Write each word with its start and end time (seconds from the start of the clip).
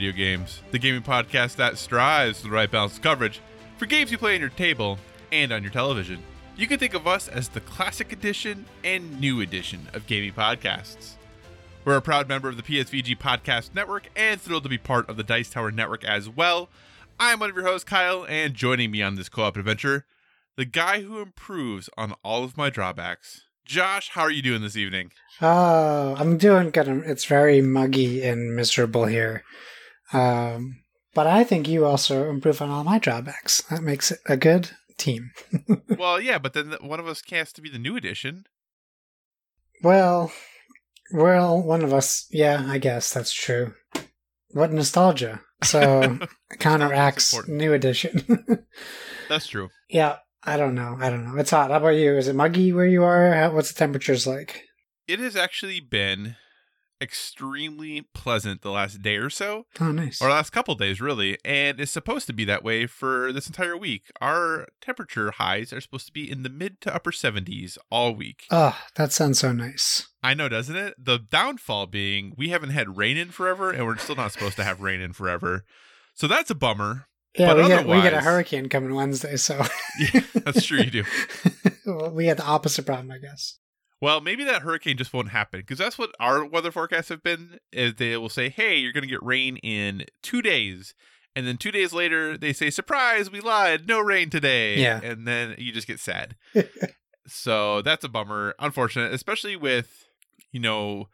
Video 0.00 0.12
Games, 0.16 0.62
the 0.70 0.78
gaming 0.78 1.02
podcast 1.02 1.56
that 1.56 1.76
strives 1.76 2.40
for 2.40 2.44
the 2.44 2.54
right 2.54 2.70
balance 2.70 2.96
of 2.96 3.02
coverage 3.02 3.42
for 3.76 3.84
games 3.84 4.10
you 4.10 4.16
play 4.16 4.34
on 4.34 4.40
your 4.40 4.48
table 4.48 4.98
and 5.30 5.52
on 5.52 5.62
your 5.62 5.70
television. 5.70 6.22
You 6.56 6.66
can 6.66 6.78
think 6.78 6.94
of 6.94 7.06
us 7.06 7.28
as 7.28 7.48
the 7.50 7.60
classic 7.60 8.10
edition 8.10 8.64
and 8.82 9.20
new 9.20 9.42
edition 9.42 9.86
of 9.92 10.06
gaming 10.06 10.32
podcasts. 10.32 11.16
We're 11.84 11.98
a 11.98 12.00
proud 12.00 12.28
member 12.28 12.48
of 12.48 12.56
the 12.56 12.62
PSVG 12.62 13.18
Podcast 13.18 13.74
Network 13.74 14.08
and 14.16 14.40
thrilled 14.40 14.62
to 14.62 14.70
be 14.70 14.78
part 14.78 15.06
of 15.10 15.18
the 15.18 15.22
Dice 15.22 15.50
Tower 15.50 15.70
Network 15.70 16.02
as 16.02 16.30
well. 16.30 16.70
I'm 17.18 17.38
one 17.38 17.50
of 17.50 17.56
your 17.56 17.66
hosts, 17.66 17.84
Kyle, 17.84 18.24
and 18.26 18.54
joining 18.54 18.90
me 18.90 19.02
on 19.02 19.16
this 19.16 19.28
co 19.28 19.42
op 19.42 19.58
adventure, 19.58 20.06
the 20.56 20.64
guy 20.64 21.02
who 21.02 21.20
improves 21.20 21.90
on 21.98 22.14
all 22.24 22.42
of 22.42 22.56
my 22.56 22.70
drawbacks. 22.70 23.42
Josh, 23.66 24.08
how 24.14 24.22
are 24.22 24.30
you 24.30 24.40
doing 24.40 24.62
this 24.62 24.76
evening? 24.76 25.12
Oh, 25.42 26.14
I'm 26.16 26.38
doing 26.38 26.70
good. 26.70 26.88
It's 26.88 27.26
very 27.26 27.60
muggy 27.60 28.22
and 28.22 28.56
miserable 28.56 29.04
here. 29.04 29.44
Um, 30.12 30.82
but 31.14 31.26
I 31.26 31.44
think 31.44 31.68
you 31.68 31.84
also 31.84 32.28
improve 32.28 32.62
on 32.62 32.70
all 32.70 32.84
my 32.84 32.98
drawbacks. 32.98 33.62
That 33.62 33.82
makes 33.82 34.10
it 34.10 34.20
a 34.26 34.36
good 34.36 34.70
team. 34.96 35.32
well, 35.98 36.20
yeah, 36.20 36.38
but 36.38 36.52
then 36.52 36.74
one 36.80 37.00
of 37.00 37.08
us 37.08 37.22
has 37.30 37.52
to 37.54 37.62
be 37.62 37.70
the 37.70 37.78
new 37.78 37.96
edition. 37.96 38.44
Well, 39.82 40.32
well, 41.12 41.60
one 41.60 41.82
of 41.82 41.92
us. 41.92 42.26
Yeah, 42.30 42.64
I 42.66 42.78
guess 42.78 43.12
that's 43.12 43.32
true. 43.32 43.74
What 44.52 44.72
nostalgia? 44.72 45.40
So 45.62 46.18
counteracts 46.58 47.46
new 47.48 47.72
edition. 47.72 48.66
That's 49.28 49.46
true. 49.46 49.68
yeah, 49.88 50.16
I 50.42 50.56
don't 50.56 50.74
know. 50.74 50.96
I 50.98 51.10
don't 51.10 51.24
know. 51.24 51.38
It's 51.38 51.50
hot. 51.50 51.70
How 51.70 51.76
about 51.76 51.90
you? 51.90 52.16
Is 52.16 52.28
it 52.28 52.34
muggy 52.34 52.72
where 52.72 52.86
you 52.86 53.04
are? 53.04 53.32
How, 53.32 53.52
what's 53.52 53.72
the 53.72 53.78
temperatures 53.78 54.26
like? 54.26 54.64
It 55.06 55.18
has 55.18 55.36
actually 55.36 55.80
been 55.80 56.36
extremely 57.00 58.02
pleasant 58.14 58.62
the 58.62 58.70
last 58.70 59.02
day 59.02 59.16
or 59.16 59.30
so, 59.30 59.66
Oh, 59.80 59.92
nice. 59.92 60.20
or 60.20 60.28
last 60.30 60.50
couple 60.50 60.74
days, 60.74 61.00
really, 61.00 61.38
and 61.44 61.80
it's 61.80 61.92
supposed 61.92 62.26
to 62.26 62.32
be 62.32 62.44
that 62.46 62.62
way 62.64 62.86
for 62.86 63.32
this 63.32 63.46
entire 63.46 63.76
week. 63.76 64.04
Our 64.20 64.66
temperature 64.80 65.30
highs 65.32 65.72
are 65.72 65.80
supposed 65.80 66.06
to 66.06 66.12
be 66.12 66.30
in 66.30 66.42
the 66.42 66.48
mid 66.48 66.80
to 66.82 66.94
upper 66.94 67.10
70s 67.10 67.78
all 67.90 68.14
week. 68.14 68.44
Oh, 68.50 68.76
that 68.96 69.12
sounds 69.12 69.38
so 69.38 69.52
nice. 69.52 70.08
I 70.22 70.34
know, 70.34 70.48
doesn't 70.48 70.76
it? 70.76 70.94
The 71.02 71.18
downfall 71.18 71.86
being 71.86 72.34
we 72.36 72.50
haven't 72.50 72.70
had 72.70 72.96
rain 72.96 73.16
in 73.16 73.30
forever, 73.30 73.70
and 73.70 73.86
we're 73.86 73.96
still 73.98 74.16
not 74.16 74.32
supposed 74.32 74.56
to 74.56 74.64
have 74.64 74.80
rain 74.80 75.00
in 75.00 75.12
forever. 75.12 75.64
So 76.14 76.26
that's 76.26 76.50
a 76.50 76.54
bummer. 76.54 77.06
Yeah, 77.38 77.54
But 77.54 77.62
we 77.62 77.68
get 77.68 77.86
we 77.86 78.02
get 78.02 78.12
a 78.12 78.20
hurricane 78.20 78.68
coming 78.68 78.92
Wednesday, 78.94 79.36
so 79.36 79.62
Yeah, 80.12 80.22
that's 80.34 80.66
true, 80.66 80.78
you 80.78 80.90
do. 80.90 81.04
Well, 81.86 82.10
we 82.12 82.26
had 82.26 82.36
the 82.36 82.44
opposite 82.44 82.86
problem, 82.86 83.10
I 83.10 83.18
guess. 83.18 83.58
Well, 84.00 84.20
maybe 84.20 84.44
that 84.44 84.62
hurricane 84.62 84.96
just 84.96 85.12
won't 85.12 85.28
happen 85.28 85.60
because 85.60 85.78
that's 85.78 85.98
what 85.98 86.10
our 86.18 86.44
weather 86.44 86.70
forecasts 86.72 87.10
have 87.10 87.22
been. 87.22 87.58
Is 87.72 87.96
they 87.96 88.16
will 88.16 88.28
say, 88.28 88.48
"Hey, 88.48 88.76
you're 88.76 88.92
going 88.92 89.02
to 89.02 89.08
get 89.08 89.22
rain 89.22 89.58
in 89.58 90.04
two 90.22 90.40
days," 90.40 90.94
and 91.36 91.46
then 91.46 91.58
two 91.58 91.70
days 91.70 91.92
later 91.92 92.38
they 92.38 92.52
say, 92.52 92.70
"Surprise, 92.70 93.30
we 93.30 93.40
lied, 93.40 93.86
no 93.86 94.00
rain 94.00 94.30
today." 94.30 94.78
Yeah. 94.78 95.00
and 95.02 95.26
then 95.28 95.54
you 95.58 95.72
just 95.72 95.86
get 95.86 96.00
sad. 96.00 96.36
so 97.26 97.82
that's 97.82 98.04
a 98.04 98.08
bummer, 98.08 98.54
unfortunate, 98.58 99.12
especially 99.12 99.54
with 99.54 100.06
you 100.50 100.60
know 100.60 101.08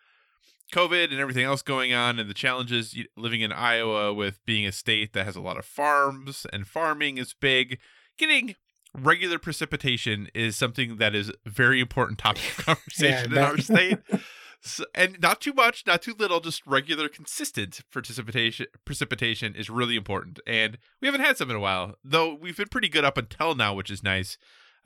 COVID 0.73 1.11
and 1.11 1.21
everything 1.21 1.45
else 1.45 1.63
going 1.63 1.93
on, 1.93 2.19
and 2.21 2.31
the 2.31 2.35
challenges 2.35 2.97
living 3.17 3.41
in 3.41 3.53
Iowa 3.53 4.15
with 4.15 4.45
being 4.45 4.67
a 4.67 4.73
state 4.73 5.13
that 5.13 5.25
has 5.25 5.37
a 5.37 5.41
lot 5.41 5.59
of 5.59 5.65
farms 5.65 6.47
and 6.53 6.67
farming 6.67 7.19
is 7.19 7.35
big. 7.35 7.79
Getting 8.19 8.55
regular 8.97 9.39
precipitation 9.39 10.29
is 10.35 10.57
something 10.57 10.97
that 10.97 11.15
is 11.15 11.31
very 11.45 11.81
important 11.81 12.19
topic 12.19 12.43
of 12.59 12.65
conversation 12.67 13.33
in 13.33 13.39
our 13.39 13.59
state. 13.59 13.99
So, 14.63 14.85
and 14.97 15.21
not 15.21 15.41
too 15.43 15.53
much, 15.53 15.85
not 15.87 16.03
too 16.03 16.15
little, 16.19 16.41
just 16.41 16.67
regular, 16.67 17.09
consistent 17.09 17.83
precipitation. 17.93 18.67
Precipitation 18.85 19.55
is 19.55 19.71
really 19.71 19.95
important, 19.97 20.41
and 20.45 20.79
we 21.01 21.07
haven't 21.07 21.21
had 21.21 21.37
some 21.37 21.51
in 21.51 21.57
a 21.57 21.61
while. 21.61 21.95
Though 22.03 22.35
we've 22.35 22.57
been 22.57 22.67
pretty 22.69 22.89
good 22.89 23.05
up 23.05 23.17
until 23.17 23.55
now, 23.55 23.75
which 23.75 23.91
is 23.91 24.03
nice. 24.03 24.39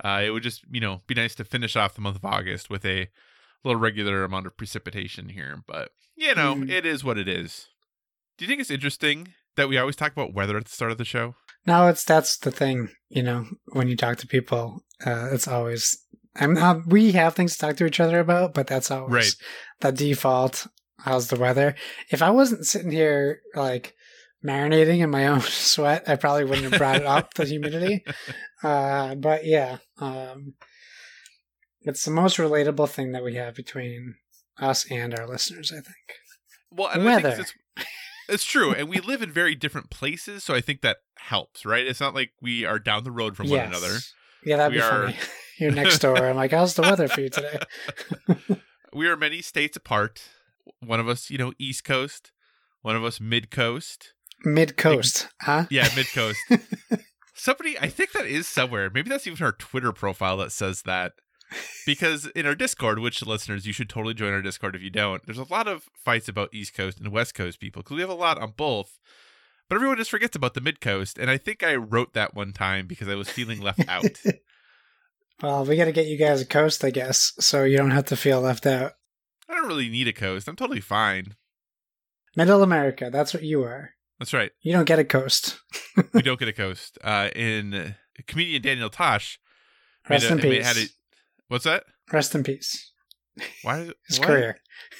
Uh, 0.05 0.21
it 0.25 0.31
would 0.31 0.43
just, 0.43 0.65
you 0.71 0.81
know, 0.81 1.01
be 1.07 1.15
nice 1.15 1.35
to 1.37 1.45
finish 1.45 1.77
off 1.77 1.95
the 1.95 2.03
month 2.03 2.17
of 2.17 2.25
August 2.27 2.69
with 2.69 2.85
a 2.85 3.09
little 3.65 3.81
regular 3.81 4.23
amount 4.25 4.47
of 4.47 4.57
precipitation 4.57 5.31
here. 5.31 5.63
But 5.67 5.93
you 6.17 6.35
know, 6.35 6.57
Mm. 6.57 6.69
it 6.69 6.85
is 6.85 7.03
what 7.03 7.17
it 7.17 7.29
is. 7.29 7.69
Do 8.37 8.45
you 8.45 8.49
think 8.49 8.61
it's 8.61 8.71
interesting 8.73 9.29
that 9.57 9.69
we 9.69 9.79
always 9.79 9.97
talk 9.97 10.13
about 10.13 10.35
weather 10.35 10.59
at 10.59 10.65
the 10.65 10.71
start 10.73 10.91
of 10.93 10.99
the 10.99 11.05
show? 11.07 11.37
No, 11.67 11.89
it's 11.89 12.05
that's 12.05 12.37
the 12.39 12.51
thing. 12.51 12.89
You 13.09 13.23
know, 13.23 13.47
when 13.73 13.89
you 13.89 13.97
talk 13.97 14.19
to 14.19 14.27
people, 14.27 14.85
uh, 15.05 15.29
it's 15.33 15.49
always. 15.49 15.99
I'm 16.37 16.55
not, 16.55 16.87
we 16.87 17.11
have 17.13 17.35
things 17.35 17.55
to 17.55 17.59
talk 17.59 17.77
to 17.79 17.87
each 17.87 17.99
other 17.99 18.21
about, 18.21 18.55
but 18.55 18.69
that's 18.69 18.91
always 18.91 19.11
Right. 19.13 19.35
the 19.81 19.91
default. 19.93 20.69
How's 21.01 21.27
the 21.29 21.37
weather? 21.39 21.75
If 22.11 22.23
I 22.23 22.31
wasn't 22.31 22.67
sitting 22.67 22.93
here 22.93 23.41
like 23.55 23.95
marinating 24.47 25.01
in 25.01 25.11
my 25.11 25.27
own 25.33 25.41
sweat, 25.41 26.09
I 26.09 26.15
probably 26.17 26.45
wouldn't 26.45 26.71
have 26.71 26.79
brought 26.79 26.97
it 26.97 27.07
up. 27.07 27.35
The 27.35 27.45
humidity, 27.47 28.05
uh, 28.63 29.17
but 29.17 29.45
yeah, 29.45 29.79
um, 29.99 30.55
it's 31.83 32.05
the 32.05 32.11
most 32.13 32.37
relatable 32.37 32.89
thing 32.89 33.11
that 33.13 33.25
we 33.25 33.35
have 33.35 33.55
between 33.57 34.15
us 34.59 34.89
and 34.91 35.19
our 35.19 35.27
listeners. 35.27 35.73
I 35.73 35.81
think. 35.81 35.97
Well, 36.71 36.89
and 36.89 37.03
I 37.09 37.15
think 37.15 37.25
Weather. 37.25 37.45
It's, 38.31 38.45
true, 38.45 38.73
and 38.73 38.89
we 38.89 39.01
live 39.01 39.23
in 39.23 39.31
very 39.31 39.55
different 39.55 39.91
places, 39.91 40.45
so 40.45 40.55
I 40.55 40.61
think 40.61 40.81
that 40.83 40.99
helps, 41.19 41.65
right? 41.67 41.87
It's 41.87 42.01
not 42.01 42.15
like 42.15 42.31
we 42.41 42.65
are 42.65 42.79
down 42.79 43.05
the 43.05 43.11
road 43.11 43.37
from 43.37 43.49
one 43.51 43.61
another. 43.61 43.99
Yeah, 44.45 44.57
that'd 44.57 44.73
We 44.73 44.79
be 44.79 44.83
are- 44.83 45.07
funny. 45.07 45.17
You're 45.59 45.73
next 45.73 45.99
door. 45.99 46.17
I'm 46.17 46.37
like, 46.37 46.53
how's 46.53 46.75
the 46.75 46.81
weather 46.83 47.07
for 47.07 47.21
you 47.21 47.29
today? 47.29 47.59
we 48.95 49.07
are 49.09 49.17
many 49.17 49.43
states 49.43 49.77
apart. 49.77 50.23
One 50.83 50.99
of 51.01 51.07
us, 51.07 51.29
you 51.29 51.37
know, 51.37 51.53
East 51.59 51.85
Coast. 51.85 52.33
One 52.81 52.97
of 52.97 53.05
us, 53.05 53.21
Mid 53.21 53.51
Coast. 53.51 54.15
Mid 54.43 54.79
coast, 54.79 55.29
huh? 55.43 55.67
Yeah, 55.69 55.87
Mid 55.95 56.11
Coast. 56.15 56.39
Somebody, 57.35 57.79
I 57.79 57.89
think 57.89 58.13
that 58.13 58.25
is 58.25 58.49
somewhere. 58.49 58.89
Maybe 58.89 59.11
that's 59.11 59.27
even 59.27 59.45
our 59.45 59.53
Twitter 59.53 59.93
profile 59.93 60.39
that 60.39 60.51
says 60.51 60.81
that. 60.87 61.13
Because 61.87 62.27
in 62.27 62.47
our 62.47 62.55
Discord, 62.55 62.99
which 63.01 63.25
listeners, 63.27 63.67
you 63.67 63.73
should 63.73 63.89
totally 63.89 64.15
join 64.15 64.33
our 64.33 64.43
Discord 64.43 64.77
if 64.77 64.83
you 64.83 64.91
don't, 64.91 65.25
there's 65.27 65.39
a 65.39 65.51
lot 65.51 65.67
of 65.67 65.89
fights 65.95 66.29
about 66.29 66.55
East 66.55 66.75
Coast 66.75 66.99
and 67.01 67.11
West 67.13 67.35
Coast 67.35 67.59
people 67.61 67.83
because 67.83 67.97
we 67.97 68.01
have 68.03 68.11
a 68.11 68.15
lot 68.15 68.39
on 68.41 68.53
both. 68.57 68.99
But 69.69 69.77
everyone 69.77 69.99
just 69.99 70.11
forgets 70.11 70.37
about 70.37 70.55
the 70.55 70.61
Mid 70.61 70.81
Coast. 70.81 71.19
And 71.19 71.31
I 71.31 71.37
think 71.39 71.63
I 71.63 71.75
wrote 71.77 72.13
that 72.15 72.35
one 72.35 72.53
time 72.53 72.87
because 72.87 73.09
I 73.09 73.15
was 73.15 73.29
feeling 73.31 73.61
left 73.61 73.87
out. 73.89 74.05
Well, 75.43 75.65
we 75.65 75.77
got 75.77 75.87
to 75.87 75.93
get 75.93 76.07
you 76.07 76.19
guys 76.19 76.43
a 76.43 76.47
coast, 76.47 76.85
I 76.85 76.91
guess, 76.91 77.33
so 77.41 77.65
you 77.65 77.79
don't 77.79 77.93
have 77.93 78.05
to 78.07 78.17
feel 78.17 78.43
left 78.43 78.67
out. 78.67 78.93
I 79.49 79.55
don't 79.55 79.67
really 79.69 79.89
need 79.89 80.07
a 80.07 80.13
coast. 80.13 80.47
I'm 80.47 80.55
totally 80.57 80.81
fine. 80.83 81.35
Middle 82.37 82.63
America, 82.63 83.09
that's 83.11 83.33
what 83.33 83.43
you 83.43 83.63
are. 83.63 83.93
That's 84.19 84.35
right. 84.35 84.51
You 84.61 84.73
don't 84.75 84.85
get 84.85 84.99
a 84.99 85.05
coast. 85.05 85.59
We 86.13 86.21
don't 86.21 86.39
get 86.39 86.49
a 86.49 86.53
coast. 86.53 86.99
Uh, 87.03 87.31
in 87.35 87.95
comedian 88.27 88.61
Daniel 88.61 88.91
Tosh, 88.91 89.41
made 90.11 90.17
Rest 90.17 90.31
a- 90.31 90.33
in 90.33 90.39
made- 90.43 90.63
had 90.63 90.77
a- 90.77 90.89
what's 91.51 91.65
that? 91.65 91.85
Rest 92.13 92.35
in 92.35 92.43
peace. 92.43 92.93
Why? 93.63 93.81
Is, 93.81 93.93
His 94.09 94.19
what? 94.21 94.27
career. 94.29 94.57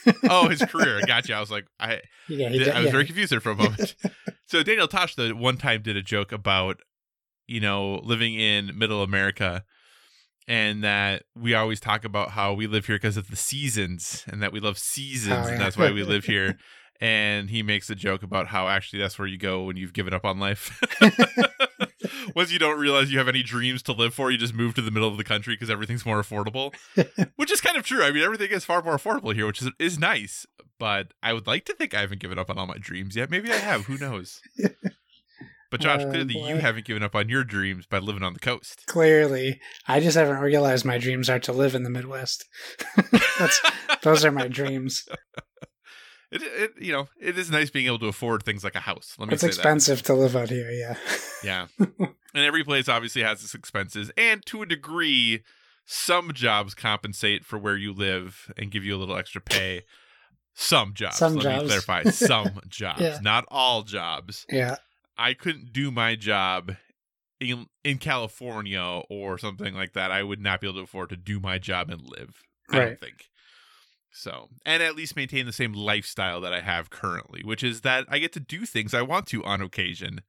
Oh, 0.29 0.49
his 0.49 0.63
career. 0.63 1.01
Gotcha. 1.07 1.35
I 1.35 1.41
was 1.41 1.51
like, 1.51 1.67
I, 1.79 2.01
Yeah, 2.29 2.49
he 2.51 2.71
I 2.71 2.77
was 2.79 2.87
yeah. 2.87 2.93
very 2.93 3.05
confused 3.07 3.33
there 3.33 3.41
for 3.41 3.51
a 3.53 3.57
moment. 3.65 3.95
so 4.47 4.63
Daniel 4.63 4.87
Tosh, 4.89 5.15
the 5.15 5.33
one 5.33 5.57
time 5.57 5.83
did 5.83 5.97
a 5.97 6.03
joke 6.03 6.31
about, 6.33 6.77
you 7.47 7.61
know, 7.61 8.01
living 8.05 8.35
in 8.35 8.77
Middle 8.79 9.03
America, 9.03 9.65
and 10.47 10.85
that 10.85 11.25
we 11.35 11.55
always 11.55 11.81
talk 11.81 12.05
about 12.05 12.31
how 12.31 12.53
we 12.53 12.67
live 12.67 12.87
here 12.87 12.97
because 12.97 13.17
of 13.17 13.29
the 13.31 13.37
seasons, 13.37 14.25
and 14.29 14.43
that 14.43 14.53
we 14.53 14.61
love 14.61 14.79
seasons, 14.79 15.47
Oh, 15.47 15.51
and 15.51 15.61
that's 15.61 15.77
why 15.77 15.91
we 15.91 16.03
live 16.05 16.25
here. 16.25 16.57
And 17.01 17.49
he 17.51 17.63
makes 17.63 17.89
a 17.91 17.95
joke 17.95 18.23
about 18.23 18.47
how 18.49 18.69
actually 18.69 19.01
that's 19.01 19.19
where 19.19 19.27
you 19.29 19.39
go 19.39 19.63
when 19.65 19.77
you've 19.77 19.93
given 19.95 20.13
up 20.15 20.25
on 20.25 20.39
life. 20.39 20.81
Once 22.35 22.53
you 22.53 22.59
don't 22.59 22.79
realize 22.79 23.13
you 23.13 23.19
have 23.19 23.29
any 23.29 23.43
dreams 23.43 23.83
to 23.85 23.93
live 23.93 24.15
for, 24.15 24.31
you 24.31 24.39
just 24.39 24.55
move 24.55 24.75
to 24.75 24.83
the 24.83 24.91
middle 24.91 25.09
of 25.09 25.17
the 25.17 25.25
country 25.25 25.55
because 25.55 25.71
everything's 25.71 26.07
more 26.07 26.23
affordable. 26.23 26.75
which 27.37 27.51
is 27.51 27.61
kind 27.61 27.77
of 27.77 27.85
true. 27.85 28.03
I 28.03 28.11
mean, 28.11 28.23
everything 28.23 28.51
is 28.51 28.65
far 28.65 28.83
more 28.83 28.97
affordable 28.97 29.35
here, 29.35 29.47
which 29.47 29.63
is 29.63 29.71
is 29.79 29.99
nice. 29.99 30.47
But 30.79 31.13
I 31.23 31.33
would 31.33 31.47
like 31.47 31.67
to 31.67 31.75
think 31.75 31.95
I 31.95 32.01
haven't 32.01 32.21
given 32.21 32.39
up 32.39 32.49
on 32.49 32.57
all 32.59 32.67
my 32.67 32.79
dreams 32.79 33.15
yet. 33.15 33.31
Maybe 33.31 33.51
I 33.53 33.57
have. 33.57 33.85
Who 33.85 33.99
knows? 33.99 34.41
But 35.71 35.81
Josh, 35.81 36.01
Oh, 36.03 36.11
clearly 36.11 36.37
you 36.37 36.57
haven't 36.57 36.85
given 36.85 37.05
up 37.05 37.15
on 37.15 37.29
your 37.29 37.45
dreams 37.45 37.87
by 37.87 37.99
living 37.99 38.25
on 38.25 38.33
the 38.33 38.41
coast. 38.41 38.87
Clearly, 38.89 39.61
I 39.87 40.01
just 40.01 40.17
haven't 40.17 40.41
realized 40.41 40.85
my 40.85 40.99
dreams 40.99 41.31
are 41.31 41.39
to 41.39 41.53
live 41.53 41.77
in 41.77 41.85
the 41.85 41.91
Midwest. 41.91 42.45
That's 43.39 43.61
those 44.03 44.25
are 44.25 44.33
my 44.33 44.49
dreams. 44.49 45.09
It, 46.33 46.43
it, 46.43 46.73
you 46.79 46.93
know, 46.93 47.09
it 47.21 47.37
is 47.37 47.51
nice 47.51 47.71
being 47.71 47.87
able 47.87 47.99
to 48.01 48.07
afford 48.07 48.45
things 48.45 48.63
like 48.63 48.77
a 48.77 48.81
house. 48.81 49.17
Let 49.19 49.29
me 49.29 49.35
It's 49.35 49.43
expensive 49.43 50.03
to 50.05 50.15
live 50.15 50.37
out 50.37 50.51
here. 50.51 50.71
Yeah. 50.71 50.97
Yeah, 51.43 51.69
and 51.79 52.11
every 52.35 52.63
place 52.65 52.87
obviously 52.87 53.23
has 53.23 53.43
its 53.43 53.55
expenses, 53.55 54.11
and 54.15 54.45
to 54.45 54.61
a 54.61 54.67
degree, 54.67 55.43
some 55.87 56.35
jobs 56.35 56.75
compensate 56.75 57.47
for 57.47 57.59
where 57.59 57.79
you 57.79 57.95
live 57.95 58.53
and 58.59 58.71
give 58.71 58.85
you 58.85 58.95
a 58.95 58.99
little 58.99 59.17
extra 59.17 59.41
pay. 59.41 59.85
Some 60.53 60.93
jobs. 60.93 61.17
Some 61.17 61.37
let 61.37 61.45
jobs. 61.45 61.63
me 61.63 61.69
clarify. 61.69 62.03
Some 62.11 62.61
jobs, 62.69 63.01
Yeah. 63.01 63.19
not 63.23 63.47
all 63.49 63.85
jobs. 63.85 64.45
Yeah. 64.51 64.77
I 65.17 65.33
couldn't 65.33 65.73
do 65.73 65.91
my 65.91 66.15
job 66.15 66.77
in 67.41 67.69
in 67.85 67.97
California 67.97 68.83
or 69.09 69.39
something 69.39 69.73
like 69.73 69.95
that. 69.95 70.11
I 70.13 70.23
would 70.23 70.43
not 70.43 70.61
be 70.61 70.67
able 70.67 70.81
to 70.81 70.85
afford 70.85 71.09
to 71.09 71.17
do 71.17 71.41
my 71.41 71.57
job 71.57 71.89
and 71.89 72.03
live. 72.03 72.43
I 72.69 72.79
don't 72.81 73.01
think. 73.01 73.30
So, 74.13 74.49
and 74.67 74.83
at 74.83 74.97
least 74.97 75.17
maintain 75.17 75.47
the 75.47 75.53
same 75.53 75.73
lifestyle 75.73 76.41
that 76.41 76.53
I 76.53 76.61
have 76.61 76.91
currently, 76.91 77.43
which 77.45 77.63
is 77.63 77.83
that 77.83 78.07
I 78.09 78.19
get 78.19 78.33
to 78.33 78.41
do 78.41 78.67
things 78.67 78.93
I 78.93 79.03
want 79.03 79.27
to 79.29 79.45
on 79.45 79.63
occasion. 79.63 80.23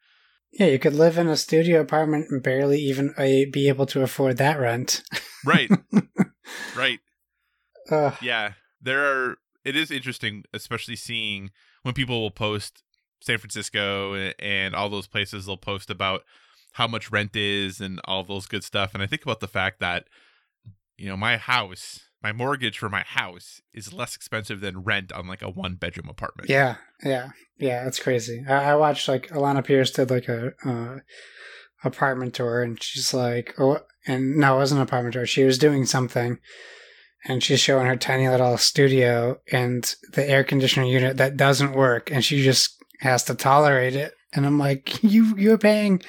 Yeah, 0.51 0.67
you 0.67 0.79
could 0.79 0.93
live 0.93 1.17
in 1.17 1.27
a 1.27 1.37
studio 1.37 1.79
apartment 1.79 2.27
and 2.29 2.43
barely 2.43 2.79
even 2.79 3.13
uh, 3.17 3.49
be 3.51 3.67
able 3.69 3.85
to 3.87 4.01
afford 4.01 4.37
that 4.37 4.59
rent. 4.59 5.03
Right. 5.43 5.71
right. 6.77 6.99
Ugh. 7.89 8.13
Yeah. 8.21 8.53
There 8.79 9.03
are 9.03 9.37
it 9.65 9.75
is 9.75 9.89
interesting 9.89 10.43
especially 10.53 10.95
seeing 10.95 11.49
when 11.81 11.95
people 11.95 12.21
will 12.21 12.29
post 12.29 12.83
San 13.21 13.39
Francisco 13.39 14.13
and 14.37 14.75
all 14.75 14.87
those 14.87 15.07
places 15.07 15.47
they'll 15.47 15.57
post 15.57 15.89
about 15.89 16.21
how 16.73 16.85
much 16.87 17.11
rent 17.11 17.35
is 17.35 17.81
and 17.81 17.99
all 18.05 18.23
those 18.23 18.45
good 18.45 18.63
stuff 18.63 18.93
and 18.93 19.01
I 19.01 19.07
think 19.07 19.23
about 19.23 19.39
the 19.39 19.47
fact 19.47 19.79
that 19.79 20.05
you 20.95 21.09
know 21.09 21.17
my 21.17 21.37
house 21.37 22.01
my 22.21 22.31
mortgage 22.31 22.77
for 22.77 22.89
my 22.89 23.01
house 23.01 23.61
is 23.73 23.93
less 23.93 24.15
expensive 24.15 24.61
than 24.61 24.83
rent 24.83 25.11
on 25.11 25.27
like 25.27 25.41
a 25.41 25.49
one 25.49 25.75
bedroom 25.75 26.09
apartment. 26.09 26.49
Yeah, 26.49 26.75
yeah, 27.03 27.29
yeah. 27.57 27.87
It's 27.87 27.99
crazy. 27.99 28.43
I, 28.47 28.71
I 28.71 28.75
watched 28.75 29.07
like 29.07 29.29
Alana 29.29 29.65
Pierce 29.65 29.91
did 29.91 30.09
like 30.09 30.27
a 30.27 30.53
uh, 30.65 30.99
apartment 31.83 32.33
tour, 32.35 32.61
and 32.61 32.81
she's 32.81 33.13
like, 33.13 33.55
oh, 33.57 33.79
and 34.05 34.37
no, 34.37 34.55
it 34.55 34.59
wasn't 34.59 34.79
an 34.79 34.87
apartment 34.87 35.13
tour. 35.13 35.25
She 35.25 35.43
was 35.43 35.57
doing 35.57 35.85
something, 35.85 36.37
and 37.25 37.43
she's 37.43 37.59
showing 37.59 37.87
her 37.87 37.95
tiny 37.95 38.29
little 38.29 38.57
studio 38.57 39.39
and 39.51 39.95
the 40.13 40.27
air 40.27 40.43
conditioner 40.43 40.85
unit 40.85 41.17
that 41.17 41.37
doesn't 41.37 41.73
work, 41.73 42.11
and 42.11 42.23
she 42.23 42.43
just 42.43 42.77
has 42.99 43.23
to 43.25 43.35
tolerate 43.35 43.95
it. 43.95 44.13
And 44.33 44.45
I'm 44.45 44.59
like, 44.59 45.03
you 45.03 45.35
you're 45.37 45.57
paying. 45.57 46.01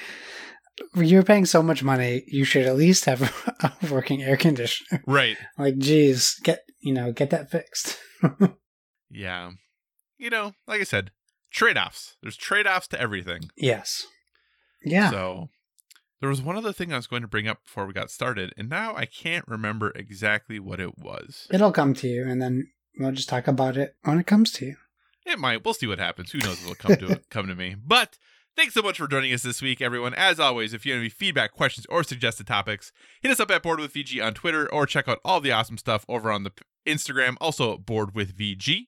You're 0.95 1.23
paying 1.23 1.45
so 1.45 1.61
much 1.61 1.83
money. 1.83 2.23
You 2.27 2.45
should 2.45 2.65
at 2.65 2.75
least 2.75 3.05
have 3.05 3.21
a 3.61 3.71
working 3.93 4.23
air 4.23 4.37
conditioner. 4.37 5.03
Right. 5.05 5.37
Like, 5.57 5.77
geez, 5.77 6.35
get 6.43 6.63
you 6.81 6.93
know, 6.93 7.11
get 7.11 7.29
that 7.31 7.49
fixed. 7.51 7.97
Yeah. 9.09 9.51
You 10.17 10.29
know, 10.31 10.53
like 10.67 10.81
I 10.81 10.85
said, 10.85 11.11
trade-offs. 11.51 12.15
There's 12.21 12.35
trade-offs 12.35 12.87
to 12.87 12.99
everything. 12.99 13.41
yes. 13.55 14.07
Yeah. 14.83 15.11
So 15.11 15.49
there 16.19 16.29
was 16.29 16.41
one 16.41 16.57
other 16.57 16.73
thing 16.73 16.91
I 16.91 16.97
was 16.97 17.07
going 17.07 17.21
to 17.21 17.27
bring 17.27 17.47
up 17.47 17.63
before 17.63 17.85
we 17.85 17.93
got 17.93 18.09
started, 18.11 18.53
and 18.57 18.69
now 18.69 18.95
I 18.95 19.05
can't 19.05 19.47
remember 19.47 19.91
exactly 19.95 20.59
what 20.59 20.79
it 20.79 20.97
was. 20.97 21.47
It'll 21.51 21.71
come 21.71 21.93
to 21.95 22.07
you, 22.07 22.27
and 22.27 22.41
then 22.41 22.67
we'll 22.99 23.11
just 23.11 23.29
talk 23.29 23.47
about 23.47 23.77
it 23.77 23.95
when 24.03 24.19
it 24.19 24.27
comes 24.27 24.51
to 24.53 24.65
you. 24.65 24.75
It 25.25 25.39
might. 25.39 25.63
We'll 25.63 25.73
see 25.73 25.87
what 25.87 25.99
happens. 25.99 26.31
Who 26.31 26.39
knows 26.39 26.61
It'll 26.63 26.75
come 26.75 26.95
to 26.97 27.21
come 27.29 27.47
to 27.47 27.55
me. 27.55 27.75
But 27.81 28.17
thanks 28.55 28.73
so 28.73 28.81
much 28.81 28.97
for 28.97 29.07
joining 29.07 29.33
us 29.33 29.43
this 29.43 29.61
week, 29.61 29.81
everyone. 29.81 30.13
As 30.13 30.39
always, 30.39 30.73
if 30.73 30.85
you 30.85 30.93
have 30.93 30.99
any 30.99 31.09
feedback, 31.09 31.51
questions, 31.51 31.85
or 31.89 32.03
suggested 32.03 32.47
topics, 32.47 32.91
hit 33.21 33.31
us 33.31 33.39
up 33.39 33.51
at 33.51 33.63
Board 33.63 33.79
with 33.79 33.93
VG 33.93 34.23
on 34.23 34.33
Twitter 34.33 34.71
or 34.71 34.85
check 34.85 35.07
out 35.07 35.19
all 35.25 35.39
the 35.39 35.51
awesome 35.51 35.77
stuff 35.77 36.05
over 36.07 36.31
on 36.31 36.43
the 36.43 36.51
Instagram, 36.85 37.35
also 37.41 37.77
Board 37.77 38.15
with 38.15 38.37
VG. 38.37 38.87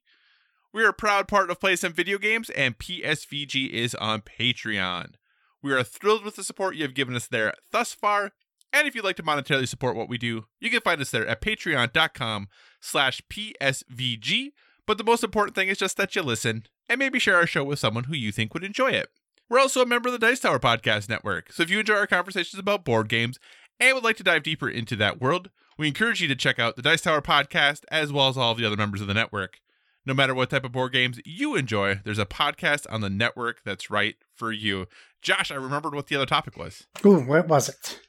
We 0.74 0.84
are 0.84 0.90
a 0.90 0.94
proud 0.94 1.28
part 1.28 1.50
of 1.50 1.60
Play 1.60 1.76
Some 1.76 1.94
Video 1.94 2.18
Games, 2.18 2.50
and 2.52 2.78
PSVG 2.78 3.70
is 3.70 3.96
on 3.96 4.22
Patreon. 4.22 5.14
We 5.62 5.74
are 5.74 5.84
thrilled 5.84 6.24
with 6.26 6.36
the 6.36 6.44
support 6.44 6.76
you 6.76 6.84
have 6.84 6.94
given 6.94 7.16
us 7.16 7.28
there 7.28 7.54
thus 7.72 7.94
far. 7.94 8.32
And 8.74 8.88
if 8.88 8.94
you'd 8.94 9.06
like 9.06 9.16
to 9.16 9.24
monetarily 9.24 9.68
support 9.68 9.96
what 9.96 10.10
we 10.10 10.18
do, 10.18 10.46
you 10.60 10.70
can 10.70 10.82
find 10.82 11.00
us 11.00 11.12
there 11.12 11.26
at 11.26 11.42
patreon.com 11.42 12.50
slash 12.82 13.22
PSVG. 13.32 14.50
But 14.86 14.98
the 14.98 15.04
most 15.04 15.24
important 15.24 15.56
thing 15.56 15.70
is 15.70 15.78
just 15.78 15.96
that 15.98 16.16
you 16.16 16.22
listen 16.22 16.66
and 16.90 17.00
maybe 17.00 17.20
share 17.20 17.38
our 17.38 17.48
show 17.48 17.64
with 17.64 17.80
someone 17.80 18.04
who 18.04 18.16
you 18.16 18.32
think 18.32 18.54
would 18.54 18.64
enjoy 18.64 18.92
it. 18.92 19.10
We're 19.50 19.60
also 19.60 19.82
a 19.82 19.86
member 19.86 20.10
of 20.10 20.14
the 20.14 20.20
Dice 20.20 20.40
Tower 20.40 20.60
Podcast 20.60 21.08
Network, 21.08 21.52
so 21.52 21.62
if 21.62 21.70
you 21.70 21.80
enjoy 21.80 21.96
our 21.96 22.08
conversations 22.08 22.60
about 22.60 22.84
board 22.84 23.08
games 23.10 23.38
and 23.80 23.94
would 23.94 24.04
like 24.04 24.18
to 24.18 24.24
dive 24.24 24.42
deeper 24.42 24.68
into 24.68 24.96
that 24.96 25.22
world, 25.22 25.52
we 25.78 25.88
encourage 25.88 26.20
you 26.20 26.28
to 26.28 26.36
check 26.36 26.58
out 26.58 26.76
the 26.76 26.82
Dice 26.82 27.02
Tower 27.02 27.22
Podcast 27.22 27.82
as 27.92 28.12
well 28.12 28.28
as 28.28 28.38
all 28.38 28.54
of 28.54 28.58
the 28.58 28.66
other 28.66 28.76
members 28.76 29.02
of 29.02 29.08
the 29.08 29.14
network. 29.14 29.60
No 30.04 30.16
matter 30.16 30.34
what 30.34 30.50
type 30.50 30.64
of 30.64 30.72
board 30.72 30.94
games 30.94 31.20
you 31.26 31.56
enjoy, 31.56 32.00
there's 32.04 32.18
a 32.18 32.26
podcast 32.26 32.88
on 32.90 33.02
the 33.02 33.10
network 33.10 33.62
that's 33.64 33.92
right 33.92 34.16
for 34.34 34.52
you. 34.52 34.88
Josh, 35.22 35.52
I 35.52 35.56
remembered 35.56 35.94
what 35.94 36.08
the 36.08 36.16
other 36.16 36.26
topic 36.26 36.58
was. 36.58 36.88
Ooh, 37.06 37.20
what 37.22 37.48
was 37.48 37.70
it? 37.70 38.00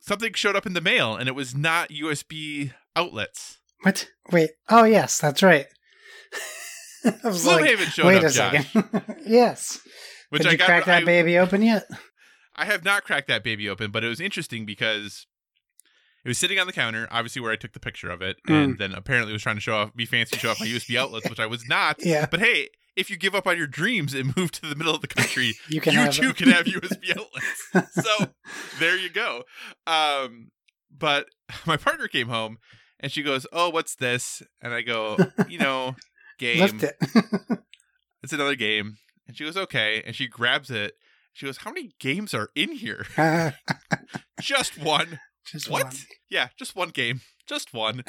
Something 0.00 0.32
showed 0.32 0.56
up 0.56 0.64
in 0.64 0.72
the 0.72 0.80
mail 0.80 1.16
and 1.16 1.28
it 1.28 1.34
was 1.34 1.54
not 1.54 1.90
USB 1.90 2.72
outlets. 2.96 3.58
What? 3.82 4.08
Wait. 4.30 4.50
Oh, 4.70 4.84
yes, 4.84 5.18
that's 5.18 5.42
right. 5.42 5.66
I 7.04 7.28
was 7.28 7.46
like, 7.46 7.64
Gloomhaven 7.64 7.92
showed 7.92 8.06
wait 8.06 8.18
up, 8.18 8.24
a 8.24 8.30
second. 8.30 9.16
yes. 9.26 9.80
Which 10.30 10.42
Did 10.42 10.48
I 10.48 10.52
you 10.52 10.58
got 10.58 10.66
crack 10.66 10.84
that 10.86 11.02
I- 11.02 11.06
baby 11.06 11.38
open 11.38 11.62
yet? 11.62 11.84
I 12.56 12.64
have 12.64 12.84
not 12.84 13.04
cracked 13.04 13.28
that 13.28 13.44
baby 13.44 13.68
open, 13.68 13.90
but 13.92 14.02
it 14.04 14.08
was 14.08 14.20
interesting 14.20 14.66
because 14.66 15.26
it 16.24 16.28
was 16.28 16.38
sitting 16.38 16.58
on 16.58 16.66
the 16.66 16.72
counter, 16.72 17.06
obviously 17.10 17.40
where 17.40 17.52
I 17.52 17.56
took 17.56 17.72
the 17.72 17.78
picture 17.80 18.10
of 18.10 18.20
it, 18.20 18.36
Mm. 18.48 18.64
and 18.64 18.78
then 18.78 18.92
apparently 18.92 19.32
was 19.32 19.42
trying 19.42 19.54
to 19.56 19.60
show 19.60 19.74
off, 19.76 19.94
be 19.94 20.04
fancy, 20.04 20.36
show 20.36 20.50
off 20.50 20.58
my 20.60 20.66
USB 20.66 20.96
outlets, 20.98 21.30
which 21.30 21.38
I 21.38 21.46
was 21.46 21.66
not. 21.68 22.04
Yeah. 22.04 22.26
But 22.28 22.40
hey, 22.40 22.68
if 22.96 23.10
you 23.10 23.16
give 23.16 23.34
up 23.36 23.46
on 23.46 23.56
your 23.56 23.68
dreams 23.68 24.12
and 24.12 24.36
move 24.36 24.50
to 24.52 24.62
the 24.66 24.74
middle 24.74 24.92
of 24.94 25.02
the 25.02 25.06
country, 25.06 25.54
You 25.68 25.80
can 25.80 25.92
you 25.94 26.10
too 26.12 26.30
it. 26.30 26.36
can 26.36 26.48
have 26.48 26.66
USB 26.66 27.10
outlets. 27.16 27.94
So 27.94 28.32
there 28.80 28.98
you 28.98 29.08
go. 29.08 29.44
Um, 29.86 30.50
but 30.90 31.26
my 31.66 31.76
partner 31.76 32.08
came 32.08 32.26
home 32.28 32.58
and 32.98 33.12
she 33.12 33.22
goes, 33.22 33.46
"Oh, 33.52 33.70
what's 33.70 33.94
this?" 33.94 34.42
And 34.60 34.74
I 34.74 34.82
go, 34.82 35.16
"You 35.48 35.58
know, 35.60 35.94
game. 36.40 36.80
It's 38.22 38.32
another 38.32 38.56
game." 38.56 38.96
And 39.28 39.36
she 39.36 39.44
goes, 39.44 39.56
"Okay." 39.56 40.02
And 40.04 40.16
she 40.16 40.26
grabs 40.26 40.70
it. 40.70 40.94
She 41.32 41.46
goes, 41.46 41.58
"How 41.58 41.70
many 41.70 41.92
games 42.00 42.34
are 42.34 42.48
in 42.56 42.72
here?" 42.72 43.06
Just 44.40 44.76
one. 44.82 45.20
Just 45.46 45.70
What? 45.70 45.84
one. 45.84 45.92
Yeah, 46.30 46.48
just 46.58 46.74
one 46.76 46.90
game. 46.90 47.20
Just 47.46 47.72
one. 47.72 48.02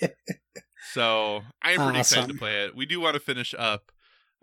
so 0.92 1.42
I'm 1.62 1.80
pretty 1.80 1.98
excited 2.00 2.28
to 2.28 2.38
play 2.38 2.64
it. 2.64 2.76
We 2.76 2.86
do 2.86 3.00
want 3.00 3.14
to 3.14 3.20
finish 3.20 3.54
up 3.58 3.90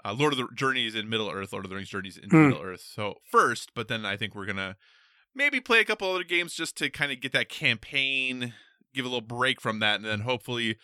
uh, 0.03 0.13
Lord 0.13 0.33
of 0.33 0.39
the 0.39 0.47
Journeys 0.55 0.95
in 0.95 1.07
Middle 1.09 1.29
Earth, 1.29 1.53
Lord 1.53 1.65
of 1.65 1.69
the 1.69 1.75
Rings 1.75 1.89
Journeys 1.89 2.17
in 2.17 2.29
Hmm. 2.29 2.49
Middle 2.49 2.63
Earth. 2.63 2.83
So 2.93 3.15
first, 3.29 3.71
but 3.75 3.87
then 3.87 4.05
I 4.05 4.17
think 4.17 4.35
we're 4.35 4.45
gonna 4.45 4.75
maybe 5.35 5.59
play 5.61 5.79
a 5.79 5.85
couple 5.85 6.09
other 6.11 6.23
games 6.23 6.53
just 6.53 6.75
to 6.77 6.89
kind 6.89 7.11
of 7.11 7.21
get 7.21 7.31
that 7.33 7.49
campaign, 7.49 8.53
give 8.93 9.05
a 9.05 9.07
little 9.07 9.21
break 9.21 9.61
from 9.61 9.79
that, 9.79 9.95
and 9.97 10.05
then 10.05 10.21
hopefully, 10.21 10.77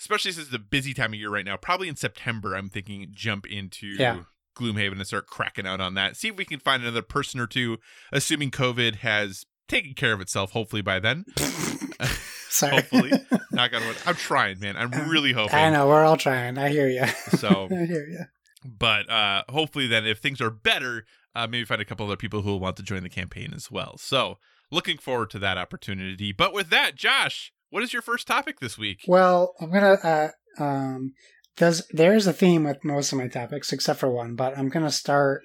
especially 0.00 0.32
since 0.32 0.46
it's 0.48 0.56
a 0.56 0.58
busy 0.60 0.94
time 0.94 1.12
of 1.12 1.18
year 1.18 1.30
right 1.30 1.44
now, 1.44 1.56
probably 1.56 1.88
in 1.88 1.96
September, 1.96 2.54
I'm 2.54 2.68
thinking 2.68 3.08
jump 3.12 3.46
into 3.46 3.86
Yeah. 3.88 4.20
Gloomhaven 4.56 4.92
and 4.92 5.06
start 5.06 5.26
cracking 5.28 5.66
out 5.66 5.80
on 5.80 5.94
that. 5.94 6.16
See 6.16 6.28
if 6.28 6.36
we 6.36 6.44
can 6.44 6.58
find 6.58 6.82
another 6.82 7.02
person 7.02 7.38
or 7.38 7.46
two, 7.46 7.78
assuming 8.12 8.50
COVID 8.50 8.96
has 8.96 9.44
taken 9.68 9.94
care 9.94 10.12
of 10.12 10.20
itself. 10.20 10.50
Hopefully 10.52 10.82
by 10.82 10.98
then. 10.98 11.24
Sorry. 12.50 12.74
Hopefully. 12.76 13.12
Knock 13.52 13.74
on 13.74 13.86
wood. 13.86 13.96
I'm 14.06 14.14
trying, 14.14 14.58
man. 14.58 14.76
I'm 14.76 14.90
really 15.08 15.32
hoping. 15.32 15.54
I 15.54 15.70
know 15.70 15.86
we're 15.86 16.04
all 16.04 16.16
trying. 16.16 16.58
I 16.58 16.70
hear 16.70 16.88
you. 16.88 17.06
So, 17.38 17.68
I 17.70 17.84
hear 17.84 18.06
you. 18.06 18.24
but 18.64 19.08
uh 19.10 19.42
hopefully 19.48 19.86
then, 19.86 20.06
if 20.06 20.18
things 20.18 20.40
are 20.40 20.50
better, 20.50 21.04
uh, 21.34 21.46
maybe 21.46 21.64
find 21.64 21.80
a 21.80 21.84
couple 21.84 22.06
other 22.06 22.16
people 22.16 22.42
who 22.42 22.50
will 22.50 22.60
want 22.60 22.76
to 22.78 22.82
join 22.82 23.02
the 23.02 23.08
campaign 23.08 23.52
as 23.54 23.70
well. 23.70 23.96
So, 23.98 24.38
looking 24.70 24.98
forward 24.98 25.30
to 25.30 25.38
that 25.40 25.58
opportunity. 25.58 26.32
But 26.32 26.52
with 26.52 26.70
that, 26.70 26.94
Josh, 26.96 27.52
what 27.70 27.82
is 27.82 27.92
your 27.92 28.02
first 28.02 28.26
topic 28.26 28.60
this 28.60 28.78
week? 28.78 29.00
Well, 29.06 29.54
I'm 29.60 29.70
gonna. 29.70 29.92
Uh, 29.94 30.28
um, 30.62 31.12
does 31.56 31.86
there 31.90 32.14
is 32.14 32.26
a 32.26 32.32
theme 32.32 32.64
with 32.64 32.84
most 32.84 33.12
of 33.12 33.18
my 33.18 33.28
topics 33.28 33.72
except 33.72 34.00
for 34.00 34.10
one, 34.10 34.34
but 34.36 34.56
I'm 34.56 34.68
gonna 34.68 34.90
start. 34.90 35.42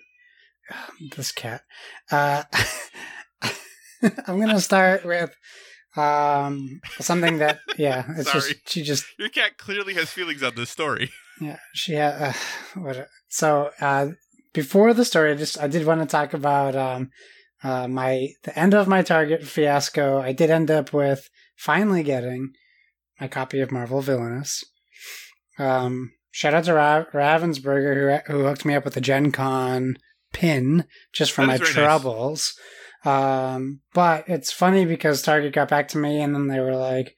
this 1.16 1.32
cat. 1.32 1.62
Uh, 2.12 2.44
I'm 4.28 4.40
gonna 4.40 4.60
start 4.60 5.06
with 5.06 5.36
um 5.96 6.82
something 7.00 7.38
that 7.38 7.60
yeah 7.78 8.04
it's 8.18 8.32
Sorry. 8.32 8.54
just 8.54 8.70
she 8.70 8.82
just 8.84 9.06
Your 9.20 9.30
cat 9.30 9.58
clearly 9.58 9.94
has 9.94 10.10
feelings 10.10 10.42
on 10.42 10.56
this 10.56 10.70
story. 10.70 11.12
yeah 11.42 11.58
she 11.74 11.94
had 11.94 12.20
uh, 12.22 12.34
what 12.80 13.08
so 13.28 13.70
uh 13.80 14.08
before 14.54 14.94
the 14.94 15.06
story 15.06 15.32
I 15.32 15.36
just 15.36 15.60
I 15.60 15.68
did 15.68 15.86
want 15.86 16.02
to 16.02 16.08
talk 16.08 16.34
about 16.34 16.76
um 16.76 17.12
uh 17.64 17.88
my 17.88 18.30
the 18.44 18.58
end 18.58 18.74
of 18.74 18.88
my 18.88 19.04
target 19.04 19.44
fiasco 19.44 20.20
I 20.20 20.32
did 20.34 20.50
end 20.50 20.72
up 20.72 20.94
with 20.94 21.30
finally 21.56 22.04
getting 22.04 22.52
my 23.20 23.28
copy 23.28 23.60
of 23.60 23.72
Marvel 23.72 24.02
Villainous 24.02 24.64
um 25.60 26.12
shout 26.32 26.54
out 26.54 26.64
to 26.66 26.74
Ra- 26.74 27.06
Ravensburger 27.14 28.24
who 28.26 28.34
who 28.34 28.44
hooked 28.44 28.66
me 28.66 28.76
up 28.76 28.86
with 28.86 28.96
the 28.96 29.02
Gen 29.02 29.32
Con 29.32 29.98
pin 30.34 30.86
just 31.14 31.32
for 31.32 31.46
my 31.46 31.58
very 31.58 31.70
nice. 31.70 31.74
troubles. 31.74 32.60
Um, 33.06 33.82
but 33.94 34.28
it's 34.28 34.52
funny 34.52 34.86
because 34.86 35.22
Target 35.22 35.54
got 35.54 35.70
back 35.70 35.88
to 35.90 35.98
me 35.98 36.22
and 36.22 36.34
then 36.34 36.48
they 36.48 36.60
were 36.60 36.76
like, 36.76 37.16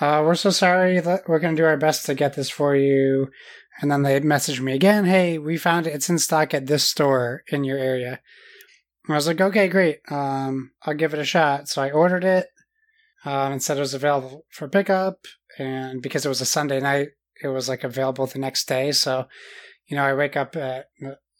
uh, 0.00 0.22
we're 0.24 0.34
so 0.34 0.50
sorry 0.50 0.98
that 1.00 1.28
we're 1.28 1.38
going 1.38 1.54
to 1.54 1.62
do 1.62 1.66
our 1.66 1.76
best 1.76 2.06
to 2.06 2.14
get 2.14 2.34
this 2.34 2.50
for 2.50 2.74
you. 2.74 3.28
And 3.80 3.90
then 3.90 4.02
they 4.02 4.20
messaged 4.20 4.60
me 4.60 4.72
again, 4.72 5.04
hey, 5.04 5.38
we 5.38 5.56
found 5.56 5.86
it. 5.86 5.94
It's 5.94 6.08
in 6.08 6.18
stock 6.18 6.54
at 6.54 6.66
this 6.66 6.84
store 6.84 7.42
in 7.48 7.64
your 7.64 7.78
area. 7.78 8.20
And 9.06 9.14
I 9.14 9.16
was 9.16 9.26
like, 9.26 9.40
okay, 9.40 9.68
great. 9.68 9.98
Um, 10.10 10.70
I'll 10.82 10.94
give 10.94 11.12
it 11.12 11.20
a 11.20 11.24
shot. 11.24 11.68
So 11.68 11.82
I 11.82 11.90
ordered 11.90 12.24
it 12.24 12.46
um, 13.24 13.52
and 13.52 13.62
said 13.62 13.76
it 13.76 13.80
was 13.80 13.94
available 13.94 14.44
for 14.50 14.68
pickup. 14.68 15.18
And 15.58 16.02
because 16.02 16.24
it 16.24 16.28
was 16.28 16.40
a 16.40 16.46
Sunday 16.46 16.80
night, 16.80 17.08
it 17.42 17.48
was 17.48 17.68
like 17.68 17.84
available 17.84 18.26
the 18.26 18.38
next 18.38 18.66
day. 18.68 18.92
So, 18.92 19.26
you 19.86 19.96
know, 19.96 20.04
I 20.04 20.14
wake 20.14 20.36
up 20.36 20.56
at, 20.56 20.86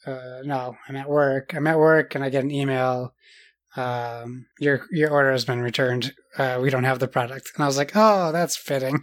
uh, 0.07 0.41
no, 0.45 0.77
I'm 0.89 0.97
at 0.97 1.09
work. 1.09 1.55
I'm 1.55 1.67
at 1.67 1.79
work 1.79 2.15
and 2.15 2.23
I 2.25 2.31
get 2.31 2.45
an 2.45 2.51
email. 2.51 3.15
Um, 3.77 4.47
your 4.61 4.87
your 4.93 5.11
order 5.11 5.33
has 5.33 5.45
been 5.45 5.61
returned. 5.61 6.13
Uh, 6.39 6.61
we 6.63 6.71
don't 6.71 6.85
have 6.85 7.01
the 7.01 7.09
product. 7.09 7.51
And 7.55 7.65
I 7.65 7.67
was 7.67 7.77
like, 7.77 7.93
oh, 7.95 8.31
that's 8.31 8.57
fitting. 8.57 9.03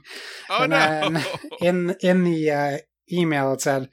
Oh 0.49 0.63
And 0.63 0.69
no! 0.69 0.77
then 0.77 1.25
In 1.59 1.95
in 2.01 2.23
the 2.23 2.51
uh, 2.51 2.77
email, 3.11 3.51
it 3.53 3.61
said, 3.61 3.89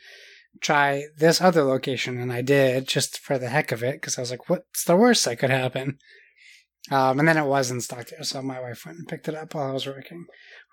try 0.61 1.05
this 1.17 1.41
other 1.41 1.63
location, 1.65 2.21
and 2.21 2.33
I 2.33 2.43
did 2.43 2.87
just 2.87 3.19
for 3.19 3.39
the 3.39 3.49
heck 3.49 3.73
of 3.73 3.83
it 3.83 3.95
because 3.95 4.19
I 4.19 4.21
was 4.23 4.31
like, 4.31 4.49
what's 4.49 4.85
the 4.85 4.97
worst 4.97 5.25
that 5.25 5.39
could 5.39 5.51
happen? 5.51 5.99
Um, 6.91 7.19
and 7.19 7.29
then 7.29 7.37
it 7.37 7.45
was 7.45 7.71
in 7.71 7.81
stock 7.81 8.07
there, 8.09 8.23
so 8.23 8.41
my 8.41 8.61
wife 8.61 8.87
went 8.87 8.99
and 8.99 9.07
picked 9.07 9.29
it 9.29 9.35
up 9.35 9.55
while 9.55 9.69
I 9.69 9.73
was 9.73 9.87
working, 9.87 10.25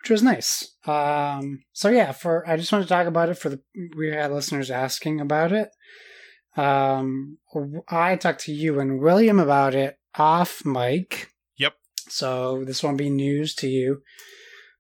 which 0.02 0.10
was 0.10 0.24
nice. 0.24 0.76
Um, 0.86 1.64
so 1.74 1.90
yeah, 1.90 2.14
for 2.14 2.48
I 2.48 2.56
just 2.56 2.72
wanted 2.72 2.86
to 2.86 2.90
talk 2.90 3.08
about 3.08 3.30
it 3.30 3.38
for 3.38 3.50
the 3.50 3.60
we 3.98 4.12
had 4.12 4.32
listeners 4.32 4.72
asking 4.72 5.20
about 5.20 5.52
it. 5.52 5.70
Um, 6.56 7.38
I 7.90 8.16
talked 8.16 8.42
to 8.46 8.54
you 8.54 8.80
and 8.80 9.02
William 9.02 9.40
about 9.40 9.76
it 9.76 9.98
off 10.18 10.64
mic. 10.66 11.34
Yep. 11.58 11.74
So 12.08 12.64
this 12.64 12.82
won't 12.82 12.98
be 12.98 13.10
news 13.10 13.54
to 13.56 13.68
you. 13.68 14.02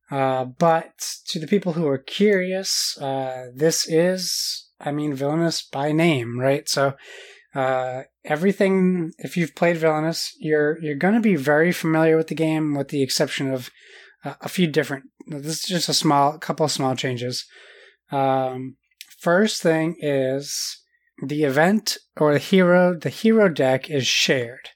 Uh, 0.09 0.45
but 0.45 0.93
to 1.27 1.39
the 1.39 1.47
people 1.47 1.73
who 1.73 1.87
are 1.87 1.97
curious, 1.97 2.97
uh, 3.01 3.47
this 3.53 3.87
is, 3.89 4.69
I 4.79 4.91
mean, 4.91 5.15
Villainous 5.15 5.63
by 5.63 5.91
name, 5.91 6.39
right? 6.39 6.69
So, 6.69 6.93
uh, 7.55 8.03
everything, 8.25 9.11
if 9.19 9.37
you've 9.37 9.55
played 9.55 9.77
Villainous, 9.77 10.33
you're, 10.39 10.81
you're 10.81 10.95
going 10.95 11.13
to 11.13 11.21
be 11.21 11.35
very 11.35 11.71
familiar 11.71 12.17
with 12.17 12.27
the 12.27 12.35
game 12.35 12.75
with 12.75 12.89
the 12.89 13.01
exception 13.01 13.51
of 13.51 13.69
uh, 14.23 14.33
a 14.41 14.49
few 14.49 14.67
different, 14.67 15.05
this 15.27 15.63
is 15.63 15.65
just 15.65 15.89
a 15.89 15.93
small, 15.93 16.37
couple 16.37 16.65
of 16.65 16.71
small 16.71 16.95
changes. 16.95 17.45
Um, 18.11 18.77
first 19.19 19.61
thing 19.61 19.95
is 19.99 20.81
the 21.23 21.43
event 21.43 21.97
or 22.17 22.33
the 22.33 22.39
hero, 22.39 22.97
the 22.97 23.09
hero 23.09 23.49
deck 23.49 23.89
is 23.89 24.07
shared. 24.07 24.69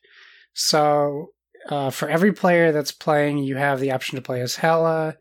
So, 0.54 1.30
uh, 1.70 1.90
for 1.90 2.10
every 2.10 2.32
player 2.32 2.72
that's 2.72 2.92
playing, 2.92 3.40
you 3.40 3.58
have 3.58 3.80
the 3.80 3.92
option 3.92 4.16
to 4.16 4.22
play 4.22 4.42
as 4.42 4.58
Hela, 4.58 5.16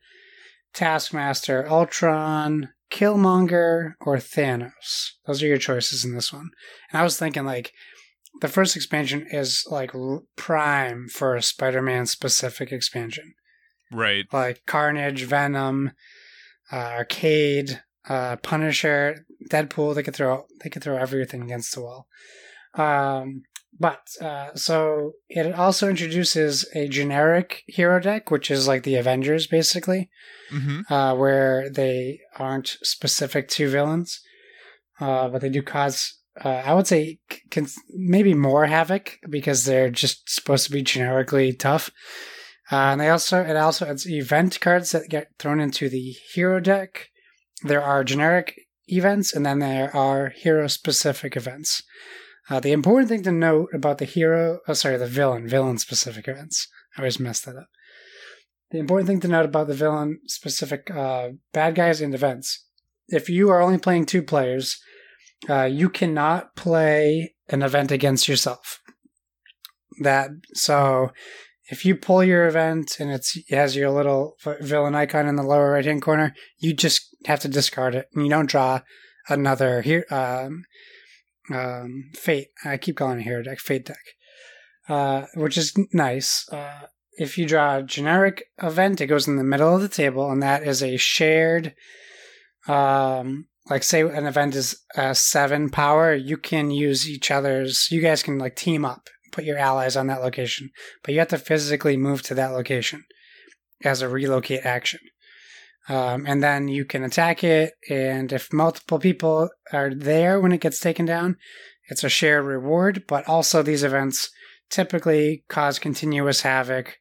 Taskmaster, 0.72 1.68
Ultron, 1.68 2.70
Killmonger, 2.90 3.94
or 4.00 4.16
Thanos. 4.16 5.10
Those 5.26 5.42
are 5.42 5.46
your 5.46 5.58
choices 5.58 6.04
in 6.04 6.14
this 6.14 6.32
one. 6.32 6.50
And 6.90 7.00
I 7.00 7.04
was 7.04 7.18
thinking, 7.18 7.44
like, 7.44 7.72
the 8.40 8.48
first 8.48 8.76
expansion 8.76 9.26
is 9.30 9.64
like 9.70 9.92
prime 10.36 11.08
for 11.08 11.34
a 11.34 11.42
Spider 11.42 11.82
Man 11.82 12.06
specific 12.06 12.72
expansion. 12.72 13.34
right. 13.92 14.26
Like 14.32 14.62
Carnage, 14.66 15.24
Venom, 15.24 15.92
uh, 16.72 16.76
Arcade, 16.76 17.80
uh, 18.08 18.36
Punisher, 18.36 19.24
Deadpool, 19.50 19.94
they 19.94 20.02
could 20.02 20.14
throw 20.16 20.46
they 20.62 20.70
could 20.70 20.82
throw 20.82 20.96
everything 20.96 21.42
against 21.42 21.74
the 21.74 21.80
wall. 21.82 22.06
Um, 22.74 23.42
but 23.80 24.08
uh, 24.20 24.54
so 24.54 25.12
it 25.28 25.54
also 25.54 25.88
introduces 25.88 26.66
a 26.74 26.88
generic 26.88 27.62
hero 27.66 28.00
deck, 28.00 28.30
which 28.30 28.50
is 28.50 28.66
like 28.66 28.82
the 28.82 28.96
Avengers, 28.96 29.46
basically, 29.46 30.10
Mm-hmm. 30.52 30.90
uh, 30.92 31.14
where 31.14 31.68
they 31.68 32.20
aren't 32.38 32.78
specific 32.82 33.48
to 33.50 33.68
villains, 33.68 34.20
uh, 34.98 35.28
but 35.28 35.40
they 35.42 35.50
do 35.50 35.62
cause. 35.62 36.17
Uh, 36.44 36.62
I 36.64 36.74
would 36.74 36.86
say 36.86 37.18
can, 37.50 37.66
maybe 37.90 38.34
more 38.34 38.66
havoc 38.66 39.18
because 39.28 39.64
they're 39.64 39.90
just 39.90 40.30
supposed 40.30 40.66
to 40.66 40.72
be 40.72 40.82
generically 40.82 41.52
tough. 41.52 41.90
Uh, 42.70 42.92
and 42.92 43.00
they 43.00 43.08
also 43.08 43.42
it 43.42 43.56
also 43.56 43.90
it's 43.90 44.06
event 44.06 44.60
cards 44.60 44.92
that 44.92 45.08
get 45.08 45.28
thrown 45.38 45.60
into 45.60 45.88
the 45.88 46.14
hero 46.34 46.60
deck. 46.60 47.08
There 47.62 47.82
are 47.82 48.04
generic 48.04 48.60
events, 48.86 49.34
and 49.34 49.44
then 49.44 49.58
there 49.58 49.94
are 49.96 50.30
hero 50.30 50.66
specific 50.66 51.36
events. 51.36 51.82
Uh, 52.50 52.60
the 52.60 52.72
important 52.72 53.08
thing 53.08 53.22
to 53.22 53.32
note 53.32 53.68
about 53.74 53.98
the 53.98 54.04
hero, 54.04 54.60
oh, 54.66 54.72
sorry, 54.72 54.96
the 54.96 55.06
villain, 55.06 55.48
villain 55.48 55.78
specific 55.78 56.28
events. 56.28 56.68
I 56.96 57.02
always 57.02 57.20
mess 57.20 57.40
that 57.40 57.56
up. 57.56 57.68
The 58.70 58.78
important 58.78 59.08
thing 59.08 59.20
to 59.20 59.28
note 59.28 59.44
about 59.44 59.66
the 59.66 59.74
villain 59.74 60.20
specific 60.26 60.90
uh, 60.90 61.30
bad 61.52 61.74
guys 61.74 62.00
and 62.00 62.14
events. 62.14 62.66
If 63.08 63.28
you 63.28 63.50
are 63.50 63.60
only 63.60 63.78
playing 63.78 64.06
two 64.06 64.22
players, 64.22 64.78
uh, 65.48 65.64
you 65.64 65.88
cannot 65.88 66.56
play 66.56 67.34
an 67.48 67.62
event 67.62 67.90
against 67.90 68.28
yourself. 68.28 68.80
That 70.00 70.30
so, 70.54 71.10
if 71.70 71.84
you 71.84 71.96
pull 71.96 72.24
your 72.24 72.46
event 72.46 72.98
and 73.00 73.10
it's, 73.10 73.36
it 73.36 73.54
has 73.54 73.76
your 73.76 73.90
little 73.90 74.36
villain 74.60 74.94
icon 74.94 75.26
in 75.26 75.36
the 75.36 75.42
lower 75.42 75.72
right 75.72 75.84
hand 75.84 76.02
corner, 76.02 76.34
you 76.58 76.72
just 76.72 77.14
have 77.26 77.40
to 77.40 77.48
discard 77.48 77.94
it, 77.94 78.06
and 78.14 78.24
you 78.24 78.30
don't 78.30 78.48
draw 78.48 78.80
another 79.28 79.82
here. 79.82 80.06
Um, 80.10 80.64
um, 81.52 82.10
fate. 82.14 82.48
I 82.64 82.76
keep 82.76 82.96
calling 82.96 83.20
it 83.20 83.24
hero 83.24 83.42
deck, 83.42 83.58
fate 83.58 83.86
deck, 83.86 84.02
uh, 84.88 85.26
which 85.34 85.56
is 85.56 85.74
nice. 85.92 86.48
Uh, 86.50 86.86
if 87.12 87.36
you 87.36 87.46
draw 87.46 87.78
a 87.78 87.82
generic 87.82 88.44
event, 88.62 89.00
it 89.00 89.06
goes 89.06 89.26
in 89.26 89.36
the 89.36 89.44
middle 89.44 89.74
of 89.74 89.82
the 89.82 89.88
table, 89.88 90.30
and 90.30 90.42
that 90.42 90.62
is 90.62 90.82
a 90.82 90.96
shared. 90.96 91.74
Um, 92.68 93.47
like 93.70 93.82
say 93.82 94.00
an 94.00 94.26
event 94.26 94.54
is 94.54 94.82
uh, 94.96 95.14
seven 95.14 95.70
power, 95.70 96.14
you 96.14 96.36
can 96.36 96.70
use 96.70 97.08
each 97.08 97.30
other's. 97.30 97.90
You 97.90 98.00
guys 98.00 98.22
can 98.22 98.38
like 98.38 98.56
team 98.56 98.84
up, 98.84 99.08
put 99.32 99.44
your 99.44 99.58
allies 99.58 99.96
on 99.96 100.06
that 100.06 100.22
location, 100.22 100.70
but 101.02 101.12
you 101.12 101.20
have 101.20 101.28
to 101.28 101.38
physically 101.38 101.96
move 101.96 102.22
to 102.22 102.34
that 102.34 102.52
location 102.52 103.04
as 103.84 104.02
a 104.02 104.08
relocate 104.08 104.64
action. 104.64 105.00
Um, 105.88 106.26
and 106.26 106.42
then 106.42 106.68
you 106.68 106.84
can 106.84 107.02
attack 107.02 107.42
it, 107.42 107.72
and 107.88 108.30
if 108.32 108.52
multiple 108.52 108.98
people 108.98 109.48
are 109.72 109.94
there 109.94 110.38
when 110.38 110.52
it 110.52 110.60
gets 110.60 110.80
taken 110.80 111.06
down, 111.06 111.36
it's 111.88 112.04
a 112.04 112.10
shared 112.10 112.44
reward. 112.44 113.04
But 113.08 113.26
also, 113.26 113.62
these 113.62 113.82
events 113.82 114.30
typically 114.68 115.44
cause 115.48 115.78
continuous 115.78 116.42
havoc 116.42 116.98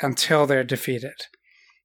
until 0.00 0.46
they're 0.46 0.64
defeated. 0.64 1.14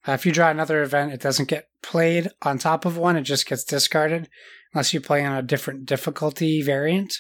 Uh, 0.08 0.13
if 0.13 0.25
you 0.25 0.32
draw 0.32 0.50
another 0.50 0.82
event, 0.82 1.12
it 1.12 1.22
doesn't 1.22 1.50
get 1.50 1.68
played 1.84 2.29
on 2.41 2.58
top 2.58 2.86
of 2.86 2.98
one, 2.98 3.15
it 3.15 3.24
just 3.24 3.48
gets 3.48 3.63
discarded 3.63 4.29
unless 4.74 4.94
you 4.94 5.01
play 5.01 5.25
on 5.25 5.36
a 5.36 5.41
different 5.41 5.86
difficulty 5.86 6.62
variant, 6.62 7.15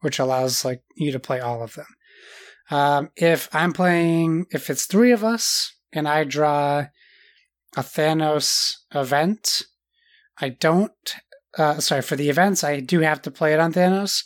which 0.00 0.18
allows 0.18 0.64
like 0.64 0.82
you 0.96 1.12
to 1.12 1.20
play 1.20 1.40
all 1.40 1.62
of 1.62 1.74
them. 1.74 1.86
Um, 2.70 3.10
if 3.16 3.48
I'm 3.54 3.72
playing, 3.72 4.46
if 4.50 4.68
it's 4.68 4.86
three 4.86 5.12
of 5.12 5.24
us 5.24 5.74
and 5.92 6.06
I 6.06 6.24
draw 6.24 6.86
a 7.76 7.80
Thanos 7.80 8.74
event, 8.94 9.62
I 10.40 10.50
don't. 10.50 10.92
Uh, 11.56 11.80
sorry, 11.80 12.02
for 12.02 12.16
the 12.16 12.28
events, 12.28 12.62
I 12.62 12.80
do 12.80 13.00
have 13.00 13.22
to 13.22 13.30
play 13.30 13.54
it 13.54 13.60
on 13.60 13.72
Thanos. 13.72 14.24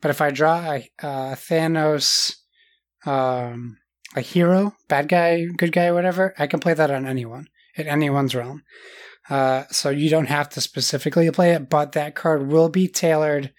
But 0.00 0.10
if 0.10 0.20
I 0.20 0.30
draw 0.30 0.58
a, 0.60 0.90
a 1.00 1.34
Thanos, 1.34 2.34
um, 3.06 3.78
a 4.16 4.20
hero, 4.20 4.74
bad 4.88 5.08
guy, 5.08 5.44
good 5.44 5.72
guy, 5.72 5.90
whatever, 5.92 6.34
I 6.38 6.46
can 6.46 6.60
play 6.60 6.74
that 6.74 6.90
on 6.90 7.06
anyone 7.06 7.48
in 7.74 7.86
anyone's 7.86 8.34
realm. 8.34 8.62
Uh, 9.28 9.64
so 9.70 9.90
you 9.90 10.08
don't 10.08 10.28
have 10.28 10.48
to 10.50 10.60
specifically 10.60 11.30
play 11.30 11.52
it, 11.52 11.68
but 11.68 11.92
that 11.92 12.14
card 12.14 12.48
will 12.48 12.68
be 12.68 12.88
tailored 12.88 13.52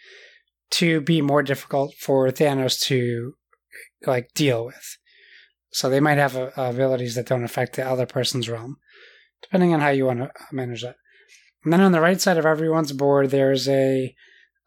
to 0.72 1.02
be 1.02 1.22
more 1.22 1.44
difficult 1.44 1.94
for 1.96 2.28
Thanos 2.30 2.80
to 2.82 3.34
like 4.06 4.34
deal 4.34 4.66
with. 4.66 4.98
So 5.72 5.90
they 5.90 6.00
might 6.00 6.18
have 6.18 6.36
uh, 6.36 6.50
abilities 6.56 7.16
that 7.16 7.28
don't 7.28 7.44
affect 7.44 7.76
the 7.76 7.88
other 7.88 8.08
person's 8.08 8.50
realm, 8.50 8.78
depending 9.42 9.74
on 9.74 9.82
how 9.82 9.90
you 9.90 10.06
want 10.06 10.20
to 10.20 10.32
manage 10.52 10.82
that. 10.82 10.96
And 11.64 11.74
then 11.74 11.82
on 11.82 11.92
the 11.92 12.02
right 12.02 12.20
side 12.20 12.38
of 12.38 12.46
everyone's 12.46 12.92
board, 12.92 13.30
there's 13.30 13.68
a 13.68 14.16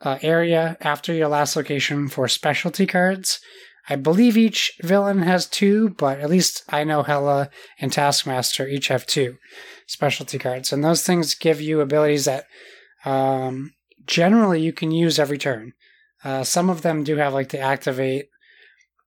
uh, 0.01 0.19
area 0.23 0.77
after 0.81 1.12
your 1.12 1.29
last 1.29 1.57
location 1.57 2.09
for 2.09 2.29
specialty 2.29 2.87
cards. 2.87 3.41
I 3.89 3.97
believe 3.97 4.37
each 4.37 4.73
villain 4.83 5.23
has 5.23 5.47
two, 5.47 5.91
but 5.91 6.21
at 6.21 6.31
least 6.31 6.62
I 6.69 6.85
know 6.85 7.03
Hela 7.03 7.51
and 7.81 7.93
Taskmaster 7.93 8.69
each 8.69 8.89
have 8.89 9.07
two 9.07 9.39
specialty 9.87 10.39
cards. 10.39 10.73
And 10.73 10.85
those 10.85 11.03
things 11.03 11.35
give 11.35 11.61
you 11.61 11.81
abilities 11.81 12.27
that 12.27 12.45
um, 13.05 13.73
generally 14.07 14.61
you 14.61 14.73
can 14.73 14.93
use 14.93 15.19
every 15.19 15.39
turn. 15.39 15.73
Uh, 16.25 16.45
some 16.45 16.71
of 16.71 16.83
them 16.83 17.03
do 17.03 17.17
have 17.17 17.35
like 17.35 17.49
the 17.49 17.59
activate 17.59 18.29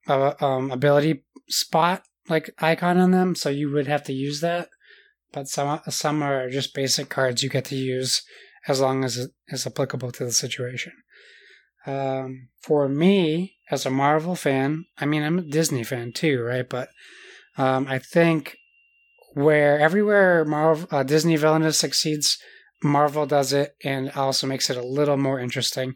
uh, 0.08 0.34
um, 0.42 0.72
ability 0.72 1.24
spot 1.48 2.04
like 2.28 2.50
icon 2.60 2.98
on 2.98 3.12
them, 3.12 3.36
so 3.36 3.50
you 3.50 3.72
would 3.72 3.88
have 3.88 4.04
to 4.04 4.14
use 4.14 4.42
that. 4.42 4.70
But 5.32 5.48
some 5.48 5.80
some 5.90 6.22
are 6.22 6.50
just 6.50 6.74
basic 6.74 7.10
cards 7.10 7.44
you 7.44 7.50
get 7.50 7.66
to 7.66 7.76
use 7.76 8.24
as 8.68 8.80
long 8.80 9.04
as 9.04 9.18
it 9.18 9.32
is 9.50 9.68
applicable 9.68 10.12
to 10.12 10.26
the 10.26 10.32
situation. 10.32 10.94
Um, 11.86 12.50
for 12.62 12.90
me, 12.90 13.55
as 13.72 13.86
a 13.86 13.90
Marvel 13.90 14.36
fan, 14.36 14.86
I 14.98 15.06
mean, 15.06 15.24
I'm 15.24 15.40
a 15.40 15.44
Disney 15.44 15.84
fan 15.84 16.12
too, 16.12 16.42
right? 16.42 16.68
But 16.70 16.90
um, 17.58 17.88
I 17.88 18.00
think 18.00 18.56
where 19.34 19.80
everywhere 19.80 20.46
Marvel 20.46 20.88
uh, 20.92 21.04
Disney 21.04 21.36
villainous 21.36 21.78
succeeds, 21.80 22.38
Marvel 22.84 23.26
does 23.26 23.54
it 23.54 23.76
and 23.84 24.12
also 24.12 24.48
makes 24.48 24.70
it 24.70 24.78
a 24.78 24.86
little 24.86 25.18
more 25.18 25.40
interesting 25.40 25.96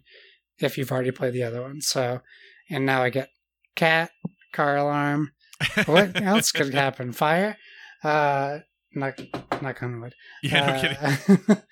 if 0.58 0.78
you've 0.78 0.92
already 0.92 1.12
played 1.12 1.34
the 1.34 1.44
other 1.44 1.62
one. 1.62 1.82
So, 1.82 2.22
and 2.70 2.86
now 2.86 3.04
I 3.04 3.10
get 3.10 3.30
cat, 3.76 4.12
car 4.54 4.76
alarm. 4.78 5.32
What 5.86 6.22
else 6.22 6.52
could 6.52 6.74
happen? 6.74 7.12
Fire? 7.12 7.58
Uh, 8.04 8.60
knock, 8.94 9.20
knock 9.62 9.84
on 9.84 10.02
wood. 10.02 10.16
Yeah, 10.42 10.66
no 10.66 10.74
Uh, 10.74 11.18
kidding. 11.38 11.58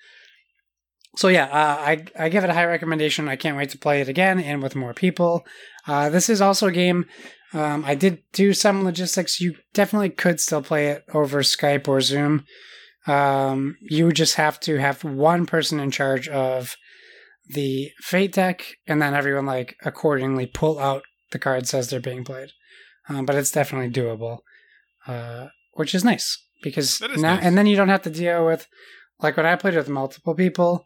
so 1.16 1.28
yeah, 1.28 1.44
uh, 1.44 1.76
I 1.80 2.04
I 2.18 2.28
give 2.28 2.44
it 2.44 2.50
a 2.50 2.54
high 2.54 2.66
recommendation. 2.66 3.28
I 3.28 3.36
can't 3.36 3.56
wait 3.56 3.70
to 3.70 3.78
play 3.78 4.00
it 4.00 4.08
again 4.08 4.40
and 4.40 4.62
with 4.62 4.76
more 4.76 4.94
people. 4.94 5.44
Uh, 5.86 6.10
this 6.10 6.28
is 6.28 6.40
also 6.40 6.66
a 6.66 6.72
game. 6.72 7.06
Um, 7.54 7.84
I 7.86 7.94
did 7.94 8.22
do 8.32 8.52
some 8.52 8.84
logistics. 8.84 9.40
You 9.40 9.54
definitely 9.72 10.10
could 10.10 10.38
still 10.38 10.62
play 10.62 10.88
it 10.88 11.04
over 11.14 11.40
Skype 11.40 11.88
or 11.88 12.00
Zoom. 12.00 12.44
Um, 13.06 13.76
you 13.80 14.12
just 14.12 14.34
have 14.34 14.60
to 14.60 14.76
have 14.76 15.02
one 15.02 15.46
person 15.46 15.80
in 15.80 15.90
charge 15.90 16.28
of 16.28 16.76
the 17.48 17.90
fate 18.00 18.32
deck, 18.32 18.76
and 18.86 19.00
then 19.00 19.14
everyone 19.14 19.46
like 19.46 19.76
accordingly 19.82 20.46
pull 20.46 20.78
out 20.78 21.02
the 21.32 21.38
cards 21.38 21.72
as 21.72 21.88
they're 21.88 22.00
being 22.00 22.24
played. 22.24 22.50
Um, 23.08 23.24
but 23.24 23.36
it's 23.36 23.50
definitely 23.50 23.90
doable, 23.90 24.40
uh, 25.06 25.48
which 25.72 25.94
is 25.94 26.04
nice 26.04 26.38
because 26.62 27.00
now 27.00 27.36
nice. 27.36 27.44
and 27.44 27.56
then 27.56 27.66
you 27.66 27.76
don't 27.76 27.88
have 27.88 28.02
to 28.02 28.10
deal 28.10 28.44
with 28.44 28.66
like 29.20 29.36
when 29.36 29.46
I 29.46 29.56
played 29.56 29.74
with 29.74 29.88
multiple 29.88 30.34
people. 30.34 30.84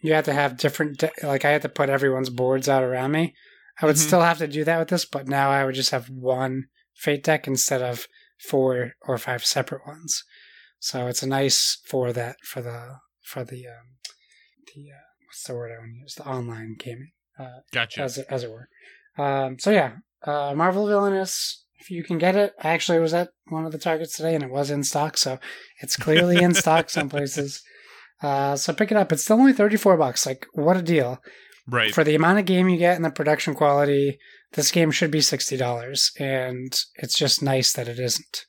You 0.00 0.14
have 0.14 0.24
to 0.26 0.32
have 0.32 0.56
different 0.56 1.02
like 1.22 1.44
I 1.44 1.50
had 1.50 1.62
to 1.62 1.68
put 1.68 1.90
everyone's 1.90 2.30
boards 2.30 2.68
out 2.68 2.82
around 2.82 3.12
me. 3.12 3.34
I 3.80 3.86
would 3.86 3.96
Mhm. 3.96 4.06
still 4.06 4.20
have 4.22 4.38
to 4.38 4.46
do 4.48 4.64
that 4.64 4.78
with 4.78 4.88
this, 4.88 5.04
but 5.04 5.28
now 5.28 5.50
I 5.50 5.64
would 5.64 5.74
just 5.74 5.90
have 5.90 6.08
one 6.08 6.66
fate 6.94 7.22
deck 7.24 7.46
instead 7.46 7.82
of 7.82 8.06
four 8.38 8.94
or 9.02 9.18
five 9.18 9.44
separate 9.44 9.86
ones. 9.86 10.24
So 10.80 11.06
it's 11.08 11.22
a 11.22 11.26
nice 11.28 11.78
for 11.86 12.12
that 12.12 12.36
for 12.44 12.60
the 12.62 12.96
for 13.22 13.44
the 13.44 13.66
um 13.68 13.98
the 14.74 14.90
uh, 14.92 15.06
what's 15.26 15.42
the 15.44 15.54
word 15.54 15.72
I 15.72 15.78
want 15.78 15.92
to 15.94 16.00
use 16.00 16.14
the 16.14 16.26
online 16.26 16.76
gaming 16.78 17.12
uh, 17.38 17.60
Gotcha. 17.72 18.02
as 18.02 18.18
it, 18.18 18.26
as 18.28 18.44
it 18.44 18.50
were. 18.50 18.68
Um, 19.16 19.58
so 19.58 19.70
yeah, 19.70 19.96
uh, 20.22 20.54
Marvel 20.54 20.86
Villainous. 20.86 21.64
If 21.80 21.90
you 21.92 22.02
can 22.02 22.18
get 22.18 22.34
it, 22.34 22.54
I 22.60 22.70
actually 22.70 22.98
was 22.98 23.14
at 23.14 23.30
one 23.46 23.64
of 23.64 23.70
the 23.70 23.78
targets 23.78 24.16
today 24.16 24.34
and 24.34 24.42
it 24.42 24.50
was 24.50 24.68
in 24.70 24.82
stock, 24.82 25.16
so 25.16 25.38
it's 25.80 25.96
clearly 25.96 26.40
in 26.40 26.54
stock 26.54 26.90
some 26.90 27.08
places. 27.08 27.62
Uh, 28.22 28.56
so 28.56 28.72
pick 28.72 28.90
it 28.90 28.96
up. 28.96 29.12
It's 29.12 29.24
still 29.24 29.38
only 29.38 29.52
thirty 29.52 29.76
four 29.76 29.96
bucks. 29.96 30.26
Like 30.26 30.46
what 30.52 30.76
a 30.76 30.82
deal 30.82 31.18
right. 31.68 31.94
for 31.94 32.04
the 32.04 32.14
amount 32.14 32.38
of 32.38 32.44
game 32.44 32.68
you 32.68 32.76
get 32.76 32.96
and 32.96 33.04
the 33.04 33.10
production 33.10 33.54
quality. 33.54 34.18
This 34.52 34.70
game 34.70 34.90
should 34.90 35.10
be 35.10 35.20
sixty 35.20 35.56
dollars, 35.56 36.10
and 36.18 36.78
it's 36.96 37.16
just 37.16 37.42
nice 37.42 37.72
that 37.74 37.88
it 37.88 37.98
isn't. 37.98 38.46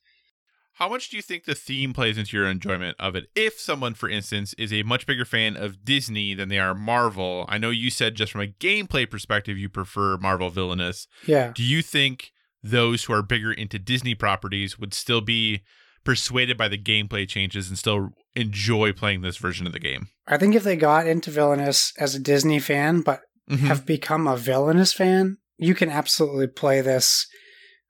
How 0.76 0.88
much 0.88 1.10
do 1.10 1.18
you 1.18 1.22
think 1.22 1.44
the 1.44 1.56
theme 1.56 1.92
plays 1.92 2.18
into 2.18 2.38
your 2.38 2.48
enjoyment 2.48 2.96
of 3.00 3.14
it? 3.14 3.26
If 3.36 3.60
someone, 3.60 3.96
for 3.96 4.08
instance, 4.08 4.54
is 4.54 4.72
a 4.72 4.84
much 4.84 5.06
bigger 5.06 5.26
fan 5.26 5.58
of 5.58 5.84
Disney 5.84 6.34
than 6.34 6.48
they 6.48 6.58
are 6.58 6.74
Marvel, 6.74 7.46
I 7.50 7.58
know 7.58 7.70
you 7.70 7.90
said 7.90 8.16
just 8.16 8.32
from 8.32 8.40
a 8.40 8.48
gameplay 8.48 9.10
perspective 9.10 9.58
you 9.58 9.68
prefer 9.68 10.16
Marvel 10.16 10.50
Villainous. 10.50 11.06
Yeah. 11.28 11.52
Do 11.54 11.64
you 11.64 11.82
think 11.82 12.32
those 12.64 13.04
who 13.04 13.14
are 13.14 13.22
bigger 13.22 13.52
into 13.52 13.78
Disney 13.78 14.16
properties 14.16 14.80
would 14.80 14.94
still 14.94 15.20
be 15.20 15.64
persuaded 16.06 16.58
by 16.58 16.70
the 16.70 16.78
gameplay 16.78 17.28
changes 17.28 17.68
and 17.68 17.78
still 17.78 18.12
enjoy 18.39 18.93
playing 18.93 19.22
this 19.22 19.38
version 19.38 19.67
of 19.67 19.74
the 19.74 19.79
game? 19.79 20.08
I 20.27 20.38
think 20.38 20.55
if 20.55 20.63
they 20.63 20.75
got 20.75 21.08
into 21.08 21.31
Villainous 21.31 21.93
as 21.98 22.15
a 22.15 22.19
Disney 22.19 22.60
fan, 22.60 23.01
but 23.01 23.22
Mhm. 23.50 23.67
have 23.67 23.86
become 23.86 24.27
a 24.27 24.38
Villainous 24.38 24.93
fan, 24.93 25.38
you 25.58 25.74
can 25.75 25.89
absolutely 25.89 26.48
play 26.48 26.81
this. 26.81 27.27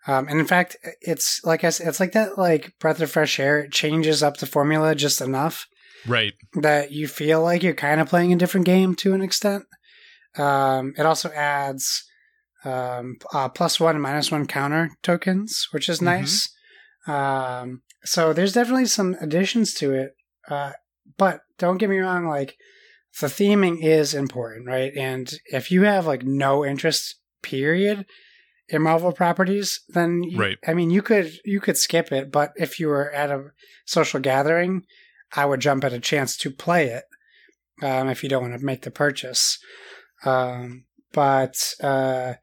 Um, 0.08 0.28
and 0.30 0.40
in 0.40 0.46
fact, 0.46 0.78
it's 1.02 1.42
like 1.44 1.64
I 1.64 1.70
said, 1.70 1.88
it's 1.88 2.00
like 2.00 2.14
that 2.14 2.38
like 2.38 2.74
breath 2.80 3.02
of 3.02 3.12
fresh 3.12 3.40
air. 3.40 3.60
It 3.60 3.72
changes 3.72 4.24
up 4.24 4.38
the 4.38 4.46
formula 4.46 4.96
just 4.96 5.20
enough 5.22 5.68
Right. 6.08 6.34
that 6.54 6.92
you 6.92 7.08
feel 7.08 7.42
like 7.44 7.62
you're 7.62 7.74
kind 7.74 8.00
of 8.00 8.08
playing 8.08 8.32
a 8.32 8.38
different 8.38 8.66
game 8.66 8.96
to 8.96 9.14
an 9.14 9.22
extent. 9.22 9.66
Um, 10.38 10.94
it 10.98 11.06
also 11.06 11.30
adds 11.32 12.04
um, 12.66 13.16
uh, 13.34 13.48
plus 13.50 13.80
one 13.80 13.96
and 13.96 14.02
minus 14.04 14.32
one 14.32 14.46
counter 14.46 14.92
tokens, 15.02 15.68
which 15.72 15.88
is 15.88 16.00
Mhm. 16.00 16.06
nice. 16.06 16.50
Um, 17.08 17.82
so 18.04 18.34
there's 18.34 18.54
definitely 18.54 18.86
some 18.86 19.16
additions 19.22 19.74
to 19.76 19.94
it. 19.94 20.12
Uh, 20.50 20.74
but 21.18 21.42
don't 21.58 21.78
get 21.78 21.90
me 21.90 22.00
wrong, 22.00 22.26
like 22.26 22.58
the 23.20 23.28
theming 23.28 23.84
is 23.84 24.14
important, 24.14 24.68
right? 24.68 24.92
And 24.96 25.32
if 25.46 25.72
you 25.72 25.84
have 25.84 26.06
like 26.06 26.24
no 26.24 26.66
interest, 26.66 27.16
period, 27.42 28.06
in 28.70 28.82
Marvel 28.84 29.12
properties, 29.12 29.82
then 29.90 30.24
you, 30.24 30.38
Right. 30.38 30.58
I 30.68 30.74
mean, 30.74 30.90
you 30.90 31.02
could 31.02 31.32
you 31.44 31.60
could 31.60 31.78
skip 31.78 32.12
it. 32.12 32.32
But 32.32 32.54
if 32.56 32.80
you 32.80 32.88
were 32.88 33.12
at 33.12 33.32
a 33.32 33.52
social 33.86 34.20
gathering, 34.20 34.84
I 35.36 35.46
would 35.46 35.60
jump 35.60 35.84
at 35.84 35.94
a 35.94 36.00
chance 36.00 36.38
to 36.38 36.52
play 36.52 36.88
it. 36.88 37.04
Um, 37.82 38.10
if 38.10 38.24
you 38.24 38.30
don't 38.30 38.44
want 38.44 38.60
to 38.60 38.66
make 38.66 38.82
the 38.82 38.92
purchase, 38.92 39.58
um, 40.26 40.84
but 41.14 41.74
uh, 41.82 42.34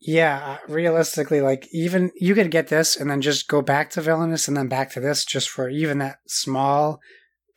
yeah, 0.00 0.58
realistically, 0.68 1.40
like 1.40 1.66
even 1.72 2.12
you 2.16 2.34
could 2.34 2.50
get 2.50 2.68
this 2.68 2.94
and 2.94 3.10
then 3.10 3.22
just 3.22 3.48
go 3.48 3.62
back 3.62 3.90
to 3.90 4.02
villainous 4.02 4.46
and 4.46 4.56
then 4.56 4.68
back 4.68 4.90
to 4.92 5.00
this 5.00 5.24
just 5.24 5.48
for 5.48 5.70
even 5.70 5.98
that 5.98 6.18
small, 6.26 7.00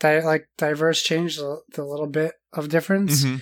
di- 0.02 0.20
like 0.26 0.50
diverse 0.58 1.02
change, 1.02 1.38
the, 1.38 1.62
the 1.74 1.86
little 1.86 2.08
bit 2.08 2.34
of 2.52 2.68
difference. 2.68 3.24
Mhm. 3.24 3.42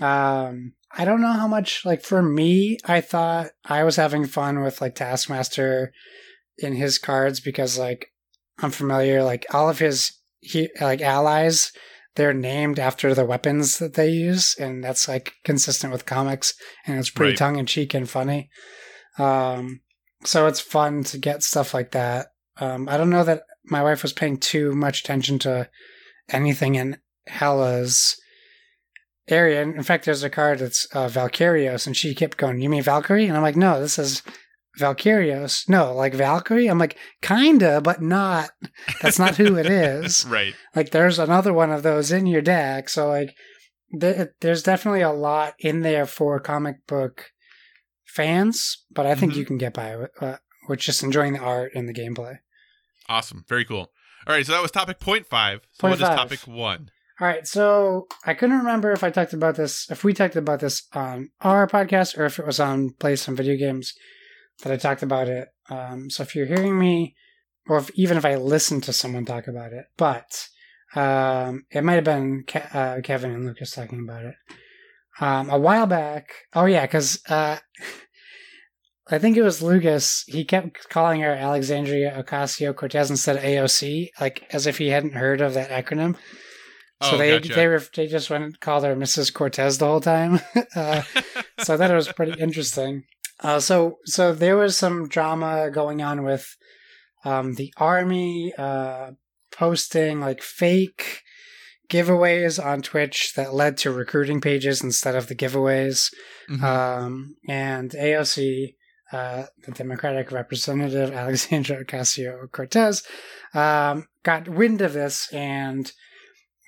Um, 0.00 0.72
I 0.96 1.04
don't 1.04 1.20
know 1.20 1.32
how 1.32 1.46
much. 1.48 1.84
Like 1.84 2.02
for 2.02 2.22
me, 2.22 2.78
I 2.84 3.00
thought 3.00 3.50
I 3.64 3.84
was 3.84 3.96
having 3.96 4.26
fun 4.26 4.60
with 4.62 4.80
like 4.80 4.94
Taskmaster 4.94 5.92
in 6.58 6.74
his 6.74 6.98
cards 6.98 7.40
because 7.40 7.78
like 7.78 8.08
I'm 8.58 8.70
familiar. 8.70 9.22
Like 9.22 9.46
all 9.54 9.68
of 9.70 9.78
his 9.78 10.12
he 10.40 10.68
like 10.80 11.00
allies, 11.00 11.72
they're 12.16 12.34
named 12.34 12.78
after 12.78 13.14
the 13.14 13.24
weapons 13.24 13.78
that 13.78 13.94
they 13.94 14.08
use, 14.10 14.56
and 14.58 14.82
that's 14.82 15.08
like 15.08 15.34
consistent 15.44 15.92
with 15.92 16.06
comics, 16.06 16.54
and 16.86 16.98
it's 16.98 17.10
pretty 17.10 17.30
Right. 17.32 17.38
tongue 17.38 17.58
in 17.58 17.66
cheek 17.66 17.94
and 17.94 18.08
funny. 18.08 18.50
Um, 19.18 19.80
so 20.24 20.46
it's 20.46 20.60
fun 20.60 21.04
to 21.04 21.18
get 21.18 21.42
stuff 21.42 21.74
like 21.74 21.90
that. 21.92 22.28
Um, 22.58 22.88
I 22.88 22.96
don't 22.96 23.10
know 23.10 23.24
that 23.24 23.42
my 23.64 23.82
wife 23.82 24.02
was 24.02 24.12
paying 24.12 24.36
too 24.38 24.72
much 24.74 25.00
attention 25.00 25.38
to 25.40 25.68
anything 26.28 26.74
in 26.74 26.98
Hela's 27.28 28.16
area. 29.28 29.62
And 29.62 29.74
in 29.76 29.82
fact, 29.82 30.04
there's 30.04 30.22
a 30.22 30.30
card 30.30 30.58
that's 30.58 30.86
uh, 30.94 31.08
Valkyrios, 31.08 31.86
and 31.86 31.96
she 31.96 32.14
kept 32.14 32.36
going, 32.36 32.60
"You 32.60 32.68
mean 32.68 32.82
Valkyrie?" 32.82 33.26
And 33.26 33.36
I'm 33.36 33.42
like, 33.42 33.56
"No, 33.56 33.80
this 33.80 33.98
is 33.98 34.22
Valkyrios. 34.78 35.68
No, 35.68 35.94
like 35.94 36.14
Valkyrie." 36.14 36.66
I'm 36.68 36.78
like, 36.78 36.96
"Kinda, 37.20 37.80
but 37.80 38.02
not. 38.02 38.50
That's 39.00 39.18
not 39.18 39.36
who 39.36 39.56
it 39.56 39.66
is." 39.66 40.26
Right. 40.28 40.54
like, 40.74 40.90
there's 40.90 41.18
another 41.18 41.52
one 41.52 41.70
of 41.70 41.82
those 41.82 42.10
in 42.10 42.26
your 42.26 42.42
deck. 42.42 42.88
So 42.88 43.08
like, 43.08 43.34
there, 43.92 44.34
there's 44.40 44.62
definitely 44.62 45.02
a 45.02 45.10
lot 45.12 45.54
in 45.58 45.80
there 45.82 46.06
for 46.06 46.40
comic 46.40 46.86
book 46.86 47.26
fans, 48.06 48.84
but 48.90 49.06
I 49.06 49.14
think 49.14 49.32
Mhm. 49.32 49.36
you 49.36 49.44
can 49.44 49.58
get 49.58 49.74
by 49.74 49.96
with, 49.96 50.10
uh, 50.20 50.36
with 50.68 50.80
just 50.80 51.02
enjoying 51.02 51.32
the 51.34 51.38
art 51.40 51.72
and 51.74 51.88
the 51.88 51.94
gameplay. 51.94 52.38
Awesome. 53.08 53.44
Very 53.48 53.64
cool. 53.64 53.90
All 54.26 54.34
right. 54.34 54.46
So 54.46 54.52
that 54.52 54.62
was 54.62 54.70
topic 54.70 55.00
point 55.00 55.26
five. 55.26 55.60
So 55.72 55.80
Point 55.82 55.92
what 55.92 56.00
is 56.00 56.08
five. 56.08 56.16
topic 56.16 56.40
one? 56.46 56.90
All 57.20 57.28
right, 57.28 57.46
so 57.46 58.08
I 58.26 58.34
couldn't 58.34 58.58
remember 58.58 58.90
if 58.90 59.04
I 59.04 59.10
talked 59.10 59.32
about 59.32 59.54
this, 59.54 59.88
if 59.90 60.02
we 60.02 60.12
talked 60.12 60.34
about 60.34 60.58
this 60.58 60.88
on 60.92 61.30
our 61.42 61.68
podcast, 61.68 62.18
or 62.18 62.24
if 62.24 62.38
it 62.40 62.46
was 62.46 62.58
on 62.58 62.94
Play 62.98 63.14
Some 63.14 63.36
Video 63.36 63.54
Games 63.56 63.92
that 64.62 64.72
I 64.72 64.76
talked 64.76 65.02
about 65.04 65.28
it. 65.28 65.48
Um, 65.68 66.10
so 66.10 66.24
if 66.24 66.34
you're 66.34 66.46
hearing 66.46 66.76
me, 66.78 67.14
or 67.68 67.76
if, 67.76 67.90
even 67.94 68.16
if 68.16 68.24
I 68.24 68.34
listened 68.36 68.82
to 68.84 68.92
someone 68.92 69.24
talk 69.24 69.46
about 69.46 69.72
it, 69.72 69.84
but 69.96 70.48
um, 70.96 71.64
it 71.70 71.84
might 71.84 71.94
have 71.94 72.04
been 72.04 72.42
Ke- 72.44 72.74
uh, 72.74 73.00
Kevin 73.04 73.30
and 73.30 73.46
Lucas 73.46 73.70
talking 73.72 74.00
about 74.00 74.24
it 74.24 74.34
um, 75.20 75.48
a 75.50 75.58
while 75.58 75.86
back. 75.86 76.32
Oh 76.54 76.64
yeah, 76.64 76.86
because 76.86 77.20
uh, 77.28 77.58
I 79.12 79.18
think 79.18 79.36
it 79.36 79.42
was 79.42 79.62
Lucas. 79.62 80.24
He 80.26 80.44
kept 80.44 80.88
calling 80.88 81.20
her 81.20 81.32
Alexandria 81.32 82.22
Ocasio 82.22 82.74
Cortez 82.74 83.10
instead 83.10 83.36
of 83.36 83.42
AOC, 83.42 84.08
like 84.20 84.46
as 84.52 84.66
if 84.66 84.78
he 84.78 84.88
hadn't 84.88 85.14
heard 85.14 85.40
of 85.40 85.54
that 85.54 85.70
acronym. 85.70 86.16
So 87.02 87.12
Oh, 87.14 87.18
they 87.18 87.38
gotcha. 87.38 87.54
they 87.54 87.66
were 87.68 87.82
they 87.96 88.06
just 88.06 88.30
went 88.30 88.44
and 88.44 88.60
called 88.60 88.84
her 88.84 88.94
Mrs. 88.96 89.32
Cortez 89.34 89.78
the 89.78 89.86
whole 89.86 90.00
time. 90.00 90.40
uh, 90.76 91.02
so 91.60 91.74
I 91.74 91.76
thought 91.76 91.90
it 91.90 91.94
was 91.94 92.12
pretty 92.12 92.40
interesting. 92.40 93.04
Uh, 93.40 93.58
so 93.60 93.98
so 94.04 94.32
there 94.32 94.56
was 94.56 94.76
some 94.76 95.08
drama 95.08 95.70
going 95.70 96.00
on 96.00 96.22
with 96.22 96.56
um, 97.24 97.54
the 97.54 97.72
army 97.76 98.52
uh, 98.56 99.10
posting 99.52 100.20
like 100.20 100.42
fake 100.42 101.22
giveaways 101.90 102.64
on 102.64 102.82
Twitch 102.82 103.32
that 103.34 103.52
led 103.52 103.76
to 103.78 103.90
recruiting 103.90 104.40
pages 104.40 104.82
instead 104.82 105.14
of 105.14 105.26
the 105.26 105.34
giveaways. 105.34 106.12
Mhm. 106.48 106.62
Um, 106.62 107.36
and 107.48 107.90
AOC, 107.90 108.74
uh, 109.12 109.44
the 109.64 109.72
Democratic 109.72 110.32
representative 110.32 111.12
Alexandra 111.14 111.84
Ocasio 111.84 112.50
Cortez, 112.50 113.02
um, 113.54 114.06
got 114.24 114.48
wind 114.48 114.80
of 114.80 114.92
this 114.92 115.32
and 115.32 115.92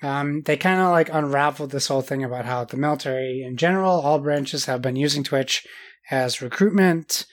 um, 0.03 0.41
they 0.43 0.57
kind 0.57 0.79
of 0.79 0.91
like 0.91 1.09
unraveled 1.11 1.71
this 1.71 1.87
whole 1.87 2.01
thing 2.01 2.23
about 2.23 2.45
how 2.45 2.63
the 2.65 2.77
military 2.77 3.41
in 3.41 3.57
general, 3.57 3.99
all 4.01 4.19
branches 4.19 4.65
have 4.65 4.81
been 4.81 4.95
using 4.95 5.23
Twitch 5.23 5.65
as 6.11 6.41
recruitment, 6.41 7.25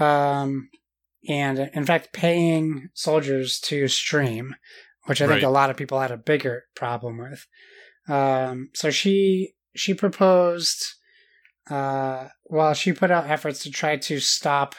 um, 0.00 0.68
and 1.28 1.70
in 1.72 1.84
fact, 1.86 2.12
paying 2.12 2.88
soldiers 2.94 3.60
to 3.60 3.86
stream, 3.88 4.56
which 5.04 5.22
I 5.22 5.26
think 5.26 5.36
Right. 5.36 5.44
a 5.44 5.50
lot 5.50 5.70
of 5.70 5.76
people 5.76 6.00
had 6.00 6.10
a 6.10 6.16
bigger 6.16 6.64
problem 6.74 7.18
with. 7.18 7.46
Um, 8.08 8.70
so 8.74 8.90
she 8.90 9.54
she 9.74 9.94
proposed, 9.94 10.84
uh, 11.70 12.28
well, 12.46 12.74
she 12.74 12.92
put 12.92 13.10
out 13.10 13.30
efforts 13.30 13.62
to 13.62 13.70
try 13.70 13.96
to 13.96 14.20
stop 14.20 14.74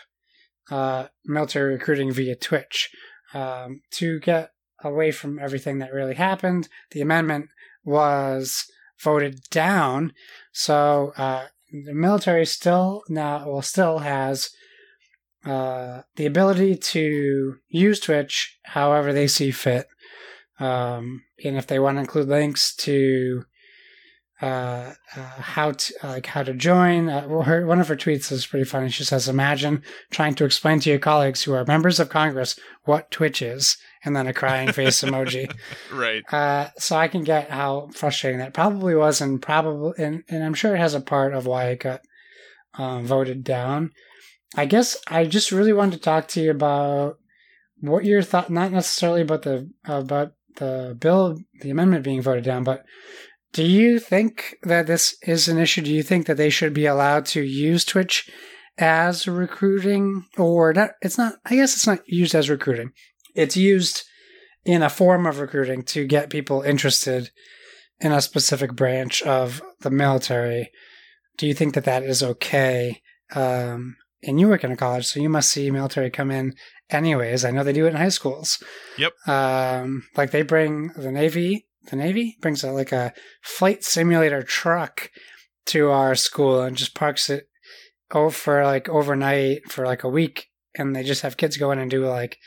uh, 0.69 1.07
military 1.25 1.73
recruiting 1.73 2.11
via 2.11 2.35
Twitch 2.35 2.89
um, 3.33 3.81
to 3.91 4.19
get 4.19 4.51
away 4.83 5.11
from 5.11 5.39
everything 5.39 5.79
that 5.79 5.93
really 5.93 6.15
happened. 6.15 6.67
The 6.91 7.01
amendment 7.01 7.49
was 7.83 8.65
voted 9.01 9.41
down, 9.49 10.13
so 10.51 11.13
uh, 11.17 11.47
the 11.71 11.93
military 11.93 12.45
still 12.45 13.03
now 13.09 13.49
well 13.49 13.61
still 13.61 13.99
has 13.99 14.49
uh, 15.45 16.01
the 16.15 16.25
ability 16.25 16.75
to 16.75 17.55
use 17.67 17.99
Twitch 17.99 18.57
however 18.63 19.11
they 19.11 19.27
see 19.27 19.51
fit, 19.51 19.87
um, 20.59 21.23
and 21.43 21.57
if 21.57 21.67
they 21.67 21.79
want 21.79 21.97
to 21.97 22.01
include 22.01 22.27
links 22.27 22.75
to 22.75 23.45
uh, 24.43 24.93
uh, 25.15 25.21
how 25.21 25.71
to 25.71 25.93
like 26.03 26.25
how 26.25 26.43
to 26.43 26.53
join. 26.53 27.07
Uh, 27.07 27.43
her, 27.43 27.65
one 27.65 27.79
of 27.79 27.87
her 27.87 27.95
tweets 27.95 28.29
is 28.29 28.45
pretty 28.45 28.65
funny. 28.65 28.89
She 28.89 29.05
says, 29.05 29.29
"Imagine 29.29 29.81
trying 30.11 30.35
to 30.35 30.43
explain 30.43 30.81
to 30.81 30.89
your 30.89 30.99
colleagues 30.99 31.43
who 31.43 31.53
are 31.53 31.63
members 31.65 31.97
of 31.97 32.09
Congress 32.09 32.59
what 32.83 33.09
Twitch 33.09 33.41
is," 33.41 33.77
and 34.03 34.13
then 34.13 34.27
a 34.27 34.33
crying 34.33 34.73
face 34.73 35.01
emoji. 35.03 35.49
Right. 35.89 36.23
Uh, 36.33 36.71
so 36.77 36.97
I 36.97 37.07
can 37.07 37.23
get 37.23 37.51
how 37.51 37.87
frustrating 37.93 38.39
that 38.39 38.53
probably 38.53 38.95
was, 38.95 39.21
and 39.21 39.41
probably, 39.41 39.93
and, 40.03 40.23
and 40.27 40.43
I'm 40.43 40.53
sure 40.53 40.75
it 40.75 40.79
has 40.79 40.93
a 40.93 40.99
part 40.99 41.33
of 41.33 41.45
why 41.45 41.67
it 41.67 41.79
got 41.79 42.01
um, 42.73 43.05
voted 43.05 43.45
down. 43.45 43.91
I 44.57 44.65
guess 44.65 44.97
I 45.07 45.23
just 45.23 45.53
really 45.53 45.73
wanted 45.73 45.93
to 45.93 46.03
talk 46.03 46.27
to 46.29 46.41
you 46.41 46.51
about 46.51 47.17
what 47.79 48.03
your 48.03 48.21
thought, 48.21 48.49
not 48.49 48.73
necessarily 48.73 49.21
about 49.21 49.43
the 49.43 49.69
about 49.85 50.33
the 50.57 50.97
bill, 50.99 51.39
the 51.61 51.69
amendment 51.69 52.03
being 52.03 52.21
voted 52.21 52.43
down, 52.43 52.65
but 52.65 52.83
do 53.53 53.63
you 53.63 53.99
think 53.99 54.57
that 54.63 54.87
this 54.87 55.15
is 55.21 55.47
an 55.47 55.59
issue? 55.59 55.81
Do 55.81 55.93
you 55.93 56.03
think 56.03 56.25
that 56.25 56.37
they 56.37 56.49
should 56.49 56.73
be 56.73 56.87
allowed 56.87 57.25
to 57.27 57.41
use 57.41 57.85
Twitch 57.85 58.29
as 58.77 59.27
recruiting, 59.27 60.25
or 60.37 60.73
not? 60.73 60.91
It's 61.01 61.17
not. 61.17 61.35
I 61.45 61.55
guess 61.55 61.75
it's 61.75 61.87
not 61.87 62.01
used 62.07 62.33
as 62.33 62.49
recruiting. 62.49 62.91
It's 63.35 63.55
used 63.55 64.03
in 64.65 64.81
a 64.81 64.89
form 64.89 65.25
of 65.25 65.39
recruiting 65.39 65.83
to 65.83 66.05
get 66.05 66.29
people 66.29 66.61
interested 66.61 67.29
in 67.99 68.11
a 68.11 68.21
specific 68.21 68.75
branch 68.75 69.21
of 69.21 69.61
the 69.81 69.91
military. 69.91 70.71
Do 71.37 71.47
you 71.47 71.53
think 71.53 71.75
that 71.75 71.85
that 71.85 72.03
is 72.03 72.23
okay? 72.23 73.01
Um, 73.35 73.97
and 74.23 74.39
you 74.39 74.47
work 74.47 74.63
in 74.63 74.71
a 74.71 74.77
college, 74.77 75.05
so 75.05 75.19
you 75.19 75.29
must 75.29 75.51
see 75.51 75.69
military 75.69 76.09
come 76.09 76.31
in 76.31 76.55
anyways. 76.89 77.45
I 77.45 77.51
know 77.51 77.63
they 77.63 77.73
do 77.73 77.85
it 77.85 77.89
in 77.89 77.95
high 77.95 78.09
schools. 78.09 78.63
Yep. 78.97 79.13
Um, 79.27 80.03
like 80.15 80.31
they 80.31 80.41
bring 80.41 80.87
the 80.95 81.11
Navy. 81.11 81.67
The 81.89 81.95
Navy 81.95 82.37
brings 82.41 82.63
a, 82.63 82.71
like 82.71 82.91
a 82.91 83.13
flight 83.41 83.83
simulator 83.83 84.41
truck 84.41 85.09
to 85.67 85.89
our 85.89 86.15
school 86.15 86.61
and 86.61 86.75
just 86.75 86.95
parks 86.95 87.29
it 87.29 87.47
over 88.11 88.29
for 88.29 88.63
like 88.63 88.89
overnight 88.89 89.71
for 89.71 89.85
like 89.85 90.03
a 90.03 90.09
week, 90.09 90.47
and 90.75 90.95
they 90.95 91.03
just 91.03 91.21
have 91.21 91.37
kids 91.37 91.57
go 91.57 91.71
in 91.71 91.79
and 91.79 91.91
do 91.91 92.05
like 92.05 92.37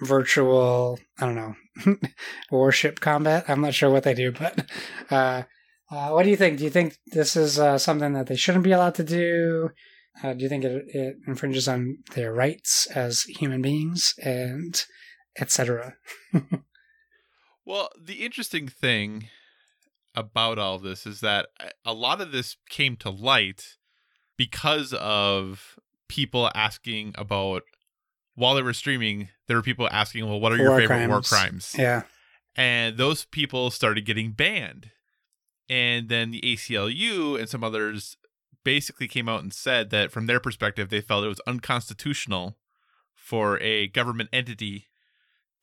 virtual. 0.00 0.98
I 1.18 1.26
don't 1.26 1.34
know 1.34 1.96
warship 2.50 3.00
combat. 3.00 3.44
I'm 3.48 3.60
not 3.60 3.74
sure 3.74 3.90
what 3.90 4.02
they 4.02 4.14
do, 4.14 4.32
but 4.32 4.66
uh, 5.10 5.42
uh, 5.90 6.10
what 6.10 6.24
do 6.24 6.30
you 6.30 6.36
think? 6.36 6.58
Do 6.58 6.64
you 6.64 6.70
think 6.70 6.96
this 7.06 7.36
is 7.36 7.58
uh, 7.58 7.78
something 7.78 8.12
that 8.14 8.26
they 8.26 8.36
shouldn't 8.36 8.64
be 8.64 8.72
allowed 8.72 8.94
to 8.96 9.04
do? 9.04 9.70
Uh, 10.22 10.32
do 10.32 10.42
you 10.42 10.48
think 10.48 10.64
it, 10.64 10.84
it 10.88 11.16
infringes 11.26 11.66
on 11.66 11.98
their 12.14 12.32
rights 12.32 12.86
as 12.94 13.22
human 13.22 13.62
beings 13.62 14.14
and 14.22 14.84
etc.? 15.38 15.94
Well, 17.64 17.88
the 17.98 18.24
interesting 18.24 18.68
thing 18.68 19.28
about 20.14 20.58
all 20.58 20.78
this 20.78 21.06
is 21.06 21.20
that 21.20 21.46
eh, 21.60 21.70
a 21.84 21.92
lot 21.92 22.20
of 22.20 22.32
this 22.32 22.56
came 22.68 22.96
to 22.96 23.10
light 23.10 23.76
because 24.36 24.92
of 24.94 25.78
people 26.08 26.50
asking 26.54 27.14
about 27.16 27.62
while 28.34 28.54
they 28.54 28.62
were 28.62 28.72
streaming, 28.72 29.28
there 29.46 29.56
were 29.56 29.62
people 29.62 29.88
asking, 29.90 30.26
"Well, 30.28 30.40
what 30.40 30.52
are 30.52 30.56
your 30.56 30.70
War 30.70 30.80
favorite 30.80 31.08
war 31.08 31.22
crimes. 31.22 31.28
crimes?" 31.28 31.74
Yeah, 31.78 32.02
and 32.56 32.96
those 32.96 33.24
people 33.24 33.70
started 33.70 34.04
getting 34.04 34.32
banned. 34.32 34.90
And 35.68 36.10
then 36.10 36.30
the 36.30 36.42
ACLU 36.42 37.38
and 37.38 37.48
some 37.48 37.64
others 37.64 38.16
basically 38.64 39.08
came 39.08 39.28
out 39.28 39.42
and 39.42 39.52
said 39.52 39.90
that 39.90 40.12
from 40.12 40.26
their 40.26 40.40
perspective, 40.40 40.90
they 40.90 41.00
felt 41.00 41.24
it 41.24 41.28
was 41.28 41.40
unconstitutional 41.46 42.58
for 43.14 43.58
a 43.60 43.88
government 43.88 44.28
entity 44.32 44.88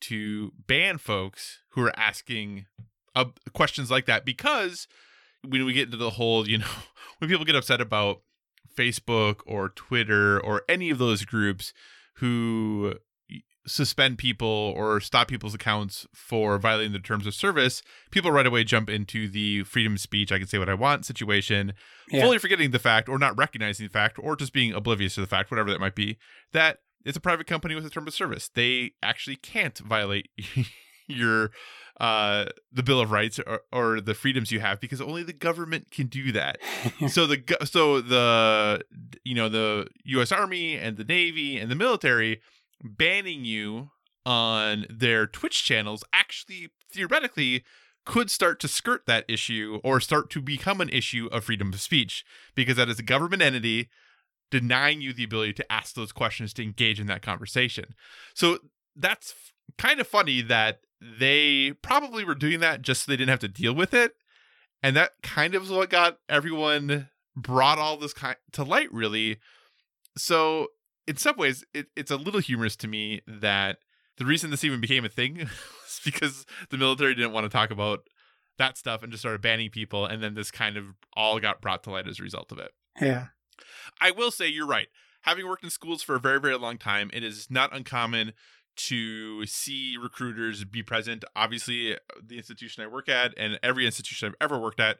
to 0.02 0.52
ban 0.66 0.98
folks 0.98 1.60
who 1.70 1.82
are 1.82 1.98
asking 1.98 2.66
uh, 3.14 3.26
questions 3.52 3.90
like 3.90 4.06
that 4.06 4.24
because 4.24 4.86
when 5.46 5.64
we 5.64 5.72
get 5.72 5.86
into 5.86 5.96
the 5.96 6.10
whole, 6.10 6.48
you 6.48 6.58
know, 6.58 6.66
when 7.18 7.28
people 7.28 7.44
get 7.44 7.56
upset 7.56 7.80
about 7.80 8.22
Facebook 8.76 9.40
or 9.46 9.68
Twitter 9.68 10.40
or 10.40 10.62
any 10.68 10.90
of 10.90 10.98
those 10.98 11.24
groups 11.24 11.72
who 12.16 12.94
suspend 13.66 14.18
people 14.18 14.48
or 14.76 15.00
stop 15.00 15.28
people's 15.28 15.54
accounts 15.54 16.06
for 16.12 16.58
violating 16.58 16.92
the 16.92 16.98
terms 16.98 17.26
of 17.26 17.34
service, 17.34 17.82
people 18.10 18.32
right 18.32 18.46
away 18.46 18.64
jump 18.64 18.90
into 18.90 19.28
the 19.28 19.62
freedom 19.64 19.94
of 19.94 20.00
speech, 20.00 20.32
I 20.32 20.38
can 20.38 20.48
say 20.48 20.58
what 20.58 20.68
I 20.68 20.74
want 20.74 21.06
situation, 21.06 21.74
yeah, 22.10 22.22
fully 22.22 22.38
forgetting 22.38 22.70
the 22.70 22.78
fact 22.78 23.08
or 23.08 23.18
not 23.18 23.36
recognizing 23.36 23.86
the 23.86 23.92
fact 23.92 24.18
or 24.18 24.36
just 24.36 24.52
being 24.52 24.72
oblivious 24.72 25.14
to 25.14 25.20
the 25.20 25.26
fact, 25.26 25.50
whatever 25.50 25.70
that 25.70 25.80
might 25.80 25.94
be, 25.94 26.18
that 26.52 26.78
it's 27.04 27.16
a 27.16 27.20
private 27.20 27.46
company 27.46 27.74
with 27.74 27.86
a 27.86 27.90
term 27.90 28.06
of 28.06 28.14
service. 28.14 28.50
They 28.52 28.92
actually 29.02 29.36
can't 29.36 29.78
violate 29.78 30.30
your 31.08 31.50
uh 32.00 32.46
the 32.72 32.82
bill 32.82 33.00
of 33.00 33.10
rights 33.10 33.38
or, 33.46 33.60
or 33.70 34.00
the 34.00 34.14
freedoms 34.14 34.50
you 34.50 34.60
have 34.60 34.80
because 34.80 35.00
only 35.00 35.22
the 35.22 35.32
government 35.32 35.90
can 35.90 36.06
do 36.06 36.32
that 36.32 36.56
so 37.08 37.26
the 37.26 37.42
so 37.64 38.00
the 38.00 38.80
you 39.24 39.34
know 39.34 39.48
the 39.48 39.86
US 40.06 40.32
Army 40.32 40.74
and 40.76 40.96
the 40.96 41.04
Navy 41.04 41.58
and 41.58 41.70
the 41.70 41.74
military 41.74 42.40
banning 42.82 43.44
you 43.44 43.90
on 44.24 44.86
their 44.88 45.26
Twitch 45.26 45.64
channels 45.64 46.02
actually 46.14 46.70
theoretically 46.90 47.64
could 48.04 48.30
start 48.30 48.58
to 48.60 48.68
skirt 48.68 49.06
that 49.06 49.24
issue 49.28 49.80
or 49.84 50.00
start 50.00 50.30
to 50.30 50.40
become 50.40 50.80
an 50.80 50.88
issue 50.88 51.28
of 51.30 51.44
freedom 51.44 51.72
of 51.72 51.80
speech 51.80 52.24
because 52.54 52.76
that 52.76 52.88
is 52.88 52.98
a 52.98 53.02
government 53.02 53.42
entity 53.42 53.88
denying 54.52 55.00
you 55.00 55.12
the 55.14 55.24
ability 55.24 55.54
to 55.54 55.72
ask 55.72 55.94
those 55.94 56.12
questions 56.12 56.52
to 56.52 56.62
engage 56.62 57.00
in 57.00 57.06
that 57.06 57.22
conversation. 57.22 57.94
So 58.34 58.58
that's 58.94 59.30
f- 59.30 59.52
kind 59.78 59.98
of 59.98 60.06
funny 60.06 60.42
that 60.42 60.80
they 61.00 61.72
probably 61.82 62.22
were 62.22 62.34
doing 62.34 62.60
that 62.60 62.82
just 62.82 63.04
so 63.04 63.10
they 63.10 63.16
didn't 63.16 63.30
have 63.30 63.40
to 63.40 63.48
deal 63.48 63.74
with 63.74 63.94
it. 63.94 64.12
And 64.82 64.94
that 64.94 65.12
kind 65.22 65.54
of 65.54 65.64
is 65.64 65.70
what 65.70 65.88
got 65.88 66.18
everyone 66.28 67.08
brought 67.34 67.78
all 67.78 67.96
this 67.96 68.12
kind 68.12 68.36
to 68.52 68.62
light, 68.62 68.92
really. 68.92 69.38
So, 70.18 70.68
in 71.06 71.16
some 71.16 71.36
ways, 71.36 71.64
it, 71.72 71.86
it's 71.96 72.10
a 72.10 72.16
little 72.16 72.40
humorous 72.40 72.76
to 72.76 72.88
me 72.88 73.22
that 73.26 73.78
the 74.18 74.26
reason 74.26 74.50
this 74.50 74.64
even 74.64 74.80
became 74.80 75.04
a 75.04 75.08
thing 75.08 75.38
was 75.38 76.00
because 76.04 76.44
the 76.68 76.76
military 76.76 77.14
didn't 77.14 77.32
want 77.32 77.44
to 77.44 77.50
talk 77.50 77.70
about 77.70 78.00
that 78.58 78.76
stuff 78.76 79.02
and 79.02 79.10
just 79.10 79.22
started 79.22 79.40
banning 79.40 79.70
people. 79.70 80.04
And 80.04 80.22
then 80.22 80.34
this 80.34 80.50
kind 80.50 80.76
of 80.76 80.84
all 81.14 81.40
got 81.40 81.62
brought 81.62 81.84
to 81.84 81.90
light 81.90 82.06
as 82.06 82.20
a 82.20 82.22
result 82.22 82.52
of 82.52 82.58
it. 82.58 82.72
yeah, 83.00 83.28
I 84.00 84.10
will 84.10 84.30
say 84.30 84.48
you're 84.48 84.66
right. 84.66 84.88
Having 85.22 85.46
worked 85.46 85.64
in 85.64 85.70
schools 85.70 86.02
for 86.02 86.16
a 86.16 86.20
very, 86.20 86.40
very 86.40 86.58
long 86.58 86.78
time, 86.78 87.10
it 87.12 87.22
is 87.22 87.48
not 87.48 87.74
uncommon 87.74 88.32
to 88.74 89.46
see 89.46 89.96
recruiters 90.00 90.64
be 90.64 90.82
present. 90.82 91.24
Obviously, 91.36 91.96
the 92.24 92.36
institution 92.36 92.82
I 92.82 92.86
work 92.86 93.08
at 93.08 93.34
and 93.36 93.58
every 93.62 93.86
institution 93.86 94.28
I've 94.28 94.34
ever 94.40 94.58
worked 94.58 94.80
at 94.80 94.98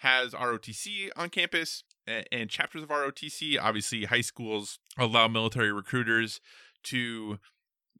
has 0.00 0.32
ROTC 0.32 1.10
on 1.16 1.30
campus 1.30 1.84
and 2.06 2.50
chapters 2.50 2.82
of 2.82 2.88
ROTC. 2.88 3.56
Obviously, 3.60 4.04
high 4.04 4.20
schools 4.20 4.78
allow 4.98 5.28
military 5.28 5.72
recruiters 5.72 6.40
to 6.84 7.38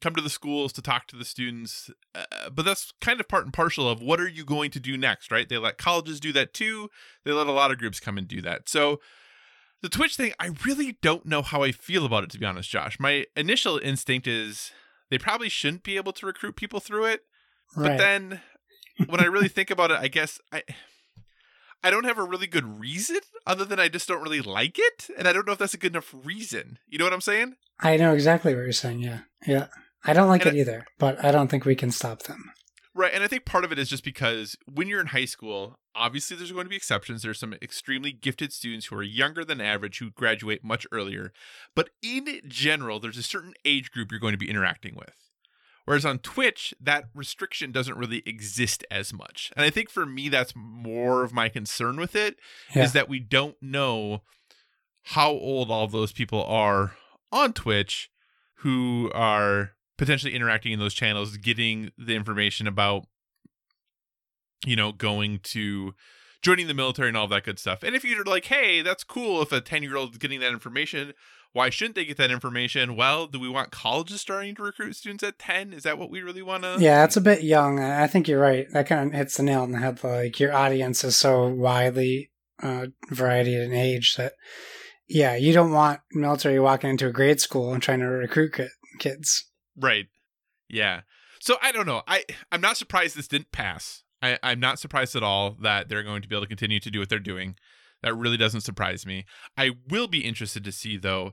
come 0.01 0.15
to 0.17 0.21
the 0.21 0.29
schools 0.29 0.73
to 0.73 0.83
talk 0.83 1.07
to 1.07 1.17
the 1.17 1.25
students. 1.25 1.91
Uh, 2.15 2.51
but 2.53 2.65
that's 2.65 2.93
kind 3.01 3.21
of 3.21 3.29
part 3.29 3.45
and 3.45 3.55
partial 3.55 3.89
of 3.89 4.03
what 4.03 4.21
are 4.21 4.29
you 4.29 4.45
going 4.45 4.71
to 4.73 4.81
do 4.81 4.99
next, 4.99 5.31
right? 5.31 5.49
They 5.49 5.59
let 5.59 5.79
colleges 5.79 6.19
do 6.19 6.33
that 6.33 6.53
too. 6.53 6.91
They 7.25 7.31
let 7.31 7.47
a 7.47 7.53
lot 7.53 7.71
of 7.71 7.79
groups 7.79 8.01
come 8.01 8.19
and 8.19 8.27
do 8.27 8.43
that. 8.43 8.69
So, 8.69 9.01
the 9.83 9.89
Twitch 9.89 10.17
thing, 10.17 10.33
I 10.39 10.51
really 10.65 10.99
don't 11.03 11.27
know 11.27 11.43
how 11.43 11.63
I 11.63 11.73
feel 11.73 12.07
about 12.07 12.25
it, 12.25 12.31
to 12.31 12.39
be 12.39 12.47
honest, 12.47 12.71
Josh. 12.71 12.99
My 13.01 13.27
initial 13.37 13.79
instinct 13.79 14.27
is 14.27 14.71
they 15.11 15.19
probably 15.19 15.49
shouldn't 15.49 15.83
be 15.83 15.97
able 15.97 16.13
to 16.13 16.27
recruit 16.27 16.57
people 16.57 16.81
through 16.81 17.07
it. 17.07 17.23
But 17.77 17.99
then 17.99 18.41
when 19.07 19.21
I 19.21 19.25
really 19.25 19.49
think 19.49 19.71
about 19.71 19.91
it, 19.91 19.99
I 20.01 20.09
guess 20.09 20.41
I 20.53 20.63
I 21.85 21.91
don't 21.91 22.05
have 22.05 22.19
a 22.19 22.23
really 22.23 22.47
good 22.47 22.81
reason 22.81 23.19
other 23.47 23.65
than 23.65 23.81
I 23.81 23.89
just 23.89 24.07
don't 24.07 24.23
really 24.23 24.41
like 24.41 24.79
it. 24.79 25.09
And 25.19 25.27
I 25.27 25.33
don't 25.33 25.47
know 25.47 25.53
if 25.53 25.59
that's 25.59 25.75
a 25.75 25.79
good 25.79 25.93
enough 25.93 26.15
reason. 26.25 26.79
You 26.87 26.99
know 26.99 27.05
what 27.05 27.13
I'm 27.13 27.21
saying? 27.21 27.57
I 27.81 27.97
know 27.97 28.15
exactly 28.15 28.55
what 28.55 28.61
you're 28.61 28.73
saying. 28.73 29.01
Yeah, 29.01 29.21
yeah. 29.47 29.67
I 30.05 30.13
don't 30.13 30.29
like 30.29 30.47
And 30.47 30.57
it 30.57 30.61
either, 30.61 30.87
but 30.99 31.25
I 31.25 31.33
don't 31.33 31.49
think 31.49 31.65
we 31.65 31.75
can 31.75 31.91
stop 31.91 32.23
them. 32.25 32.53
Right. 32.95 33.13
And 33.15 33.25
I 33.25 33.27
think 33.29 33.45
part 33.47 33.65
of 33.65 33.73
it 33.73 33.79
is 33.79 33.89
just 33.89 34.05
because 34.05 34.57
when 34.67 34.87
you're 34.87 35.01
in 35.01 35.09
high 35.09 35.25
school, 35.25 35.79
obviously 35.95 36.37
there's 36.37 36.53
going 36.53 36.67
to 36.67 36.71
be 36.71 36.77
exceptions. 36.77 37.23
There's 37.23 37.39
some 37.39 37.55
extremely 37.63 38.13
gifted 38.13 38.53
students 38.53 38.87
who 38.87 38.97
are 38.97 39.03
younger 39.03 39.45
than 39.45 39.61
average 39.63 39.99
who 39.99 40.11
graduate 40.11 40.63
much 40.63 40.87
earlier. 40.93 41.33
But 41.75 41.89
in 42.03 42.41
general, 42.47 43.01
there's 43.01 43.17
a 43.17 43.23
certain 43.23 43.55
age 43.65 43.91
group 43.93 44.11
you're 44.11 44.21
going 44.21 44.35
to 44.35 44.39
be 44.39 44.51
interacting 44.51 44.95
with. 44.95 45.15
Whereas 45.85 46.05
on 46.05 46.19
Twitch, 46.21 46.73
that 46.81 47.07
restriction 47.15 47.73
doesn't 47.73 47.97
really 47.99 48.23
exist 48.27 48.85
as 48.91 49.13
much. 49.13 49.51
And 49.57 49.65
I 49.65 49.71
think 49.71 49.89
for 49.91 50.07
me, 50.07 50.29
that's 50.29 50.53
more 50.55 51.25
of 51.25 51.33
my 51.33 51.49
concern 51.49 51.97
with 51.97 52.15
it 52.15 52.35
is 52.71 52.77
Yeah. 52.77 52.87
that 52.89 53.09
we 53.09 53.19
don't 53.19 53.57
know 53.63 54.23
how 55.07 55.31
old 55.31 55.71
all 55.71 55.89
those 55.89 56.13
people 56.13 56.45
are 56.45 56.95
on 57.33 57.53
Twitch 57.53 58.11
who 58.57 59.11
are 59.15 59.73
potentially 60.03 60.35
interacting 60.35 60.73
in 60.73 60.81
those 60.81 60.95
channels, 60.95 61.37
getting 61.37 61.93
the 61.97 62.17
information 62.17 62.67
about, 62.67 63.07
you 64.67 64.75
know, 64.75 64.91
going 64.91 65.39
to 65.45 65.95
joining 66.43 66.67
the 66.67 66.75
military 66.75 67.07
and 67.07 67.17
all 67.17 67.29
that 67.29 67.45
good 67.45 67.57
stuff. 67.57 67.85
And 67.85 67.95
if 67.95 68.05
you're 68.05 68.25
like, 68.25 68.47
hey, 68.47 68.83
that's 68.83 69.05
cool 69.05 69.43
if 69.43 69.53
a 69.53 69.61
10 69.61 69.85
year 69.85 69.97
old 69.97 70.11
is 70.11 70.19
getting 70.19 70.41
that 70.41 70.51
information, 70.51 71.13
why 71.53 71.71
shouldn't 71.71 71.95
they 71.95 72.05
get 72.05 72.17
that 72.17 72.33
information? 72.33 72.97
Well, 72.97 73.29
do 73.29 73.39
we 73.39 73.49
want 73.49 73.71
colleges 73.71 74.21
starting 74.21 74.57
to 74.57 74.65
recruit 74.65 74.97
students 74.97 75.23
at 75.23 75.39
10? 75.39 75.73
Is 75.73 75.85
that 75.85 75.99
what 75.99 76.11
we 76.11 76.21
really 76.21 76.43
want 76.43 76.65
to? 76.65 76.79
Yeah, 76.81 77.03
that's 77.03 77.17
a 77.17 77.21
bit 77.21 77.45
young. 77.45 77.79
I 77.79 78.09
think 78.09 78.27
you're 78.27 78.41
right. 78.41 78.67
That 78.73 78.89
kind 78.89 79.07
of 79.07 79.15
hits 79.15 79.37
the 79.37 79.45
nail 79.45 79.63
on 79.63 79.71
the 79.71 79.79
head. 79.79 80.03
Like 80.03 80.41
your 80.41 80.53
audience 80.53 81.05
is 81.05 81.15
so 81.15 81.47
widely 81.47 82.33
uh, 82.61 82.87
variety 83.09 83.55
in 83.55 83.73
age 83.73 84.17
that, 84.17 84.33
yeah, 85.09 85.37
you 85.37 85.53
don't 85.53 85.71
want 85.71 86.01
military 86.11 86.59
walking 86.59 86.91
into 86.91 87.07
a 87.07 87.13
grade 87.13 87.41
school 87.41 87.73
and 87.73 87.81
trying 87.81 88.01
to 88.01 88.07
recruit 88.07 88.61
kids. 88.99 89.45
Right. 89.77 90.07
Yeah. 90.69 91.03
So 91.41 91.57
I 91.63 91.73
don't 91.73 91.87
know. 91.87 92.03
I 92.07 92.25
I'm 92.51 92.61
not 92.61 92.77
surprised 92.77 93.17
this 93.17 93.29
didn't 93.29 93.53
pass. 93.53 94.05
I, 94.23 94.39
I'm 94.43 94.61
not 94.61 94.79
surprised 94.79 95.17
at 95.17 95.23
all 95.23 95.57
that 95.63 95.89
they're 95.89 96.05
going 96.05 96.23
to 96.23 96.29
be 96.29 96.37
able 96.37 96.45
to 96.45 96.49
continue 96.49 96.79
to 96.81 96.91
do 96.91 97.01
what 97.01 97.09
they're 97.09 97.19
doing. 97.19 97.57
That 98.03 98.15
really 98.15 98.37
doesn't 98.37 98.61
surprise 98.61 99.05
me. 99.05 99.25
I 99.57 99.73
will 99.91 100.09
be 100.09 100.25
interested 100.25 100.65
to 100.65 100.73
see 100.73 100.97
though 100.97 101.33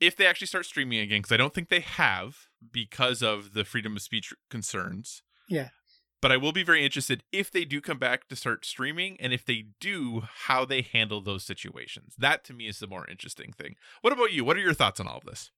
if 0.00 0.16
they 0.16 0.26
actually 0.26 0.46
start 0.46 0.66
streaming 0.66 0.98
again 0.98 1.20
because 1.20 1.32
I 1.32 1.36
don't 1.36 1.54
think 1.54 1.68
they 1.68 1.80
have 1.80 2.48
because 2.72 3.22
of 3.22 3.52
the 3.52 3.64
freedom 3.64 3.96
of 3.96 4.02
speech 4.02 4.32
concerns. 4.50 5.22
Yeah. 5.48 5.68
But 6.20 6.32
I 6.32 6.38
will 6.38 6.52
be 6.52 6.62
very 6.62 6.84
interested 6.84 7.22
if 7.32 7.50
they 7.50 7.66
do 7.66 7.82
come 7.82 7.98
back 7.98 8.28
to 8.28 8.36
start 8.36 8.64
streaming 8.64 9.18
and 9.20 9.34
if 9.34 9.44
they 9.44 9.66
do, 9.78 10.22
how 10.46 10.64
they 10.64 10.80
handle 10.80 11.20
those 11.20 11.44
situations. 11.44 12.14
That 12.16 12.44
to 12.44 12.54
me 12.54 12.66
is 12.66 12.78
the 12.78 12.86
more 12.86 13.06
interesting 13.06 13.52
thing. 13.52 13.76
What 14.00 14.12
about 14.14 14.32
you? 14.32 14.42
What 14.42 14.56
are 14.56 14.60
your 14.60 14.72
thoughts 14.72 15.00
on 15.00 15.06
all 15.06 15.18
of 15.18 15.24
this? 15.24 15.50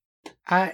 I 0.47 0.73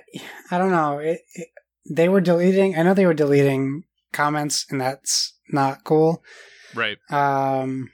I 0.51 0.57
don't 0.57 0.71
know. 0.71 0.99
It, 0.99 1.21
it, 1.33 1.47
they 1.89 2.09
were 2.09 2.21
deleting. 2.21 2.77
I 2.77 2.83
know 2.83 2.93
they 2.93 3.05
were 3.05 3.13
deleting 3.13 3.83
comments, 4.11 4.65
and 4.69 4.79
that's 4.79 5.33
not 5.49 5.83
cool. 5.83 6.23
Right. 6.75 6.97
Um, 7.11 7.91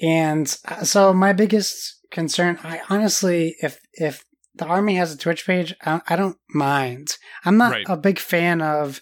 and 0.00 0.56
uh, 0.66 0.84
so 0.84 1.12
my 1.12 1.32
biggest 1.32 2.00
concern, 2.10 2.58
I 2.62 2.80
honestly, 2.88 3.56
if 3.60 3.80
if 3.92 4.24
the 4.54 4.66
army 4.66 4.96
has 4.96 5.12
a 5.12 5.18
Twitch 5.18 5.46
page, 5.46 5.74
I, 5.84 6.00
I 6.08 6.16
don't 6.16 6.38
mind. 6.50 7.16
I'm 7.44 7.56
not 7.56 7.72
Right. 7.72 7.86
a 7.88 7.96
big 7.96 8.18
fan 8.18 8.60
of 8.62 9.00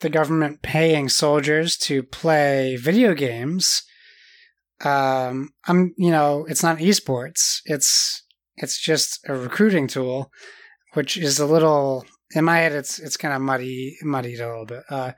the 0.00 0.08
government 0.10 0.62
paying 0.62 1.08
soldiers 1.08 1.76
to 1.78 2.02
play 2.02 2.76
video 2.76 3.14
games. 3.14 3.82
Um, 4.84 5.50
I'm, 5.66 5.94
you 5.96 6.10
know, 6.10 6.44
it's 6.48 6.62
not 6.62 6.78
esports. 6.78 7.60
It's 7.64 8.22
it's 8.56 8.78
just 8.80 9.20
a 9.28 9.34
recruiting 9.34 9.86
tool, 9.86 10.30
which 10.96 11.16
is 11.16 11.38
a 11.38 11.46
little 11.46 12.04
in 12.34 12.44
my 12.44 12.58
head. 12.58 12.72
It's 12.72 12.98
it's 12.98 13.16
kind 13.16 13.34
of 13.34 13.40
muddy, 13.40 13.96
muddied 14.02 14.40
a 14.40 14.48
little 14.48 14.66
bit. 14.66 14.82
Uh, 14.90 15.12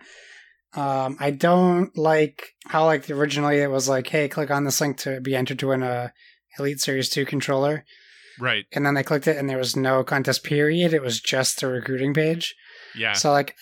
um, 0.75 1.17
I 1.19 1.31
don't 1.31 1.97
like 1.97 2.49
how 2.67 2.85
like 2.85 3.09
originally 3.11 3.59
it 3.61 3.71
was 3.71 3.89
like, 3.89 4.07
hey, 4.09 4.29
click 4.29 4.51
on 4.51 4.65
this 4.65 4.81
link 4.81 4.99
to 4.99 5.21
be 5.21 5.35
entered 5.35 5.59
to 5.61 5.69
win 5.69 5.83
a 5.83 6.13
Elite 6.59 6.81
Series 6.81 7.09
Two 7.09 7.25
controller, 7.25 7.85
Right. 8.39 8.65
and 8.73 8.85
then 8.85 8.97
I 8.97 9.03
clicked 9.03 9.27
it 9.29 9.37
and 9.37 9.49
there 9.49 9.59
was 9.59 9.77
no 9.77 10.05
contest 10.05 10.45
period. 10.45 10.93
It 10.93 11.03
was 11.03 11.21
just 11.21 11.61
the 11.61 11.69
recruiting 11.69 12.13
page. 12.13 12.55
Yeah. 12.95 13.15
So 13.15 13.31
like, 13.31 13.55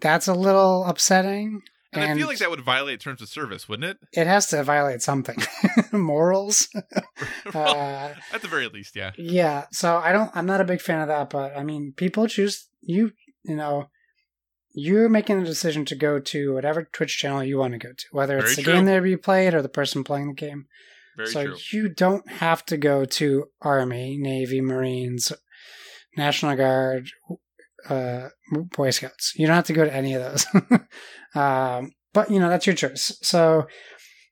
that's 0.00 0.28
a 0.28 0.34
little 0.34 0.84
upsetting. 0.84 1.62
And, 2.02 2.12
I 2.12 2.14
feel 2.14 2.26
like 2.26 2.38
that 2.38 2.50
would 2.50 2.60
violate 2.60 3.00
terms 3.00 3.22
of 3.22 3.28
service, 3.28 3.68
wouldn't 3.68 3.90
it? 3.90 3.96
it 4.12 4.26
has 4.26 4.46
to 4.48 4.62
violate 4.62 5.02
something, 5.02 5.36
morals. 5.92 6.68
Uh, 7.54 8.12
At 8.34 8.42
the 8.42 8.48
very 8.48 8.68
least, 8.68 8.96
yeah. 8.96 9.12
Yeah, 9.16 9.66
so 9.70 9.96
I 9.96 10.12
don't. 10.12 10.30
I'm 10.34 10.46
not 10.46 10.60
a 10.60 10.64
big 10.64 10.80
fan 10.80 11.00
of 11.00 11.08
that, 11.08 11.30
but 11.30 11.56
I 11.56 11.62
mean, 11.62 11.92
people 11.96 12.26
choose 12.26 12.68
you. 12.82 13.12
You 13.44 13.56
know, 13.56 13.88
you're 14.74 15.08
making 15.08 15.40
a 15.40 15.44
decision 15.44 15.84
to 15.86 15.94
go 15.94 16.18
to 16.18 16.52
whatever 16.54 16.88
Twitch 16.92 17.16
channel 17.18 17.42
you 17.44 17.58
want 17.58 17.72
to 17.72 17.78
go 17.78 17.92
to, 17.92 18.04
whether 18.10 18.36
it's 18.36 18.54
Very 18.54 18.56
the 18.56 18.62
true. 18.62 18.72
game 18.74 18.84
that 18.86 19.04
you 19.08 19.16
played 19.18 19.54
or 19.54 19.62
the 19.62 19.68
person 19.68 20.04
playing 20.04 20.28
the 20.28 20.34
game. 20.34 20.66
Very 21.16 21.28
so 21.30 21.44
true. 21.46 21.56
you 21.72 21.88
don't 21.88 22.28
have 22.30 22.64
to 22.66 22.76
go 22.76 23.04
to 23.04 23.46
Army, 23.62 24.18
Navy, 24.18 24.60
Marines, 24.60 25.32
National 26.16 26.56
Guard, 26.56 27.08
uh, 27.88 28.28
Boy 28.76 28.90
Scouts. 28.90 29.32
You 29.36 29.46
don't 29.46 29.56
have 29.56 29.66
to 29.66 29.72
go 29.72 29.84
to 29.84 29.94
any 29.94 30.14
of 30.14 30.22
those. 30.22 30.46
um, 31.34 31.90
but 32.12 32.30
you 32.30 32.40
know 32.40 32.48
that's 32.48 32.66
your 32.66 32.76
choice. 32.76 33.16
So 33.22 33.66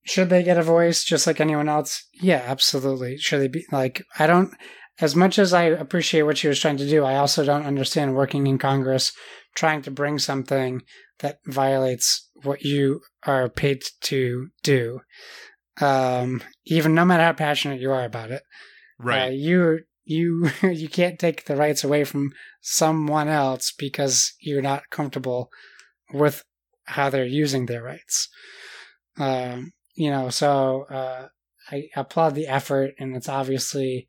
should 0.07 0.31
they 0.31 0.43
get 0.43 0.59
a 0.59 0.63
voice 0.63 1.05
just 1.05 1.27
like 1.27 1.41
anyone 1.41 1.69
else? 1.69 2.07
Yeah, 2.21 2.43
absolutely. 2.47 3.19
Should 3.19 3.41
they 3.41 3.49
be 3.49 3.65
like? 3.73 4.03
I 4.19 4.27
don't. 4.27 4.53
As 5.01 5.17
much 5.17 5.39
as 5.41 5.53
I 5.53 5.65
appreciate 5.65 6.23
what 6.23 6.39
she 6.39 6.47
was 6.47 6.61
trying 6.61 6.77
to 6.77 6.89
do, 6.89 7.05
I 7.05 7.17
also 7.17 7.45
don't 7.45 7.67
understand 7.67 8.15
working 8.15 8.47
in 8.47 8.59
Congress 8.59 9.13
trying 9.57 9.83
to 9.83 9.91
bring 9.91 10.19
something 10.19 10.83
that 11.19 11.39
violates 11.47 12.29
what 12.43 12.63
you 12.63 13.01
are 13.25 13.49
paid 13.49 13.83
to 14.03 14.49
do. 14.63 15.01
Um, 15.81 16.43
even 16.65 16.95
no 16.95 17.05
matter 17.05 17.25
how 17.25 17.33
passionate 17.33 17.81
you 17.81 17.91
are 17.91 18.05
about 18.05 18.31
it, 18.31 18.43
uh, 19.01 19.05
Right. 19.07 19.33
you 19.33 19.81
you 20.05 20.51
you 20.63 20.89
can't 20.89 21.19
take 21.19 21.45
the 21.45 21.57
rights 21.57 21.85
away 21.85 22.05
from 22.05 22.33
someone 22.61 23.29
else 23.29 23.73
because 23.73 24.33
you're 24.41 24.63
not 24.63 24.91
comfortable 24.91 25.51
with 26.13 26.45
how 26.85 27.11
they're 27.11 27.25
using 27.25 27.67
their 27.67 27.83
rights. 27.83 28.29
Um, 29.19 29.73
you 29.95 30.11
know, 30.11 30.29
so 30.29 30.85
uh, 30.91 31.29
I 31.71 31.89
applaud 31.97 32.35
the 32.35 32.47
effort, 32.47 32.95
and 32.99 33.17
it's 33.17 33.29
obviously 33.29 34.09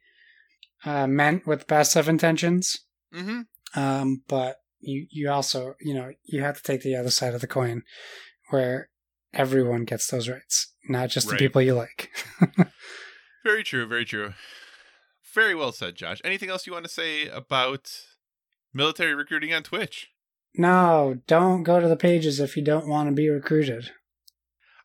uh, 0.83 1.07
meant 1.07 1.47
with 1.47 1.67
best 1.67 1.95
of 1.95 2.09
intentions. 2.09 2.77
mm-hmm. 3.13 3.41
Um, 3.77 4.23
but 4.27 4.57
you 4.79 5.07
you 5.09 5.29
also 5.29 5.73
you 5.81 5.93
know 5.93 6.11
you 6.23 6.41
have 6.41 6.57
to 6.57 6.63
take 6.63 6.81
the 6.81 6.95
other 6.95 7.09
side 7.11 7.33
of 7.33 7.41
the 7.41 7.47
coin, 7.47 7.83
where 8.49 8.89
everyone 9.33 9.83
gets 9.83 10.07
those 10.07 10.29
rights, 10.29 10.73
not 10.87 11.09
just 11.09 11.27
Right. 11.27 11.37
the 11.37 11.45
people 11.45 11.61
you 11.61 11.73
like. 11.73 12.09
Very 13.43 13.63
true. 13.63 13.85
Very 13.85 14.05
true. 14.05 14.33
Very 15.35 15.53
well 15.53 15.73
said, 15.73 15.95
Josh. 15.95 16.21
Anything 16.23 16.49
else 16.49 16.65
you 16.65 16.73
want 16.73 16.85
to 16.85 16.91
say 16.91 17.27
about 17.27 17.91
military 18.73 19.13
recruiting 19.13 19.53
on 19.53 19.63
Twitch? 19.63 20.07
No, 20.57 21.19
don't 21.27 21.63
go 21.63 21.81
to 21.81 21.89
the 21.89 21.97
pages 21.97 22.39
if 22.39 22.55
you 22.55 22.63
don't 22.63 22.87
want 22.87 23.09
to 23.09 23.13
be 23.13 23.27
recruited. 23.29 23.91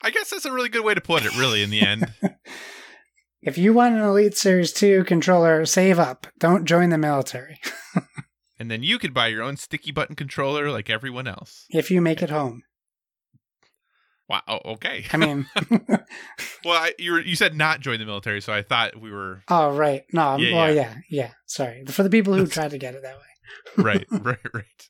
I 0.03 0.11
guess 0.11 0.31
that's 0.31 0.45
a 0.45 0.53
really 0.53 0.69
good 0.69 0.85
way 0.85 0.95
to 0.95 1.01
put 1.01 1.25
it, 1.25 1.37
really, 1.39 1.63
in 1.63 1.71
the 1.71 1.81
end. 1.81 2.13
If 3.43 3.57
you 3.57 3.73
want 3.73 3.95
an 3.95 4.03
Elite 4.03 4.37
Series 4.37 4.71
2 4.71 5.05
controller, 5.05 5.65
save 5.65 5.99
up. 5.99 6.27
Don't 6.39 6.67
join 6.67 6.91
the 6.91 6.99
military. 6.99 7.59
and 8.59 8.71
then 8.71 8.83
you 8.83 8.99
could 8.99 9.15
buy 9.15 9.29
your 9.29 9.43
own 9.43 9.57
sticky 9.57 9.93
button 9.93 10.15
controller 10.15 10.71
like 10.71 10.91
everyone 10.91 11.27
else. 11.27 11.65
If 11.71 11.91
you 11.91 12.03
make 12.03 12.21
it 12.21 12.29
home. 12.29 12.65
Wow. 14.31 14.43
Oh, 14.47 14.61
okay. 14.75 15.05
I 15.13 15.17
mean, 15.17 15.47
well, 16.65 16.85
I, 16.85 16.95
you 17.01 17.11
were, 17.11 17.21
you 17.21 17.35
said 17.35 17.57
not 17.57 17.81
join 17.81 17.99
the 17.99 18.07
military, 18.07 18.41
so 18.41 18.53
I 18.53 18.63
thought 18.63 19.01
we 19.01 19.11
were 19.11 19.43
oh, 19.49 19.75
right. 19.75 20.05
No, 20.13 20.37
Yeah, 20.37 20.55
well, 20.55 20.73
yeah. 20.73 20.83
yeah, 20.83 20.95
yeah. 21.11 21.33
Sorry. 21.47 21.85
For 21.87 22.05
the 22.05 22.11
people 22.11 22.35
who 22.35 22.47
tried 22.47 22.71
to 22.71 22.79
get 22.79 22.95
it 22.95 23.03
that 23.03 23.17
way. 23.17 23.25
right, 23.77 24.07
right, 24.13 24.39
right. 24.55 24.89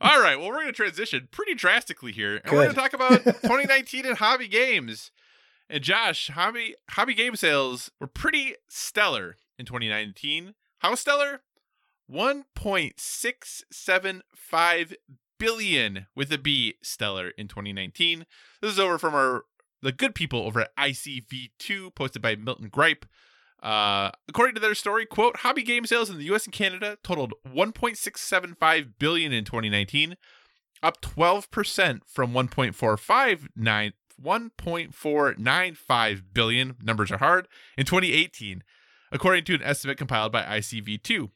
All 0.00 0.20
right. 0.20 0.38
Well, 0.38 0.46
we're 0.46 0.60
going 0.60 0.68
to 0.68 0.72
transition 0.72 1.26
pretty 1.32 1.54
drastically 1.54 2.12
here, 2.12 2.40
and 2.44 2.52
we're 2.52 2.62
going 2.62 2.68
to 2.68 2.76
talk 2.76 2.92
about 2.92 3.24
2019 3.24 4.06
and 4.06 4.18
hobby 4.18 4.46
games. 4.46 5.10
And 5.68 5.82
Josh, 5.82 6.30
hobby 6.32 6.76
hobby 6.90 7.14
game 7.14 7.34
sales 7.34 7.90
were 7.98 8.06
pretty 8.06 8.54
stellar 8.68 9.34
in 9.58 9.66
2019. 9.66 10.54
How 10.78 10.94
stellar? 10.94 11.40
1.675 12.08 14.94
billion 15.40 16.06
with 16.14 16.32
a 16.32 16.38
B 16.38 16.74
stellar 16.82 17.30
in 17.30 17.48
2019. 17.48 18.26
This 18.60 18.72
is 18.72 18.78
over 18.78 18.98
from 18.98 19.14
our 19.14 19.44
the 19.82 19.90
good 19.90 20.14
people 20.14 20.42
over 20.42 20.60
at 20.60 20.76
ICV2, 20.76 21.94
posted 21.94 22.20
by 22.20 22.36
Milton 22.36 22.70
Griepp. 22.70 23.04
Uh, 23.62 24.10
according 24.28 24.54
to 24.54 24.60
their 24.60 24.74
story, 24.74 25.06
quote, 25.06 25.38
hobby 25.38 25.62
game 25.62 25.86
sales 25.86 26.10
in 26.10 26.18
the 26.18 26.32
US 26.32 26.44
and 26.44 26.52
Canada 26.52 26.98
totaled 27.02 27.32
1.675 27.48 28.92
billion 28.98 29.32
in 29.32 29.44
2019, 29.44 30.16
up 30.82 31.00
12% 31.00 32.00
from 32.06 32.32
1.459 32.32 33.92
1.495 34.22 36.22
billion, 36.34 36.76
numbers 36.82 37.10
are 37.10 37.18
hard, 37.18 37.48
in 37.78 37.86
2018, 37.86 38.62
according 39.10 39.44
to 39.44 39.54
an 39.54 39.62
estimate 39.62 39.96
compiled 39.96 40.32
by 40.32 40.42
ICV2. 40.42 41.30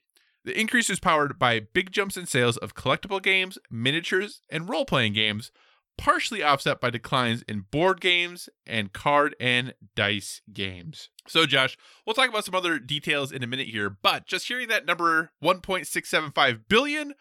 The 0.45 0.59
increase 0.59 0.91
was 0.91 1.01
powered 1.01 1.39
by 1.39 1.61
big 1.61 1.91
jumps 1.91 2.17
in 2.17 2.27
sales 2.27 2.57
of 2.59 2.75
collectible 2.75 3.23
games, 3.23 3.59
miniatures, 3.71 4.43
and 4.51 4.69
role-playing 4.69 5.15
games, 5.15 5.51
partially 5.97 6.43
offset 6.43 6.81
by 6.81 6.91
declines 6.91 7.43
in 7.49 7.65
board 7.71 8.01
games 8.01 8.49
and 8.67 8.93
card 8.93 9.35
and 9.41 9.75
dice 9.95 10.43
games. 10.53 11.09
So, 11.27 11.47
Josh, 11.47 11.79
we'll 12.05 12.15
talk 12.15 12.29
about 12.29 12.45
some 12.45 12.55
other 12.55 12.79
details 12.79 13.33
in 13.33 13.43
a 13.43 13.47
minute 13.47 13.69
here, 13.69 13.89
but 13.89 14.27
just 14.27 14.49
hearing 14.49 14.69
that 14.69 14.85
number 14.85 15.31
1.675 15.43 16.61
billion, 16.69 17.15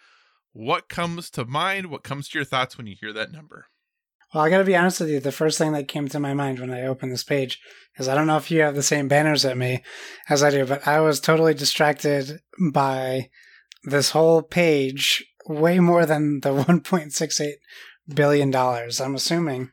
what 0.52 0.90
comes 0.90 1.30
to 1.32 1.46
mind? 1.46 1.88
What 1.88 2.04
comes 2.04 2.28
to 2.30 2.38
your 2.38 2.46
thoughts 2.46 2.78
when 2.78 2.88
you 2.88 2.96
hear 3.00 3.14
that 3.14 3.32
number? 3.32 3.68
Well, 4.34 4.43
I 4.43 4.50
got 4.50 4.58
to 4.60 4.63
be 4.63 4.76
honest 4.76 5.00
with 5.00 5.10
you. 5.10 5.19
The 5.19 5.32
first 5.32 5.58
thing 5.58 5.74
that 5.74 5.88
came 5.88 6.08
to 6.08 6.19
my 6.19 6.34
mind 6.34 6.60
when 6.60 6.72
I 6.72 6.84
opened 6.84 7.12
this 7.12 7.24
page 7.24 7.60
is 7.98 8.08
I 8.08 8.15
don't 8.15 8.28
know 8.28 8.38
if 8.38 8.50
you 8.50 8.62
have 8.62 8.76
the 8.76 8.82
same 8.84 9.08
banners 9.08 9.46
at 9.46 9.58
me 9.58 9.84
as 10.30 10.41
I 10.41 10.50
do, 10.50 10.65
but 10.65 10.88
I 10.88 11.00
was 11.02 11.19
totally 11.19 11.54
distracted 11.54 12.39
by 12.72 13.30
this 13.84 14.12
whole 14.12 14.41
page 14.41 15.24
way 15.48 15.80
more 15.80 16.06
than 16.06 16.39
the 16.41 16.50
1.68 16.63 17.52
billion 18.15 18.50
dollars. 18.50 19.00
I'm 19.00 19.15
assuming 19.15 19.69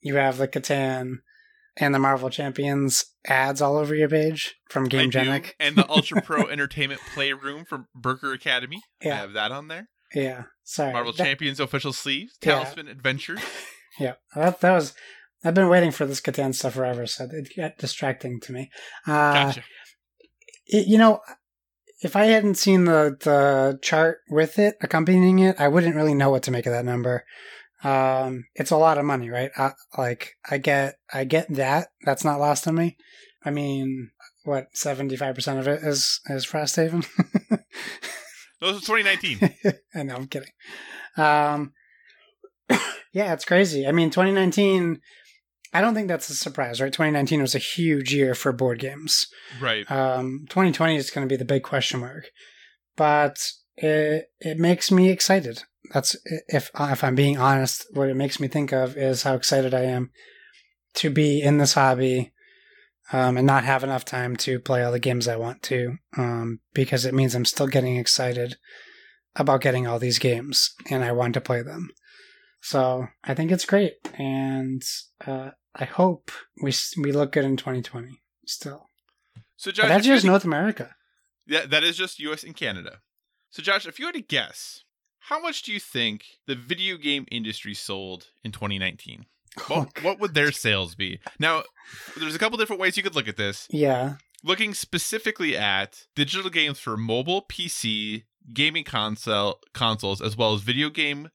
you 0.00 0.16
have 0.16 0.38
the 0.38 0.48
Catan 0.48 1.18
and 1.76 1.94
the 1.94 1.98
Marvel 1.98 2.28
Champions 2.28 3.04
ads 3.26 3.62
all 3.62 3.76
over 3.76 3.94
your 3.94 4.08
page 4.08 4.56
from 4.68 4.88
GameGenic 4.88 5.52
And 5.60 5.76
the 5.76 5.88
Ultra 5.88 6.20
Pro 6.22 6.46
Entertainment 6.50 7.00
Playroom 7.14 7.64
from 7.64 7.86
Burger 7.94 8.32
Academy. 8.32 8.82
Yeah. 9.00 9.14
I 9.14 9.16
have 9.18 9.32
that 9.34 9.52
on 9.52 9.68
there. 9.68 9.88
Yeah, 10.14 10.44
sorry. 10.64 10.92
Marvel 10.92 11.12
That- 11.12 11.24
Champions 11.24 11.60
official 11.60 11.92
sleeves, 11.92 12.36
Yeah. 12.42 12.64
Talisman 12.64 12.88
Adventures. 12.88 13.40
Yeah, 14.02 14.14
that, 14.34 14.60
that 14.60 14.72
was. 14.72 14.94
I've 15.44 15.54
been 15.54 15.68
waiting 15.68 15.90
for 15.90 16.06
this 16.06 16.20
Catan 16.20 16.54
stuff 16.54 16.74
forever, 16.74 17.06
so 17.06 17.28
it 17.30 17.48
got 17.56 17.78
distracting 17.78 18.38
to 18.40 18.52
me. 18.52 18.70
Uh, 19.06 19.32
Gotcha. 19.32 19.64
it, 20.66 20.86
you 20.86 20.98
know, 20.98 21.20
if 22.00 22.16
I 22.16 22.26
hadn't 22.26 22.56
seen 22.56 22.84
the 22.84 23.16
the 23.20 23.78
chart 23.82 24.18
with 24.28 24.58
it 24.58 24.76
accompanying 24.80 25.38
it, 25.38 25.56
I 25.58 25.68
wouldn't 25.68 25.96
really 25.96 26.14
know 26.14 26.30
what 26.30 26.42
to 26.44 26.50
make 26.50 26.66
of 26.66 26.72
that 26.72 26.84
number. 26.84 27.24
Um, 27.84 28.44
it's 28.54 28.70
a 28.70 28.76
lot 28.76 28.98
of 28.98 29.04
money, 29.04 29.30
right? 29.30 29.50
I, 29.56 29.72
like 29.98 30.34
I 30.48 30.58
get, 30.58 30.96
I 31.12 31.24
get 31.24 31.52
that. 31.54 31.88
That's 32.04 32.24
not 32.24 32.38
lost 32.38 32.68
on 32.68 32.76
me. 32.76 32.96
I 33.44 33.50
mean, 33.50 34.10
what 34.44 34.68
seventy 34.74 35.16
five 35.16 35.34
percent 35.34 35.58
of 35.58 35.68
it 35.68 35.82
is 35.82 36.20
is 36.26 36.46
Frosthaven. 36.46 37.06
Those 38.60 38.74
was 38.74 38.84
2019. 38.84 39.54
I 39.94 40.02
know, 40.04 40.14
I'm 40.14 40.28
kidding. 40.28 40.50
Um, 41.16 41.72
yeah, 43.12 43.32
it's 43.32 43.44
crazy. 43.44 43.86
I 43.86 43.92
mean, 43.92 44.10
2019. 44.10 45.00
I 45.74 45.80
don't 45.80 45.94
think 45.94 46.08
that's 46.08 46.28
a 46.28 46.34
surprise, 46.34 46.82
right? 46.82 46.92
2019 46.92 47.40
was 47.40 47.54
a 47.54 47.58
huge 47.58 48.12
year 48.12 48.34
for 48.34 48.52
board 48.52 48.78
games. 48.78 49.26
right. 49.58 49.90
Um, 49.90 50.44
2020 50.50 50.96
is 50.96 51.10
going 51.10 51.26
to 51.26 51.32
be 51.32 51.38
the 51.38 51.46
big 51.46 51.62
question 51.62 52.00
mark, 52.00 52.26
but 52.94 53.38
it 53.76 54.26
it 54.40 54.58
makes 54.58 54.90
me 54.90 55.08
excited. 55.08 55.62
That's 55.92 56.16
if 56.48 56.70
if 56.78 57.02
I'm 57.02 57.14
being 57.14 57.38
honest, 57.38 57.86
what 57.92 58.10
it 58.10 58.16
makes 58.16 58.38
me 58.38 58.48
think 58.48 58.72
of 58.72 58.96
is 58.96 59.22
how 59.22 59.34
excited 59.34 59.72
I 59.72 59.84
am 59.84 60.10
to 60.94 61.10
be 61.10 61.40
in 61.40 61.56
this 61.56 61.72
hobby, 61.72 62.32
um, 63.12 63.36
and 63.36 63.46
not 63.46 63.64
have 63.64 63.82
enough 63.82 64.04
time 64.04 64.36
to 64.36 64.60
play 64.60 64.84
all 64.84 64.92
the 64.92 64.98
games 64.98 65.26
I 65.26 65.36
want 65.36 65.62
to, 65.64 65.96
um, 66.16 66.60
because 66.74 67.04
it 67.04 67.14
means 67.14 67.34
I'm 67.34 67.44
still 67.44 67.66
getting 67.66 67.96
excited 67.96 68.56
about 69.36 69.62
getting 69.62 69.86
all 69.86 69.98
these 69.98 70.18
games, 70.18 70.74
and 70.90 71.02
I 71.02 71.12
want 71.12 71.34
to 71.34 71.40
play 71.40 71.62
them. 71.62 71.90
So 72.62 73.08
I 73.24 73.34
think 73.34 73.50
it's 73.50 73.64
great, 73.64 73.94
and 74.14 74.82
uh, 75.26 75.50
I 75.74 75.84
hope 75.84 76.30
we 76.62 76.72
we 76.96 77.10
look 77.12 77.32
good 77.32 77.44
in 77.44 77.56
2020 77.56 78.20
still. 78.46 78.88
So, 79.56 79.70
Josh, 79.70 79.84
But 79.84 79.88
that's 79.88 80.06
just 80.06 80.24
North 80.24 80.44
America. 80.44 80.94
Yeah, 81.46 81.66
that 81.66 81.82
is 81.82 81.96
just 81.96 82.20
US 82.20 82.44
and 82.44 82.56
Canada. 82.56 83.00
So, 83.50 83.62
Josh, 83.62 83.86
if 83.86 83.98
you 83.98 84.06
had 84.06 84.14
to 84.14 84.22
guess, 84.22 84.84
how 85.28 85.40
much 85.40 85.62
do 85.62 85.72
you 85.72 85.80
think 85.80 86.24
the 86.46 86.54
video 86.54 86.96
game 86.96 87.26
industry 87.30 87.74
sold 87.74 88.28
in 88.42 88.52
2019? 88.52 89.26
What, 89.68 90.02
what 90.02 90.18
would 90.18 90.32
their 90.32 90.50
sales 90.50 90.94
be? 90.94 91.20
Now, 91.38 91.64
there's 92.18 92.34
a 92.34 92.38
couple 92.38 92.56
different 92.56 92.80
ways 92.80 92.96
you 92.96 93.02
could 93.02 93.14
look 93.14 93.28
at 93.28 93.36
this. 93.36 93.68
Yeah. 93.70 94.14
Looking 94.42 94.72
specifically 94.72 95.56
at 95.56 96.06
digital 96.14 96.48
games 96.48 96.78
for 96.78 96.96
mobile, 96.96 97.42
PC, 97.42 98.24
gaming 98.54 98.84
console 98.84 99.58
consoles, 99.74 100.22
as 100.22 100.38
well 100.38 100.54
as 100.54 100.62
video 100.62 100.88
game 100.88 101.28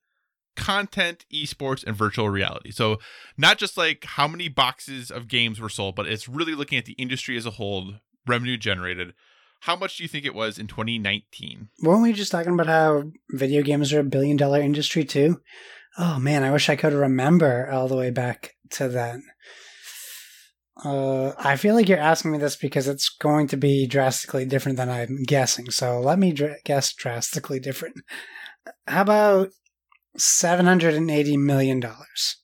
content, 0.57 1.25
esports, 1.33 1.85
and 1.85 1.95
virtual 1.95 2.29
reality. 2.29 2.71
So, 2.71 2.97
not 3.37 3.57
just 3.57 3.77
like 3.77 4.03
how 4.03 4.27
many 4.27 4.49
boxes 4.49 5.09
of 5.09 5.29
games 5.29 5.61
were 5.61 5.69
sold, 5.69 5.95
but 5.95 6.07
it's 6.07 6.27
really 6.27 6.55
looking 6.55 6.77
at 6.77 6.85
the 6.85 6.93
industry 6.93 7.37
as 7.37 7.45
a 7.45 7.51
whole, 7.51 7.93
revenue 8.25 8.57
generated. 8.57 9.13
How 9.61 9.75
much 9.75 9.97
do 9.97 10.03
you 10.03 10.09
think 10.09 10.25
it 10.25 10.35
was 10.35 10.59
in 10.59 10.67
2019? 10.67 11.69
Weren't 11.81 12.03
we 12.03 12.13
just 12.13 12.31
talking 12.31 12.53
about 12.53 12.67
how 12.67 13.11
video 13.29 13.63
games 13.63 13.93
are 13.93 14.01
a 14.01 14.03
billion 14.03 14.37
dollar 14.37 14.59
industry 14.59 15.05
too? 15.05 15.41
Oh 15.97 16.19
man, 16.19 16.43
I 16.43 16.51
wish 16.51 16.69
I 16.69 16.75
could 16.75 16.93
remember 16.93 17.69
all 17.71 17.87
the 17.87 17.95
way 17.95 18.11
back 18.11 18.55
to 18.71 18.87
then. 18.87 19.23
Uh, 20.83 21.31
I 21.39 21.55
feel 21.55 21.73
like 21.73 21.89
you're 21.89 21.97
asking 21.97 22.31
me 22.31 22.37
this 22.37 22.55
because 22.55 22.87
it's 22.87 23.09
going 23.09 23.47
to 23.47 23.57
be 23.57 23.87
drastically 23.87 24.45
different 24.45 24.77
than 24.77 24.89
I'm 24.89 25.23
guessing. 25.23 25.71
So 25.71 25.99
let 25.99 26.19
me 26.19 26.33
dr- 26.33 26.63
guess 26.65 26.93
drastically 26.93 27.59
different. 27.59 27.95
How 28.85 29.01
about 29.01 29.49
seven 30.17 30.65
hundred 30.65 30.93
and 30.93 31.09
eighty 31.09 31.37
million 31.37 31.79
dollars? 31.79 32.37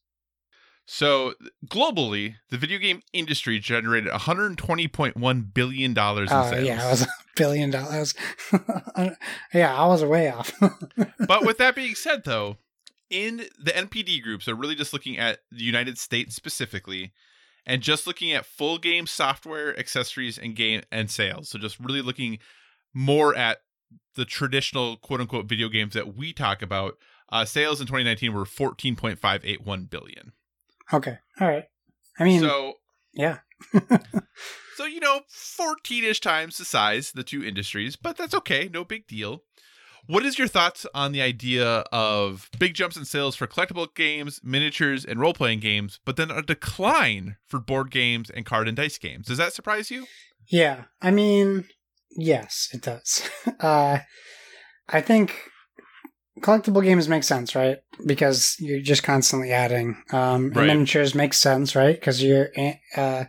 So, 0.86 1.34
globally, 1.66 2.36
the 2.50 2.58
video 2.58 2.78
game 2.78 3.02
industry 3.14 3.58
generated 3.58 4.12
120.1 4.12 5.54
billion 5.54 5.94
dollars 5.94 6.30
in 6.30 6.38
Oh 6.38 6.50
sales. 6.50 6.68
yeah, 6.68 6.86
it 6.88 6.92
was 6.92 7.02
a 7.04 7.08
billion 7.36 7.72
dollars. 7.72 8.14
yeah, 9.54 9.76
I 9.76 9.88
was 9.88 10.04
way 10.04 10.30
off. 10.30 10.52
but 11.28 11.46
with 11.46 11.58
that 11.58 11.76
being 11.76 11.96
said, 11.96 12.24
though, 12.26 12.58
in 13.10 13.46
the 13.58 13.72
NPD 13.72 14.22
groups 14.22 14.48
are 14.48 14.56
really 14.56 14.76
just 14.76 14.94
looking 14.94 15.18
at 15.18 15.40
the 15.52 15.64
United 15.64 15.98
States 15.98 16.36
specifically, 16.36 17.14
and 17.66 17.82
just 17.82 18.06
looking 18.06 18.32
at 18.34 18.46
full 18.46 18.78
game 18.78 19.08
software, 19.08 19.78
accessories, 19.80 20.38
and 20.38 20.56
game 20.56 20.82
and 20.92 21.10
sales. 21.10 21.50
So 21.50 21.58
just 21.58 21.80
really 21.80 22.02
looking 22.02 22.40
more 22.94 23.34
at 23.36 23.60
the 24.16 24.26
traditional 24.26 24.98
quote 24.98 25.22
unquote 25.22 25.46
video 25.46 25.70
games 25.70 25.94
that 25.94 26.16
we 26.16 26.34
talk 26.34 26.62
about. 26.62 26.98
Uh, 27.34 27.46
sales 27.46 27.82
in 27.82 27.88
2019 27.88 28.34
were 28.34 28.46
14.581 28.46 29.90
billion. 29.90 30.32
okay, 30.94 31.18
all 31.42 31.48
right. 31.48 31.66
I 32.20 32.24
mean, 32.24 32.40
so 32.40 32.74
yeah. 33.14 33.40
So, 34.76 34.86
you 34.86 35.00
know, 35.00 35.22
14 35.30 36.04
ish 36.04 36.20
times 36.20 36.58
the 36.58 36.66
size, 36.66 37.12
the 37.12 37.24
two 37.24 37.44
industries, 37.44 37.96
but 37.96 38.18
that's 38.18 38.34
okay. 38.34 38.70
No 38.74 38.84
big 38.84 39.08
deal. 39.08 39.44
What 40.08 40.26
is 40.26 40.38
your 40.38 40.48
thoughts 40.48 40.86
on 40.94 41.12
the 41.12 41.22
idea 41.22 41.86
of 41.92 42.50
big 42.60 42.74
jumps 42.74 42.98
in 42.98 43.06
sales 43.06 43.36
for 43.36 43.48
collectible 43.48 43.94
games, 43.94 44.42
miniatures, 44.44 45.06
and 45.06 45.20
role 45.20 45.34
playing 45.34 45.60
games, 45.60 46.00
but 46.04 46.18
then 46.18 46.32
a 46.32 46.42
decline 46.42 47.38
for 47.48 47.60
board 47.60 47.92
games 47.92 48.30
and 48.30 48.46
card 48.46 48.68
and 48.68 48.76
dice 48.76 48.98
games? 48.98 49.28
Does 49.28 49.38
that 49.38 49.54
surprise 49.54 49.92
you? 49.92 50.08
Yeah, 50.50 50.86
I 51.02 51.12
mean, 51.12 51.66
yes, 52.12 52.70
it 52.74 52.82
does. 52.82 53.30
Uh, 53.60 54.00
I 54.90 55.00
think 55.00 55.50
collectible 56.42 56.84
games 56.84 57.08
make 57.08 57.24
sense, 57.24 57.56
right? 57.56 57.78
Because 58.06 58.56
you're 58.60 58.82
just 58.82 59.04
constantly 59.04 59.52
adding. 59.52 59.98
Um, 60.12 60.50
Right. 60.50 60.68
miniatures 60.68 61.16
make 61.16 61.34
sense, 61.34 61.76
right? 61.76 61.96
Because 62.00 62.24
you're 62.24 62.50
uh, 62.96 63.26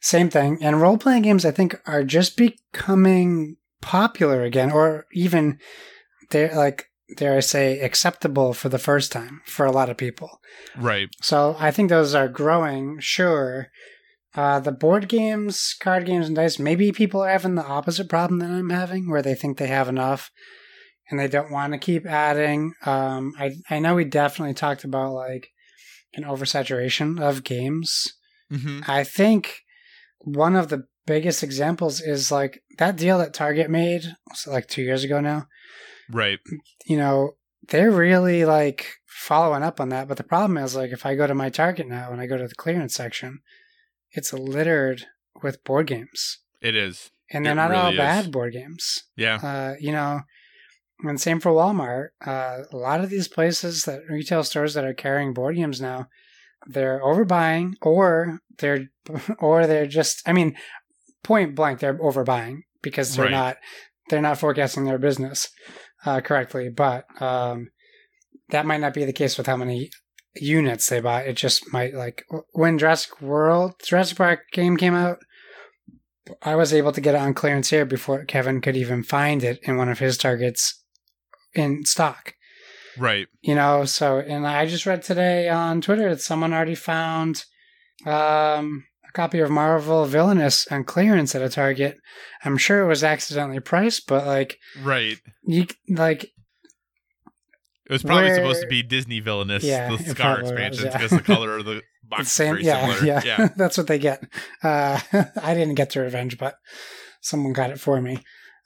same 0.00 0.30
thing. 0.30 0.58
And 0.62 0.80
role 0.80 0.98
playing 0.98 1.22
games, 1.22 1.44
I 1.44 1.50
think, 1.50 1.80
are 1.86 2.04
just 2.04 2.36
becoming 2.36 3.56
popular 3.80 4.42
again, 4.42 4.70
or 4.70 5.06
even 5.12 5.58
they're 6.30 6.54
like 6.54 6.86
dare 7.16 7.36
I 7.36 7.40
say 7.40 7.78
acceptable 7.80 8.52
for 8.52 8.68
the 8.68 8.80
first 8.80 9.12
time 9.12 9.40
for 9.46 9.64
a 9.64 9.70
lot 9.70 9.88
of 9.88 9.96
people. 9.96 10.40
Right. 10.76 11.08
So 11.22 11.56
I 11.58 11.70
think 11.70 11.88
those 11.88 12.14
are 12.14 12.28
growing, 12.28 12.98
sure. 13.00 13.68
Uh, 14.34 14.60
the 14.60 14.72
board 14.72 15.08
games, 15.08 15.74
card 15.80 16.04
games, 16.04 16.26
and 16.26 16.36
dice, 16.36 16.58
maybe 16.58 16.92
people 16.92 17.22
are 17.22 17.30
having 17.30 17.54
the 17.54 17.64
opposite 17.64 18.08
problem 18.08 18.40
that 18.40 18.50
I'm 18.50 18.70
having, 18.70 19.08
where 19.08 19.22
they 19.22 19.34
think 19.34 19.56
they 19.56 19.68
have 19.68 19.88
enough 19.88 20.30
and 21.10 21.18
they 21.20 21.28
don't 21.28 21.50
want 21.52 21.72
to 21.72 21.78
keep 21.78 22.06
adding. 22.06 22.74
Um, 22.84 23.32
I, 23.38 23.56
I 23.70 23.78
know 23.78 23.94
we 23.94 24.04
definitely 24.04 24.54
talked 24.54 24.84
about 24.84 25.12
like 25.12 25.48
an 26.14 26.24
oversaturation 26.24 27.20
of 27.20 27.44
games. 27.44 28.12
Mm-hmm. 28.52 28.80
I 28.90 29.04
think 29.04 29.60
one 30.18 30.56
of 30.56 30.68
the 30.68 30.84
biggest 31.06 31.42
examples 31.42 32.00
is 32.00 32.32
like 32.32 32.62
that 32.78 32.96
deal 32.96 33.18
that 33.18 33.34
Target 33.34 33.70
made, 33.70 34.04
it 34.04 34.16
like 34.46 34.66
two 34.68 34.82
years 34.82 35.04
ago 35.04 35.20
now 35.20 35.46
Right. 36.10 36.38
you 36.86 36.96
know, 36.96 37.32
they're 37.68 37.90
really 37.90 38.44
like 38.44 38.86
following 39.06 39.62
up 39.64 39.80
on 39.80 39.88
that. 39.88 40.06
But 40.08 40.16
the 40.18 40.22
problem 40.24 40.56
is, 40.58 40.76
like, 40.76 40.92
if 40.92 41.04
I 41.04 41.14
go 41.16 41.26
to 41.26 41.34
my 41.34 41.48
Target 41.48 41.88
now 41.88 42.12
and 42.12 42.20
I 42.20 42.26
go 42.26 42.36
to 42.36 42.46
the 42.46 42.54
clearance 42.54 42.94
section, 42.94 43.40
it's 44.12 44.32
littered 44.32 45.06
with 45.42 45.64
board 45.64 45.88
games, 45.88 46.38
It 46.62 46.76
is. 46.76 47.10
and 47.30 47.44
they're 47.44 47.52
It 47.52 47.56
not 47.56 47.72
all 47.72 47.90
is. 47.90 47.96
bad 47.96 48.30
board 48.30 48.52
games. 48.52 49.02
Yeah. 49.16 49.36
Uh, 49.42 49.74
you 49.80 49.90
know, 49.92 50.20
and 51.00 51.20
same 51.20 51.40
for 51.40 51.50
Walmart. 51.52 52.08
Uh, 52.24 52.64
a 52.72 52.76
lot 52.76 53.00
of 53.02 53.10
these 53.10 53.28
places 53.28 53.84
that 53.84 54.02
retail 54.08 54.42
stores 54.44 54.74
that 54.74 54.84
are 54.84 54.94
carrying 54.94 55.34
board 55.34 55.56
games 55.56 55.80
now, 55.80 56.08
they're 56.66 57.00
overbuying, 57.02 57.74
or 57.82 58.40
they're, 58.58 58.88
or 59.38 59.66
they're 59.66 59.86
just. 59.86 60.22
I 60.26 60.32
mean, 60.32 60.56
point 61.22 61.54
blank, 61.54 61.80
they're 61.80 61.98
overbuying 61.98 62.60
because 62.82 63.14
they're 63.14 63.26
Right. 63.26 63.30
not, 63.30 63.56
they're 64.08 64.22
not 64.22 64.38
forecasting 64.38 64.84
their 64.84 64.98
business 64.98 65.48
uh, 66.04 66.20
correctly. 66.20 66.68
But 66.68 67.04
um, 67.20 67.68
that 68.50 68.66
might 68.66 68.80
not 68.80 68.94
be 68.94 69.04
the 69.04 69.12
case 69.12 69.36
with 69.36 69.46
how 69.46 69.56
many 69.56 69.90
units 70.34 70.88
they 70.88 71.00
bought. 71.00 71.26
It 71.26 71.36
just 71.36 71.72
might 71.72 71.94
like 71.94 72.24
when 72.52 72.78
Jurassic 72.78 73.20
World, 73.20 73.74
Jurassic 73.84 74.16
Park 74.18 74.40
game 74.52 74.76
came 74.76 74.94
out. 74.94 75.18
I 76.42 76.56
was 76.56 76.72
able 76.74 76.90
to 76.92 77.00
get 77.00 77.14
it 77.14 77.20
on 77.20 77.34
clearance 77.34 77.70
here 77.70 77.84
before 77.86 78.24
Kevin 78.24 78.60
could 78.60 78.76
even 78.76 79.02
find 79.04 79.44
it 79.44 79.60
in 79.62 79.76
one 79.76 79.88
of 79.88 80.00
his 80.00 80.18
targets 80.18 80.82
in 81.58 81.84
stock. 81.84 82.34
Right. 82.98 83.26
You 83.42 83.54
know, 83.54 83.84
so 83.84 84.18
and 84.18 84.46
I 84.46 84.66
just 84.66 84.86
read 84.86 85.02
today 85.02 85.48
on 85.48 85.80
Twitter 85.80 86.08
that 86.10 86.20
someone 86.22 86.52
already 86.54 86.74
found 86.74 87.44
um, 88.06 88.84
a 89.06 89.12
copy 89.12 89.38
of 89.40 89.50
Marvel 89.50 90.04
Villainous 90.06 90.66
on 90.68 90.84
clearance 90.84 91.34
at 91.34 91.42
a 91.42 91.48
Target. 91.48 91.98
I'm 92.44 92.56
sure 92.56 92.80
it 92.80 92.86
was 92.88 93.04
accidentally 93.04 93.60
priced, 93.60 94.06
but 94.06 94.26
like 94.26 94.58
Right. 94.82 95.18
you 95.46 95.66
like 95.88 96.24
It 96.24 97.92
was 97.92 98.02
probably 98.02 98.24
Where- 98.28 98.36
supposed 98.36 98.62
to 98.62 98.66
be 98.68 98.82
Disney 98.82 99.20
villainous, 99.20 99.62
Yeah, 99.62 99.94
the 99.94 99.98
Scar 100.02 100.42
was, 100.42 100.50
yeah. 100.52 100.70
because 100.92 101.10
the 101.10 101.20
color 101.20 101.56
of 101.58 101.64
the 101.66 101.82
box 102.08 102.30
same, 102.30 102.54
very 102.54 102.64
yeah, 102.64 102.80
similar. 102.96 103.06
yeah, 103.06 103.22
yeah. 103.24 103.48
that's 103.56 103.76
what 103.76 103.86
they 103.88 103.98
get. 103.98 104.22
Uh, 104.62 104.98
I 105.42 105.54
didn't 105.54 105.74
get 105.74 105.90
the 105.90 106.00
revenge, 106.00 106.38
but 106.38 106.56
someone 107.20 107.52
got 107.52 107.70
it 107.70 107.78
for 107.80 108.00
me. 108.00 108.18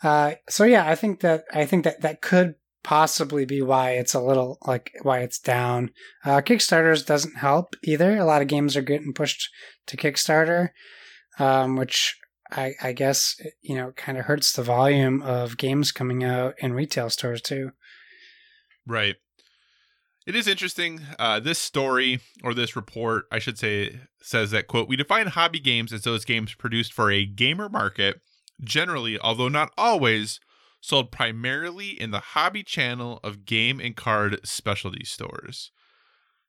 Uh, 0.02 0.34
so 0.48 0.64
yeah, 0.64 0.88
I 0.88 0.94
think 0.94 1.20
that 1.20 1.44
I 1.52 1.66
think 1.66 1.84
that 1.84 2.00
that 2.02 2.22
could 2.22 2.54
possibly 2.82 3.44
be 3.44 3.62
why 3.62 3.92
it's 3.92 4.14
a 4.14 4.20
little 4.20 4.58
like 4.66 4.92
why 5.02 5.20
it's 5.20 5.38
down. 5.38 5.90
Uh, 6.24 6.40
Kickstarters 6.40 7.04
doesn't 7.04 7.36
help 7.36 7.74
either. 7.84 8.16
A 8.16 8.24
lot 8.24 8.42
of 8.42 8.48
games 8.48 8.76
are 8.76 8.82
getting 8.82 9.12
pushed 9.12 9.48
to 9.86 9.96
Kickstarter, 9.96 10.70
um, 11.38 11.76
which 11.76 12.16
I, 12.50 12.72
I 12.82 12.92
guess 12.92 13.36
you 13.62 13.76
know 13.76 13.92
kind 13.92 14.18
of 14.18 14.24
hurts 14.24 14.52
the 14.52 14.62
volume 14.62 15.22
of 15.22 15.56
games 15.56 15.92
coming 15.92 16.24
out 16.24 16.54
in 16.58 16.72
retail 16.72 17.10
stores 17.10 17.42
too. 17.42 17.72
Right. 18.86 19.16
It 20.26 20.36
is 20.36 20.46
interesting. 20.46 21.00
Uh, 21.18 21.40
this 21.40 21.58
story 21.58 22.20
or 22.44 22.54
this 22.54 22.76
report, 22.76 23.24
I 23.32 23.38
should 23.38 23.58
say, 23.58 24.00
says 24.22 24.50
that 24.50 24.68
quote: 24.68 24.88
"We 24.88 24.96
define 24.96 25.28
hobby 25.28 25.60
games 25.60 25.92
as 25.92 26.02
those 26.02 26.24
games 26.24 26.54
produced 26.54 26.92
for 26.92 27.10
a 27.10 27.26
gamer 27.26 27.68
market, 27.68 28.20
generally, 28.62 29.18
although 29.18 29.48
not 29.48 29.72
always, 29.78 30.40
sold 30.80 31.10
primarily 31.10 31.88
in 32.00 32.10
the 32.10 32.20
hobby 32.20 32.62
channel 32.62 33.20
of 33.22 33.44
game 33.44 33.80
and 33.80 33.96
card 33.96 34.40
specialty 34.44 35.04
stores." 35.04 35.70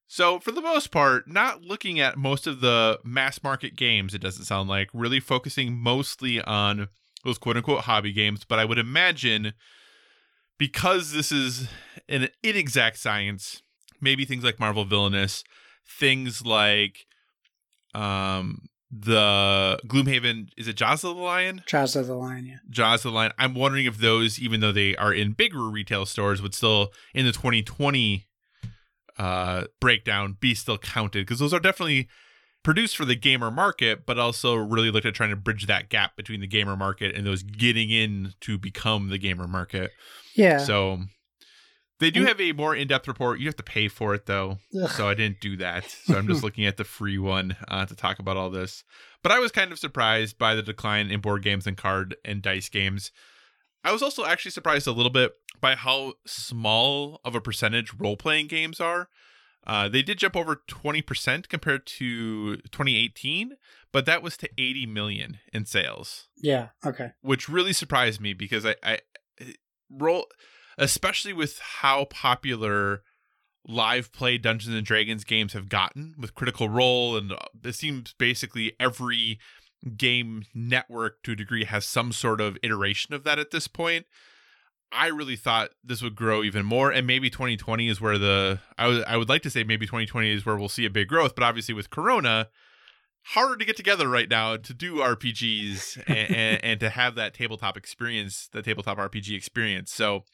So, 0.07 0.39
for 0.39 0.51
the 0.51 0.61
most 0.61 0.91
part, 0.91 1.29
not 1.29 1.61
looking 1.61 1.99
at 2.01 2.17
most 2.17 2.45
of 2.45 2.59
the 2.59 2.99
mass 3.01 3.41
market 3.43 3.77
games, 3.77 4.13
it 4.13 4.19
doesn't 4.19 4.43
sound 4.43 4.67
like, 4.67 4.89
really 4.93 5.21
focusing 5.21 5.77
mostly 5.77 6.41
on 6.41 6.89
those 7.23 7.37
quote 7.37 7.55
unquote 7.55 7.85
hobby 7.85 8.11
games. 8.11 8.43
But 8.43 8.59
I 8.59 8.65
would 8.65 8.77
imagine 8.77 9.53
because 10.57 11.13
this 11.13 11.31
is 11.31 11.69
an 12.09 12.27
inexact 12.43 12.97
science, 12.97 13.61
maybe 14.01 14.25
things 14.25 14.43
like 14.43 14.59
Marvel 14.59 14.83
Villainous, 14.83 15.43
things 15.87 16.45
like 16.45 17.05
um 17.93 18.67
the 18.91 19.79
Gloomhaven 19.87 20.49
is 20.57 20.67
it 20.67 20.75
Jaws 20.75 21.03
of 21.03 21.15
the 21.15 21.21
Lion? 21.21 21.63
Jaws 21.65 21.95
of 21.95 22.07
the 22.07 22.15
Lion, 22.15 22.45
yeah. 22.45 22.57
Jaws 22.69 23.05
of 23.05 23.11
the 23.11 23.15
Lion. 23.15 23.31
I'm 23.37 23.55
wondering 23.55 23.85
if 23.85 23.97
those, 23.97 24.39
even 24.39 24.59
though 24.59 24.73
they 24.73 24.95
are 24.97 25.13
in 25.13 25.31
bigger 25.31 25.63
retail 25.63 26.05
stores, 26.05 26.41
would 26.41 26.53
still 26.53 26.91
in 27.13 27.25
the 27.25 27.31
2020 27.31 28.27
uh 29.17 29.65
breakdown 29.81 30.37
be 30.39 30.55
still 30.55 30.77
counted 30.77 31.19
because 31.19 31.39
those 31.39 31.53
are 31.53 31.59
definitely 31.59 32.07
produced 32.63 32.95
for 32.95 33.05
the 33.05 33.15
gamer 33.15 33.51
market, 33.51 34.05
but 34.05 34.19
also 34.19 34.55
really 34.55 34.91
looked 34.91 35.05
at 35.05 35.13
trying 35.13 35.31
to 35.31 35.35
bridge 35.35 35.67
that 35.67 35.89
gap 35.89 36.15
between 36.15 36.41
the 36.41 36.47
gamer 36.47 36.75
market 36.75 37.15
and 37.15 37.25
those 37.25 37.43
getting 37.43 37.89
in 37.89 38.33
to 38.41 38.57
become 38.57 39.09
the 39.09 39.17
gamer 39.17 39.47
market. 39.47 39.91
Yeah. 40.35 40.59
So 40.59 40.99
they 42.01 42.11
do 42.11 42.25
have 42.25 42.41
a 42.41 42.51
more 42.51 42.75
in-depth 42.75 43.07
report. 43.07 43.39
You 43.39 43.45
have 43.45 43.55
to 43.57 43.63
pay 43.63 43.87
for 43.87 44.15
it 44.15 44.25
though, 44.25 44.57
Ugh. 44.81 44.89
so 44.89 45.07
I 45.07 45.13
didn't 45.13 45.39
do 45.39 45.55
that. 45.57 45.89
So 45.89 46.17
I'm 46.17 46.27
just 46.27 46.43
looking 46.43 46.65
at 46.65 46.77
the 46.77 46.83
free 46.83 47.19
one 47.19 47.55
uh, 47.67 47.85
to 47.85 47.95
talk 47.95 48.17
about 48.17 48.37
all 48.37 48.49
this. 48.49 48.83
But 49.21 49.31
I 49.31 49.39
was 49.39 49.51
kind 49.51 49.71
of 49.71 49.77
surprised 49.77 50.39
by 50.39 50.55
the 50.55 50.63
decline 50.63 51.11
in 51.11 51.21
board 51.21 51.43
games 51.43 51.67
and 51.67 51.77
card 51.77 52.15
and 52.25 52.41
dice 52.41 52.69
games. 52.69 53.11
I 53.83 53.91
was 53.91 54.01
also 54.01 54.25
actually 54.25 54.51
surprised 54.51 54.87
a 54.87 54.91
little 54.91 55.11
bit 55.11 55.33
by 55.59 55.75
how 55.75 56.13
small 56.25 57.21
of 57.23 57.35
a 57.35 57.41
percentage 57.41 57.93
role-playing 57.93 58.47
games 58.47 58.81
are. 58.81 59.07
Uh, 59.65 59.87
they 59.87 60.01
did 60.01 60.17
jump 60.17 60.35
over 60.35 60.63
20% 60.67 61.49
compared 61.49 61.85
to 61.85 62.57
2018, 62.57 63.57
but 63.91 64.07
that 64.07 64.23
was 64.23 64.35
to 64.37 64.49
80 64.57 64.87
million 64.87 65.37
in 65.53 65.65
sales 65.65 66.29
yeah. 66.35 66.69
Okay. 66.83 67.11
which 67.21 67.47
really 67.47 67.73
surprised 67.73 68.19
me 68.19 68.33
because 68.33 68.65
I, 68.65 68.75
I 68.81 68.99
roll 69.87 70.25
especially 70.77 71.33
with 71.33 71.59
how 71.59 72.05
popular 72.05 73.03
live 73.67 74.11
play 74.11 74.37
Dungeons 74.37 74.75
and 74.75 74.85
Dragons 74.85 75.23
games 75.23 75.53
have 75.53 75.69
gotten 75.69 76.15
with 76.17 76.35
Critical 76.35 76.69
Role 76.69 77.15
and 77.15 77.31
uh, 77.31 77.37
it 77.63 77.75
seems 77.75 78.13
basically 78.13 78.73
every 78.79 79.39
game 79.97 80.45
network 80.53 81.23
to 81.23 81.31
a 81.31 81.35
degree 81.35 81.65
has 81.65 81.85
some 81.85 82.11
sort 82.11 82.41
of 82.41 82.57
iteration 82.63 83.13
of 83.13 83.23
that 83.23 83.39
at 83.39 83.51
this 83.51 83.67
point. 83.67 84.05
I 84.91 85.07
really 85.07 85.37
thought 85.37 85.69
this 85.83 86.01
would 86.01 86.15
grow 86.15 86.43
even 86.43 86.65
more, 86.65 86.91
and 86.91 87.07
maybe 87.07 87.29
2020 87.29 87.87
is 87.87 88.01
where 88.01 88.17
the 88.17 88.59
I 88.77 88.87
would 88.87 89.03
I 89.05 89.15
would 89.15 89.29
like 89.29 89.41
to 89.43 89.49
say 89.49 89.63
maybe 89.63 89.85
2020 89.85 90.29
is 90.29 90.45
where 90.45 90.57
we'll 90.57 90.67
see 90.69 90.85
a 90.85 90.89
big 90.89 91.07
growth, 91.07 91.33
but 91.33 91.43
obviously 91.43 91.73
with 91.73 91.89
Corona, 91.89 92.49
harder 93.23 93.55
to 93.55 93.65
get 93.65 93.77
together 93.77 94.09
right 94.09 94.29
now 94.29 94.57
to 94.57 94.73
do 94.73 94.95
RPGs 94.95 96.03
and, 96.07 96.35
and, 96.35 96.63
and 96.63 96.79
to 96.81 96.89
have 96.89 97.15
that 97.15 97.33
tabletop 97.33 97.77
experience, 97.77 98.49
the 98.51 98.61
tabletop 98.61 98.97
RPG 98.97 99.35
experience. 99.35 99.93
So 99.93 100.25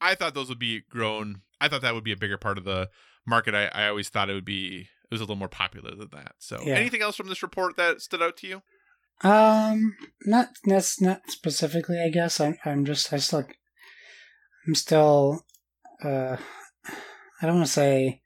I 0.00 0.14
thought 0.14 0.34
those 0.34 0.48
would 0.48 0.58
be 0.58 0.82
grown. 0.90 1.42
I 1.60 1.68
thought 1.68 1.82
that 1.82 1.94
would 1.94 2.04
be 2.04 2.12
a 2.12 2.16
bigger 2.16 2.36
part 2.38 2.58
of 2.58 2.64
the 2.64 2.90
market. 3.26 3.54
I, 3.54 3.66
I 3.66 3.88
always 3.88 4.08
thought 4.08 4.28
it 4.30 4.34
would 4.34 4.44
be 4.44 4.88
it 5.04 5.10
was 5.14 5.20
a 5.20 5.24
little 5.24 5.36
more 5.36 5.48
popular 5.48 5.94
than 5.94 6.08
that. 6.12 6.34
So 6.38 6.60
Yeah. 6.64 6.74
anything 6.76 7.02
else 7.02 7.16
from 7.16 7.28
this 7.28 7.42
report 7.42 7.76
that 7.76 8.00
stood 8.00 8.22
out 8.22 8.36
to 8.38 8.46
you? 8.46 8.62
Um, 9.22 9.96
not 10.26 10.48
that's 10.64 11.00
not 11.00 11.22
specifically. 11.30 12.00
I 12.00 12.08
guess 12.10 12.40
I'm. 12.40 12.56
I'm 12.64 12.84
just. 12.84 13.12
I 13.12 13.18
still. 13.18 13.46
I'm 14.66 14.74
still. 14.74 15.44
Uh, 16.04 16.36
I 17.40 17.46
don't 17.46 17.56
want 17.56 17.66
to 17.66 17.72
say 17.72 18.20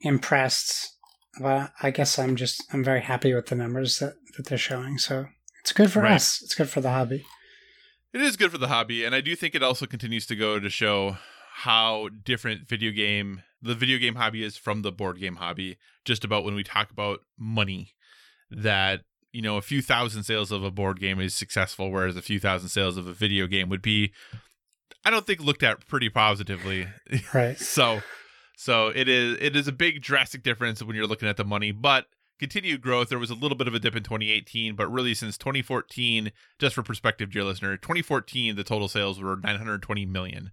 impressed, 0.00 0.96
but 1.40 1.72
I 1.82 1.90
guess 1.90 2.18
I'm 2.18 2.34
just. 2.36 2.62
I'm 2.72 2.82
very 2.82 3.02
happy 3.02 3.34
with 3.34 3.46
the 3.46 3.54
numbers 3.54 3.98
that 3.98 4.14
that 4.36 4.46
they're 4.46 4.58
showing. 4.58 4.98
So 4.98 5.26
it's 5.60 5.72
good 5.72 5.92
for 5.92 6.00
Right. 6.02 6.12
us. 6.14 6.40
It's 6.42 6.54
good 6.54 6.70
for 6.70 6.80
the 6.80 6.90
hobby. 6.90 7.24
It 8.16 8.22
is 8.22 8.38
good 8.38 8.50
for 8.50 8.56
the 8.56 8.68
hobby, 8.68 9.04
and 9.04 9.14
I 9.14 9.20
do 9.20 9.36
think 9.36 9.54
it 9.54 9.62
also 9.62 9.84
continues 9.84 10.24
to 10.28 10.34
go 10.34 10.58
to 10.58 10.70
show 10.70 11.18
how 11.56 12.08
different 12.24 12.66
video 12.66 12.90
game 12.90 13.42
the 13.60 13.74
video 13.74 13.98
game 13.98 14.14
hobby 14.14 14.42
is 14.42 14.56
from 14.56 14.80
the 14.80 14.90
board 14.90 15.20
game 15.20 15.36
hobby. 15.36 15.76
Just 16.06 16.24
about 16.24 16.42
when 16.42 16.54
we 16.54 16.64
talk 16.64 16.90
about 16.90 17.20
money, 17.38 17.92
that 18.50 19.02
you 19.32 19.42
know 19.42 19.58
a 19.58 19.60
few 19.60 19.82
thousand 19.82 20.22
sales 20.22 20.50
of 20.50 20.64
a 20.64 20.70
board 20.70 20.98
game 20.98 21.20
is 21.20 21.34
successful, 21.34 21.90
whereas 21.90 22.16
a 22.16 22.22
few 22.22 22.40
thousand 22.40 22.70
sales 22.70 22.96
of 22.96 23.06
a 23.06 23.12
video 23.12 23.46
game 23.46 23.68
would 23.68 23.82
be, 23.82 24.14
I 25.04 25.10
don't 25.10 25.26
think, 25.26 25.40
looked 25.40 25.62
at 25.62 25.86
pretty 25.86 26.08
positively. 26.08 26.88
Right. 27.34 27.58
so, 27.60 28.00
so 28.56 28.88
it 28.88 29.10
is 29.10 29.36
it 29.42 29.54
is 29.54 29.68
a 29.68 29.72
big 29.72 30.00
drastic 30.00 30.42
difference 30.42 30.82
when 30.82 30.96
you're 30.96 31.06
looking 31.06 31.28
at 31.28 31.36
the 31.36 31.44
money, 31.44 31.70
but 31.70 32.06
continued 32.38 32.80
growth. 32.80 33.08
There 33.08 33.18
was 33.18 33.30
a 33.30 33.34
little 33.34 33.56
bit 33.56 33.68
of 33.68 33.74
a 33.74 33.78
dip 33.78 33.96
in 33.96 34.02
2018, 34.02 34.74
but 34.76 34.90
really 34.92 35.14
since 35.14 35.38
2014, 35.38 36.32
just 36.58 36.74
for 36.74 36.82
perspective, 36.82 37.30
dear 37.30 37.44
listener, 37.44 37.76
2014 37.76 38.56
the 38.56 38.64
total 38.64 38.88
sales 38.88 39.20
were 39.20 39.36
920 39.36 40.06
million. 40.06 40.52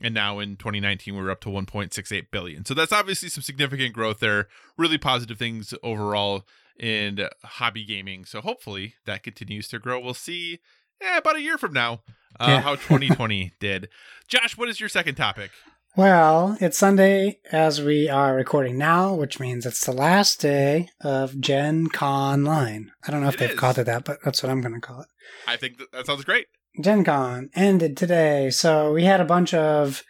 And 0.00 0.14
now 0.14 0.38
in 0.38 0.56
2019 0.56 1.14
we're 1.14 1.30
up 1.30 1.40
to 1.42 1.48
1.68 1.48 2.26
billion. 2.30 2.64
So 2.64 2.74
that's 2.74 2.92
obviously 2.92 3.28
some 3.28 3.42
significant 3.42 3.92
growth 3.94 4.18
there. 4.20 4.48
Really 4.76 4.98
positive 4.98 5.38
things 5.38 5.74
overall 5.82 6.44
in 6.78 7.28
hobby 7.44 7.84
gaming. 7.84 8.24
So 8.24 8.40
hopefully 8.40 8.94
that 9.06 9.22
continues 9.22 9.68
to 9.68 9.78
grow. 9.78 10.00
We'll 10.00 10.14
see 10.14 10.58
eh, 11.00 11.18
about 11.18 11.36
a 11.36 11.42
year 11.42 11.58
from 11.58 11.72
now 11.72 12.02
uh, 12.40 12.46
Yeah. 12.48 12.60
how 12.62 12.74
2020 12.74 13.52
did. 13.60 13.88
Josh, 14.26 14.56
what 14.56 14.68
is 14.68 14.80
your 14.80 14.88
second 14.88 15.14
topic? 15.14 15.50
Well, 15.94 16.56
it's 16.58 16.78
Sunday 16.78 17.38
as 17.50 17.82
we 17.82 18.08
are 18.08 18.34
recording 18.34 18.78
now, 18.78 19.12
which 19.12 19.38
means 19.38 19.66
it's 19.66 19.84
the 19.84 19.92
last 19.92 20.40
day 20.40 20.88
of 21.02 21.38
Gen 21.38 21.88
Con 21.88 22.44
Line. 22.44 22.92
I 23.06 23.10
don't 23.10 23.20
know 23.20 23.28
if 23.28 23.34
It 23.34 23.40
they've 23.40 23.50
is. 23.50 23.58
called 23.58 23.78
it 23.78 23.84
that, 23.84 24.04
but 24.04 24.18
that's 24.24 24.42
what 24.42 24.50
I'm 24.50 24.62
going 24.62 24.72
to 24.74 24.80
call 24.80 25.02
it. 25.02 25.08
I 25.46 25.56
think 25.56 25.76
that, 25.76 25.92
that 25.92 26.06
sounds 26.06 26.24
great. 26.24 26.46
Gen 26.80 27.04
Con 27.04 27.50
ended 27.54 27.98
today. 27.98 28.48
So 28.48 28.90
we 28.92 29.04
had 29.04 29.20
a 29.20 29.26
bunch 29.26 29.52
of 29.52 30.02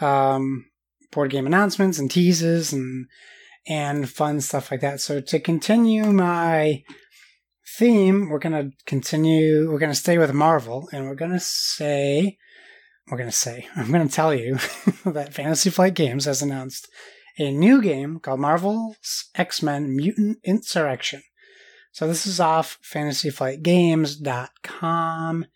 um, 0.00 0.64
board 1.12 1.30
game 1.30 1.46
announcements 1.46 1.98
and 1.98 2.10
teases 2.10 2.72
and 2.72 3.06
and 3.66 4.08
fun 4.08 4.40
stuff 4.40 4.70
like 4.70 4.80
that. 4.80 4.98
So 5.02 5.20
to 5.20 5.38
continue 5.38 6.06
my 6.06 6.82
theme, 7.76 8.30
we're 8.30 8.38
gonna 8.38 8.70
continue. 8.86 9.70
We're 9.70 9.78
gonna 9.78 9.94
stay 9.94 10.16
with 10.16 10.32
Marvel, 10.32 10.88
and 10.90 11.04
we're 11.04 11.14
gonna 11.16 11.38
say, 11.40 12.38
we're 13.10 13.18
gonna 13.18 13.32
say, 13.32 13.66
I'm 13.76 13.92
gonna 13.92 14.08
tell 14.08 14.34
you 14.34 14.54
that 15.04 15.34
Fantasy 15.34 15.70
Flight 15.70 15.94
Games 15.94 16.26
has 16.26 16.42
announced 16.42 16.88
a 17.38 17.52
new 17.52 17.80
game 17.80 18.18
called 18.18 18.40
Marvel's 18.40 19.30
X 19.34 19.62
Men 19.62 19.94
Mutant 19.94 20.38
Insurrection. 20.44 21.22
So 21.92 22.06
this 22.06 22.26
is 22.26 22.40
off 22.40 22.78
fantasyflightgames.com. 22.82 25.46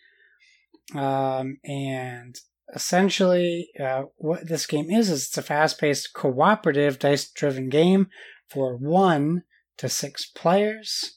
Um, 0.95 1.59
and 1.65 2.39
essentially, 2.75 3.69
uh, 3.79 4.05
what 4.17 4.49
this 4.49 4.67
game 4.67 4.91
is 4.91 5.11
is 5.11 5.27
it's 5.27 5.39
a 5.39 5.43
fast-paced, 5.43 6.15
cooperative, 6.15 6.99
dice-driven 6.99 7.69
game 7.69 8.09
for 8.49 8.77
one 8.77 9.45
to 9.79 9.89
six 9.89 10.27
players. 10.27 11.17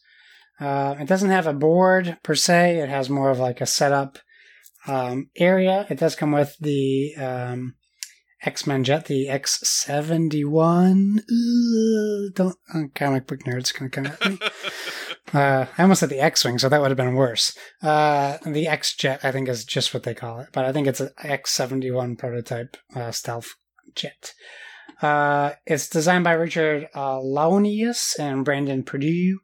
Uh, 0.59 0.95
it 0.99 1.07
doesn't 1.07 1.31
have 1.31 1.47
a 1.47 1.53
board 1.53 2.17
per 2.23 2.35
se. 2.35 2.77
It 2.77 2.89
has 2.89 3.09
more 3.09 3.29
of 3.29 3.39
like 3.39 3.61
a 3.61 3.65
setup 3.65 4.19
um, 4.87 5.29
area. 5.35 5.85
It 5.89 5.99
does 5.99 6.15
come 6.15 6.31
with 6.31 6.55
the 6.59 7.15
um, 7.15 7.75
X 8.43 8.67
Men 8.67 8.83
jet, 8.83 9.05
the 9.05 9.27
X 9.27 9.59
seventy 9.67 10.45
one. 10.45 11.21
Don't 12.33 12.57
uh, 12.73 12.83
comic 12.93 13.27
book 13.27 13.43
nerds 13.43 13.77
gonna 13.77 13.89
come 13.89 14.07
at 14.07 14.25
me. 14.29 14.39
uh, 15.33 15.65
I 15.77 15.81
almost 15.81 15.99
said 16.01 16.09
the 16.09 16.19
X 16.19 16.45
wing, 16.45 16.59
so 16.59 16.69
that 16.69 16.81
would 16.81 16.91
have 16.91 16.97
been 16.97 17.15
worse. 17.15 17.57
Uh, 17.81 18.37
the 18.45 18.67
X 18.67 18.95
jet, 18.95 19.21
I 19.23 19.31
think, 19.31 19.49
is 19.49 19.65
just 19.65 19.93
what 19.93 20.03
they 20.03 20.13
call 20.13 20.39
it, 20.39 20.49
but 20.51 20.65
I 20.65 20.71
think 20.71 20.87
it's 20.87 21.01
an 21.01 21.09
X 21.23 21.51
seventy 21.51 21.91
one 21.91 22.15
prototype 22.15 22.77
uh, 22.95 23.11
stealth 23.11 23.55
jet. 23.95 24.33
Uh, 25.01 25.51
it's 25.65 25.89
designed 25.89 26.23
by 26.23 26.33
Richard 26.33 26.87
uh, 26.93 27.17
Launius 27.17 28.17
and 28.19 28.45
Brandon 28.45 28.83
Perdue. 28.83 29.39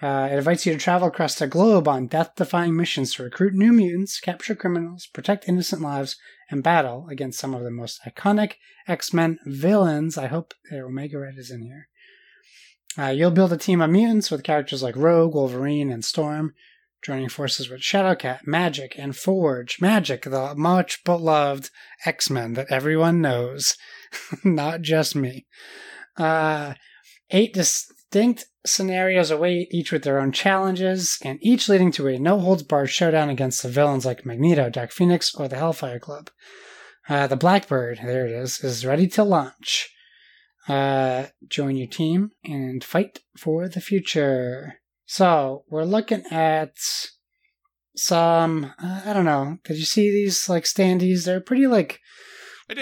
Uh, 0.00 0.28
it 0.30 0.36
invites 0.36 0.64
you 0.64 0.72
to 0.72 0.78
travel 0.78 1.08
across 1.08 1.34
the 1.34 1.48
globe 1.48 1.88
on 1.88 2.06
death 2.06 2.30
defying 2.36 2.76
missions 2.76 3.14
to 3.14 3.24
recruit 3.24 3.52
new 3.52 3.72
mutants, 3.72 4.20
capture 4.20 4.54
criminals, 4.54 5.08
protect 5.12 5.48
innocent 5.48 5.82
lives, 5.82 6.16
and 6.50 6.62
battle 6.62 7.06
against 7.10 7.38
some 7.38 7.52
of 7.52 7.64
the 7.64 7.70
most 7.70 8.00
iconic 8.06 8.54
X 8.86 9.12
Men 9.12 9.38
villains. 9.44 10.16
I 10.16 10.28
hope 10.28 10.54
Omega 10.72 11.18
Red 11.18 11.34
is 11.36 11.50
in 11.50 11.62
here. 11.62 11.88
Uh, 12.96 13.10
you'll 13.10 13.30
build 13.30 13.52
a 13.52 13.56
team 13.56 13.80
of 13.80 13.90
mutants 13.90 14.30
with 14.30 14.44
characters 14.44 14.82
like 14.82 14.96
Rogue, 14.96 15.34
Wolverine, 15.34 15.90
and 15.90 16.04
Storm, 16.04 16.54
joining 17.02 17.28
forces 17.28 17.68
with 17.68 17.80
Shadowcat, 17.80 18.44
Magik, 18.46 18.94
and 18.96 19.16
Forge. 19.16 19.78
Magik, 19.78 20.22
the 20.22 20.54
much 20.56 21.04
beloved 21.04 21.70
X 22.04 22.30
Men 22.30 22.54
that 22.54 22.70
everyone 22.70 23.20
knows, 23.20 23.76
not 24.44 24.80
just 24.82 25.16
me. 25.16 25.46
Uh, 26.16 26.74
eight 27.30 27.52
distinct 28.10 28.46
scenarios 28.64 29.30
await, 29.30 29.68
each 29.70 29.92
with 29.92 30.02
their 30.02 30.18
own 30.18 30.32
challenges, 30.32 31.18
and 31.22 31.38
each 31.42 31.68
leading 31.68 31.92
to 31.92 32.08
a 32.08 32.18
no 32.18 32.38
holds 32.38 32.62
barred 32.62 32.90
showdown 32.90 33.28
against 33.28 33.62
the 33.62 33.68
villains 33.68 34.06
like 34.06 34.26
Magneto, 34.26 34.70
Dark 34.70 34.92
Phoenix, 34.92 35.34
or 35.34 35.48
the 35.48 35.56
Hellfire 35.56 35.98
Club. 35.98 36.30
Uh, 37.08 37.26
the 37.26 37.36
Blackbird, 37.36 38.00
there 38.02 38.26
it 38.26 38.32
is, 38.32 38.62
is 38.62 38.84
ready 38.84 39.06
to 39.08 39.24
launch. 39.24 39.94
Uh, 40.68 41.26
join 41.48 41.76
your 41.76 41.86
team 41.86 42.30
and 42.44 42.84
fight 42.84 43.20
for 43.36 43.68
the 43.68 43.80
future. 43.80 44.80
So, 45.06 45.64
we're 45.70 45.84
looking 45.84 46.24
at 46.30 46.76
some, 47.96 48.72
uh, 48.82 49.02
I 49.06 49.12
don't 49.14 49.24
know, 49.24 49.58
did 49.64 49.78
you 49.78 49.86
see 49.86 50.10
these 50.10 50.48
like 50.48 50.64
standees? 50.64 51.24
They're 51.24 51.40
pretty 51.40 51.66
like 51.66 52.00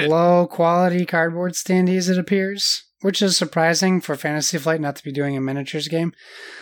low 0.00 0.48
quality 0.48 1.06
cardboard 1.06 1.52
standees, 1.52 2.10
it 2.10 2.18
appears 2.18 2.85
which 3.06 3.22
is 3.22 3.36
surprising 3.36 4.00
for 4.00 4.16
Fantasy 4.16 4.58
Flight 4.58 4.80
not 4.80 4.96
to 4.96 5.04
be 5.04 5.12
doing 5.12 5.36
a 5.36 5.40
miniatures 5.40 5.86
game. 5.86 6.12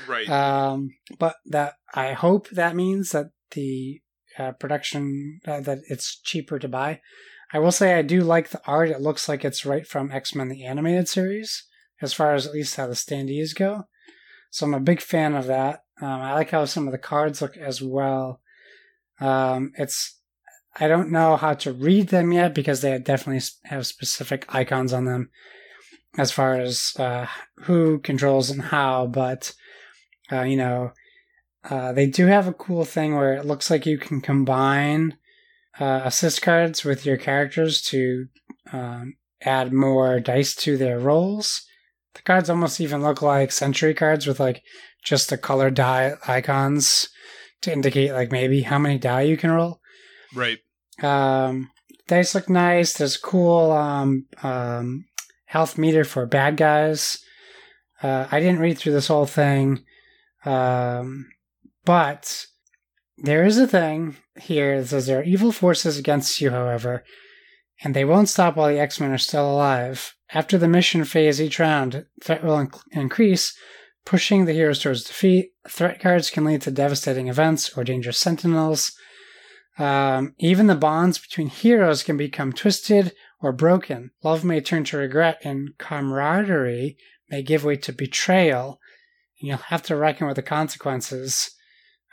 Right. 0.06 0.28
Um, 0.28 0.90
but 1.18 1.36
that 1.46 1.76
I 1.94 2.12
hope 2.12 2.50
that 2.50 2.76
means 2.76 3.12
that 3.12 3.30
the 3.52 4.02
uh, 4.38 4.52
production 4.52 5.40
uh, 5.46 5.60
that 5.60 5.78
it's 5.88 6.20
cheaper 6.20 6.58
to 6.58 6.68
buy. 6.68 7.00
I 7.54 7.60
will 7.60 7.72
say 7.72 7.94
I 7.94 8.02
do 8.02 8.20
like 8.20 8.50
the 8.50 8.60
art. 8.66 8.90
It 8.90 9.00
looks 9.00 9.26
like 9.26 9.42
it's 9.42 9.64
right 9.64 9.86
from 9.86 10.12
X 10.12 10.34
Men 10.34 10.50
the 10.50 10.66
animated 10.66 11.08
series, 11.08 11.64
as 12.02 12.12
far 12.12 12.34
as 12.34 12.46
at 12.46 12.52
least 12.52 12.76
how 12.76 12.88
the 12.88 12.92
standees 12.92 13.54
go. 13.54 13.84
So 14.50 14.66
I'm 14.66 14.74
a 14.74 14.80
big 14.80 15.00
fan 15.00 15.34
of 15.34 15.46
that. 15.46 15.80
Um, 16.02 16.10
I 16.10 16.34
like 16.34 16.50
how 16.50 16.66
some 16.66 16.86
of 16.86 16.92
the 16.92 16.98
cards 16.98 17.40
look 17.40 17.56
as 17.56 17.80
well. 17.80 18.42
Um, 19.18 19.72
it's 19.78 20.20
I 20.78 20.88
don't 20.88 21.10
know 21.10 21.36
how 21.36 21.54
to 21.54 21.72
read 21.72 22.08
them 22.08 22.32
yet 22.32 22.54
because 22.54 22.82
they 22.82 22.98
definitely 22.98 23.40
have 23.64 23.86
specific 23.86 24.44
icons 24.54 24.92
on 24.92 25.06
them 25.06 25.30
as 26.16 26.30
far 26.30 26.54
as 26.54 26.92
uh, 26.98 27.26
who 27.62 27.98
controls 27.98 28.50
and 28.50 28.62
how, 28.62 29.06
but 29.06 29.52
uh, 30.30 30.42
you 30.42 30.56
know, 30.56 30.92
uh, 31.68 31.92
they 31.92 32.06
do 32.06 32.26
have 32.26 32.46
a 32.46 32.52
cool 32.52 32.84
thing 32.84 33.14
where 33.14 33.34
it 33.34 33.46
looks 33.46 33.70
like 33.70 33.86
you 33.86 33.98
can 33.98 34.20
combine 34.20 35.16
uh, 35.80 36.02
assist 36.04 36.42
cards 36.42 36.84
with 36.84 37.04
your 37.04 37.16
characters 37.16 37.82
to 37.82 38.26
um, 38.72 39.14
add 39.42 39.72
more 39.72 40.20
dice 40.20 40.54
to 40.54 40.76
their 40.76 40.98
rolls. 40.98 41.66
The 42.14 42.22
cards 42.22 42.48
almost 42.48 42.80
even 42.80 43.02
look 43.02 43.22
like 43.22 43.50
Century 43.50 43.94
cards 43.94 44.26
with 44.26 44.38
like 44.38 44.62
just 45.04 45.30
the 45.30 45.38
color 45.38 45.70
die 45.70 46.14
icons 46.28 47.08
to 47.62 47.72
indicate 47.72 48.12
like 48.12 48.30
maybe 48.30 48.62
how 48.62 48.78
many 48.78 48.98
die 48.98 49.22
you 49.22 49.36
can 49.36 49.50
roll. 49.50 49.80
Right. 50.34 50.58
Um, 51.02 51.70
dice 52.06 52.34
look 52.34 52.48
nice. 52.48 52.94
There's 52.94 53.16
cool 53.16 53.72
um, 53.72 54.26
um, 54.42 55.06
health 55.54 55.78
meter 55.78 56.02
for 56.02 56.26
bad 56.26 56.56
guys. 56.56 57.20
Uh, 58.02 58.26
I 58.28 58.40
didn't 58.40 58.58
read 58.58 58.76
through 58.76 58.94
this 58.94 59.06
whole 59.06 59.24
thing, 59.24 59.84
um, 60.44 61.30
but 61.84 62.46
there 63.18 63.44
is 63.44 63.56
a 63.56 63.68
thing 63.68 64.16
here 64.36 64.80
that 64.80 64.88
says 64.88 65.06
there 65.06 65.20
are 65.20 65.22
evil 65.22 65.52
forces 65.52 65.96
against 65.96 66.40
you, 66.40 66.50
however, 66.50 67.04
and 67.84 67.94
they 67.94 68.04
won't 68.04 68.28
stop 68.28 68.56
while 68.56 68.68
the 68.68 68.80
X 68.80 68.98
Men 68.98 69.12
are 69.12 69.28
still 69.28 69.48
alive. 69.48 70.16
After 70.30 70.58
the 70.58 70.66
mission 70.66 71.04
phase 71.04 71.40
each 71.40 71.60
round, 71.60 72.04
threat 72.20 72.42
will 72.42 72.56
inc- 72.56 72.82
increase, 72.90 73.56
pushing 74.04 74.46
the 74.46 74.54
heroes 74.54 74.80
towards 74.80 75.04
defeat. 75.04 75.52
Threat 75.68 76.00
cards 76.00 76.30
can 76.30 76.44
lead 76.44 76.62
to 76.62 76.72
devastating 76.72 77.28
events 77.28 77.78
or 77.78 77.84
dangerous 77.84 78.18
sentinels. 78.18 78.90
Um, 79.78 80.34
even 80.40 80.66
the 80.66 80.74
bonds 80.74 81.16
between 81.18 81.46
heroes 81.46 82.02
can 82.02 82.16
become 82.16 82.52
twisted 82.52 83.12
or 83.44 83.52
broken. 83.52 84.10
Love 84.22 84.42
may 84.42 84.60
turn 84.60 84.84
to 84.84 84.96
regret, 84.96 85.38
and 85.44 85.76
camaraderie 85.78 86.96
may 87.28 87.42
give 87.42 87.62
way 87.64 87.76
to 87.76 87.92
betrayal. 87.92 88.80
And 89.38 89.48
you'll 89.48 89.58
have 89.58 89.82
to 89.84 89.96
reckon 89.96 90.26
with 90.26 90.36
the 90.36 90.42
consequences 90.42 91.50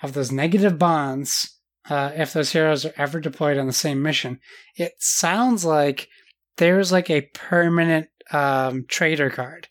of 0.03 0.13
those 0.13 0.31
negative 0.31 0.77
bonds 0.77 1.57
uh, 1.89 2.11
if 2.15 2.33
those 2.33 2.51
heroes 2.51 2.85
are 2.85 2.93
ever 2.97 3.19
deployed 3.19 3.57
on 3.57 3.65
the 3.65 3.73
same 3.73 4.01
mission. 4.01 4.39
It 4.75 4.93
sounds 4.99 5.63
like 5.63 6.09
there's 6.57 6.91
like 6.91 7.09
a 7.09 7.29
permanent 7.33 8.09
um, 8.31 8.85
traitor 8.87 9.29
card. 9.29 9.67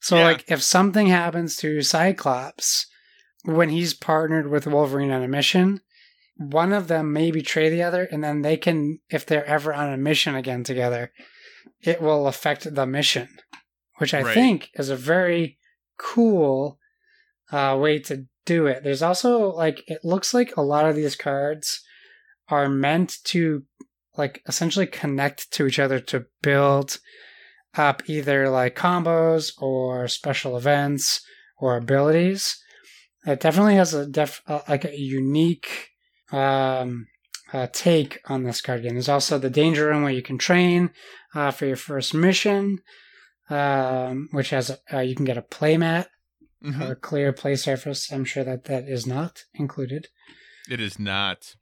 So, 0.00 0.16
yeah. 0.16 0.24
like, 0.24 0.44
if 0.48 0.62
something 0.62 1.06
happens 1.06 1.56
to 1.56 1.80
Cyclops 1.80 2.86
when 3.44 3.70
he's 3.70 3.94
partnered 3.94 4.48
with 4.48 4.66
Wolverine 4.66 5.10
on 5.10 5.22
a 5.22 5.28
mission, 5.28 5.80
one 6.50 6.72
of 6.72 6.88
them 6.88 7.12
may 7.12 7.30
betray 7.30 7.68
the 7.68 7.82
other, 7.82 8.04
and 8.10 8.22
then 8.22 8.42
they 8.42 8.56
can, 8.56 8.98
if 9.10 9.26
they're 9.26 9.46
ever 9.46 9.72
on 9.72 9.92
a 9.92 9.96
mission 9.96 10.34
again 10.34 10.64
together, 10.64 11.12
it 11.80 12.00
will 12.00 12.26
affect 12.26 12.74
the 12.74 12.86
mission, 12.86 13.28
which 13.98 14.14
I 14.14 14.22
right. 14.22 14.34
think 14.34 14.70
is 14.74 14.88
a 14.88 14.96
very 14.96 15.58
cool 15.98 16.78
uh, 17.50 17.76
way 17.80 17.98
to 18.00 18.26
do 18.44 18.66
it. 18.66 18.82
There's 18.82 19.02
also 19.02 19.52
like 19.52 19.82
it 19.86 20.00
looks 20.04 20.34
like 20.34 20.56
a 20.56 20.62
lot 20.62 20.86
of 20.86 20.96
these 20.96 21.16
cards 21.16 21.82
are 22.48 22.68
meant 22.68 23.18
to 23.24 23.64
like 24.16 24.42
essentially 24.46 24.86
connect 24.86 25.50
to 25.52 25.66
each 25.66 25.78
other 25.78 25.98
to 25.98 26.26
build 26.42 26.98
up 27.74 28.02
either 28.06 28.48
like 28.48 28.76
combos 28.76 29.52
or 29.58 30.08
special 30.08 30.56
events 30.56 31.24
or 31.58 31.76
abilities. 31.76 32.58
It 33.24 33.40
definitely 33.40 33.76
has 33.76 33.94
a 33.94 34.06
def 34.06 34.42
uh, 34.46 34.60
like 34.68 34.84
a 34.84 34.98
unique 34.98 35.91
um, 36.32 37.06
uh, 37.52 37.66
take 37.72 38.20
on 38.26 38.42
this 38.42 38.60
card 38.60 38.82
game. 38.82 38.92
There's 38.92 39.08
also 39.08 39.38
the 39.38 39.50
Danger 39.50 39.86
Room 39.86 40.02
where 40.02 40.12
you 40.12 40.22
can 40.22 40.38
train 40.38 40.90
uh, 41.34 41.50
for 41.50 41.66
your 41.66 41.76
first 41.76 42.14
mission, 42.14 42.78
um, 43.50 44.28
which 44.32 44.50
has 44.50 44.70
a, 44.70 44.78
uh, 44.92 45.00
you 45.00 45.14
can 45.14 45.26
get 45.26 45.38
a 45.38 45.42
playmat 45.42 46.06
mm-hmm. 46.64 46.82
or 46.82 46.92
a 46.92 46.96
clear 46.96 47.32
play 47.32 47.56
surface. 47.56 48.10
I'm 48.10 48.24
sure 48.24 48.44
that 48.44 48.64
that 48.64 48.88
is 48.88 49.06
not 49.06 49.44
included. 49.54 50.08
It 50.68 50.80
is 50.80 50.98
not. 50.98 51.56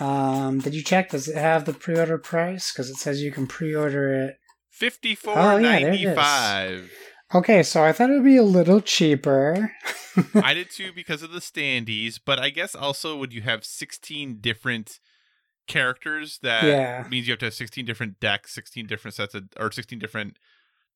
Um, 0.00 0.60
did 0.60 0.74
you 0.74 0.82
check? 0.82 1.10
Does 1.10 1.28
it 1.28 1.36
have 1.36 1.64
the 1.64 1.72
pre-order 1.72 2.18
price? 2.18 2.72
Because 2.72 2.90
it 2.90 2.96
says 2.96 3.22
you 3.22 3.32
can 3.32 3.46
pre-order 3.46 4.12
it. 4.12 4.36
Fifty 4.70 5.16
four 5.16 5.36
oh, 5.36 5.58
ninety 5.58 6.04
five. 6.14 6.92
Okay, 7.34 7.62
so 7.62 7.84
I 7.84 7.92
thought 7.92 8.10
it 8.10 8.14
would 8.14 8.24
be 8.24 8.36
a 8.36 8.42
little 8.42 8.80
cheaper. 8.80 9.72
I 10.34 10.54
did 10.54 10.70
too 10.70 10.92
because 10.92 11.22
of 11.22 11.30
the 11.30 11.40
standees, 11.40 12.18
but 12.24 12.38
I 12.38 12.50
guess 12.50 12.74
also 12.74 13.16
would 13.16 13.32
you 13.32 13.42
have 13.42 13.64
16 13.64 14.38
different 14.40 14.98
characters, 15.66 16.38
that 16.42 16.64
yeah. 16.64 17.06
means 17.08 17.28
you 17.28 17.32
have 17.32 17.38
to 17.40 17.46
have 17.46 17.54
16 17.54 17.84
different 17.84 18.18
decks, 18.18 18.54
16 18.54 18.86
different 18.86 19.14
sets 19.14 19.34
of, 19.34 19.44
or 19.58 19.70
16 19.70 19.98
different 19.98 20.38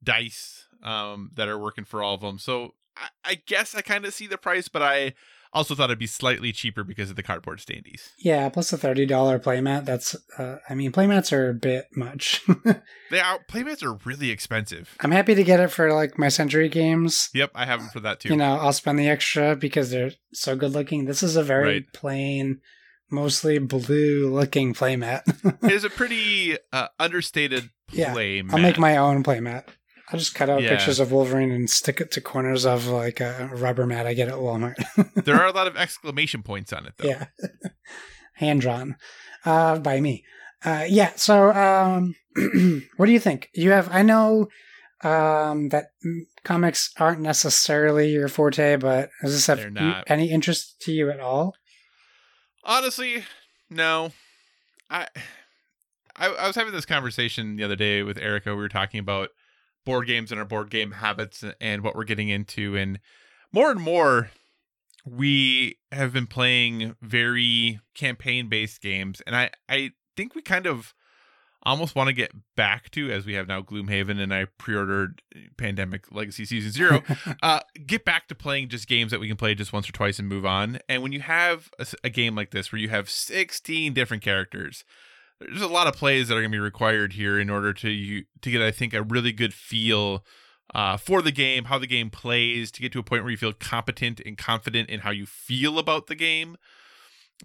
dice 0.02 0.66
um, 0.82 1.30
that 1.34 1.48
are 1.48 1.58
working 1.58 1.84
for 1.84 2.02
all 2.02 2.14
of 2.14 2.22
them. 2.22 2.38
So 2.38 2.74
I, 2.96 3.08
I 3.24 3.34
guess 3.46 3.74
I 3.74 3.82
kind 3.82 4.04
of 4.04 4.14
see 4.14 4.26
the 4.26 4.38
price, 4.38 4.68
but 4.68 4.82
I 4.82 5.12
also 5.52 5.74
thought 5.74 5.90
it'd 5.90 5.98
be 5.98 6.06
slightly 6.06 6.52
cheaper 6.52 6.84
because 6.84 7.10
of 7.10 7.16
the 7.16 7.22
cardboard 7.22 7.58
standees. 7.58 8.10
Yeah, 8.18 8.48
plus 8.48 8.72
a 8.72 8.78
thirty 8.78 9.06
dollar 9.06 9.38
playmat. 9.38 9.84
That's, 9.84 10.16
uh, 10.38 10.56
I 10.68 10.74
mean, 10.74 10.92
playmats 10.92 11.32
are 11.32 11.50
a 11.50 11.54
bit 11.54 11.86
much. 11.94 12.42
they 13.10 13.20
are 13.20 13.38
playmats 13.50 13.82
are 13.82 13.98
really 14.04 14.30
expensive. 14.30 14.96
I'm 15.00 15.10
happy 15.10 15.34
to 15.34 15.44
get 15.44 15.60
it 15.60 15.68
for 15.68 15.92
like 15.92 16.18
my 16.18 16.28
Century 16.28 16.68
games. 16.68 17.28
Yep, 17.34 17.52
I 17.54 17.66
have 17.66 17.80
them 17.80 17.90
for 17.90 18.00
that 18.00 18.20
too. 18.20 18.30
You 18.30 18.36
know, 18.36 18.56
I'll 18.56 18.72
spend 18.72 18.98
the 18.98 19.08
extra 19.08 19.54
because 19.54 19.90
they're 19.90 20.12
so 20.32 20.56
good 20.56 20.72
looking. 20.72 21.04
This 21.04 21.22
is 21.22 21.36
a 21.36 21.42
very 21.42 21.64
right. 21.64 21.92
plain, 21.92 22.60
mostly 23.10 23.58
blue 23.58 24.32
looking 24.32 24.74
playmat. 24.74 25.22
It 25.62 25.72
is 25.72 25.84
a 25.84 25.90
pretty 25.90 26.56
uh, 26.72 26.88
understated 26.98 27.70
Yeah, 27.92 28.12
play. 28.12 28.42
I'll 28.50 28.58
make 28.58 28.78
my 28.78 28.96
own 28.96 29.22
playmat. 29.22 29.64
I'll 30.12 30.18
just 30.18 30.34
cut 30.34 30.50
out 30.50 30.62
Yeah. 30.62 30.68
pictures 30.70 31.00
of 31.00 31.10
Wolverine 31.10 31.50
and 31.50 31.70
stick 31.70 32.00
it 32.00 32.10
to 32.12 32.20
corners 32.20 32.66
of 32.66 32.86
like 32.86 33.18
a 33.20 33.50
rubber 33.54 33.86
mat 33.86 34.06
I 34.06 34.12
get 34.14 34.28
at 34.28 34.34
Walmart. 34.34 34.74
there 35.24 35.36
are 35.40 35.46
a 35.46 35.52
lot 35.52 35.66
of 35.66 35.76
exclamation 35.76 36.42
points 36.42 36.72
on 36.72 36.84
it, 36.86 36.92
though. 36.98 37.08
yeah, 37.08 37.26
hand 38.34 38.60
drawn 38.60 38.96
uh, 39.44 39.78
by 39.78 40.00
me. 40.00 40.24
Uh, 40.64 40.84
yeah. 40.88 41.12
So, 41.16 41.50
um, 41.52 42.14
what 42.96 43.06
do 43.06 43.12
you 43.12 43.18
think? 43.20 43.48
You 43.54 43.70
have. 43.70 43.88
I 43.90 44.02
know 44.02 44.48
um, 45.02 45.70
that 45.70 45.86
comics 46.44 46.90
aren't 46.98 47.20
necessarily 47.20 48.10
your 48.10 48.28
forte, 48.28 48.76
but 48.76 49.08
does 49.22 49.32
this 49.32 49.46
have 49.46 50.04
any 50.06 50.30
interest 50.30 50.80
to 50.82 50.92
you 50.92 51.10
at 51.10 51.20
all? 51.20 51.54
Honestly, 52.64 53.24
no. 53.70 54.12
I, 54.90 55.08
I 56.16 56.26
I 56.28 56.46
was 56.46 56.54
having 56.54 56.72
this 56.74 56.84
conversation 56.86 57.56
the 57.56 57.64
other 57.64 57.76
day 57.76 58.02
with 58.02 58.18
Erica. 58.18 58.50
We 58.50 58.60
were 58.60 58.68
talking 58.68 59.00
about 59.00 59.30
board 59.84 60.06
games 60.06 60.30
and 60.30 60.38
our 60.38 60.46
board 60.46 60.70
game 60.70 60.92
habits 60.92 61.44
and 61.60 61.82
what 61.82 61.94
we're 61.94 62.04
getting 62.04 62.28
into, 62.28 62.76
and 62.76 63.00
more 63.52 63.70
and 63.70 63.80
more 63.80 64.30
we 65.04 65.78
have 65.90 66.12
been 66.12 66.26
playing 66.26 66.96
very 67.02 67.80
campaign 67.94 68.48
based 68.48 68.80
games, 68.80 69.20
and 69.26 69.36
I 69.36 69.50
I 69.68 69.92
think 70.16 70.34
we 70.34 70.42
kind 70.42 70.66
of 70.66 70.94
almost 71.64 71.94
want 71.94 72.08
to 72.08 72.12
get 72.12 72.32
back 72.56 72.90
to 72.90 73.10
as 73.10 73.24
we 73.24 73.34
have 73.34 73.46
now 73.46 73.62
Gloomhaven 73.62 74.20
and 74.20 74.34
I 74.34 74.46
pre-ordered 74.58 75.22
Pandemic 75.56 76.12
Legacy 76.12 76.44
Season 76.44 76.72
0 76.72 77.02
uh, 77.42 77.60
get 77.86 78.04
back 78.04 78.28
to 78.28 78.34
playing 78.34 78.68
just 78.68 78.88
games 78.88 79.12
that 79.12 79.20
we 79.20 79.28
can 79.28 79.36
play 79.36 79.54
just 79.54 79.72
once 79.72 79.88
or 79.88 79.92
twice 79.92 80.18
and 80.18 80.28
move 80.28 80.44
on. 80.44 80.78
And 80.88 81.02
when 81.02 81.12
you 81.12 81.20
have 81.20 81.70
a 82.02 82.10
game 82.10 82.34
like 82.34 82.50
this 82.50 82.72
where 82.72 82.80
you 82.80 82.88
have 82.88 83.08
16 83.08 83.92
different 83.92 84.22
characters, 84.22 84.84
there's 85.48 85.62
a 85.62 85.68
lot 85.68 85.86
of 85.86 85.94
plays 85.94 86.28
that 86.28 86.34
are 86.34 86.40
going 86.40 86.50
to 86.50 86.56
be 86.56 86.60
required 86.60 87.14
here 87.14 87.38
in 87.38 87.50
order 87.50 87.72
to 87.74 87.90
you 87.90 88.24
to 88.40 88.50
get, 88.50 88.62
I 88.62 88.70
think, 88.70 88.94
a 88.94 89.02
really 89.02 89.32
good 89.32 89.54
feel 89.54 90.24
uh, 90.74 90.96
for 90.96 91.22
the 91.22 91.32
game, 91.32 91.64
how 91.64 91.78
the 91.78 91.86
game 91.86 92.10
plays, 92.10 92.70
to 92.72 92.80
get 92.80 92.92
to 92.92 92.98
a 92.98 93.02
point 93.02 93.22
where 93.22 93.30
you 93.30 93.36
feel 93.36 93.52
competent 93.52 94.20
and 94.24 94.38
confident 94.38 94.88
in 94.88 95.00
how 95.00 95.10
you 95.10 95.26
feel 95.26 95.78
about 95.78 96.06
the 96.06 96.14
game. 96.14 96.56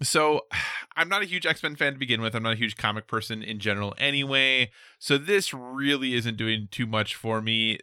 So, 0.02 0.42
I'm 0.96 1.08
not 1.08 1.22
a 1.22 1.26
huge 1.26 1.46
X 1.46 1.62
Men 1.62 1.76
fan 1.76 1.92
to 1.92 1.98
begin 1.98 2.20
with. 2.20 2.34
I'm 2.34 2.42
not 2.42 2.54
a 2.54 2.56
huge 2.56 2.76
comic 2.76 3.06
person 3.06 3.40
in 3.40 3.60
general, 3.60 3.94
anyway. 3.98 4.72
So 4.98 5.16
this 5.16 5.54
really 5.54 6.14
isn't 6.14 6.36
doing 6.36 6.66
too 6.72 6.86
much 6.86 7.14
for 7.14 7.40
me 7.40 7.78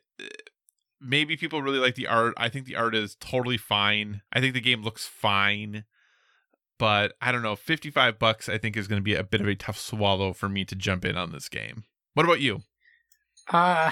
maybe 1.06 1.38
people 1.38 1.62
really 1.62 1.80
like 1.80 1.96
the 1.96 2.08
art. 2.08 2.34
I 2.38 2.50
think 2.50 2.66
the 2.66 2.76
art 2.76 2.96
is 2.96 3.16
totally 3.16 3.58
fine. 3.58 4.22
I 4.34 4.42
think 4.42 4.54
the 4.54 4.62
game 4.62 4.84
looks 4.84 5.06
fine. 5.06 5.86
But 6.78 7.14
I 7.22 7.32
don't 7.32 7.42
know, 7.44 7.56
55 7.56 8.20
bucks 8.20 8.50
I 8.50 8.58
think 8.58 8.76
is 8.76 8.88
going 8.88 9.00
to 9.00 9.04
be 9.04 9.16
a 9.16 9.24
bit 9.24 9.42
of 9.42 9.48
a 9.48 9.56
tough 9.56 9.78
swallow 9.78 10.34
for 10.34 10.50
me 10.50 10.66
to 10.66 10.76
jump 10.76 11.06
in 11.06 11.16
on 11.18 11.32
this 11.32 11.48
game. 11.48 11.84
What 12.16 12.26
about 12.26 12.42
you? 12.42 12.62
Uh, 13.50 13.92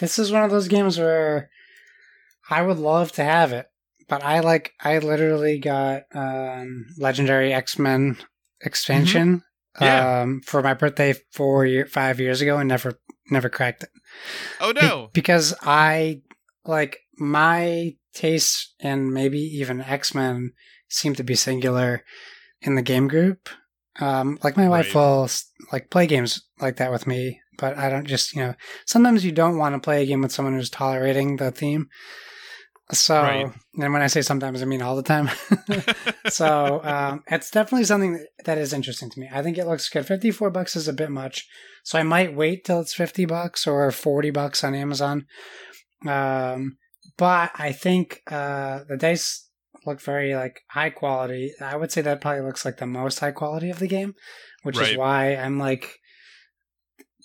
this 0.00 0.18
is 0.18 0.32
one 0.32 0.42
of 0.42 0.50
those 0.50 0.66
games 0.68 0.98
where 0.98 1.50
I 2.50 2.62
would 2.62 2.78
love 2.78 3.12
to 3.12 3.24
have 3.24 3.52
it, 3.52 3.66
but 4.08 4.24
I 4.24 4.40
like 4.40 4.72
I 4.80 4.98
literally 4.98 5.58
got 5.58 6.02
um 6.14 6.86
Legendary 6.98 7.52
X 7.52 7.78
Men 7.78 8.16
expansion 8.62 9.42
Yeah. 9.80 10.22
um 10.22 10.40
for 10.44 10.62
my 10.62 10.74
birthday 10.74 11.14
four 11.32 11.66
year 11.66 11.86
five 11.86 12.18
years 12.20 12.40
ago 12.40 12.58
and 12.58 12.68
never 12.68 12.94
never 13.30 13.48
cracked 13.48 13.82
it. 13.84 13.90
Oh 14.60 14.72
Be- 14.72 14.80
no. 14.80 15.10
because 15.12 15.54
I 15.62 16.22
like 16.64 16.98
my 17.18 17.94
taste 18.14 18.74
and 18.80 19.12
maybe 19.12 19.38
even 19.40 19.80
X 19.80 20.14
Men 20.14 20.52
seem 20.94 21.14
to 21.16 21.24
be 21.24 21.34
singular 21.34 22.04
in 22.62 22.74
the 22.74 22.82
game 22.82 23.08
group. 23.08 23.48
Um, 24.00 24.38
like 24.42 24.56
my 24.56 24.68
wife 24.68 24.94
Right. 24.94 25.00
will 25.00 25.28
like 25.72 25.90
play 25.90 26.06
games 26.06 26.42
like 26.60 26.76
that 26.76 26.90
with 26.90 27.06
me, 27.06 27.40
but 27.58 27.76
I 27.78 27.88
don't 27.88 28.06
just 28.06 28.34
you 28.34 28.42
know. 28.42 28.54
Sometimes 28.86 29.24
you 29.24 29.32
don't 29.32 29.58
want 29.58 29.74
to 29.74 29.80
play 29.84 30.02
a 30.02 30.06
game 30.06 30.22
with 30.22 30.32
someone 30.32 30.54
who's 30.54 30.70
tolerating 30.70 31.36
the 31.36 31.50
theme. 31.50 31.88
So, 32.92 33.22
Right. 33.22 33.46
and 33.78 33.92
when 33.92 34.02
I 34.02 34.08
say 34.08 34.20
sometimes, 34.20 34.60
I 34.60 34.66
mean 34.66 34.82
all 34.82 34.96
the 34.96 35.02
time. 35.02 35.30
so 36.28 36.80
um, 36.84 37.22
it's 37.28 37.50
definitely 37.50 37.84
something 37.84 38.24
that, 38.44 38.58
is 38.58 38.72
interesting 38.72 39.10
to 39.10 39.20
me. 39.20 39.28
I 39.32 39.42
think 39.42 39.58
it 39.58 39.66
looks 39.66 39.88
good. 39.88 40.06
Fifty 40.06 40.30
four 40.30 40.50
bucks 40.50 40.76
is 40.76 40.88
a 40.88 40.92
bit 40.92 41.10
much, 41.10 41.46
so 41.82 41.98
I 41.98 42.02
might 42.02 42.34
wait 42.34 42.64
till 42.64 42.80
it's 42.80 42.94
fifty 42.94 43.24
bucks 43.24 43.66
or 43.66 43.90
forty 43.90 44.30
bucks 44.30 44.64
on 44.64 44.74
Amazon. 44.74 45.26
Um, 46.06 46.76
but 47.16 47.52
I 47.54 47.72
think 47.72 48.20
uh, 48.30 48.80
the 48.88 48.96
dice 48.96 49.48
look 49.86 50.00
very 50.00 50.34
like 50.34 50.60
high 50.68 50.90
quality. 50.90 51.52
I 51.60 51.76
would 51.76 51.92
say 51.92 52.00
that 52.02 52.20
probably 52.20 52.42
looks 52.42 52.64
like 52.64 52.78
the 52.78 52.86
most 52.86 53.20
high 53.20 53.32
quality 53.32 53.70
of 53.70 53.78
the 53.78 53.86
game, 53.86 54.14
which 54.62 54.76
Right. 54.78 54.90
is 54.92 54.96
why 54.96 55.36
I'm 55.36 55.58
like 55.58 55.98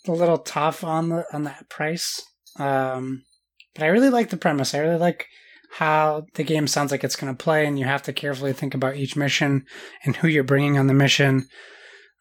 a 0.07 0.12
little 0.12 0.38
tough 0.38 0.84
on 0.84 1.10
the 1.10 1.26
on 1.34 1.43
that 1.43 1.70
price. 1.70 2.22
Um, 2.57 3.24
but 3.76 3.84
I 3.84 3.88
really 3.88 4.10
like 4.10 4.30
the 4.30 4.38
premise. 4.38 4.74
I 4.74 4.80
really 4.80 4.97
like 4.97 5.28
how 5.72 6.26
the 6.34 6.43
game 6.43 6.68
sounds 6.68 6.91
like 6.91 7.03
it's 7.03 7.16
going 7.16 7.34
to 7.36 7.43
play, 7.43 7.66
and 7.66 7.78
you 7.78 7.86
have 7.86 8.01
to 8.03 8.14
carefully 8.14 8.53
think 8.53 8.74
about 8.74 8.95
each 8.95 9.16
mission 9.16 9.66
and 10.03 10.16
who 10.16 10.28
you're 10.28 10.43
bringing 10.43 10.78
on 10.78 10.88
the 10.88 10.93
mission. 10.93 11.47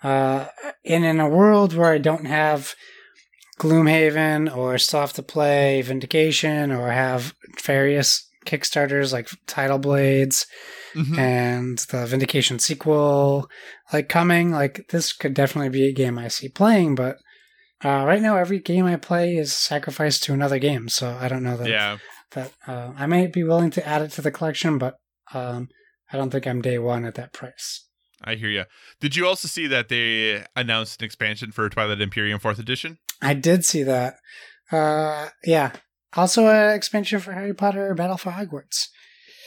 Uh, 0.03 0.47
and 0.85 1.05
in 1.05 1.19
a 1.19 1.29
world 1.29 1.75
where 1.75 1.91
I 1.93 1.99
don't 1.99 2.27
have 2.27 2.75
Gloomhaven 3.59 4.55
or 4.55 4.79
still 4.79 5.01
have 5.01 5.13
to 5.15 5.23
play 5.23 5.83
Vindication 5.83 6.71
or 6.71 6.91
have 6.91 7.35
various 7.65 8.28
Kickstarters 8.49 9.13
like 9.13 9.29
Tidal 9.47 9.79
Blades 9.79 10.47
Mhm. 10.95 11.19
and 11.19 11.79
the 11.91 12.07
Vindication 12.07 12.59
sequel 12.59 13.49
like 13.93 14.09
coming, 14.09 14.51
like 14.51 14.87
this 14.89 15.13
could 15.13 15.35
definitely 15.35 15.69
be 15.69 15.87
a 15.87 15.93
game 15.93 16.19
I 16.19 16.29
see 16.29 16.49
playing, 16.49 16.95
but 16.95 17.17
uh, 17.85 18.05
right 18.07 18.23
now 18.23 18.37
every 18.37 18.59
game 18.59 18.87
I 18.87 18.97
play 18.97 19.37
is 19.37 19.53
sacrificed 19.53 20.23
to 20.25 20.33
another 20.33 20.59
game, 20.59 20.89
so 20.89 21.17
I 21.21 21.29
don't 21.29 21.43
know 21.45 21.57
that 21.59 21.69
Yeah. 21.69 21.99
that 22.33 22.53
uh, 22.67 22.93
I 22.97 23.07
may 23.07 23.27
be 23.27 23.45
willing 23.45 23.71
to 23.73 23.87
add 23.87 24.03
it 24.03 24.11
to 24.13 24.23
the 24.23 24.31
collection, 24.33 24.79
but 24.79 24.95
um, 25.35 25.69
I 26.11 26.17
don't 26.17 26.31
think 26.31 26.47
I'm 26.47 26.63
day 26.63 26.79
one 26.79 27.05
at 27.05 27.15
that 27.17 27.33
price. 27.35 27.85
I 28.25 28.35
hear 28.35 28.49
you. 28.49 28.65
Did 29.01 29.15
you 29.15 29.27
also 29.29 29.47
see 29.47 29.67
that 29.69 29.89
they 29.89 30.43
announced 30.57 31.01
an 31.01 31.05
expansion 31.07 31.53
for 31.53 31.69
Twilight 31.69 32.01
Imperium 32.01 32.41
4th 32.41 32.59
edition? 32.59 32.99
I 33.23 33.35
did 33.35 33.65
see 33.65 33.83
that. 33.85 34.15
Uh, 34.73 35.29
yeah. 35.45 35.73
Also, 36.17 36.47
an 36.47 36.75
expansion 36.75 37.21
for 37.21 37.33
Harry 37.33 37.55
Potter 37.55 37.95
Battle 37.95 38.17
for 38.17 38.31
Hogwarts. 38.33 38.89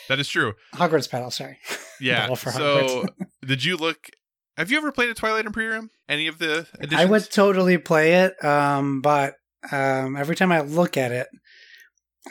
That 0.08 0.20
is 0.20 0.28
true. 0.28 0.54
Hogwarts 0.76 1.10
Battle, 1.10 1.32
sorry. 1.32 1.60
Yeah. 2.00 2.22
Battle 2.22 2.36
for 2.36 2.50
so, 2.50 3.06
did 3.46 3.64
you 3.64 3.78
look 3.78 4.10
Have 4.58 4.72
you 4.72 4.78
ever 4.78 4.92
played 4.92 5.12
a 5.12 5.14
Twilight 5.14 5.46
Imperium? 5.46 5.92
Any 6.10 6.26
of 6.26 6.40
the 6.40 6.66
editions? 6.80 7.00
I 7.00 7.06
would 7.06 7.30
totally 7.30 7.78
play 7.78 8.24
it, 8.24 8.44
um, 8.44 9.02
but 9.02 9.36
um, 9.72 10.16
every 10.16 10.36
time 10.36 10.52
I 10.52 10.62
look 10.62 10.98
at 10.98 11.12
it, 11.12 11.28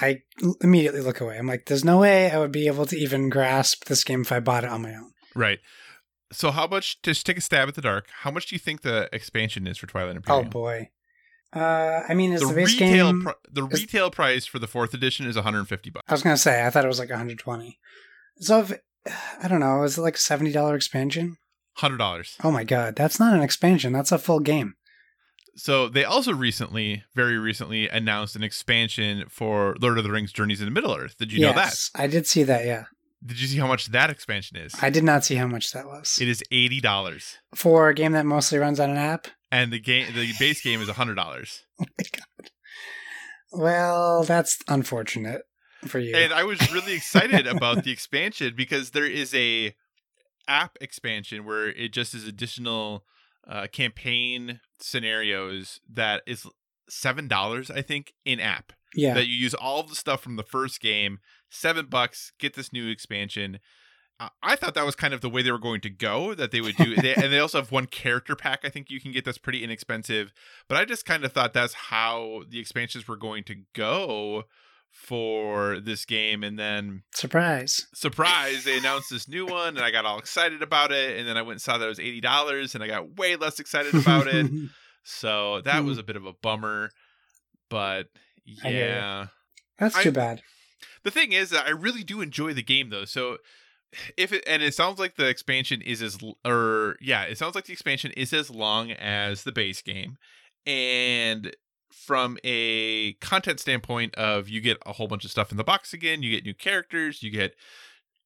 I 0.01 0.23
immediately 0.61 1.01
look 1.03 1.21
away. 1.21 1.39
I'm 1.39 1.47
like, 1.47 1.67
there's 1.67 1.85
no 1.85 1.99
way 1.99 2.33
I 2.33 2.39
would 2.41 2.51
be 2.51 2.67
able 2.67 2.85
to 2.87 2.97
even 2.97 3.29
grasp 3.29 3.85
this 3.85 4.03
game 4.03 4.23
if 4.23 4.33
I 4.33 4.41
bought 4.41 4.65
it 4.65 4.71
on 4.71 4.83
my 4.83 4.93
own. 4.93 5.13
Right. 5.37 5.61
So 6.33 6.51
how 6.51 6.67
much 6.67 7.01
just 7.03 7.25
take 7.25 7.39
a 7.39 7.41
stab 7.41 7.69
at 7.69 7.77
the 7.77 7.81
dark? 7.81 8.09
How 8.23 8.33
much 8.33 8.49
do 8.49 8.57
you 8.57 8.61
think 8.61 8.83
the 8.83 9.09
expansion 9.13 9.69
is 9.69 9.79
for 9.79 9.87
Twilight 9.87 10.17
Imperium? 10.17 10.47
Oh 10.47 10.51
boy. 10.51 10.91
Uh, 11.55 12.03
I 12.09 12.15
mean, 12.15 12.33
is 12.33 12.41
the 12.41 12.49
the, 12.49 12.55
base 12.55 12.73
retail 12.81 13.13
game? 13.13 13.23
pri- 13.23 13.35
the 13.51 13.67
is- 13.67 13.81
retail 13.81 14.11
price 14.11 14.47
for 14.47 14.59
the 14.59 14.69
fourth 14.69 14.95
edition 14.95 15.27
is 15.27 15.37
150 15.37 15.91
bucks. 15.91 16.05
I 16.09 16.13
was 16.13 16.23
gonna 16.23 16.37
say 16.37 16.65
I 16.65 16.71
thought 16.71 16.85
it 16.85 16.89
was 16.89 16.99
like 16.99 17.11
120. 17.11 17.79
So 18.39 18.61
if 18.61 18.73
I 19.43 19.49
don't 19.49 19.61
know, 19.61 19.83
is 19.83 19.99
it 19.99 20.03
like 20.03 20.15
a 20.15 20.19
seventy 20.19 20.53
dollar 20.53 20.75
expansion? 20.77 21.37
Hundred 21.77 21.99
dollars. 21.99 22.37
Oh 22.45 22.51
my 22.51 22.65
god, 22.65 22.97
that's 22.97 23.19
not 23.19 23.35
an 23.35 23.43
expansion. 23.43 23.93
That's 23.93 24.13
a 24.13 24.19
full 24.19 24.41
game. 24.41 24.75
So 25.57 25.89
they 25.89 26.05
also 26.05 26.33
recently, 26.33 27.03
very 27.15 27.37
recently, 27.39 27.89
announced 27.89 28.37
an 28.37 28.43
expansion 28.43 29.25
for 29.29 29.77
Lord 29.81 29.99
of 29.99 30.05
the 30.05 30.11
Rings: 30.11 30.33
Journeys 30.33 30.61
into 30.61 30.73
Middle 30.73 30.95
Earth. 30.95 31.17
Did 31.19 31.33
you 31.33 31.41
know 31.41 31.53
that? 31.53 31.75
I 31.95 32.07
did 32.07 32.27
see 32.27 32.43
that. 32.45 32.65
Yeah, 32.65 32.85
Did 33.25 33.41
you 33.41 33.47
see 33.49 33.59
how 33.59 33.67
much 33.67 33.87
that 33.87 34.11
expansion 34.11 34.57
is? 34.57 34.75
I 34.81 34.91
did 34.91 35.05
not 35.05 35.25
see 35.25 35.35
how 35.35 35.47
much 35.47 35.73
that 35.73 35.87
was 35.87 36.19
It 36.21 36.29
is 36.29 36.43
eighty 36.51 36.81
dollars, 36.81 37.39
for 37.55 37.89
a 37.89 37.95
game 37.95 38.13
that 38.13 38.27
mostly 38.27 38.59
runs 38.59 38.79
on 38.79 38.91
an 38.91 38.97
app. 38.97 39.27
And 39.53 39.73
the 39.73 39.81
game, 39.81 40.15
the 40.15 40.33
base 40.39 40.61
game 40.63 40.81
is 40.81 40.89
hundred 40.89 41.15
dollars. 41.17 41.63
Oh 41.81 41.85
my 41.99 42.05
god. 42.13 42.51
Well, 43.53 44.23
that's 44.25 44.59
unfortunate 44.69 45.43
for 45.87 45.99
you. 45.99 46.15
And 46.15 46.33
I 46.33 46.45
was 46.45 46.73
really 46.73 46.93
excited 46.95 47.47
about 47.47 47.85
the 47.85 47.91
expansion 47.91 48.55
because 48.57 48.91
there 48.91 49.07
is 49.07 49.35
a 49.35 49.75
app 50.47 50.77
expansion 50.81 51.45
where 51.45 51.69
it 51.69 51.93
just 51.93 52.15
is 52.15 52.27
additional 52.27 53.05
uh, 53.49 53.67
campaign 53.73 54.61
scenarios 54.79 55.81
that 55.93 56.23
is 56.27 56.47
seven 56.89 57.27
dollars, 57.29 57.71
I 57.71 57.83
think, 57.83 58.13
in 58.25 58.39
app. 58.41 58.73
yeah, 58.95 59.15
That 59.15 59.27
you 59.27 59.35
use 59.35 59.55
all 59.55 59.81
of 59.81 59.89
the 59.89 59.97
stuff 59.97 60.21
from 60.23 60.37
the 60.37 60.43
first 60.45 60.81
game, 60.81 61.19
seven 61.51 61.87
bucks, 61.87 62.33
get 62.39 62.55
this 62.55 62.73
new 62.73 62.89
expansion. 62.89 63.59
I 64.43 64.57
thought 64.57 64.75
that 64.75 64.85
was 64.85 64.95
kind 64.95 65.15
of 65.15 65.23
the 65.23 65.31
way 65.31 65.43
they 65.43 65.51
were 65.51 65.59
going 65.59 65.81
to 65.83 65.91
go. 65.91 66.35
That 66.35 66.51
they 66.51 66.61
would 66.61 66.77
do, 66.77 66.95
they, 66.97 67.15
and 67.15 67.33
they 67.33 67.39
also 67.39 67.59
have 67.59 67.73
one 67.73 67.87
character 67.87 68.37
pack. 68.37 68.61
I 68.65 68.69
think 68.69 68.91
you 68.91 69.01
can 69.01 69.13
get 69.13 69.25
that's 69.25 69.39
pretty 69.39 69.65
inexpensive. 69.65 70.33
But 70.69 70.77
I 70.77 70.85
just 70.85 71.07
kind 71.07 71.25
of 71.25 71.33
thought 71.33 71.55
that's 71.55 71.75
how 71.75 72.43
the 72.49 72.59
expansions 72.59 73.09
were 73.09 73.17
going 73.17 73.45
to 73.45 73.57
go 73.75 74.45
for 74.91 75.81
this 75.81 76.05
game, 76.05 76.43
and 76.43 76.59
then 76.59 77.03
Surprise. 77.15 77.87
surprise, 77.95 78.65
they 78.65 78.77
announced 78.77 79.09
this 79.11 79.29
new 79.29 79.47
one, 79.47 79.77
and 79.77 79.85
I 79.85 79.91
got 79.91 80.05
all 80.05 80.19
excited 80.19 80.63
about 80.63 80.91
it, 80.91 81.17
and 81.17 81.29
then 81.29 81.37
I 81.37 81.43
went 81.43 81.53
and 81.53 81.63
saw 81.63 81.79
that 81.79 81.85
it 81.85 81.89
was 81.89 82.01
eighty 82.01 82.21
dollars, 82.21 82.75
and 82.75 82.83
I 82.83 82.89
got 82.89 83.17
way 83.17 83.37
less 83.37 83.61
excited 83.61 83.95
about 83.95 84.27
it. 84.27 84.51
So 85.03 85.63
that 85.63 85.83
was 85.83 85.97
hmm. 85.97 86.01
a 86.01 86.03
bit 86.03 86.17
of 86.17 86.27
a 86.27 86.35
bummer, 86.35 86.91
but 87.71 88.09
I 88.65 88.69
hear 88.69 88.87
ya. 88.87 88.95
yeah. 88.95 89.27
That's 89.79 89.97
I- 89.97 90.03
too 90.03 90.13
bad. 90.13 90.43
The 91.03 91.11
thing 91.11 91.33
is 91.33 91.51
that 91.51 91.67
I 91.67 91.71
really 91.71 92.05
do 92.05 92.21
enjoy 92.21 92.53
the 92.53 92.63
game 92.63 92.91
though. 92.91 93.07
So 93.07 93.39
if 94.17 94.33
it 94.33 94.45
and 94.47 94.63
it 94.63 94.75
sounds 94.75 94.99
like 94.99 95.17
the 95.17 95.29
expansion 95.29 95.83
is 95.83 96.03
as 96.03 96.19
or 96.45 96.97
yeah, 97.01 97.23
it 97.23 97.39
sounds 97.39 97.55
like 97.55 97.65
the 97.65 97.73
expansion 97.73 98.13
is 98.13 98.33
as 98.33 98.51
long 98.51 98.91
as 98.93 99.43
the 99.45 99.53
base 99.53 99.83
game. 99.83 100.17
And 100.67 101.55
from 101.91 102.39
a 102.45 103.15
content 103.15 103.61
standpoint 103.61 104.15
of 104.15 104.49
you 104.49 104.61
get 104.61 104.79
a 104.87 104.93
whole 104.93 105.09
bunch 105.09 105.25
of 105.25 105.31
stuff 105.31 105.51
in 105.51 105.57
the 105.57 105.65
box 105.65 105.93
again, 105.93 106.23
you 106.23 106.31
get 106.31 106.45
new 106.45 106.55
characters, 106.55 107.23
you 107.23 107.31
get 107.31 107.55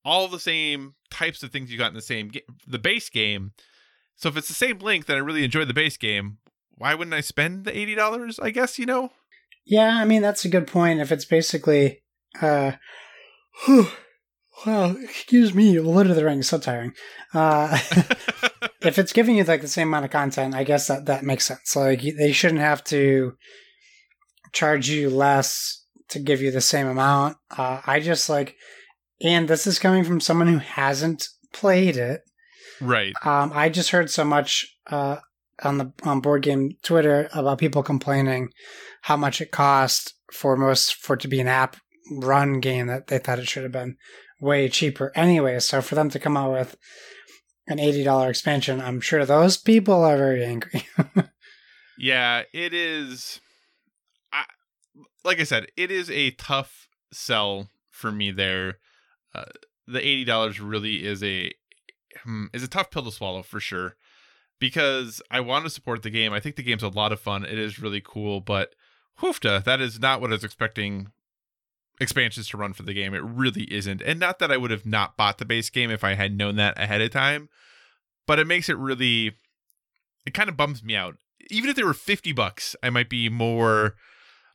all 0.05 0.29
the 0.29 0.41
same 0.41 0.95
types 1.11 1.43
of 1.43 1.51
things 1.51 1.73
you 1.73 1.79
got 1.79 1.89
in 1.89 1.95
the 1.95 2.03
same 2.03 2.31
the 2.67 2.79
base 2.79 3.09
game. 3.09 3.53
So 4.17 4.29
if 4.29 4.37
it's 4.37 4.49
the 4.49 4.55
same 4.55 4.79
length 4.79 5.09
and 5.09 5.17
I 5.17 5.21
really 5.21 5.45
enjoy 5.45 5.65
the 5.65 5.75
base 5.75 5.97
game, 5.97 6.39
why 6.77 6.95
wouldn't 6.95 7.15
I 7.15 7.21
spend 7.21 7.65
the 7.65 7.73
$80? 7.73 8.39
I 8.43 8.51
guess, 8.51 8.79
you 8.79 8.87
know. 8.87 9.11
Yeah, 9.65 9.97
I 9.97 10.05
mean 10.05 10.23
that's 10.23 10.45
a 10.45 10.51
good 10.51 10.67
point. 10.67 11.01
If 11.01 11.11
it's 11.11 11.25
basically, 11.25 12.03
uh, 12.41 12.73
whew, 13.65 13.89
well, 14.65 14.97
excuse 15.03 15.55
me, 15.55 15.79
Lord 15.81 16.07
of 16.07 16.17
the 16.17 16.25
Rings, 16.25 16.49
so 16.49 16.59
tiring. 16.59 16.93
Uh, 17.33 17.73
if 18.83 18.99
it's 18.99 19.13
giving 19.13 19.37
you 19.37 19.45
like 19.45 19.61
the 19.61 19.69
same 19.69 19.89
amount 19.89 20.05
of 20.05 20.11
content, 20.11 20.55
I 20.55 20.65
guess 20.65 20.89
that 20.89 21.07
that 21.07 21.25
makes 21.25 21.47
sense. 21.47 21.75
Like 21.75 22.03
they 22.03 22.33
shouldn't 22.33 22.61
have 22.61 22.85
to 22.85 23.35
charge 24.53 24.89
you 24.89 25.11
less 25.11 25.85
to 26.09 26.19
give 26.19 26.41
you 26.41 26.51
the 26.51 26.61
same 26.61 26.87
amount. 26.87 27.37
Uh, 27.57 27.81
I 27.85 28.01
just 28.01 28.29
like, 28.29 28.57
and 29.21 29.49
this 29.49 29.67
is 29.67 29.79
coming 29.79 30.05
from 30.05 30.21
someone 30.21 30.49
who 30.49 30.59
hasn't 30.59 31.29
played 31.53 31.97
it. 31.97 32.23
right. 32.81 33.15
Um, 33.25 33.53
I 33.55 33.69
just 33.69 33.91
heard 33.91 34.11
so 34.11 34.25
much 34.25 34.67
uh, 34.91 35.17
on 35.63 35.79
the 35.79 35.93
on 36.05 36.21
board 36.21 36.43
game 36.43 36.77
Twitter 36.83 37.29
about 37.35 37.59
people 37.59 37.83
complaining 37.83 38.51
how 39.03 39.17
much 39.17 39.41
it 39.41 39.51
cost 39.51 40.15
for 40.33 40.57
most 40.57 40.95
for 40.95 41.15
it 41.15 41.21
to 41.21 41.29
be 41.29 41.41
an 41.41 41.49
app 41.49 41.77
run 42.11 42.61
game 42.61 42.87
that 42.89 43.07
they 43.07 43.19
thought 43.19 43.39
it 43.39 43.49
should 43.49 43.63
have 43.63 43.73
been 43.73 43.97
way 44.45 44.69
cheaper 44.69 45.11
anyway. 45.15 45.59
So 45.61 45.81
for 45.81 45.95
them 45.95 46.11
to 46.11 46.19
come 46.19 46.37
out 46.37 46.53
with 46.53 46.77
an 47.67 47.79
eighty 47.79 48.05
dollar 48.05 48.31
expansion, 48.31 48.81
I'm 48.81 49.01
sure 49.01 49.25
those 49.25 49.57
people 49.57 50.05
are 50.05 50.17
very 50.17 50.45
angry. 50.45 50.87
Yeah, 51.99 52.43
it 52.53 52.75
is. 52.75 53.41
I, 54.33 54.45
like 55.25 55.41
I 55.41 55.45
said, 55.45 55.67
it 55.77 55.91
is 55.91 56.11
a 56.11 56.33
tough 56.33 56.89
sell 57.13 57.69
for 57.91 58.11
me. 58.11 58.31
There, 58.31 58.79
uh, 59.35 59.45
the 59.87 60.01
eighty 60.01 60.25
dollars 60.25 60.61
really 60.61 61.05
is 61.05 61.23
a 61.23 61.53
hmm, 62.23 62.47
is 62.53 62.63
a 62.63 62.69
tough 62.69 62.91
pill 62.91 63.05
to 63.05 63.13
swallow 63.13 63.43
for 63.43 63.61
sure. 63.61 63.97
Because 64.61 65.21
I 65.31 65.41
want 65.41 65.65
to 65.65 65.71
support 65.71 66.03
the 66.03 66.11
game. 66.11 66.33
I 66.33 66.41
think 66.41 66.57
the 66.57 66.63
game's 66.63 66.83
a 66.83 66.89
lot 66.89 67.13
of 67.13 67.21
fun. 67.21 67.45
It 67.45 67.59
is 67.59 67.81
really 67.81 68.01
cool, 68.01 68.41
but 68.41 68.75
hoofta, 69.21 69.63
that 69.65 69.81
is 69.81 70.01
not 70.01 70.21
what 70.21 70.31
I 70.31 70.35
was 70.35 70.45
expecting 70.45 71.09
expansions 72.01 72.49
to 72.49 72.57
run 72.57 72.73
for 72.73 72.83
the 72.83 72.95
game. 72.95 73.15
It 73.15 73.23
really 73.23 73.65
isn't. 73.73 74.03
And 74.03 74.19
not 74.19 74.39
that 74.39 74.51
I 74.51 74.57
would 74.57 74.71
have 74.71 74.87
not 74.87 75.17
bought 75.17 75.39
the 75.39 75.45
base 75.45 75.71
game 75.71 75.91
if 75.91 76.05
I 76.05 76.15
had 76.15 76.37
known 76.37 76.57
that 76.57 76.79
ahead 76.79 77.01
of 77.01 77.11
time, 77.11 77.49
but 78.27 78.39
it 78.39 78.47
makes 78.47 78.69
it 78.69 78.77
really 78.79 79.37
it 80.27 80.35
kind 80.35 80.49
of 80.49 80.57
bums 80.57 80.83
me 80.83 80.97
out. 80.97 81.17
Even 81.51 81.69
if 81.71 81.77
they 81.77 81.83
were 81.83 81.95
50 81.95 82.33
bucks, 82.33 82.75
I 82.83 82.91
might 82.91 83.11
be 83.11 83.29
more 83.29 83.95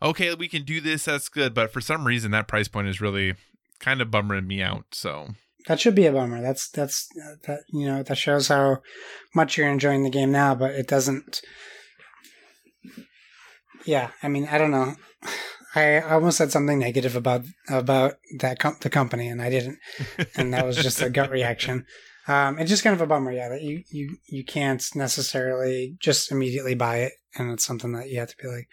okay, 0.01 0.33
we 0.33 0.47
can 0.47 0.63
do 0.63 0.79
this, 0.79 1.05
that's 1.05 1.29
good, 1.29 1.53
but 1.53 1.71
for 1.71 1.81
some 1.81 2.07
reason 2.07 2.31
that 2.31 2.47
price 2.47 2.67
point 2.67 2.87
is 2.87 3.01
really 3.01 3.35
kind 3.79 4.01
of 4.01 4.11
bummering 4.11 4.47
me 4.47 4.61
out. 4.61 4.85
So, 4.91 5.29
that 5.67 5.79
should 5.79 5.95
be 5.95 6.05
a 6.05 6.11
bummer. 6.11 6.41
That's 6.41 6.69
that's 6.69 7.07
that 7.45 7.63
you 7.71 7.85
know 7.85 8.03
that 8.03 8.17
shows 8.17 8.47
how 8.47 8.81
much 9.35 9.57
you're 9.57 9.69
enjoying 9.69 10.03
the 10.03 10.09
game 10.09 10.31
now, 10.31 10.55
but 10.55 10.71
it 10.71 10.87
doesn't. 10.87 11.41
Yeah, 13.85 14.11
I 14.23 14.27
mean, 14.27 14.47
I 14.49 14.57
don't 14.57 14.71
know. 14.71 14.95
I 15.75 15.99
almost 16.01 16.37
said 16.37 16.51
something 16.51 16.79
negative 16.79 17.15
about 17.15 17.43
about 17.69 18.15
that 18.39 18.59
com- 18.59 18.77
the 18.81 18.89
company, 18.89 19.27
and 19.27 19.41
I 19.41 19.49
didn't, 19.49 19.77
and 20.35 20.53
that 20.53 20.65
was 20.65 20.77
just 20.77 21.01
a 21.01 21.09
gut 21.09 21.29
reaction. 21.39 21.85
Um, 22.27 22.59
it's 22.59 22.69
just 22.69 22.83
kind 22.83 22.93
of 22.93 23.01
a 23.01 23.07
bummer, 23.07 23.31
yeah, 23.31 23.49
that 23.49 23.61
you 23.61 23.83
you 23.89 24.17
you 24.27 24.43
can't 24.43 24.83
necessarily 24.95 25.95
just 25.99 26.31
immediately 26.31 26.75
buy 26.75 26.97
it, 26.97 27.13
and 27.37 27.51
it's 27.51 27.65
something 27.65 27.91
that 27.93 28.09
you 28.09 28.19
have 28.19 28.29
to 28.29 28.35
be 28.41 28.47
like, 28.47 28.67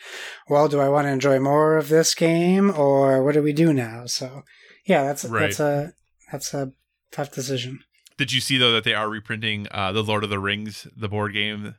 well, 0.49 0.69
do 0.69 0.81
I 0.81 0.89
want 0.89 1.07
to 1.07 1.11
enjoy 1.13 1.39
more 1.39 1.77
of 1.77 1.89
this 1.89 2.15
game, 2.15 2.71
or 2.71 3.23
what 3.23 3.35
do 3.35 3.43
we 3.43 3.53
do 3.53 3.73
now? 3.73 4.07
So, 4.07 4.43
yeah, 4.87 5.03
that's 5.05 5.25
Right. 5.25 5.41
that's 5.43 5.61
a 5.61 5.93
that's 6.33 6.55
a 6.55 6.73
tough 7.13 7.31
decision. 7.33 7.81
did 8.19 8.33
you 8.33 8.41
see 8.41 8.59
though 8.59 8.73
that 8.73 8.85
they 8.85 8.95
are 8.95 9.09
reprinting 9.09 9.67
uh 9.71 9.93
The 9.93 10.03
Lord 10.03 10.25
of 10.25 10.31
the 10.31 10.39
Rings, 10.39 10.87
the 10.97 11.09
board 11.09 11.33
game 11.35 11.75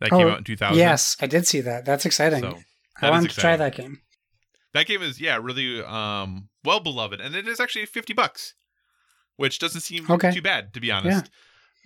that 0.00 0.10
came 0.10 0.26
Oh, 0.26 0.30
out 0.30 0.38
in 0.38 0.44
2000? 0.44 0.76
Yes, 0.78 1.16
I 1.20 1.26
did 1.26 1.46
see 1.46 1.60
that. 1.62 1.84
That's 1.84 2.04
exciting. 2.06 2.40
So, 2.42 2.48
I 2.48 3.00
that 3.00 3.06
is 3.08 3.10
wanted 3.12 3.30
to 3.30 3.40
try 3.40 3.56
that 3.56 3.74
game. 3.74 4.00
That 4.74 4.86
game 4.86 5.02
is 5.02 5.20
yeah, 5.20 5.38
really 5.40 5.82
um 5.84 6.48
well 6.64 6.80
beloved 6.80 7.20
and 7.20 7.34
it 7.34 7.46
is 7.48 7.60
actually 7.60 7.86
50 7.86 8.12
bucks, 8.14 8.54
which 9.36 9.58
doesn't 9.58 9.82
seem 9.82 10.10
Okay. 10.10 10.32
too 10.32 10.42
bad 10.42 10.72
to 10.74 10.80
be 10.80 10.90
honest. 10.90 11.30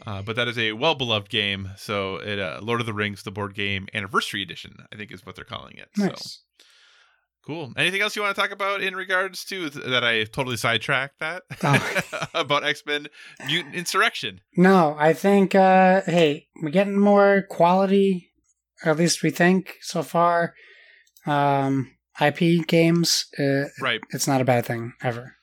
Uh, 0.06 0.20
but 0.20 0.36
that 0.36 0.46
is 0.46 0.58
a 0.58 0.72
well 0.72 0.94
beloved 0.94 1.30
game. 1.30 1.70
So 1.76 2.16
it 2.16 2.38
uh, 2.38 2.60
Lord 2.62 2.80
of 2.80 2.86
the 2.86 2.92
Rings 2.92 3.22
the 3.22 3.30
board 3.30 3.54
game 3.54 3.88
anniversary 3.94 4.42
edition, 4.42 4.76
I 4.92 4.96
think 4.96 5.10
is 5.10 5.24
what 5.24 5.36
they're 5.36 5.44
calling 5.44 5.76
it. 5.78 5.88
So 5.96 6.06
Nice. 6.06 6.42
cool. 7.46 7.72
Anything 7.78 8.02
else 8.02 8.14
you 8.14 8.20
want 8.22 8.36
to 8.36 8.40
talk 8.42 8.50
about 8.50 8.82
in 8.82 8.94
regards 8.94 9.42
to 9.46 9.70
th- 9.70 9.84
that 9.86 10.04
I 10.04 10.24
totally 10.24 10.58
sidetracked 10.58 11.18
that 11.20 11.44
Oh. 11.62 12.00
about 12.34 12.62
X-Men 12.64 13.06
Mutant 13.46 13.74
Insurrection. 13.74 14.42
No, 14.56 14.94
I 14.98 15.12
think 15.14 15.54
uh 15.54 16.02
hey, 16.04 16.48
we're 16.62 16.68
getting 16.70 16.98
more 17.00 17.44
quality, 17.48 18.30
or 18.84 18.90
at 18.92 18.98
least 18.98 19.22
we 19.22 19.30
think 19.30 19.76
so 19.80 20.02
far. 20.02 20.54
Um 21.24 21.92
IP 22.20 22.66
games, 22.66 23.26
uh, 23.38 23.64
Right. 23.80 24.00
it's 24.10 24.26
not 24.26 24.40
a 24.40 24.44
bad 24.44 24.64
thing 24.66 24.94
ever. 25.02 25.36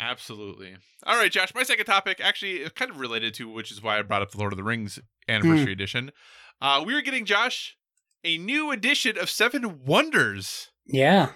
Absolutely. 0.00 0.76
All 1.04 1.16
right, 1.16 1.30
Josh. 1.30 1.52
My 1.54 1.62
second 1.62 1.86
topic, 1.86 2.20
actually, 2.22 2.58
is 2.58 2.72
kind 2.72 2.90
of 2.90 2.98
related 3.00 3.34
to, 3.34 3.48
which 3.48 3.70
is 3.72 3.82
why 3.82 3.98
I 3.98 4.02
brought 4.02 4.22
up 4.22 4.30
the 4.30 4.38
Lord 4.38 4.52
of 4.52 4.56
the 4.56 4.62
Rings 4.64 4.98
Anniversary 5.28 5.72
Edition. 5.72 6.12
Uh, 6.60 6.82
we 6.86 6.94
are 6.94 7.02
getting 7.02 7.24
Josh 7.24 7.76
a 8.24 8.36
new 8.38 8.70
edition 8.70 9.16
of 9.18 9.30
Seven 9.30 9.84
Wonders. 9.84 10.68
Yeah. 10.86 11.30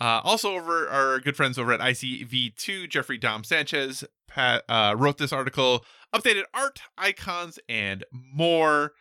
Uh, 0.00 0.20
also, 0.24 0.54
over 0.56 0.88
our 0.88 1.20
good 1.20 1.36
friends 1.36 1.58
over 1.58 1.72
at 1.72 1.80
ICV2, 1.80 2.88
Jeffrey 2.88 3.18
Dohm-Sanchez 3.18 4.04
Pat, 4.28 4.64
uh, 4.68 4.94
wrote 4.96 5.18
this 5.18 5.32
article, 5.32 5.84
updated 6.14 6.44
art, 6.54 6.80
icons, 6.96 7.58
and 7.68 8.04
more. 8.12 8.92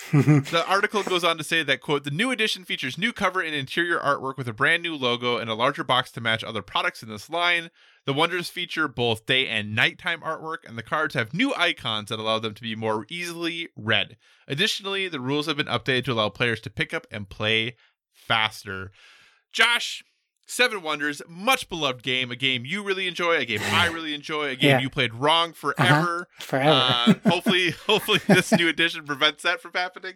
The 0.12 0.64
article 0.66 1.02
goes 1.02 1.24
on 1.24 1.38
to 1.38 1.44
say 1.44 1.62
that, 1.62 1.80
quote, 1.80 2.04
the 2.04 2.10
new 2.10 2.30
edition 2.30 2.64
features 2.64 2.96
new 2.96 3.12
cover 3.12 3.40
and 3.40 3.54
interior 3.54 3.98
artwork 3.98 4.36
with 4.36 4.48
a 4.48 4.52
brand 4.52 4.82
new 4.82 4.94
logo 4.94 5.36
and 5.36 5.50
a 5.50 5.54
larger 5.54 5.84
box 5.84 6.10
to 6.12 6.20
match 6.20 6.42
other 6.42 6.62
products 6.62 7.02
in 7.02 7.08
this 7.08 7.28
line. 7.28 7.70
The 8.04 8.12
Wonders 8.12 8.48
feature 8.48 8.88
both 8.88 9.26
day 9.26 9.46
and 9.46 9.74
nighttime 9.74 10.20
artwork, 10.22 10.66
and 10.66 10.76
the 10.76 10.82
cards 10.82 11.14
have 11.14 11.34
new 11.34 11.54
icons 11.54 12.08
that 12.08 12.18
allow 12.18 12.38
them 12.38 12.54
to 12.54 12.62
be 12.62 12.74
more 12.74 13.06
easily 13.08 13.68
read. 13.76 14.16
Additionally, 14.48 15.08
the 15.08 15.20
rules 15.20 15.46
have 15.46 15.56
been 15.56 15.66
updated 15.66 16.06
to 16.06 16.12
allow 16.12 16.28
players 16.28 16.60
to 16.60 16.70
pick 16.70 16.92
up 16.92 17.06
and 17.10 17.28
play 17.28 17.76
faster. 18.12 18.90
Josh, 19.52 20.02
Seven 20.46 20.82
Wonders, 20.82 21.22
much 21.28 21.68
beloved 21.68 22.02
game, 22.02 22.30
a 22.30 22.36
game 22.36 22.64
you 22.66 22.82
really 22.84 23.06
enjoy, 23.08 23.36
a 23.36 23.44
game 23.44 23.60
I 23.62 23.86
really 23.86 24.12
enjoy, 24.14 24.48
a 24.48 24.56
game 24.56 24.70
Yeah. 24.70 24.80
you 24.80 24.90
played 24.90 25.14
wrong 25.14 25.52
forever. 25.52 26.28
Forever. 26.40 26.70
Uh, 26.70 27.14
hopefully, 27.28 27.70
hopefully 27.86 28.20
this 28.26 28.52
new 28.52 28.68
edition 28.68 29.04
prevents 29.06 29.42
that 29.44 29.62
from 29.62 29.72
happening. 29.72 30.14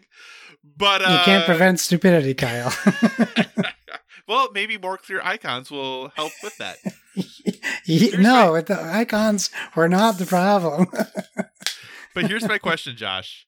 But 0.63 1.01
uh, 1.01 1.09
you 1.11 1.19
can't 1.25 1.45
prevent 1.45 1.79
stupidity, 1.79 2.33
Kyle. 2.33 2.73
Well, 4.27 4.49
maybe 4.53 4.77
more 4.77 4.97
clear 4.97 5.21
icons 5.23 5.71
will 5.71 6.09
help 6.09 6.33
with 6.43 6.57
that. 6.57 6.77
No, 8.19 8.59
the 8.61 8.77
icons 8.79 9.49
were 9.73 9.87
not 9.87 10.17
the 10.17 10.25
problem. 10.25 10.87
But 12.13 12.27
here's 12.27 12.45
my 12.47 12.57
question, 12.57 12.97
Josh: 12.97 13.47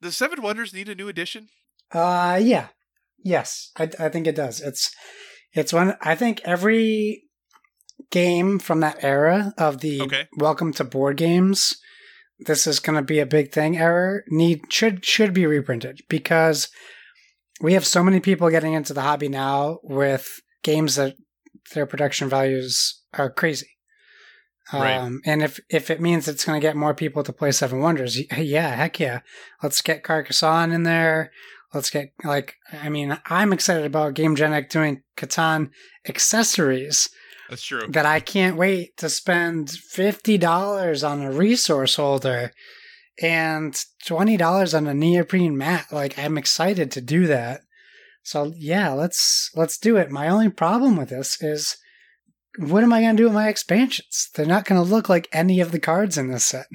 Does 0.00 0.16
Seven 0.16 0.40
Wonders 0.40 0.72
need 0.72 0.88
a 0.88 0.94
new 0.94 1.08
edition? 1.08 1.48
Uh 1.90 2.38
yeah. 2.40 2.68
Yes, 3.24 3.72
I 3.76 3.90
I 3.98 4.08
think 4.08 4.26
it 4.28 4.36
does. 4.36 4.60
It's 4.60 4.94
it's 5.54 5.72
one 5.72 5.96
I 6.00 6.14
think 6.14 6.40
every 6.44 7.24
game 8.10 8.58
from 8.58 8.80
that 8.80 9.02
era 9.02 9.54
of 9.56 9.80
the 9.80 10.02
Okay. 10.02 10.28
welcome 10.36 10.72
to 10.74 10.84
board 10.84 11.16
games 11.16 11.74
this 12.40 12.66
is 12.66 12.80
going 12.80 12.96
to 12.96 13.02
be 13.02 13.20
a 13.20 13.26
big 13.26 13.52
thing 13.52 13.78
error 13.78 14.24
need 14.28 14.60
should 14.70 15.04
should 15.04 15.32
be 15.32 15.46
reprinted 15.46 16.00
because 16.08 16.68
we 17.60 17.74
have 17.74 17.86
so 17.86 18.02
many 18.02 18.20
people 18.20 18.50
getting 18.50 18.72
into 18.72 18.92
the 18.92 19.02
hobby 19.02 19.28
now 19.28 19.78
with 19.82 20.40
games 20.62 20.96
that 20.96 21.14
their 21.74 21.86
production 21.86 22.28
values 22.28 23.02
are 23.14 23.30
crazy. 23.30 23.68
Right. 24.72 24.96
Um, 24.96 25.20
and 25.24 25.42
if, 25.42 25.60
if 25.68 25.90
it 25.90 26.00
means 26.00 26.26
it's 26.26 26.44
going 26.44 26.60
to 26.60 26.66
get 26.66 26.76
more 26.76 26.94
people 26.94 27.22
to 27.22 27.32
play 27.32 27.52
Seven 27.52 27.80
Wonders, 27.80 28.18
yeah, 28.36 28.74
heck 28.74 28.98
yeah. 28.98 29.20
Let's 29.62 29.82
get 29.82 30.02
Carcassonne 30.02 30.72
in 30.72 30.82
there. 30.84 31.30
Let's 31.74 31.90
get, 31.90 32.12
like, 32.22 32.56
I 32.72 32.88
mean, 32.88 33.18
I'm 33.26 33.52
excited 33.52 33.86
about 33.86 34.14
Game 34.14 34.36
Genic 34.36 34.68
doing 34.68 35.02
Catan 35.16 35.70
accessories 36.08 37.08
That's 37.48 37.64
true. 37.64 37.86
that 37.88 38.06
I 38.06 38.20
can't 38.20 38.56
wait 38.56 38.96
to 38.98 39.08
spend 39.08 39.70
fifty 39.70 40.36
dollars 40.36 41.02
on 41.02 41.22
a 41.22 41.32
resource 41.32 41.96
holder 41.96 42.52
and 43.20 43.78
twenty 44.04 44.36
dollars 44.36 44.74
on 44.74 44.86
a 44.86 44.94
neoprene 44.94 45.56
mat. 45.56 45.86
Like 45.92 46.18
I'm 46.18 46.38
excited 46.38 46.90
to 46.92 47.00
do 47.00 47.26
that. 47.26 47.62
So 48.22 48.52
yeah, 48.56 48.92
let's 48.92 49.50
let's 49.54 49.78
do 49.78 49.96
it. 49.96 50.10
My 50.10 50.28
only 50.28 50.48
problem 50.48 50.96
with 50.96 51.08
this 51.08 51.42
is 51.42 51.76
what 52.58 52.84
am 52.84 52.92
I 52.92 53.00
gonna 53.00 53.16
do 53.16 53.24
with 53.24 53.34
my 53.34 53.48
expansions? 53.48 54.28
They're 54.34 54.46
not 54.46 54.64
gonna 54.64 54.82
look 54.82 55.08
like 55.08 55.28
any 55.32 55.60
of 55.60 55.72
the 55.72 55.80
cards 55.80 56.18
in 56.18 56.30
this 56.30 56.44
set. 56.44 56.66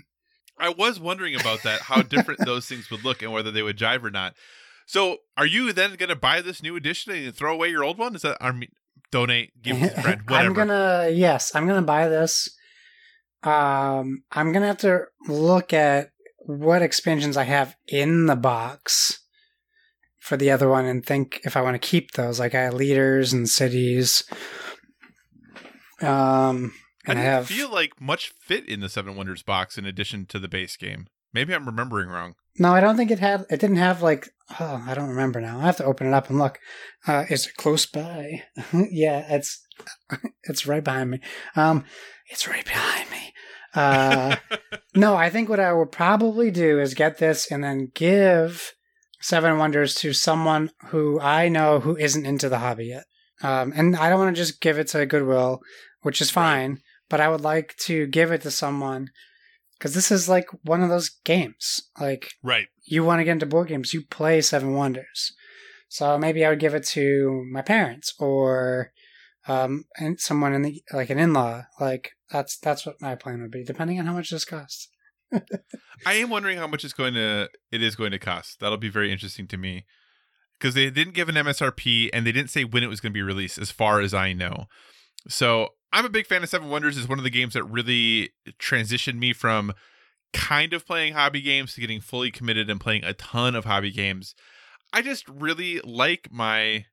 I 0.60 0.70
was 0.70 1.00
wondering 1.00 1.36
about 1.36 1.64
that, 1.64 1.82
how 1.82 2.02
different 2.02 2.40
those 2.46 2.66
things 2.66 2.90
would 2.90 3.06
look 3.06 3.22
and 3.22 3.32
whether 3.32 3.52
they 3.52 3.62
would 3.62 3.78
jive 3.78 4.04
or 4.04 4.12
not. 4.12 4.34
So, 4.88 5.18
are 5.36 5.46
you 5.46 5.74
then 5.74 5.96
going 5.96 6.10
to 6.10 6.16
buy 6.16 6.42
this 6.42 6.64
new 6.64 6.78
edition 6.78 7.12
and 7.12 7.36
throw 7.36 7.54
away 7.54 7.68
your 7.68 7.84
old 7.84 7.98
one? 7.98 8.16
Is 8.16 8.22
that 8.22 8.38
I 8.40 8.52
mean, 8.54 8.72
donate, 9.12 9.62
give 9.62 9.82
it 9.82 9.90
to 9.90 10.00
a 10.00 10.02
friend, 10.02 10.22
whatever? 10.28 10.48
I'm 10.48 10.54
gonna 10.54 11.10
yes, 11.12 11.54
I'm 11.54 11.68
gonna 11.68 11.82
buy 11.82 12.08
this. 12.08 12.50
Um, 13.44 14.24
I'm 14.32 14.54
gonna 14.54 14.68
have 14.68 14.78
to 14.80 15.06
look 15.28 15.74
at 15.74 16.12
what 16.40 16.82
expansions 16.82 17.36
I 17.36 17.44
have 17.44 17.76
in 17.86 18.28
the 18.28 18.38
box 18.38 19.20
for 20.18 20.38
the 20.38 20.52
other 20.52 20.70
one 20.70 20.86
and 20.86 21.06
think 21.06 21.42
if 21.44 21.58
I 21.58 21.62
want 21.62 21.76
to 21.76 21.86
keep 21.86 22.12
those. 22.12 22.40
Like 22.40 22.56
I 22.56 22.64
have 22.64 22.74
leaders 22.74 23.34
and 23.34 23.50
cities. 23.50 24.24
Um, 26.02 26.74
I 27.06 27.12
and 27.12 27.20
I, 27.20 27.24
didn't 27.24 27.26
have 27.26 27.48
feel 27.48 27.70
like 27.70 28.00
much 28.00 28.30
fit 28.30 28.68
in 28.68 28.80
the 28.80 28.90
Seven 28.90 29.18
Wonders 29.18 29.44
box 29.44 29.78
in 29.78 29.86
addition 29.86 30.26
to 30.28 30.40
the 30.40 30.48
base 30.48 30.78
game. 30.78 31.08
Maybe 31.34 31.54
I'm 31.54 31.66
remembering 31.66 32.10
wrong. 32.10 32.36
no, 32.58 32.74
I 32.74 32.80
don't 32.80 32.98
think 32.98 33.12
it 33.12 33.20
had. 33.20 33.46
It 33.50 33.60
didn't 33.60 33.78
have 33.78 34.02
like. 34.02 34.30
Oh, 34.60 34.84
I 34.88 34.94
don't 34.94 35.10
remember 35.10 35.42
now. 35.42 35.60
I 35.60 35.66
have 35.66 35.78
to 35.78 35.86
open 35.86 36.08
it 36.08 36.14
up 36.14 36.30
and 36.30 36.40
look. 36.40 36.60
Uh, 37.06 37.26
is 37.30 37.48
it 37.48 37.56
close 37.56 37.86
by? 37.86 38.44
yeah, 38.74 39.26
it's 39.30 39.66
it's 40.44 40.66
right 40.66 40.84
behind 40.84 41.12
me. 41.12 41.20
Um, 41.56 41.84
it's 42.30 42.48
right 42.48 42.66
behind 42.66 43.10
me. 43.12 43.34
Uh, 43.74 44.38
no, 44.96 45.16
I 45.16 45.30
think 45.30 45.50
what 45.50 45.60
I 45.60 45.74
would 45.74 45.92
probably 45.92 46.52
do 46.52 46.80
is 46.80 46.94
get 46.94 47.18
this 47.18 47.52
and 47.52 47.64
then 47.64 47.92
give 47.94 48.74
Seven 49.22 49.58
Wonders 49.58 49.94
to 49.96 50.14
someone 50.14 50.72
who 50.88 51.20
I 51.20 51.50
know 51.50 51.80
who 51.80 51.98
isn't 51.98 52.26
into 52.26 52.50
the 52.50 52.60
hobby 52.60 52.88
yet. 52.88 53.06
Um, 53.42 53.72
and 53.76 53.96
I 53.96 54.10
don't 54.10 54.20
want 54.20 54.36
to 54.36 54.42
just 54.42 54.62
give 54.62 54.80
it 54.80 54.88
to 54.90 55.06
Goodwill, 55.06 55.60
which 56.02 56.22
is 56.22 56.32
fine, 56.32 56.80
but 57.10 57.20
I 57.20 57.30
would 57.30 57.42
like 57.42 57.76
to 57.82 58.08
give 58.08 58.32
it 58.32 58.42
to 58.42 58.52
someone 58.52 59.10
because 59.78 59.94
this 59.94 60.12
is 60.12 60.28
like 60.28 60.48
one 60.64 60.82
of 60.82 60.90
those 60.90 61.10
games. 61.24 61.82
Like 62.00 62.32
Right. 62.44 62.68
you 62.86 63.04
want 63.04 63.20
to 63.20 63.24
get 63.24 63.34
into 63.34 63.46
board 63.46 63.68
games, 63.68 63.94
you 63.94 64.04
play 64.06 64.42
Seven 64.42 64.74
Wonders. 64.74 65.34
So 65.90 66.18
maybe 66.18 66.46
I 66.46 66.50
would 66.50 66.60
give 66.60 66.76
it 66.76 66.86
to 66.88 67.46
my 67.52 67.62
parents 67.62 68.14
or 68.20 68.92
um, 69.48 69.86
and 69.98 70.20
someone 70.20 70.54
in 70.54 70.62
the 70.62 70.84
like 70.92 71.10
an 71.10 71.20
in-law. 71.20 71.64
Like 71.80 72.12
that's 72.30 72.58
that's 72.58 72.86
what 72.86 73.02
my 73.02 73.16
plan 73.16 73.42
would 73.42 73.52
be, 73.52 73.64
depending 73.64 74.00
on 74.00 74.06
how 74.06 74.14
much 74.14 74.30
this 74.30 74.46
costs. 74.46 74.90
I 76.06 76.14
am 76.14 76.30
wondering 76.30 76.58
how 76.58 76.68
much 76.68 76.84
it's 76.84 76.94
going 76.94 77.14
to 77.14 77.50
it 77.72 77.82
is 77.82 77.96
going 77.96 78.12
to 78.12 78.20
cost. 78.20 78.60
That'll 78.60 78.78
be 78.78 78.90
very 78.90 79.12
interesting 79.12 79.48
to 79.48 79.58
me 79.58 79.86
because 80.60 80.74
they 80.74 80.90
didn't 80.90 81.14
give 81.14 81.30
an 81.30 81.36
MSRP 81.36 82.10
and 82.14 82.26
they 82.26 82.32
didn't 82.32 82.50
say 82.50 82.64
when 82.64 82.84
it 82.84 82.88
was 82.88 83.00
going 83.00 83.12
to 83.12 83.18
be 83.18 83.22
released, 83.22 83.58
as 83.58 83.72
far 83.72 84.02
as 84.02 84.14
I 84.14 84.34
know. 84.34 84.66
So 85.28 85.70
I'm 85.92 86.06
a 86.06 86.10
big 86.10 86.28
fan 86.28 86.44
of 86.44 86.50
Seven 86.50 86.70
Wonders. 86.70 86.98
It's 86.98 87.10
one 87.10 87.18
of 87.18 87.24
the 87.24 87.30
games 87.30 87.54
that 87.54 87.64
really 87.64 88.32
transitioned 88.60 89.18
me 89.18 89.34
from 89.34 89.74
kind 90.34 90.74
of 90.74 90.86
playing 90.86 91.14
hobby 91.14 91.42
games 91.42 91.74
to 91.74 91.82
getting 91.82 92.02
fully 92.02 92.32
committed 92.32 92.70
and 92.70 92.80
playing 92.80 93.04
a 93.04 93.14
ton 93.14 93.56
of 93.56 93.66
hobby 93.66 93.92
games. 93.92 94.36
I 94.94 95.02
just 95.02 95.28
really 95.28 95.80
like 95.80 96.30
my 96.32 96.86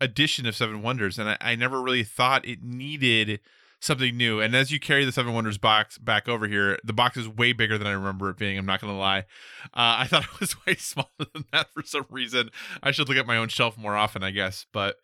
edition 0.00 0.46
of 0.46 0.56
Seven 0.56 0.82
Wonders, 0.82 1.18
and 1.18 1.28
I, 1.28 1.36
I 1.40 1.54
never 1.56 1.80
really 1.80 2.04
thought 2.04 2.46
it 2.46 2.62
needed 2.62 3.40
something 3.80 4.16
new. 4.16 4.40
And 4.40 4.54
as 4.54 4.70
you 4.70 4.78
carry 4.78 5.04
the 5.04 5.12
Seven 5.12 5.34
Wonders 5.34 5.58
box 5.58 5.98
back 5.98 6.28
over 6.28 6.46
here, 6.46 6.78
the 6.84 6.92
box 6.92 7.16
is 7.16 7.28
way 7.28 7.52
bigger 7.52 7.76
than 7.76 7.86
I 7.86 7.92
remember 7.92 8.30
it 8.30 8.36
being. 8.36 8.56
I'm 8.56 8.66
not 8.66 8.80
going 8.80 8.92
to 8.92 8.98
lie. 8.98 9.20
Uh, 9.64 9.98
I 9.98 10.06
thought 10.08 10.24
it 10.24 10.40
was 10.40 10.56
way 10.66 10.76
smaller 10.76 11.08
than 11.34 11.44
that 11.52 11.72
for 11.72 11.82
some 11.82 12.06
reason. 12.08 12.50
I 12.82 12.92
should 12.92 13.08
look 13.08 13.18
at 13.18 13.26
my 13.26 13.36
own 13.36 13.48
shelf 13.48 13.76
more 13.76 13.96
often, 13.96 14.22
I 14.22 14.30
guess. 14.30 14.66
But 14.72 14.96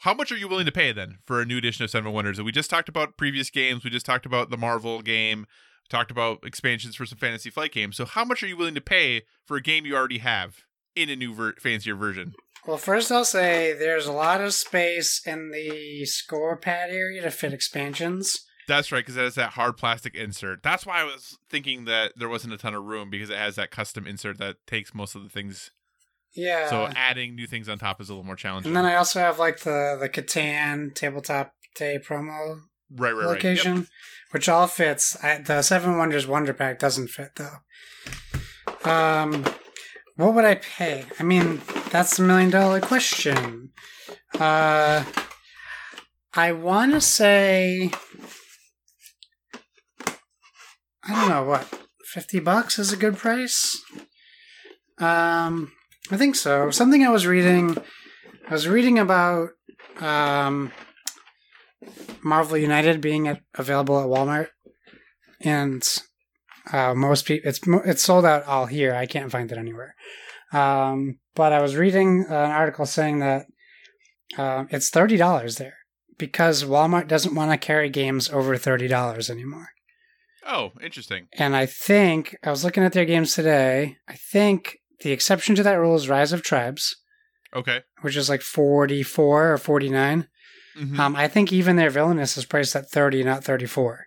how 0.00 0.14
much 0.14 0.30
are 0.30 0.36
you 0.36 0.48
willing 0.48 0.66
to 0.66 0.72
pay 0.72 0.92
then 0.92 1.18
for 1.24 1.40
a 1.40 1.44
new 1.44 1.58
edition 1.58 1.84
of 1.84 1.90
Seven 1.90 2.12
Wonders? 2.12 2.40
We 2.40 2.52
just 2.52 2.70
talked 2.70 2.88
about 2.88 3.16
previous 3.16 3.50
games. 3.50 3.84
We 3.84 3.90
just 3.90 4.06
talked 4.06 4.26
about 4.26 4.50
the 4.50 4.56
Marvel 4.56 5.02
game. 5.02 5.46
Talked 5.88 6.10
about 6.10 6.38
expansions 6.44 6.96
for 6.96 7.06
some 7.06 7.18
Fantasy 7.18 7.48
Flight 7.48 7.72
games. 7.72 7.96
So 7.96 8.04
how 8.04 8.24
much 8.24 8.42
are 8.42 8.48
you 8.48 8.56
willing 8.56 8.74
to 8.74 8.80
pay 8.80 9.22
for 9.44 9.56
a 9.56 9.62
game 9.62 9.86
you 9.86 9.94
already 9.94 10.18
have 10.18 10.64
in 10.96 11.08
a 11.08 11.16
new 11.16 11.32
ver- 11.32 11.54
fancier 11.60 11.94
version? 11.94 12.34
Well, 12.66 12.76
first 12.76 13.12
I'll 13.12 13.24
say 13.24 13.72
there's 13.72 14.06
a 14.06 14.12
lot 14.12 14.40
of 14.40 14.52
space 14.52 15.22
in 15.24 15.52
the 15.52 16.04
score 16.04 16.56
pad 16.56 16.90
area 16.90 17.22
to 17.22 17.30
fit 17.30 17.52
expansions. 17.52 18.44
That's 18.66 18.90
right, 18.90 18.98
because 18.98 19.16
it 19.16 19.22
has 19.22 19.36
that 19.36 19.50
hard 19.50 19.76
plastic 19.76 20.16
insert. 20.16 20.64
That's 20.64 20.84
why 20.84 21.00
I 21.00 21.04
was 21.04 21.38
thinking 21.48 21.84
that 21.84 22.14
there 22.16 22.28
wasn't 22.28 22.54
a 22.54 22.58
ton 22.58 22.74
of 22.74 22.82
room 22.82 23.08
because 23.08 23.30
it 23.30 23.38
has 23.38 23.54
that 23.54 23.70
custom 23.70 24.08
insert 24.08 24.38
that 24.38 24.56
takes 24.66 24.92
most 24.92 25.14
of 25.14 25.22
the 25.22 25.28
things. 25.28 25.70
Yeah. 26.36 26.68
So 26.68 26.88
adding 26.94 27.34
new 27.34 27.46
things 27.46 27.68
on 27.68 27.78
top 27.78 28.00
is 28.00 28.08
a 28.08 28.12
little 28.12 28.24
more 28.24 28.36
challenging. 28.36 28.70
and 28.70 28.76
then 28.76 28.84
I 28.84 28.96
also 28.96 29.20
have 29.20 29.38
like 29.38 29.60
the 29.60 29.96
the 29.98 30.08
Catan 30.08 30.94
tabletop 30.94 31.52
day 31.74 31.98
promo 31.98 32.60
right, 32.90 33.12
right, 33.12 33.12
right. 33.12 33.22
Yep. 33.22 33.28
location, 33.28 33.88
which 34.30 34.48
all 34.48 34.66
fits. 34.66 35.22
I, 35.24 35.38
the 35.38 35.62
Seven 35.62 35.96
Wonders 35.98 36.26
Wonder 36.26 36.52
Pack 36.52 36.78
doesn't 36.78 37.08
fit 37.08 37.30
though. 37.36 38.90
Um, 38.90 39.44
what 40.16 40.34
would 40.34 40.44
I 40.44 40.56
pay? 40.56 41.04
I 41.18 41.22
mean, 41.22 41.60
that's 41.90 42.16
the 42.16 42.22
million 42.22 42.50
dollar 42.50 42.80
question. 42.80 43.70
Uh, 44.38 45.04
I 46.34 46.52
want 46.52 46.92
to 46.92 47.00
say, 47.00 47.90
I 51.02 51.14
don't 51.14 51.28
know 51.30 51.44
what, 51.44 51.66
fifty 52.04 52.40
bucks 52.40 52.78
is 52.78 52.92
a 52.92 52.96
good 52.96 53.16
price. 53.16 53.82
Um, 54.98 55.72
I 56.10 56.16
think 56.16 56.36
so. 56.36 56.70
Something 56.70 57.04
I 57.04 57.10
was 57.10 57.26
reading, 57.26 57.76
I 58.48 58.52
was 58.52 58.68
reading 58.68 58.98
about 58.98 59.50
um, 60.00 60.72
Marvel 62.22 62.56
United 62.56 63.00
being 63.00 63.28
at, 63.28 63.40
available 63.54 64.00
at 64.00 64.06
Walmart, 64.06 64.48
and 65.40 65.86
uh, 66.72 66.94
most 66.94 67.26
people 67.26 67.48
it's 67.48 67.60
it's 67.84 68.02
sold 68.02 68.24
out 68.24 68.44
all 68.44 68.66
here. 68.66 68.94
I 68.94 69.06
can't 69.06 69.32
find 69.32 69.50
it 69.50 69.58
anywhere. 69.58 69.94
Um, 70.52 71.18
but 71.34 71.52
I 71.52 71.60
was 71.60 71.76
reading 71.76 72.24
an 72.28 72.50
article 72.50 72.86
saying 72.86 73.18
that 73.20 73.46
um, 74.38 74.68
it's 74.70 74.90
thirty 74.90 75.16
dollars 75.16 75.56
there 75.56 75.78
because 76.18 76.64
Walmart 76.64 77.08
doesn't 77.08 77.34
want 77.34 77.50
to 77.50 77.66
carry 77.66 77.90
games 77.90 78.30
over 78.30 78.56
thirty 78.56 78.88
dollars 78.88 79.28
anymore. 79.28 79.68
Oh, 80.46 80.70
interesting. 80.80 81.26
And 81.32 81.56
I 81.56 81.66
think 81.66 82.36
I 82.44 82.50
was 82.50 82.64
looking 82.64 82.84
at 82.84 82.92
their 82.92 83.04
games 83.04 83.34
today. 83.34 83.96
I 84.08 84.14
think 84.14 84.78
the 85.00 85.12
exception 85.12 85.54
to 85.56 85.62
that 85.62 85.74
rule 85.78 85.94
is 85.94 86.08
Rise 86.08 86.32
of 86.32 86.42
Tribes, 86.42 86.96
Okay. 87.54 87.80
which 88.02 88.16
is 88.16 88.28
like 88.28 88.42
forty 88.42 89.02
four 89.02 89.52
or 89.52 89.58
forty 89.58 89.88
nine. 89.88 90.28
Mhm. 90.78 90.98
Um, 90.98 91.16
I 91.16 91.26
think 91.28 91.52
even 91.52 91.76
their 91.76 91.90
villainous 91.90 92.36
is 92.36 92.44
priced 92.44 92.76
at 92.76 92.90
thirty, 92.90 93.22
not 93.24 93.44
thirty 93.44 93.66
four. 93.66 94.06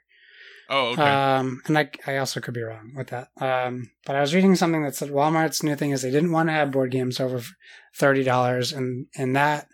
oh, 0.69 0.89
okay. 0.89 1.01
Um, 1.01 1.61
and 1.65 1.77
I, 1.79 1.89
I 2.05 2.17
also 2.17 2.39
could 2.39 2.53
be 2.53 2.61
wrong 2.61 2.93
with 2.95 3.07
that. 3.07 3.29
Um, 3.41 3.89
but 4.05 4.15
I 4.15 4.21
was 4.21 4.35
reading 4.35 4.55
something 4.55 4.83
that 4.83 4.93
said 4.95 5.09
Walmart's 5.09 5.63
new 5.63 5.75
thing 5.75 5.89
is 5.91 6.03
they 6.03 6.11
didn't 6.11 6.31
want 6.31 6.49
to 6.49 6.53
have 6.53 6.69
board 6.71 6.91
games 6.91 7.19
over 7.19 7.41
thirty 7.95 8.23
dollars, 8.23 8.71
and 8.71 9.07
and 9.17 9.35
that 9.35 9.67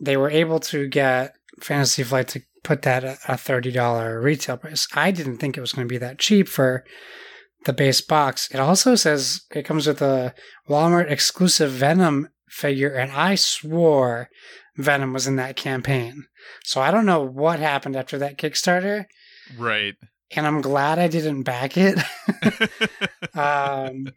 they 0.00 0.16
were 0.16 0.30
able 0.30 0.60
to 0.60 0.86
get 0.88 1.34
Fantasy 1.60 2.02
Flight 2.04 2.28
to 2.28 2.42
put 2.62 2.82
that 2.82 3.02
at 3.02 3.18
a 3.26 3.36
thirty 3.36 3.72
dollar 3.72 4.20
retail 4.20 4.56
price. 4.58 4.86
I 4.94 5.10
didn't 5.10 5.38
think 5.38 5.56
it 5.56 5.60
was 5.60 5.72
going 5.72 5.88
to 5.88 5.92
be 5.92 5.98
that 5.98 6.18
cheap 6.20 6.46
for 6.48 6.84
the 7.64 7.72
base 7.72 8.00
box. 8.00 8.48
It 8.50 8.58
also 8.58 8.94
says 8.94 9.42
it 9.54 9.64
comes 9.64 9.86
with 9.86 10.00
a 10.00 10.34
Walmart 10.68 11.10
exclusive 11.10 11.70
Venom 11.70 12.28
figure, 12.48 12.94
and 12.94 13.12
I 13.12 13.34
swore 13.34 14.28
Venom 14.76 15.12
was 15.12 15.26
in 15.26 15.36
that 15.36 15.56
campaign. 15.56 16.26
So 16.64 16.80
I 16.80 16.90
don't 16.90 17.06
know 17.06 17.22
what 17.22 17.58
happened 17.58 17.96
after 17.96 18.18
that 18.18 18.38
Kickstarter 18.38 19.06
right. 19.58 19.94
and 20.30 20.46
I'm 20.46 20.60
glad 20.60 20.98
I 20.98 21.08
didn't 21.08 21.42
back 21.42 21.76
it. 21.76 21.98
um, 23.34 24.12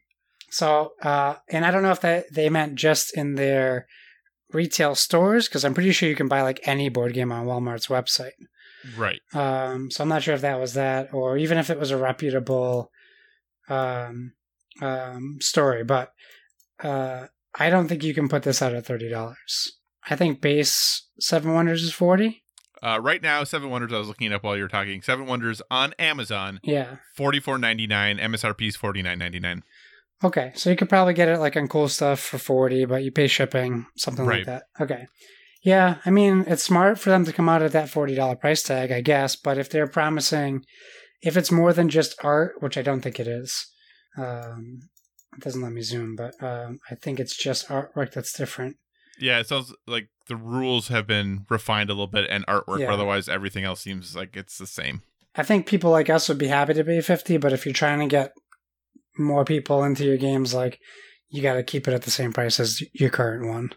so, 0.50 0.92
uh, 1.02 1.36
and 1.50 1.66
I 1.66 1.72
don't 1.72 1.84
know 1.84 1.92
if 1.92 2.02
that 2.02 2.34
they 2.34 2.50
meant 2.50 2.76
just 2.76 3.16
in 3.18 3.36
their 3.36 3.88
retail 4.52 4.96
stores 4.96 5.48
because 5.48 5.66
I'm 5.66 5.74
pretty 5.74 5.92
sure 5.92 6.08
you 6.08 6.16
can 6.16 6.28
buy 6.28 6.42
like 6.44 6.60
any 6.64 6.90
board 6.90 7.14
game 7.14 7.32
on 7.32 7.48
Walmart's 7.48 7.88
website. 7.88 8.32
right. 8.96 9.20
Um, 9.34 9.90
so 9.90 10.04
I'm 10.04 10.10
not 10.10 10.24
sure 10.24 10.36
if 10.36 10.42
that 10.42 10.60
was 10.60 10.74
that 10.74 11.14
or 11.14 11.38
even 11.38 11.58
if 11.58 11.70
it 11.70 11.80
was 11.80 11.92
a 11.92 11.98
reputable 11.98 12.92
um, 13.70 14.34
um, 14.82 15.38
story, 15.42 15.84
but 15.84 16.12
uh, 16.84 17.28
I 17.60 17.70
don't 17.70 17.88
think 17.88 18.04
you 18.04 18.14
can 18.14 18.28
put 18.30 18.44
this 18.44 18.62
out 18.62 18.74
at 18.74 18.86
thirty 18.86 19.10
dollars. 19.10 19.72
I 20.10 20.16
think 20.16 20.42
base 20.42 21.08
Seven 21.20 21.54
Wonders 21.54 21.84
is 21.84 21.94
forty. 21.94 22.44
Uh, 22.82 23.00
right 23.02 23.22
now, 23.22 23.44
Seven 23.46 23.70
Wonders. 23.70 23.94
I 23.94 23.98
was 24.00 24.08
looking 24.10 24.28
it 24.28 24.34
up 24.34 24.44
while 24.44 24.58
you 24.58 24.64
were 24.64 24.68
talking. 24.70 25.02
Seven 25.02 25.26
Wonders 25.26 25.62
on 25.72 25.94
Amazon, 25.98 26.60
Yeah. 26.64 26.98
forty 27.16 27.40
four 27.40 27.58
ninety 27.58 27.88
nine. 27.88 28.18
MSRP 28.18 28.68
is 28.68 28.76
forty 28.76 29.02
nine 29.02 29.20
ninety 29.20 29.40
nine. 29.40 29.64
Okay, 30.24 30.52
so 30.56 30.70
you 30.70 30.76
could 30.76 30.90
probably 30.90 31.14
get 31.14 31.28
it 31.30 31.40
like 31.40 31.56
on 31.58 31.68
cool 31.68 31.88
stuff 31.90 32.20
for 32.20 32.38
forty, 32.38 32.86
but 32.86 33.04
you 33.04 33.12
pay 33.12 33.28
shipping, 33.28 33.86
something 33.98 34.26
Right. 34.26 34.40
like 34.40 34.46
that. 34.48 34.64
Okay, 34.82 35.08
Yeah, 35.62 35.98
I 36.06 36.10
mean, 36.12 36.44
it's 36.48 36.64
smart 36.64 37.00
for 37.00 37.10
them 37.10 37.24
to 37.26 37.32
come 37.34 37.48
out 37.50 37.62
at 37.64 37.72
that 37.74 37.88
$40 37.90 38.40
price 38.40 38.64
tag, 38.64 38.92
I 38.92 39.00
guess, 39.02 39.36
but 39.38 39.58
if 39.58 39.70
they're 39.70 39.88
promising, 39.88 40.66
if 41.24 41.38
it's 41.38 41.52
more 41.52 41.74
than 41.74 41.90
just 41.90 42.16
art, 42.24 42.54
which 42.60 42.78
I 42.78 42.82
don't 42.82 43.02
think 43.02 43.20
it 43.20 43.28
is, 43.28 43.66
um, 44.18 44.80
it 45.36 45.44
doesn't 45.44 45.62
let 45.62 45.72
me 45.72 45.82
zoom, 45.82 46.16
but 46.16 46.34
um, 46.44 46.80
I 46.92 46.96
think 46.96 47.20
it's 47.20 47.36
just 47.36 47.68
artwork 47.70 48.14
that's 48.14 48.34
different. 48.38 48.78
Yeah, 49.20 49.40
it 49.40 49.48
sounds 49.48 49.74
like 49.88 50.10
the 50.28 50.36
rules 50.36 50.88
have 50.90 51.08
been 51.08 51.46
refined 51.50 51.90
a 51.90 51.94
little 51.94 52.08
bit 52.08 52.30
and 52.30 52.46
artwork, 52.48 52.80
Yeah. 52.80 52.88
but 52.88 52.94
otherwise 52.94 53.30
everything 53.30 53.64
else 53.64 53.82
seems 53.82 54.16
like 54.16 54.36
it's 54.36 54.58
the 54.58 54.68
same. 54.68 55.02
I 55.36 55.44
think 55.44 55.66
people 55.66 55.90
like 55.92 56.10
us 56.10 56.30
would 56.30 56.38
be 56.38 56.48
happy 56.48 56.74
to 56.76 56.84
pay 56.84 57.02
50 57.02 57.38
but 57.38 57.54
if 57.54 57.66
you're 57.66 57.74
trying 57.74 58.00
to 58.00 58.08
get 58.08 58.34
more 59.18 59.46
people 59.46 59.84
into 59.84 60.04
your 60.04 60.18
games, 60.18 60.54
like, 60.54 60.80
you 61.30 61.42
got 61.42 61.54
to 61.56 61.64
keep 61.64 61.88
it 61.88 61.94
at 61.94 62.04
the 62.04 62.12
same 62.12 62.34
price 62.34 62.60
as 62.60 62.82
your 62.94 63.10
current 63.10 63.48
one. 63.48 63.72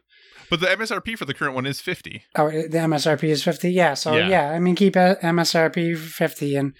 But 0.50 0.60
the 0.60 0.66
MSRP 0.66 1.16
for 1.18 1.24
the 1.24 1.34
current 1.34 1.54
one 1.54 1.66
is 1.66 1.80
50. 1.80 2.22
Oh, 2.36 2.50
the 2.50 2.68
MSRP 2.78 3.24
is 3.24 3.42
50 3.42 3.70
Yeah, 3.72 3.94
so 3.94 4.14
Yeah. 4.16 4.28
yeah, 4.28 4.50
I 4.50 4.58
mean, 4.58 4.74
keep 4.76 4.94
MSRP 4.94 5.96
50 5.96 6.56
and 6.56 6.72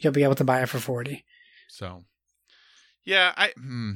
you'll 0.00 0.12
be 0.12 0.24
able 0.24 0.34
to 0.36 0.44
buy 0.44 0.62
it 0.62 0.68
for 0.68 0.78
40 0.78 1.24
So, 1.68 2.04
yeah, 3.04 3.32
I. 3.36 3.52
Hmm. 3.56 3.92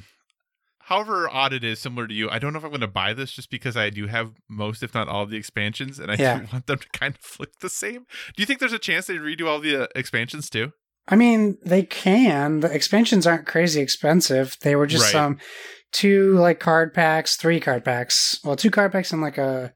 However 0.89 1.31
odd 1.31 1.55
it 1.55 1.65
is, 1.65 1.79
similar 1.81 2.07
to 2.07 2.13
you, 2.13 2.29
I 2.29 2.39
don't 2.39 2.53
know 2.53 2.59
if 2.59 2.65
I'm 2.65 2.71
going 2.71 2.83
to 2.83 2.87
buy 2.87 3.15
this 3.15 3.31
just 3.33 3.51
because 3.51 3.75
I 3.75 3.89
do 3.89 4.07
have 4.07 4.33
most, 4.51 4.83
if 4.83 4.93
not 4.93 5.09
all, 5.09 5.23
of 5.23 5.31
the 5.31 5.39
expansions, 5.39 5.99
and 5.99 6.11
I 6.11 6.17
Yeah. 6.17 6.41
do 6.41 6.47
want 6.53 6.67
them 6.67 6.79
to 6.79 6.89
kind 6.91 7.15
of 7.15 7.41
look 7.41 7.59
the 7.61 7.71
same. 7.71 8.01
Do 8.37 8.43
you 8.43 8.45
think 8.47 8.61
there's 8.61 8.75
a 8.75 8.79
chance 8.79 9.07
they 9.07 9.15
redo 9.17 9.47
all 9.47 9.61
the 9.61 9.85
uh, 9.85 9.87
expansions 9.97 10.51
too? 10.51 10.73
I 11.09 11.17
mean, 11.17 11.57
they 11.65 11.85
can. 11.85 12.61
The 12.61 12.71
expansions 12.71 13.27
aren't 13.27 13.47
crazy 13.47 13.81
expensive. 13.81 14.59
They 14.61 14.77
were 14.77 14.87
just 14.87 15.05
Right. 15.05 15.13
some 15.13 15.39
two 15.93 16.35
like 16.35 16.61
card 16.61 16.93
packs, 16.93 17.37
three 17.37 17.61
card 17.61 17.83
packs. 17.85 18.39
Well, 18.45 18.57
two 18.57 18.71
card 18.71 18.93
packs 18.93 19.11
and 19.13 19.23
like 19.23 19.39
a 19.39 19.73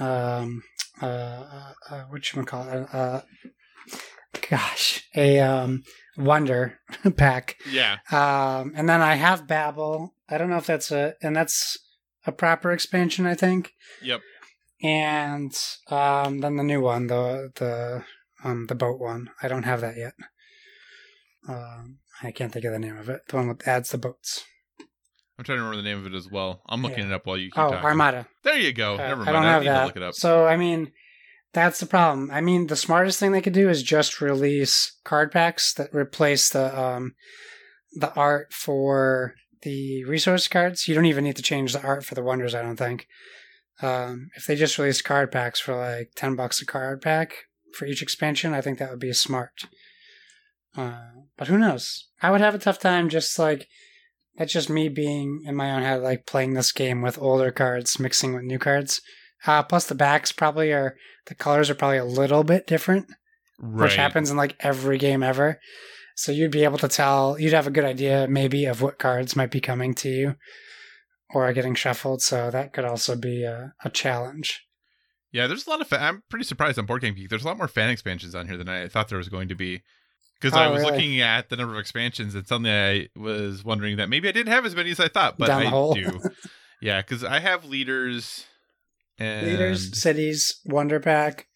um 0.00 0.62
uh, 1.00 1.06
uh, 1.06 1.72
uh 1.90 2.00
what 2.08 2.32
you 2.32 2.42
call 2.44 2.68
it? 2.68 2.88
Uh, 2.92 3.20
gosh, 4.50 5.02
a 5.14 5.40
um 5.40 5.82
wonder 6.16 6.78
pack. 7.16 7.56
Yeah. 7.70 7.98
Um, 8.10 8.72
and 8.76 8.88
then 8.88 9.00
I 9.02 9.14
have 9.16 9.46
Babel. 9.46 10.14
I 10.28 10.38
don't 10.38 10.50
know 10.50 10.56
if 10.58 10.66
that's 10.66 10.90
a 10.90 11.14
and 11.22 11.34
that's 11.36 11.76
a 12.26 12.32
proper 12.32 12.72
expansion. 12.72 13.26
I 13.26 13.34
think. 13.34 13.72
Yep. 14.02 14.20
And 14.82 15.52
um, 15.90 16.40
then 16.40 16.56
the 16.56 16.62
new 16.62 16.80
one, 16.80 17.06
the 17.06 17.50
the 17.54 18.04
um, 18.44 18.66
the 18.66 18.74
boat 18.74 19.00
one. 19.00 19.30
I 19.42 19.48
don't 19.48 19.62
have 19.64 19.80
that 19.80 19.96
yet. 19.96 20.12
Um, 21.48 21.98
I 22.22 22.30
can't 22.30 22.52
think 22.52 22.64
of 22.64 22.72
the 22.72 22.78
name 22.78 22.96
of 22.96 23.08
it. 23.08 23.22
The 23.28 23.36
one 23.36 23.48
that 23.48 23.66
adds 23.66 23.90
the 23.90 23.98
boats. 23.98 24.44
I'm 25.38 25.44
trying 25.44 25.58
to 25.58 25.64
remember 25.64 25.82
the 25.82 25.88
name 25.88 25.98
of 25.98 26.06
it 26.06 26.16
as 26.16 26.30
well. 26.30 26.62
I'm 26.66 26.82
looking 26.82 27.00
Yeah. 27.00 27.06
it 27.06 27.12
up 27.12 27.26
while 27.26 27.36
you 27.36 27.50
keep 27.50 27.58
Oh, 27.58 27.70
talking. 27.70 27.84
Armada. 27.84 28.26
There 28.42 28.58
you 28.58 28.72
go. 28.72 28.94
Uh, 28.94 28.98
Never 28.98 29.16
mind. 29.24 29.28
I 29.28 29.32
don't 29.32 29.44
I 29.44 29.52
have 29.52 29.62
to 29.62 29.68
that. 29.68 29.86
look 29.86 29.96
it 29.96 30.02
up. 30.02 30.14
So 30.14 30.46
I 30.46 30.56
mean, 30.56 30.92
that's 31.56 31.80
the 31.80 31.86
problem. 31.86 32.30
I 32.30 32.42
mean, 32.42 32.66
the 32.66 32.76
smartest 32.76 33.18
thing 33.18 33.32
they 33.32 33.40
could 33.40 33.54
do 33.54 33.70
is 33.70 33.82
just 33.82 34.20
release 34.20 34.98
card 35.04 35.32
packs 35.32 35.72
that 35.74 35.94
replace 35.94 36.50
the 36.50 36.78
um 36.78 37.14
the 37.94 38.12
art 38.14 38.52
for 38.52 39.34
the 39.62 40.04
resource 40.04 40.48
cards. 40.48 40.86
You 40.86 40.94
don't 40.94 41.06
even 41.06 41.24
need 41.24 41.36
to 41.36 41.42
change 41.42 41.72
the 41.72 41.82
art 41.82 42.04
for 42.04 42.14
the 42.14 42.22
wonders. 42.22 42.54
I 42.54 42.60
don't 42.60 42.76
think. 42.76 43.06
Um, 43.80 44.28
if 44.36 44.46
they 44.46 44.54
just 44.54 44.76
released 44.76 45.04
card 45.04 45.32
packs 45.32 45.58
for 45.58 45.74
like 45.74 46.10
ten 46.14 46.36
bucks 46.36 46.60
a 46.60 46.66
card 46.66 47.00
pack 47.00 47.32
for 47.72 47.86
each 47.86 48.02
expansion, 48.02 48.52
I 48.52 48.60
think 48.60 48.78
that 48.78 48.90
would 48.90 49.00
be 49.00 49.12
smart. 49.14 49.66
Uh, 50.76 51.00
but 51.38 51.48
who 51.48 51.56
knows? 51.56 52.08
I 52.20 52.30
would 52.30 52.42
have 52.42 52.54
a 52.54 52.58
tough 52.58 52.78
time 52.78 53.08
just 53.08 53.38
like 53.38 53.66
that's 54.36 54.52
just 54.52 54.68
me 54.68 54.90
being 54.90 55.42
in 55.46 55.56
my 55.56 55.70
own 55.72 55.82
head, 55.82 56.02
like 56.02 56.26
playing 56.26 56.52
this 56.52 56.70
game 56.70 57.00
with 57.00 57.18
older 57.18 57.50
cards 57.50 57.98
mixing 57.98 58.34
with 58.34 58.44
new 58.44 58.58
cards. 58.58 59.00
Uh, 59.46 59.62
plus, 59.62 59.86
the 59.86 59.94
backs 59.94 60.32
probably 60.32 60.72
are 60.72 60.96
the 61.26 61.34
colors 61.34 61.70
are 61.70 61.74
probably 61.74 61.98
a 61.98 62.04
little 62.04 62.44
bit 62.44 62.66
different, 62.66 63.06
right. 63.58 63.84
which 63.84 63.96
happens 63.96 64.30
in 64.30 64.36
like 64.36 64.56
every 64.60 64.98
game 64.98 65.22
ever. 65.22 65.60
So 66.16 66.32
you'd 66.32 66.50
be 66.50 66.64
able 66.64 66.78
to 66.78 66.88
tell, 66.88 67.38
you'd 67.38 67.52
have 67.52 67.66
a 67.66 67.70
good 67.70 67.84
idea 67.84 68.26
maybe 68.28 68.64
of 68.64 68.80
what 68.80 68.98
cards 68.98 69.36
might 69.36 69.50
be 69.50 69.60
coming 69.60 69.94
to 69.96 70.08
you 70.08 70.34
or 71.30 71.46
are 71.46 71.52
getting 71.52 71.74
shuffled. 71.74 72.22
So 72.22 72.50
that 72.50 72.72
could 72.72 72.84
also 72.84 73.16
be 73.16 73.44
a, 73.44 73.74
a 73.84 73.90
challenge. 73.90 74.62
Yeah, 75.32 75.46
there's 75.46 75.66
a 75.66 75.70
lot 75.70 75.82
of. 75.82 75.88
Fa- 75.88 76.00
I'm 76.02 76.22
pretty 76.30 76.44
surprised 76.44 76.78
on 76.78 76.86
Board 76.86 77.02
Game 77.02 77.14
Geek. 77.14 77.28
There's 77.28 77.44
a 77.44 77.46
lot 77.46 77.58
more 77.58 77.68
fan 77.68 77.90
expansions 77.90 78.34
on 78.34 78.46
here 78.46 78.56
than 78.56 78.68
I 78.68 78.88
thought 78.88 79.08
there 79.08 79.18
was 79.18 79.28
going 79.28 79.48
to 79.48 79.54
be. 79.54 79.82
Because 80.40 80.56
Oh, 80.56 80.60
I 80.60 80.68
was 80.68 80.80
really? 80.80 80.92
looking 80.92 81.20
at 81.20 81.48
the 81.48 81.56
number 81.56 81.74
of 81.74 81.80
expansions, 81.80 82.34
and 82.34 82.46
suddenly 82.46 82.70
I 82.70 83.08
was 83.18 83.64
wondering 83.64 83.96
that 83.96 84.08
maybe 84.08 84.28
I 84.28 84.32
didn't 84.32 84.52
have 84.52 84.64
as 84.64 84.74
many 84.74 84.90
as 84.90 85.00
I 85.00 85.08
thought, 85.08 85.36
but 85.38 85.50
I 85.50 85.68
do. 85.68 86.20
yeah, 86.80 87.00
because 87.00 87.24
I 87.24 87.40
have 87.40 87.64
leaders 87.64 88.46
and 89.18 89.46
Leaders, 89.46 89.98
cities, 90.00 90.60
Wonder 90.64 91.00
Pack, 91.00 91.46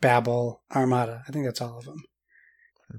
Babel, 0.00 0.62
Armada. 0.74 1.22
I 1.28 1.32
think 1.32 1.44
that's 1.44 1.60
all 1.60 1.78
of 1.78 1.84
them. 1.84 2.02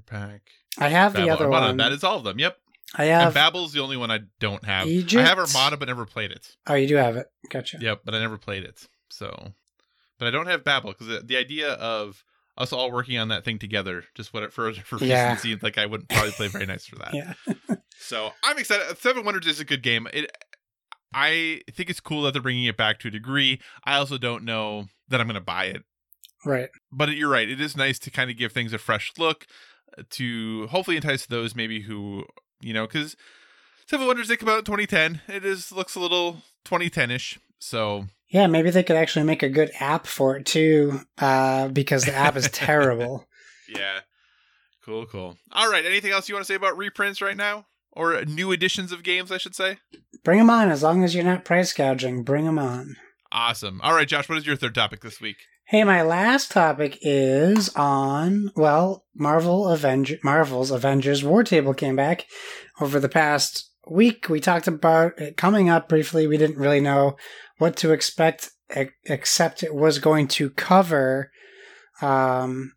pack. 0.06 0.42
I 0.78 0.88
have 0.88 1.12
the 1.12 1.20
Babel, 1.20 1.32
other 1.32 1.44
Armada. 1.46 1.66
one. 1.68 1.76
That 1.78 1.92
is 1.92 2.04
all 2.04 2.18
of 2.18 2.24
them. 2.24 2.38
Yep. 2.38 2.56
I 2.96 3.04
and 3.04 3.22
have. 3.22 3.34
Babel's 3.34 3.72
the 3.72 3.80
only 3.80 3.96
one 3.96 4.10
I 4.10 4.20
don't 4.40 4.64
have. 4.64 4.86
Egypt? 4.86 5.22
I 5.22 5.26
have 5.28 5.38
Armada, 5.38 5.76
but 5.76 5.88
never 5.88 6.06
played 6.06 6.30
it. 6.30 6.56
oh, 6.66 6.74
you 6.74 6.86
do 6.88 6.96
have 6.96 7.16
it. 7.16 7.26
Gotcha. 7.50 7.78
Yep, 7.80 8.00
but 8.04 8.14
I 8.14 8.18
never 8.20 8.38
played 8.38 8.64
it. 8.64 8.88
So, 9.10 9.52
but 10.18 10.28
I 10.28 10.30
don't 10.30 10.46
have 10.46 10.64
Babel 10.64 10.92
because 10.92 11.06
the, 11.08 11.20
the 11.20 11.36
idea 11.36 11.72
of 11.74 12.24
us 12.56 12.72
all 12.72 12.90
working 12.90 13.18
on 13.18 13.28
that 13.28 13.44
thing 13.44 13.58
together, 13.58 14.04
just 14.14 14.32
what 14.34 14.42
it 14.42 14.52
for 14.52 14.72
for 14.72 14.96
reason 14.96 15.08
Yeah. 15.08 15.56
like 15.62 15.78
I 15.78 15.86
wouldn't 15.86 16.08
probably 16.08 16.32
play 16.32 16.48
very 16.48 16.66
nice 16.66 16.86
for 16.86 16.96
that. 16.96 17.14
Yeah. 17.14 17.76
So 18.00 18.30
I'm 18.44 18.56
excited. 18.58 18.96
Seven 18.98 19.24
Wonders 19.24 19.46
is 19.46 19.60
a 19.60 19.64
good 19.64 19.82
game. 19.82 20.06
It, 20.12 20.30
I 21.14 21.62
think 21.72 21.88
it's 21.90 22.00
cool 22.00 22.22
that 22.22 22.32
they're 22.32 22.42
bringing 22.42 22.64
it 22.64 22.76
back 22.76 22.98
to 23.00 23.08
a 23.08 23.10
degree. 23.10 23.60
I 23.84 23.96
also 23.96 24.18
don't 24.18 24.44
know 24.44 24.86
that 25.08 25.20
I'm 25.20 25.26
going 25.26 25.34
to 25.36 25.40
buy 25.40 25.64
it, 25.64 25.82
Right. 26.44 26.68
but 26.92 27.08
you're 27.16 27.30
right. 27.30 27.48
It 27.48 27.60
is 27.60 27.76
nice 27.76 27.98
to 28.00 28.10
kind 28.10 28.30
of 28.30 28.36
give 28.36 28.52
things 28.52 28.72
a 28.72 28.78
fresh 28.78 29.12
look 29.18 29.46
uh, 29.96 30.02
to 30.10 30.66
hopefully 30.68 30.96
entice 30.96 31.24
those 31.26 31.54
maybe 31.54 31.82
who 31.82 32.24
you 32.60 32.74
know 32.74 32.86
because 32.86 33.16
Seven 33.86 34.06
Wonders 34.06 34.28
did 34.28 34.38
come 34.38 34.50
out 34.50 34.58
in 34.58 34.64
2010. 34.64 35.22
It 35.28 35.44
is 35.46 35.72
looks 35.72 35.94
a 35.94 36.00
little 36.00 36.42
2010 36.66 37.10
ish. 37.10 37.38
So 37.58 38.04
Yeah, 38.28 38.46
maybe 38.46 38.68
they 38.70 38.82
could 38.82 38.96
actually 38.96 39.24
make 39.24 39.42
a 39.42 39.48
good 39.48 39.70
app 39.80 40.06
for 40.06 40.36
it 40.36 40.44
too, 40.44 41.00
uh, 41.16 41.68
because 41.68 42.04
the 42.04 42.12
app 42.14 42.36
is 42.36 42.48
terrible. 42.52 43.24
yeah, 43.66 44.00
cool, 44.84 45.06
cool. 45.06 45.38
All 45.52 45.70
right. 45.70 45.84
Anything 45.86 46.12
else 46.12 46.28
you 46.28 46.34
want 46.34 46.44
to 46.46 46.52
say 46.52 46.54
about 46.56 46.76
reprints 46.76 47.22
right 47.22 47.36
now? 47.36 47.66
Or 47.92 48.24
new 48.24 48.52
editions 48.52 48.92
of 48.92 49.02
games, 49.02 49.32
I 49.32 49.38
should 49.38 49.54
say. 49.54 49.78
Bring 50.24 50.38
them 50.38 50.50
on, 50.50 50.70
as 50.70 50.82
long 50.82 51.02
as 51.02 51.14
you're 51.14 51.24
not 51.24 51.44
price 51.44 51.72
gouging. 51.72 52.22
Bring 52.22 52.44
them 52.44 52.58
on. 52.58 52.96
Awesome. 53.32 53.80
All 53.82 53.94
right, 53.94 54.08
Josh. 54.08 54.28
What 54.28 54.38
is 54.38 54.46
your 54.46 54.56
third 54.56 54.74
topic 54.74 55.00
this 55.00 55.20
week? 55.20 55.36
Hey, 55.66 55.84
my 55.84 56.00
last 56.00 56.50
topic 56.50 56.98
is 57.02 57.68
on 57.76 58.50
well, 58.56 59.04
Marvel 59.14 59.68
Avenger 59.68 60.16
Marvel's 60.24 60.70
Avengers 60.70 61.22
War 61.22 61.44
Table 61.44 61.74
came 61.74 61.94
back 61.94 62.24
over 62.80 62.98
the 62.98 63.08
past 63.08 63.70
week. 63.90 64.28
We 64.30 64.40
talked 64.40 64.66
about 64.66 65.20
it 65.20 65.36
coming 65.36 65.68
up 65.68 65.88
briefly. 65.88 66.26
We 66.26 66.38
didn't 66.38 66.56
really 66.56 66.80
know 66.80 67.16
what 67.58 67.76
to 67.78 67.92
expect, 67.92 68.50
except 69.04 69.62
it 69.62 69.74
was 69.74 69.98
going 69.98 70.28
to 70.28 70.50
cover 70.50 71.30
um, 72.00 72.72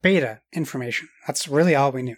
beta 0.00 0.40
information. 0.52 1.08
That's 1.26 1.46
really 1.46 1.74
all 1.74 1.92
we 1.92 2.02
knew. 2.02 2.16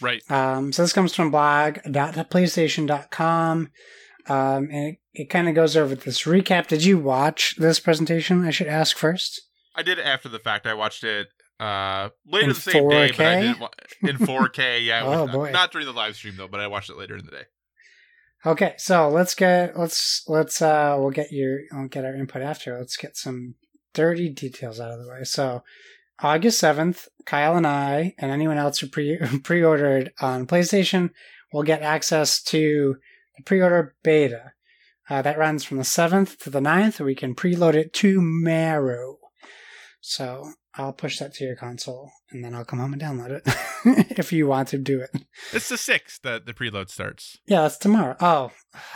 Right. 0.00 0.22
Um, 0.30 0.72
so 0.72 0.82
this 0.82 0.92
comes 0.92 1.14
from 1.14 1.30
blog.playstation.com. 1.30 3.70
Um, 4.26 4.68
and 4.72 4.88
it, 4.88 4.98
it 5.12 5.30
kind 5.30 5.48
of 5.48 5.54
goes 5.54 5.76
over 5.76 5.94
this 5.94 6.22
recap. 6.22 6.66
Did 6.68 6.84
you 6.84 6.98
watch 6.98 7.56
this 7.58 7.78
presentation? 7.78 8.44
I 8.44 8.50
should 8.50 8.66
ask 8.68 8.96
first. 8.96 9.40
I 9.76 9.82
did 9.82 9.98
after 9.98 10.28
the 10.28 10.38
fact. 10.38 10.66
I 10.66 10.74
watched 10.74 11.04
it 11.04 11.28
uh 11.60 12.08
later 12.26 12.44
In 12.44 12.48
the 12.48 12.54
same 12.56 12.88
day, 12.88 13.12
but 13.16 13.26
I 13.26 13.34
4K? 13.36 13.40
didn't 13.42 13.60
wa- 13.60 13.70
in 14.02 14.16
4K. 14.18 14.80
Yeah, 14.86 15.02
Oh, 15.04 15.22
with- 15.24 15.32
boy. 15.32 15.50
not 15.52 15.70
during 15.72 15.86
the 15.86 15.92
live 15.92 16.16
stream 16.16 16.34
though, 16.36 16.48
but 16.48 16.60
I 16.60 16.66
watched 16.66 16.90
it 16.90 16.96
later 16.98 17.16
in 17.16 17.24
the 17.26 17.30
day. 17.30 17.44
Okay, 18.46 18.74
so 18.76 19.08
let's 19.08 19.34
get 19.34 19.78
let's 19.78 20.22
let's 20.26 20.60
uh 20.60 20.96
we'll 20.98 21.10
get 21.10 21.32
your 21.32 21.60
I'll 21.72 21.88
get 21.88 22.04
our 22.04 22.14
input 22.14 22.42
after. 22.42 22.76
Let's 22.78 22.96
get 22.96 23.16
some 23.16 23.54
dirty 23.94 24.28
details 24.30 24.80
out 24.80 24.90
of 24.90 25.02
the 25.04 25.08
way. 25.08 25.22
So 25.24 25.62
August 26.22 26.58
seventh, 26.58 27.08
Kyle 27.26 27.56
and 27.56 27.66
I 27.66 28.14
and 28.18 28.30
anyone 28.30 28.58
else 28.58 28.78
who 28.78 28.88
pre 28.88 29.18
pre 29.42 29.62
ordered 29.62 30.12
on 30.20 30.46
PlayStation 30.46 31.10
will 31.52 31.62
get 31.62 31.82
access 31.82 32.42
to 32.44 32.96
the 33.36 33.42
pre 33.42 33.60
order 33.60 33.94
beta. 34.02 34.52
Uh, 35.08 35.20
that 35.20 35.38
runs 35.38 35.64
from 35.64 35.76
the 35.76 35.84
seventh 35.84 36.38
to 36.38 36.48
the 36.48 36.60
9th. 36.60 36.98
We 36.98 37.14
can 37.14 37.34
preload 37.34 37.74
it 37.74 37.92
tomorrow. 37.92 39.18
So 40.00 40.52
I'll 40.76 40.92
push 40.94 41.18
that 41.18 41.34
to 41.34 41.44
your 41.44 41.56
console 41.56 42.10
and 42.30 42.42
then 42.42 42.54
I'll 42.54 42.64
come 42.64 42.78
home 42.78 42.92
and 42.94 43.02
download 43.02 43.30
it 43.30 44.12
if 44.18 44.32
you 44.32 44.46
want 44.46 44.68
to 44.68 44.78
do 44.78 45.00
it. 45.00 45.10
It's 45.52 45.68
the 45.68 45.76
sixth 45.76 46.22
that 46.22 46.46
the 46.46 46.54
preload 46.54 46.88
starts. 46.90 47.38
Yeah, 47.46 47.62
that's 47.62 47.76
tomorrow. 47.76 48.16
Oh, 48.18 48.50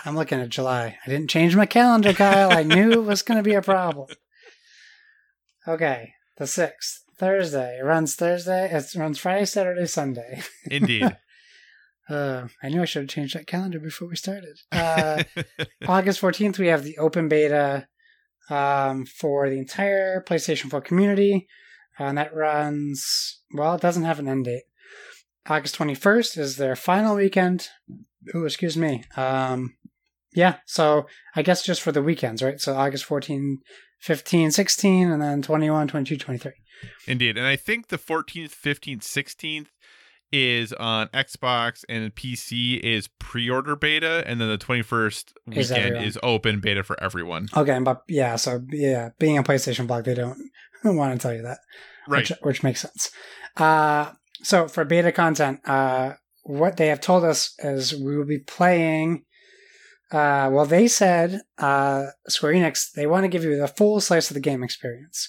I'm 0.04 0.16
looking 0.16 0.40
at 0.40 0.48
July. 0.48 0.98
I 1.06 1.10
didn't 1.10 1.30
change 1.30 1.54
my 1.54 1.66
calendar, 1.66 2.12
Kyle. 2.12 2.50
I 2.52 2.62
knew 2.62 2.90
it 2.92 3.04
was 3.04 3.22
going 3.22 3.36
to 3.36 3.48
be 3.48 3.54
a 3.54 3.62
problem. 3.62 4.08
Okay, 5.66 6.14
the 6.38 6.44
6th, 6.44 7.00
Thursday. 7.18 7.78
It 7.80 7.84
runs 7.84 8.14
Thursday. 8.14 8.70
It 8.72 8.94
runs 8.94 9.18
Friday, 9.18 9.44
Saturday, 9.44 9.86
Sunday. 9.86 10.42
Indeed. 10.70 11.16
Uh, 12.08 12.48
I 12.62 12.68
knew 12.68 12.80
I 12.80 12.84
should 12.86 13.02
have 13.02 13.10
changed 13.10 13.36
that 13.36 13.46
calendar 13.46 13.78
before 13.78 14.08
we 14.08 14.16
started. 14.16 14.58
Uh, 14.72 15.22
August 15.86 16.20
14th, 16.20 16.58
we 16.58 16.68
have 16.68 16.84
the 16.84 16.96
open 16.98 17.28
beta 17.28 17.86
um, 18.48 19.04
for 19.04 19.50
the 19.50 19.58
entire 19.58 20.22
PlayStation 20.22 20.70
4 20.70 20.80
community. 20.80 21.48
Uh, 21.98 22.04
and 22.04 22.18
that 22.18 22.34
runs, 22.34 23.40
well, 23.52 23.74
it 23.74 23.80
doesn't 23.80 24.04
have 24.04 24.18
an 24.18 24.28
end 24.28 24.44
date. 24.46 24.62
August 25.46 25.76
21st 25.76 26.38
is 26.38 26.56
their 26.56 26.76
final 26.76 27.16
weekend. 27.16 27.68
Oh, 28.34 28.44
excuse 28.44 28.76
me. 28.76 29.04
Um, 29.16 29.76
yeah, 30.34 30.56
so 30.66 31.06
I 31.34 31.42
guess 31.42 31.62
just 31.62 31.80
for 31.80 31.92
the 31.92 32.02
weekends, 32.02 32.42
right? 32.42 32.60
So 32.60 32.76
August 32.76 33.04
14, 33.06 33.58
15, 34.00 34.50
16, 34.50 35.10
and 35.10 35.22
then 35.22 35.42
21, 35.42 35.88
22, 35.88 36.16
23. 36.16 36.52
Indeed. 37.06 37.36
And 37.36 37.46
I 37.46 37.56
think 37.56 37.88
the 37.88 37.98
14th, 37.98 38.50
15th, 38.54 39.02
16th 39.02 39.66
is 40.30 40.72
on 40.74 41.08
Xbox 41.08 41.84
and 41.88 42.14
PC 42.14 42.78
is 42.80 43.08
pre-order 43.18 43.74
beta 43.76 44.22
and 44.26 44.40
then 44.40 44.48
the 44.48 44.58
21st 44.58 45.32
Is 45.52 45.70
weekend 45.70 45.86
everyone. 45.86 46.04
is 46.04 46.18
open 46.22 46.60
beta 46.60 46.82
for 46.82 47.02
everyone. 47.02 47.48
Okay, 47.56 47.78
but 47.78 48.02
yeah, 48.08 48.36
so 48.36 48.62
yeah, 48.70 49.10
being 49.18 49.38
a 49.38 49.42
PlayStation 49.42 49.86
blog, 49.86 50.04
they 50.04 50.14
don't 50.14 50.38
want 50.84 51.18
to 51.18 51.18
tell 51.26 51.34
you 51.34 51.42
that. 51.42 51.58
Right. 52.06 52.28
which, 52.28 52.38
which 52.42 52.62
makes 52.62 52.80
sense. 52.80 53.10
Uh, 53.56 54.12
so 54.42 54.68
for 54.68 54.84
beta 54.84 55.12
content, 55.12 55.60
uh, 55.66 56.14
what 56.44 56.76
they 56.76 56.88
have 56.88 57.00
told 57.00 57.24
us 57.24 57.54
is 57.58 57.94
we 57.94 58.16
will 58.16 58.24
be 58.26 58.38
playing. 58.38 59.24
Uh, 60.10 60.48
well, 60.50 60.64
they 60.64 60.88
said 60.88 61.42
uh, 61.58 62.06
Square 62.28 62.54
Enix 62.54 62.92
they 62.92 63.06
want 63.06 63.24
to 63.24 63.28
give 63.28 63.44
you 63.44 63.58
the 63.58 63.68
full 63.68 64.00
slice 64.00 64.30
of 64.30 64.34
the 64.34 64.40
game 64.40 64.62
experience, 64.62 65.28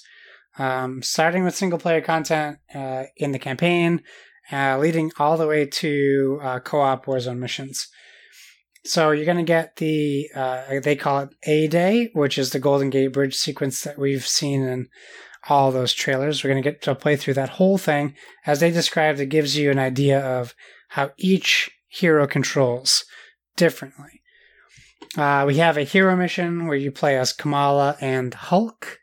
um, 0.60 1.02
starting 1.02 1.42
with 1.42 1.56
single 1.56 1.78
player 1.78 2.02
content 2.02 2.58
uh, 2.74 3.04
in 3.16 3.32
the 3.32 3.38
campaign, 3.38 4.02
uh, 4.52 4.78
leading 4.78 5.10
all 5.18 5.38
the 5.38 5.46
way 5.46 5.64
to 5.64 6.38
uh, 6.42 6.60
co-op 6.60 7.06
Warzone 7.06 7.38
missions. 7.38 7.88
So 8.84 9.10
you're 9.10 9.24
going 9.24 9.38
to 9.38 9.42
get 9.42 9.76
the 9.76 10.28
uh, 10.34 10.80
they 10.82 10.96
call 10.96 11.20
it 11.20 11.30
A 11.44 11.66
Day, 11.68 12.10
which 12.12 12.38
is 12.38 12.50
the 12.50 12.58
Golden 12.58 12.90
Gate 12.90 13.12
Bridge 13.12 13.34
sequence 13.34 13.82
that 13.84 13.98
we've 13.98 14.26
seen 14.26 14.62
in 14.62 14.88
all 15.48 15.72
those 15.72 15.94
trailers. 15.94 16.44
We're 16.44 16.50
going 16.50 16.62
to 16.62 16.70
get 16.70 16.82
to 16.82 16.94
play 16.94 17.16
through 17.16 17.34
that 17.34 17.50
whole 17.50 17.78
thing. 17.78 18.14
As 18.46 18.60
they 18.60 18.70
described, 18.70 19.20
it 19.20 19.26
gives 19.26 19.56
you 19.56 19.70
an 19.70 19.78
idea 19.78 20.20
of 20.20 20.54
how 20.90 21.10
each 21.18 21.70
hero 21.88 22.26
controls 22.26 23.04
differently. 23.56 24.20
Uh, 25.16 25.44
we 25.46 25.56
have 25.56 25.76
a 25.76 25.82
hero 25.84 26.14
mission 26.16 26.66
where 26.66 26.76
you 26.76 26.92
play 26.92 27.18
as 27.18 27.32
Kamala 27.32 27.96
and 28.00 28.32
Hulk, 28.32 28.99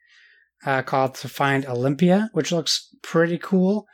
uh, 0.65 0.81
called 0.81 1.15
To 1.15 1.29
Find 1.29 1.65
Olympia, 1.65 2.29
which 2.33 2.51
looks 2.51 2.93
pretty 3.01 3.37
cool. 3.37 3.85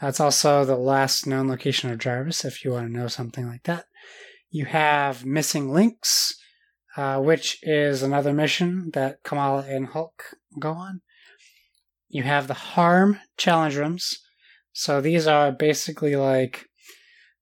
That's 0.00 0.20
also 0.20 0.64
the 0.64 0.76
last 0.76 1.26
known 1.26 1.48
location 1.48 1.90
of 1.90 1.98
Jarvis, 1.98 2.44
if 2.44 2.64
you 2.64 2.72
want 2.72 2.88
to 2.88 2.92
know 2.98 3.08
something 3.08 3.46
like 3.46 3.62
that. 3.64 3.86
You 4.50 4.64
have 4.66 5.24
Missing 5.24 5.72
Links, 5.72 6.34
uh, 6.96 7.20
which 7.20 7.58
is 7.62 8.02
another 8.02 8.32
mission 8.32 8.90
that 8.94 9.22
Kamala 9.22 9.64
and 9.68 9.86
Hulk 9.86 10.34
go 10.58 10.72
on. 10.72 11.02
You 12.08 12.24
have 12.24 12.48
the 12.48 12.54
Harm 12.54 13.20
challenge 13.38 13.76
rooms. 13.76 14.18
So 14.72 15.00
these 15.00 15.26
are 15.26 15.52
basically 15.52 16.16
like 16.16 16.66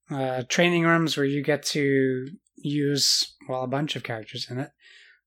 uh, 0.09 0.43
training 0.47 0.83
rooms 0.83 1.17
where 1.17 1.25
you 1.25 1.43
get 1.43 1.63
to 1.63 2.27
use, 2.57 3.35
well, 3.49 3.63
a 3.63 3.67
bunch 3.67 3.95
of 3.95 4.03
characters 4.03 4.47
in 4.49 4.59
it. 4.59 4.69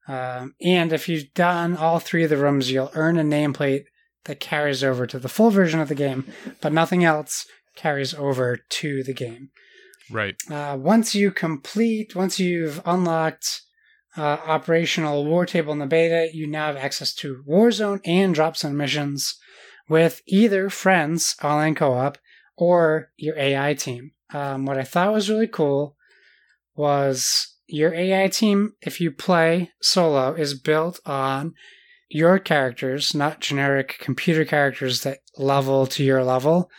Um, 0.06 0.54
and 0.60 0.92
if 0.92 1.08
you've 1.08 1.32
done 1.34 1.76
all 1.76 1.98
three 1.98 2.24
of 2.24 2.30
the 2.30 2.36
rooms, 2.36 2.70
you'll 2.70 2.90
earn 2.94 3.18
a 3.18 3.22
nameplate 3.22 3.84
that 4.24 4.40
carries 4.40 4.82
over 4.84 5.06
to 5.06 5.18
the 5.18 5.28
full 5.28 5.50
version 5.50 5.80
of 5.80 5.88
the 5.88 5.94
game, 5.94 6.26
but 6.60 6.72
nothing 6.72 7.04
else 7.04 7.46
carries 7.76 8.14
over 8.14 8.56
to 8.56 9.02
the 9.02 9.12
game. 9.12 9.50
Right. 10.10 10.36
Uh, 10.50 10.76
once 10.78 11.14
you 11.14 11.30
complete, 11.30 12.14
once 12.14 12.38
you've 12.38 12.80
unlocked 12.84 13.62
uh, 14.16 14.38
operational 14.46 15.24
war 15.24 15.46
table 15.46 15.72
in 15.72 15.78
the 15.78 15.86
beta, 15.86 16.30
you 16.32 16.46
now 16.46 16.66
have 16.66 16.76
access 16.76 17.14
to 17.14 17.42
Warzone 17.48 18.00
and 18.04 18.34
drop 18.34 18.56
zone 18.56 18.76
missions 18.76 19.38
with 19.88 20.22
either 20.26 20.70
friends 20.70 21.36
online 21.42 21.74
co-op 21.74 22.18
or 22.56 23.10
your 23.16 23.36
AI 23.38 23.74
team. 23.74 24.12
Um, 24.32 24.66
what 24.66 24.78
I 24.78 24.84
thought 24.84 25.12
was 25.12 25.30
really 25.30 25.48
cool 25.48 25.96
was 26.76 27.53
your 27.66 27.94
AI 27.94 28.28
team, 28.28 28.72
if 28.82 29.00
you 29.00 29.10
play 29.10 29.70
solo, 29.80 30.34
is 30.34 30.58
built 30.58 31.00
on 31.06 31.54
your 32.08 32.38
characters, 32.38 33.14
not 33.14 33.40
generic 33.40 33.96
computer 33.98 34.44
characters 34.44 35.02
that 35.02 35.18
level 35.36 35.86
to 35.86 36.04
your 36.04 36.22
level. 36.22 36.70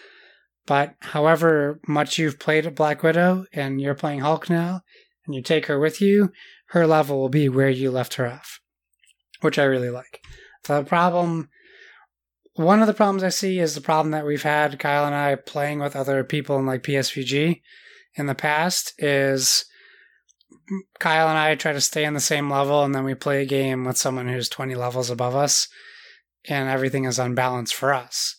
But 0.66 0.96
however 1.02 1.80
much 1.88 2.18
you've 2.18 2.40
played 2.40 2.66
at 2.66 2.76
Black 2.76 3.04
Widow 3.04 3.46
and 3.54 3.80
you're 3.80 3.96
playing 3.96 4.20
Hulk 4.20 4.50
now, 4.50 4.82
and 5.26 5.36
you 5.36 5.42
take 5.42 5.66
her 5.68 5.80
with 5.80 6.02
you, 6.02 6.32
her 6.70 6.88
level 6.88 7.20
will 7.20 7.30
be 7.30 7.50
where 7.50 7.70
you 7.70 7.92
left 7.92 8.16
her 8.16 8.28
off, 8.28 8.60
which 9.42 9.60
I 9.60 9.64
really 9.64 9.90
like. 9.90 10.22
The 10.64 10.84
problem, 10.84 11.50
one 12.56 12.82
of 12.82 12.88
the 12.88 12.94
problems 12.94 13.24
I 13.24 13.30
see 13.30 13.60
is 13.60 13.76
the 13.76 13.82
problem 13.82 14.12
that 14.12 14.26
we've 14.26 14.44
had, 14.44 14.80
Kyle 14.80 15.06
and 15.06 15.14
I, 15.14 15.36
playing 15.36 15.80
with 15.80 15.96
other 15.96 16.24
people 16.24 16.58
in 16.58 16.66
like 16.66 16.84
PSVG 16.84 17.62
in 18.16 18.26
the 18.26 18.36
past, 18.36 18.94
is 18.98 19.66
Kyle 21.00 21.30
and 21.30 21.38
I 21.38 21.56
try 21.56 21.74
to 21.74 21.82
stay 21.82 22.06
on 22.06 22.14
the 22.14 22.20
same 22.20 22.50
level, 22.50 22.84
and 22.84 22.94
then 22.94 23.04
we 23.04 23.14
play 23.14 23.42
a 23.42 23.46
game 23.46 23.86
with 23.86 23.98
someone 23.98 24.28
who's 24.28 24.50
20 24.50 24.76
levels 24.76 25.10
above 25.10 25.36
us, 25.36 25.68
and 26.48 26.70
everything 26.70 27.06
is 27.06 27.20
unbalanced 27.20 27.76
for 27.76 27.94
us. 27.94 28.36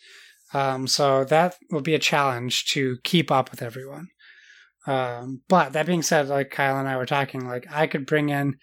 Um, 0.55 0.87
so 0.87 1.25
that 1.25 1.57
will 1.71 1.81
be 1.81 1.95
a 1.95 2.01
challenge 2.01 2.67
to 2.73 2.99
keep 3.05 3.31
up 3.31 3.51
with 3.51 3.63
everyone. 3.63 4.09
Um, 4.87 5.43
but 5.49 5.73
that 5.73 5.87
being 5.87 6.03
said, 6.03 6.29
like 6.29 6.51
Kyle 6.51 6.79
and 6.79 6.89
I 6.89 6.97
were 6.97 7.07
talking, 7.07 7.47
like 7.47 7.67
I 7.71 7.87
could 7.87 8.07
bring 8.07 8.29
in 8.29 8.57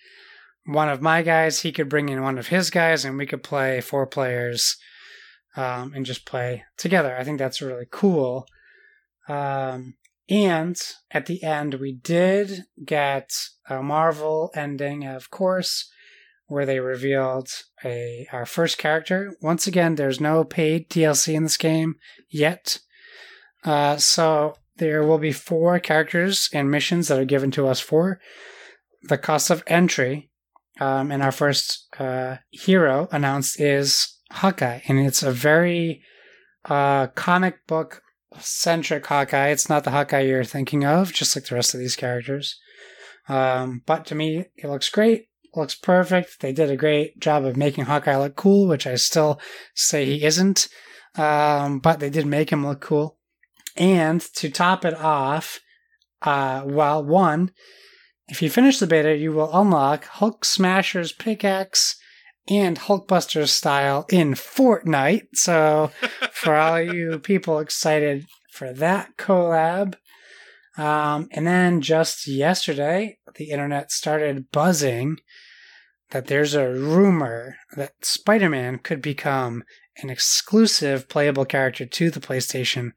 one 0.66 0.88
of 0.89 1.01
my 1.01 1.22
guys, 1.22 1.59
he 1.59 1.72
could 1.74 1.89
bring 1.89 2.09
in 2.09 2.22
one 2.22 2.38
of 2.38 2.47
his 2.47 2.70
guys, 2.70 3.03
and 3.03 3.18
we 3.18 3.26
could 3.26 3.43
play 3.43 3.82
four 3.82 4.07
players 4.07 4.78
um, 5.55 5.93
and 5.93 6.05
just 6.05 6.26
play 6.26 6.64
together. 6.78 7.16
I 7.16 7.24
think 7.24 7.39
that's 7.39 7.61
really 7.61 7.88
cool. 7.91 8.47
Um, 9.28 9.95
and 10.30 10.80
at 11.11 11.26
the 11.26 11.43
end, 11.43 11.76
we 11.76 11.93
did 11.93 12.63
get 12.84 13.32
a 13.69 13.82
Marvel 13.82 14.51
ending, 14.55 15.05
of 15.05 15.30
course, 15.30 15.89
where 16.47 16.65
they 16.65 16.80
revealed 16.80 17.49
a 17.84 18.28
our 18.32 18.45
first 18.45 18.78
character. 18.78 19.36
Once 19.41 19.67
again, 19.67 19.95
there's 19.95 20.21
no 20.21 20.43
paid 20.43 20.89
DLC 20.89 21.34
in 21.34 21.43
this 21.43 21.57
game 21.57 21.95
yet. 22.30 22.80
Uh, 23.65 23.97
so 23.97 24.55
there 24.78 25.03
will 25.03 25.17
be 25.17 25.32
four 25.32 25.80
characters 25.80 26.49
and 26.53 26.71
missions 26.71 27.07
that 27.07 27.19
are 27.19 27.26
given 27.26 27.51
to 27.51 27.67
us 27.67 27.80
for 27.80 28.19
the 29.03 29.17
cost 29.17 29.49
of 29.49 29.63
entry. 29.67 30.30
Um, 30.80 31.11
and 31.11 31.21
our 31.21 31.32
first 31.32 31.88
uh, 31.99 32.38
hero 32.49 33.07
announced 33.11 33.59
is 33.59 34.19
Hawkeye, 34.32 34.82
and 34.88 34.99
it's 34.99 35.21
a 35.21 35.32
very 35.32 36.01
uh, 36.65 37.07
comic 37.07 37.67
book 37.67 38.02
centric 38.39 39.05
Hawkeye. 39.05 39.49
It's 39.49 39.69
not 39.69 39.84
the 39.84 39.91
Hawkeye 39.91 40.21
you're 40.21 40.43
thinking 40.43 40.86
of, 40.86 41.13
just 41.13 41.36
like 41.36 41.45
the 41.45 41.55
rest 41.55 41.73
of 41.73 41.79
these 41.79 41.95
characters. 41.95 42.59
Um, 43.27 43.81
but 43.86 44.05
to 44.07 44.15
me, 44.15 44.45
it 44.55 44.67
looks 44.67 44.89
great. 44.89 45.27
Looks 45.55 45.75
perfect. 45.75 46.41
They 46.41 46.51
did 46.51 46.69
a 46.69 46.77
great 46.77 47.19
job 47.19 47.45
of 47.45 47.55
making 47.55 47.86
Hawkeye 47.86 48.17
look 48.17 48.36
cool, 48.36 48.67
which 48.67 48.88
I 48.88 48.95
still 48.95 49.39
say 49.75 50.05
he 50.05 50.23
isn't. 50.23 50.67
Um, 51.15 51.79
but 51.79 51.99
they 51.99 52.09
did 52.09 52.25
make 52.25 52.49
him 52.49 52.65
look 52.65 52.81
cool. 52.81 53.19
And 53.77 54.22
to 54.35 54.49
top 54.49 54.84
it 54.84 54.95
off, 54.95 55.60
uh, 56.22 56.64
well, 56.65 57.03
one, 57.03 57.51
if 58.27 58.41
you 58.41 58.49
finish 58.49 58.80
the 58.80 58.88
beta, 58.88 59.15
you 59.15 59.31
will 59.31 59.55
unlock 59.55 60.05
Hulk 60.05 60.45
Smasher's 60.45 61.11
pickaxe 61.11 61.97
and 62.48 62.78
Hulkbuster 62.78 63.48
style 63.48 64.06
in 64.10 64.34
Fortnite. 64.34 65.28
So, 65.34 65.91
for 66.32 66.56
all 66.56 66.82
you 66.82 67.20
people 67.20 67.60
excited 67.60 68.26
for 68.52 68.74
that 68.74 69.18
collab, 69.18 69.95
um, 70.78 71.28
and 71.32 71.45
then 71.45 71.82
just 71.82 72.28
yesterday, 72.28 73.18
the 73.36 73.52
internet 73.52 73.91
started 73.91 74.52
buzzing 74.52 75.18
that 76.11 76.28
there's 76.28 76.53
a 76.53 76.70
rumor 76.70 77.57
that 77.76 77.94
Spider 78.02 78.49
Man 78.49 78.80
could 78.80 79.02
become 79.02 79.64
an 80.02 80.10
exclusive 80.10 81.07
playable 81.07 81.45
character 81.45 81.86
to 81.86 82.10
the 82.10 82.20
PlayStation 82.20 82.91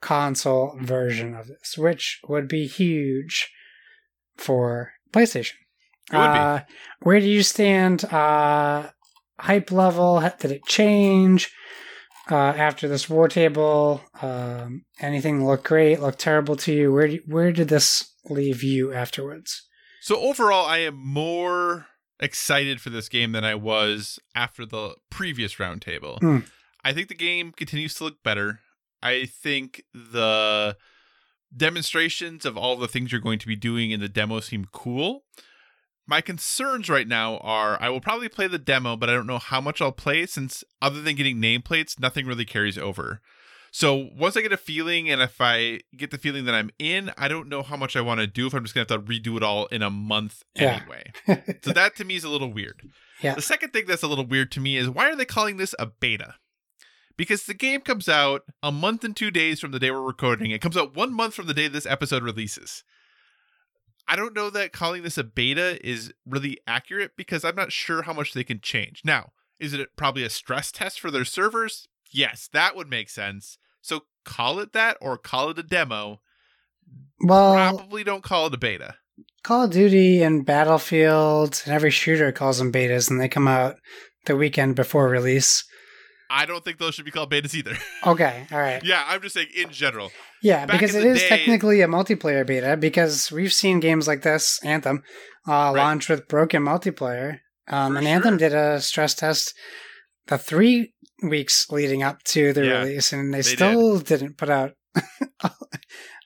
console 0.00 0.76
version 0.80 1.34
of 1.34 1.48
this, 1.48 1.76
which 1.76 2.20
would 2.28 2.46
be 2.48 2.66
huge 2.66 3.50
for 4.36 4.92
PlayStation. 5.12 5.54
It 6.12 6.16
would 6.16 6.32
be. 6.32 6.38
Uh, 6.38 6.60
where 7.00 7.20
do 7.20 7.26
you 7.26 7.42
stand? 7.42 8.04
Uh, 8.04 8.90
hype 9.38 9.70
level? 9.70 10.20
Did 10.38 10.52
it 10.52 10.64
change 10.66 11.50
uh, 12.30 12.34
after 12.34 12.88
this 12.88 13.08
war 13.08 13.28
table? 13.28 14.02
Um, 14.22 14.84
anything 15.00 15.46
look 15.46 15.64
great? 15.64 16.00
Look 16.00 16.18
terrible 16.18 16.56
to 16.56 16.72
you? 16.72 16.92
Where 16.92 17.08
do, 17.08 17.20
where 17.26 17.52
did 17.52 17.68
this 17.68 18.12
leave 18.24 18.62
you 18.62 18.92
afterwards? 18.92 19.66
So 20.00 20.20
overall, 20.20 20.66
I 20.66 20.78
am 20.78 20.96
more 20.96 21.86
excited 22.20 22.80
for 22.80 22.90
this 22.90 23.08
game 23.08 23.32
than 23.32 23.44
I 23.44 23.54
was 23.54 24.18
after 24.34 24.64
the 24.64 24.94
previous 25.10 25.56
roundtable. 25.56 26.18
Hmm. 26.20 26.38
I 26.84 26.92
think 26.92 27.08
the 27.08 27.14
game 27.14 27.52
continues 27.52 27.94
to 27.94 28.04
look 28.04 28.22
better. 28.22 28.60
I 29.02 29.26
think 29.26 29.82
the 29.92 30.76
demonstrations 31.54 32.44
of 32.44 32.56
all 32.56 32.76
the 32.76 32.88
things 32.88 33.12
you're 33.12 33.20
going 33.20 33.38
to 33.40 33.46
be 33.46 33.56
doing 33.56 33.90
in 33.90 34.00
the 34.00 34.08
demo 34.08 34.40
seem 34.40 34.66
cool. 34.72 35.24
My 36.08 36.20
concerns 36.20 36.88
right 36.88 37.08
now 37.08 37.38
are 37.38 37.80
I 37.82 37.88
will 37.88 38.00
probably 38.00 38.28
play 38.28 38.46
the 38.46 38.58
demo, 38.58 38.96
but 38.96 39.10
I 39.10 39.14
don't 39.14 39.26
know 39.26 39.38
how 39.38 39.60
much 39.60 39.80
I'll 39.80 39.92
play 39.92 40.26
since 40.26 40.62
other 40.80 41.02
than 41.02 41.16
getting 41.16 41.38
nameplates, 41.38 41.98
nothing 41.98 42.26
really 42.26 42.44
carries 42.44 42.78
over. 42.78 43.20
So 43.72 44.08
once 44.16 44.36
I 44.36 44.40
get 44.40 44.52
a 44.52 44.56
feeling, 44.56 45.10
and 45.10 45.20
if 45.20 45.38
I 45.40 45.80
get 45.96 46.10
the 46.10 46.16
feeling 46.16 46.44
that 46.46 46.54
I'm 46.54 46.70
in, 46.78 47.10
I 47.18 47.28
don't 47.28 47.48
know 47.48 47.62
how 47.62 47.76
much 47.76 47.94
I 47.96 48.00
want 48.00 48.20
to 48.20 48.26
do 48.26 48.46
if 48.46 48.54
I'm 48.54 48.62
just 48.64 48.74
gonna 48.74 48.86
have 48.88 49.04
to 49.04 49.12
redo 49.12 49.36
it 49.36 49.42
all 49.42 49.66
in 49.66 49.82
a 49.82 49.90
month 49.90 50.42
Yeah. 50.54 50.80
anyway. 51.26 51.52
so 51.62 51.72
that 51.72 51.96
to 51.96 52.04
me 52.04 52.16
is 52.16 52.24
a 52.24 52.30
little 52.30 52.52
weird. 52.52 52.80
Yeah. 53.20 53.34
The 53.34 53.42
second 53.42 53.72
thing 53.72 53.84
that's 53.86 54.02
a 54.02 54.08
little 54.08 54.24
weird 54.26 54.50
to 54.52 54.60
me 54.60 54.76
is 54.76 54.88
why 54.88 55.10
are 55.10 55.16
they 55.16 55.24
calling 55.24 55.56
this 55.56 55.74
a 55.78 55.86
beta? 55.86 56.36
Because 57.18 57.44
the 57.44 57.54
game 57.54 57.80
comes 57.80 58.08
out 58.08 58.42
a 58.62 58.70
month 58.70 59.02
and 59.02 59.16
two 59.16 59.30
days 59.30 59.58
from 59.58 59.72
the 59.72 59.78
day 59.78 59.90
we're 59.90 60.00
recording. 60.02 60.50
It 60.52 60.60
comes 60.60 60.76
out 60.76 60.94
one 60.94 61.12
month 61.14 61.34
from 61.34 61.46
the 61.46 61.54
day 61.54 61.66
this 61.66 61.86
episode 61.86 62.22
releases. 62.22 62.84
I 64.08 64.16
don't 64.16 64.34
know 64.34 64.50
that 64.50 64.72
calling 64.72 65.02
this 65.02 65.18
a 65.18 65.24
beta 65.24 65.84
is 65.86 66.12
really 66.24 66.58
accurate 66.66 67.12
because 67.16 67.44
I'm 67.44 67.56
not 67.56 67.72
sure 67.72 68.02
how 68.02 68.12
much 68.12 68.32
they 68.34 68.44
can 68.44 68.60
change. 68.60 69.02
Now, 69.04 69.32
is 69.58 69.72
it 69.72 69.96
probably 69.96 70.22
a 70.22 70.30
stress 70.30 70.70
test 70.70 71.00
for 71.00 71.10
their 71.10 71.24
servers? 71.24 71.88
Yes, 72.12 72.48
that 72.52 72.76
would 72.76 72.88
make 72.88 73.10
sense. 73.10 73.58
So 73.80 74.02
call 74.24 74.58
it 74.60 74.72
that 74.72 74.96
or 75.00 75.18
call 75.18 75.50
it 75.50 75.58
a 75.58 75.62
demo. 75.62 76.20
well, 77.20 77.54
Probably 77.76 78.04
don't 78.04 78.22
call 78.22 78.46
it 78.46 78.54
a 78.54 78.58
beta. 78.58 78.94
Call 79.42 79.64
of 79.64 79.70
Duty 79.70 80.22
and 80.22 80.44
Battlefield 80.44 81.62
and 81.64 81.74
every 81.74 81.90
shooter 81.90 82.32
calls 82.32 82.58
them 82.58 82.72
betas, 82.72 83.10
and 83.10 83.20
they 83.20 83.28
come 83.28 83.48
out 83.48 83.76
the 84.26 84.36
weekend 84.36 84.74
before 84.76 85.08
release. 85.08 85.64
I 86.30 86.46
don't 86.46 86.64
think 86.64 86.78
those 86.78 86.94
should 86.94 87.04
be 87.04 87.10
called 87.10 87.30
betas 87.30 87.54
either. 87.54 87.76
Okay, 88.06 88.46
all 88.52 88.58
right. 88.58 88.82
yeah, 88.84 89.04
I'm 89.08 89.20
just 89.20 89.34
saying 89.34 89.48
in 89.54 89.70
general. 89.70 90.12
Yeah, 90.42 90.66
Back 90.66 90.78
because 90.80 90.94
it 90.94 91.04
is 91.04 91.20
day- 91.22 91.28
technically 91.28 91.80
a 91.80 91.88
multiplayer 91.88 92.46
beta 92.46 92.76
because 92.76 93.32
we've 93.32 93.52
seen 93.52 93.80
games 93.80 94.06
like 94.06 94.22
this, 94.22 94.60
Anthem, 94.64 95.02
uh, 95.48 95.72
Right. 95.74 95.82
launch 95.82 96.08
with 96.08 96.28
broken 96.28 96.62
multiplayer. 96.62 97.38
Um, 97.68 97.96
and 97.96 98.06
Anthem 98.06 98.36
did 98.36 98.54
a 98.54 98.80
stress 98.80 99.14
test 99.14 99.52
the 100.28 100.38
three 100.38 100.92
weeks 101.22 101.68
leading 101.70 102.02
up 102.04 102.22
to 102.24 102.52
the 102.52 102.64
Yeah, 102.64 102.78
release, 102.82 103.12
and 103.12 103.32
they, 103.34 103.38
they 103.38 103.42
still 103.42 103.98
did. 103.98 104.22
not 104.22 104.36
put 104.36 104.50
out 104.50 104.72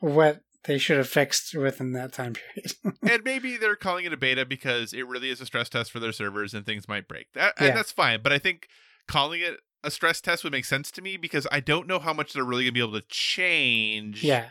what 0.01 0.41
they 0.65 0.79
should 0.79 0.99
have 0.99 1.09
fixed 1.09 1.55
within 1.55 1.93
that 1.93 2.13
time 2.13 2.35
period. 2.35 2.73
and 3.09 3.25
maybe 3.25 3.57
they're 3.57 3.77
calling 3.77 4.05
it 4.05 4.13
a 4.13 4.17
beta 4.17 4.45
because 4.45 4.93
it 4.93 5.07
really 5.07 5.31
is 5.31 5.41
a 5.41 5.47
stress 5.47 5.69
test 5.69 5.91
for 5.91 6.01
their 6.01 6.13
servers 6.13 6.53
and 6.55 6.67
things 6.67 6.89
might 6.89 7.09
break. 7.09 7.27
That 7.35 7.55
and 7.59 7.75
that's 7.77 7.93
fine. 7.93 8.21
But 8.23 8.33
I 8.33 8.39
think 8.39 8.67
calling 9.09 9.41
it 9.41 9.57
a 9.83 9.91
stress 9.91 10.21
test 10.21 10.45
would 10.45 10.53
make 10.53 10.65
sense 10.65 10.91
to 10.93 11.03
me 11.03 11.17
because 11.17 11.47
I 11.51 11.61
don't 11.61 11.87
know 11.87 11.99
how 11.99 12.13
much 12.13 12.33
they're 12.33 12.45
really 12.45 12.65
gonna 12.65 12.73
be 12.73 12.81
able 12.81 13.01
to 13.01 13.07
change. 13.09 14.23
yeah, 14.23 14.51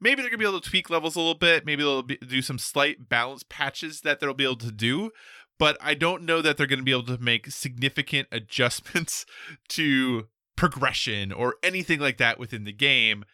Maybe 0.00 0.22
they're 0.22 0.30
gonna 0.30 0.38
be 0.38 0.46
able 0.46 0.60
to 0.60 0.70
tweak 0.70 0.90
levels 0.90 1.16
a 1.16 1.20
little 1.20 1.34
bit. 1.34 1.66
Maybe 1.66 1.82
they'll 1.82 2.02
be, 2.02 2.16
do 2.16 2.42
some 2.42 2.58
slight 2.58 3.08
balance 3.08 3.44
patches 3.48 4.02
that 4.02 4.20
they'll 4.20 4.34
be 4.34 4.44
able 4.44 4.56
to 4.56 4.72
do. 4.72 5.10
But 5.58 5.76
I 5.80 5.94
don't 5.94 6.22
know 6.22 6.40
that 6.40 6.56
they're 6.56 6.66
going 6.66 6.78
to 6.78 6.84
be 6.84 6.92
able 6.92 7.04
to 7.06 7.18
make 7.18 7.50
significant 7.50 8.28
adjustments 8.32 9.26
to 9.70 10.28
progression 10.56 11.32
or 11.32 11.56
anything 11.62 12.00
like 12.00 12.18
that 12.18 12.38
within 12.38 12.64
the 12.64 12.72
game. 12.72 13.24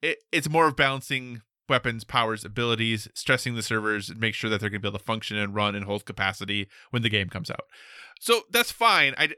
It, 0.00 0.18
it's 0.32 0.48
more 0.48 0.66
of 0.66 0.76
balancing 0.76 1.42
weapons, 1.68 2.04
powers, 2.04 2.44
abilities, 2.44 3.08
stressing 3.14 3.54
the 3.54 3.62
servers, 3.62 4.10
and 4.10 4.20
make 4.20 4.34
sure 4.34 4.50
that 4.50 4.60
they're 4.60 4.70
going 4.70 4.80
to 4.80 4.86
be 4.86 4.88
able 4.88 4.98
to 4.98 5.04
function 5.04 5.36
and 5.36 5.54
run 5.54 5.74
and 5.74 5.84
hold 5.84 6.04
capacity 6.04 6.68
when 6.90 7.02
the 7.02 7.08
game 7.08 7.28
comes 7.28 7.50
out. 7.50 7.64
So 8.20 8.42
that's 8.50 8.70
fine. 8.70 9.14
I 9.16 9.30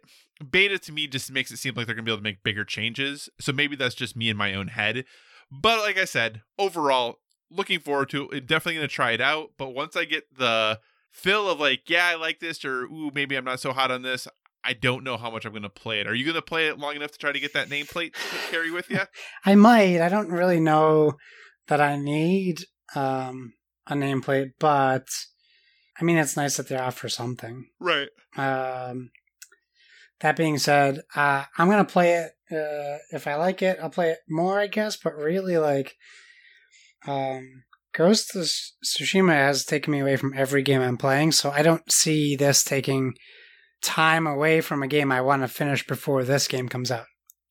beta 0.51 0.79
to 0.79 0.93
me 0.93 1.07
just 1.07 1.31
makes 1.31 1.51
it 1.51 1.59
seem 1.59 1.75
like 1.75 1.87
they're 1.87 1.95
going 1.95 2.05
to 2.05 2.09
be 2.09 2.13
able 2.13 2.21
to 2.21 2.25
make 2.25 2.43
bigger 2.43 2.65
changes. 2.65 3.29
So 3.41 3.53
maybe 3.53 3.77
that's 3.77 3.95
just 3.95 4.17
me 4.17 4.29
in 4.29 4.37
my 4.37 4.55
own 4.55 4.69
head. 4.69 5.05
But 5.51 5.81
like 5.81 5.99
I 5.99 6.05
said, 6.05 6.43
overall, 6.59 7.19
looking 7.51 7.81
forward 7.81 8.11
to 8.11 8.31
it. 8.31 8.47
Definitely 8.47 8.77
going 8.77 8.89
to 8.89 8.95
try 8.95 9.13
it 9.13 9.21
out. 9.21 9.51
But 9.57 9.75
once 9.75 9.97
I 9.97 10.05
get 10.05 10.25
the 10.37 10.81
feel 11.11 11.49
of 11.49 11.61
like, 11.61 11.89
yeah, 11.89 12.07
I 12.07 12.15
like 12.17 12.41
this, 12.41 12.65
or 12.65 12.85
ooh, 12.85 13.11
maybe 13.15 13.37
I'm 13.37 13.45
not 13.45 13.61
so 13.61 13.73
hot 13.73 13.91
on 13.91 14.03
this. 14.03 14.27
I 14.65 14.73
don't 14.73 15.05
know 15.05 15.19
how 15.19 15.31
much 15.31 15.45
I'm 15.45 15.53
going 15.53 15.63
to 15.63 15.69
play 15.69 16.01
it. 16.01 16.07
Are 16.07 16.15
you 16.15 16.25
going 16.25 16.35
to 16.35 16.43
play 16.43 16.69
it 16.69 16.79
long 16.79 16.97
enough 16.97 17.13
to 17.13 17.19
try 17.19 17.33
to 17.33 17.41
get 17.41 17.53
that 17.53 17.69
nameplate 17.69 18.15
to 18.15 18.37
carry 18.51 18.71
with 18.71 18.91
you? 18.91 19.01
I 19.45 19.55
might. 19.55 20.01
I 20.01 20.09
don't 20.09 20.31
really 20.31 20.61
know 20.61 21.15
that 21.69 21.81
I 21.81 21.97
need 21.97 22.65
um, 22.95 23.53
a 23.87 23.95
nameplate, 23.95 24.53
but 24.59 25.07
I 26.01 26.05
mean, 26.05 26.17
it's 26.17 26.37
nice 26.37 26.57
that 26.57 26.69
they 26.69 26.77
offer 26.77 27.09
something. 27.09 27.67
Right. 27.79 28.09
Um, 28.37 29.11
that 30.25 30.37
being 30.37 30.57
said, 30.57 31.03
uh, 31.15 31.45
I'm 31.59 31.69
gonna 31.69 31.85
play 31.85 32.15
it. 32.15 32.33
Uh, 32.51 32.97
if 33.11 33.27
I 33.27 33.35
like 33.35 33.61
it, 33.61 33.79
I'll 33.83 33.91
play 33.91 34.11
it 34.11 34.21
more, 34.27 34.59
I 34.59 34.69
guess. 34.69 34.97
But 34.97 35.17
really, 35.17 35.59
like, 35.59 35.97
um, 37.07 37.65
Ghost 37.93 38.35
of 38.35 38.51
Tsushima 38.83 39.35
has 39.35 39.67
taken 39.67 39.93
me 39.93 40.01
away 40.01 40.17
from 40.17 40.33
every 40.35 40.63
game 40.63 40.81
I'm 40.81 40.97
playing, 40.97 41.33
so 41.33 41.51
I 41.51 41.61
don't 41.61 41.93
see 41.93 42.37
this 42.37 42.65
taking 42.65 43.13
time 43.83 44.27
away 44.27 44.63
from 44.63 44.83
a 44.83 44.89
game 44.89 45.13
I 45.13 45.21
want 45.21 45.43
to 45.43 45.49
finish 45.49 45.87
before 45.87 46.25
this 46.25 46.49
game 46.49 46.71
comes 46.71 46.91
out. 46.91 47.05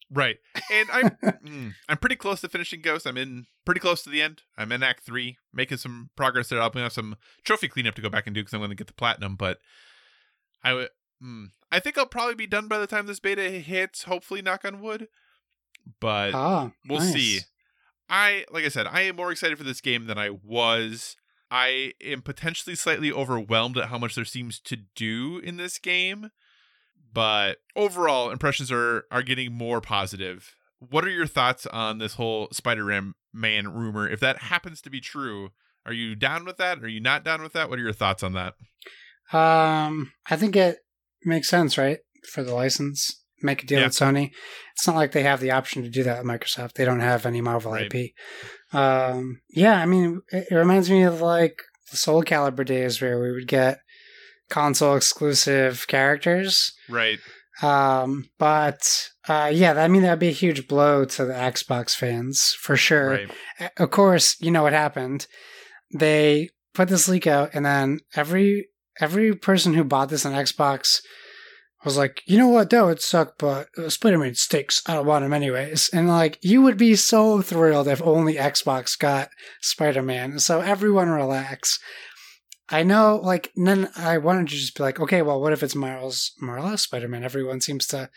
Right. 0.09 0.37
And 0.71 0.89
I'm 0.91 1.09
mm, 1.45 1.73
I'm 1.87 1.97
pretty 1.97 2.15
close 2.15 2.41
to 2.41 2.49
finishing 2.49 2.81
Ghost. 2.81 3.05
I'm 3.05 3.17
in 3.17 3.45
pretty 3.65 3.81
close 3.81 4.01
to 4.03 4.09
the 4.09 4.23
end. 4.23 4.41
I'm 4.57 4.71
in 4.71 4.81
Act 4.81 5.05
Three, 5.05 5.37
making 5.53 5.77
some 5.77 6.09
progress 6.15 6.49
there. 6.49 6.57
Gonna 6.57 6.81
have 6.81 6.91
some 6.91 7.17
trophy 7.43 7.67
cleanup 7.67 7.93
to 7.95 8.01
go 8.01 8.09
back 8.09 8.25
and 8.25 8.33
do 8.33 8.41
because 8.41 8.55
I'm 8.55 8.61
going 8.61 8.71
to 8.71 8.75
get 8.75 8.87
the 8.87 8.93
platinum. 8.93 9.35
But 9.35 9.59
I 10.63 10.73
would. 10.73 10.89
Mm, 11.23 11.51
I 11.73 11.79
think 11.79 11.97
I'll 11.97 12.05
probably 12.05 12.35
be 12.35 12.47
done 12.47 12.67
by 12.67 12.77
the 12.77 12.87
time 12.87 13.07
this 13.07 13.19
beta 13.19 13.41
hits. 13.49 14.03
Hopefully, 14.03 14.41
knock 14.41 14.63
on 14.63 14.79
wood. 14.79 15.07
But 15.99 16.33
Oh, 16.33 16.71
we'll 16.87 16.99
nice. 16.99 17.13
see. 17.13 17.39
I 18.09 18.45
like 18.51 18.63
I 18.63 18.69
said, 18.69 18.87
I 18.87 19.01
am 19.01 19.15
more 19.15 19.31
excited 19.31 19.57
for 19.57 19.63
this 19.63 19.81
game 19.81 20.05
than 20.05 20.17
I 20.17 20.29
was. 20.29 21.15
I 21.49 21.93
am 22.03 22.21
potentially 22.21 22.75
slightly 22.75 23.11
overwhelmed 23.11 23.77
at 23.77 23.89
how 23.89 23.97
much 23.97 24.15
there 24.15 24.25
seems 24.25 24.59
to 24.61 24.75
do 24.95 25.39
in 25.43 25.57
this 25.57 25.77
game, 25.79 26.29
but 27.11 27.57
overall 27.75 28.29
impressions 28.31 28.71
are 28.71 29.05
are 29.11 29.23
getting 29.23 29.51
more 29.53 29.81
positive. 29.81 30.55
What 30.79 31.05
are 31.05 31.09
your 31.09 31.27
thoughts 31.27 31.65
on 31.67 31.97
this 31.97 32.15
whole 32.15 32.49
Spider-Man 32.51 33.13
man 33.33 33.73
rumor? 33.73 34.07
If 34.07 34.19
that 34.19 34.39
happens 34.43 34.81
to 34.81 34.89
be 34.89 34.99
true, 34.99 35.49
are 35.85 35.93
you 35.93 36.13
down 36.15 36.45
with 36.45 36.57
that? 36.57 36.83
Are 36.83 36.87
you 36.89 36.99
not 36.99 37.23
down 37.23 37.41
with 37.41 37.53
that? 37.53 37.69
What 37.69 37.79
are 37.79 37.83
your 37.83 37.93
thoughts 37.93 38.21
on 38.21 38.33
that? 38.33 38.55
Um, 39.31 40.11
I 40.29 40.35
think 40.35 40.55
it 40.55 40.77
makes 41.25 41.49
sense, 41.49 41.77
right, 41.77 41.99
for 42.31 42.43
the 42.43 42.53
license. 42.53 43.19
Make 43.41 43.63
a 43.63 43.65
deal 43.65 43.79
Yeah. 43.79 43.87
with 43.87 43.93
Sony. 43.93 44.31
It's 44.73 44.87
not 44.87 44.95
like 44.95 45.11
they 45.11 45.23
have 45.23 45.41
the 45.41 45.51
option 45.51 45.83
to 45.83 45.89
do 45.89 46.03
that 46.03 46.23
with 46.23 46.31
Microsoft. 46.31 46.73
They 46.73 46.85
don't 46.85 47.01
have 47.01 47.25
any 47.25 47.41
Marvel 47.41 47.73
Right. 47.73 47.93
IP. 47.93 48.11
Um, 48.71 49.41
yeah, 49.49 49.77
I 49.81 49.85
mean, 49.85 50.21
it, 50.31 50.47
it 50.49 50.55
reminds 50.55 50.89
me 50.89 51.03
of 51.03 51.19
like 51.21 51.55
the 51.91 51.97
Soul 51.97 52.23
Calibur 52.23 52.65
days 52.65 53.01
where 53.01 53.21
we 53.21 53.31
would 53.31 53.47
get 53.47 53.79
console 54.49 54.95
exclusive 54.95 55.85
characters. 55.87 56.71
Right. 56.89 57.19
Um, 57.61 58.29
but 58.39 59.09
uh, 59.27 59.51
yeah, 59.53 59.73
I 59.73 59.87
mean 59.87 60.01
that'd 60.01 60.19
be 60.19 60.29
a 60.29 60.31
huge 60.31 60.67
blow 60.67 61.05
to 61.05 61.25
the 61.25 61.33
Xbox 61.33 61.91
fans 61.95 62.55
for 62.59 62.75
sure. 62.75 63.09
Right. 63.09 63.31
Of 63.77 63.91
course, 63.91 64.35
you 64.39 64.51
know 64.51 64.63
what 64.63 64.73
happened. 64.73 65.27
They 65.93 66.49
put 66.73 66.87
this 66.89 67.07
leak 67.07 67.27
out, 67.27 67.51
and 67.53 67.63
then 67.65 67.99
every 68.15 68.69
every 68.99 69.35
person 69.35 69.73
who 69.73 69.83
bought 69.83 70.09
this 70.09 70.25
on 70.25 70.33
Xbox 70.33 71.01
was 71.83 71.97
like, 71.97 72.21
you 72.25 72.37
know 72.37 72.47
what, 72.47 72.69
that 72.69 72.85
would 72.85 73.01
suck, 73.01 73.37
but 73.37 73.67
uh, 73.77 73.89
Spider 73.89 74.17
Man 74.17 74.35
stinks. 74.35 74.81
I 74.87 74.93
don't 74.93 75.05
want 75.05 75.25
him 75.25 75.33
anyways. 75.33 75.89
And 75.89 76.07
like, 76.07 76.39
you 76.41 76.61
would 76.61 76.77
be 76.77 76.95
so 76.95 77.41
thrilled 77.41 77.87
if 77.87 78.01
only 78.01 78.35
Xbox 78.35 78.97
got 78.97 79.29
Spider 79.61 80.01
Man. 80.01 80.39
So 80.39 80.61
everyone 80.61 81.09
relax. 81.09 81.79
I 82.69 82.83
know, 82.83 83.19
like, 83.21 83.51
then 83.55 83.89
I 83.97 84.17
wanted 84.17 84.47
to 84.47 84.55
just 84.55 84.77
be 84.77 84.83
like, 84.83 84.99
okay, 84.99 85.21
well, 85.21 85.41
what 85.41 85.53
if 85.53 85.61
it's 85.61 85.75
Miles 85.75 86.31
Morales 86.39 86.81
Spider 86.81 87.09
Man? 87.09 87.23
Everyone 87.23 87.59
seems 87.59 87.85
to 87.87 88.09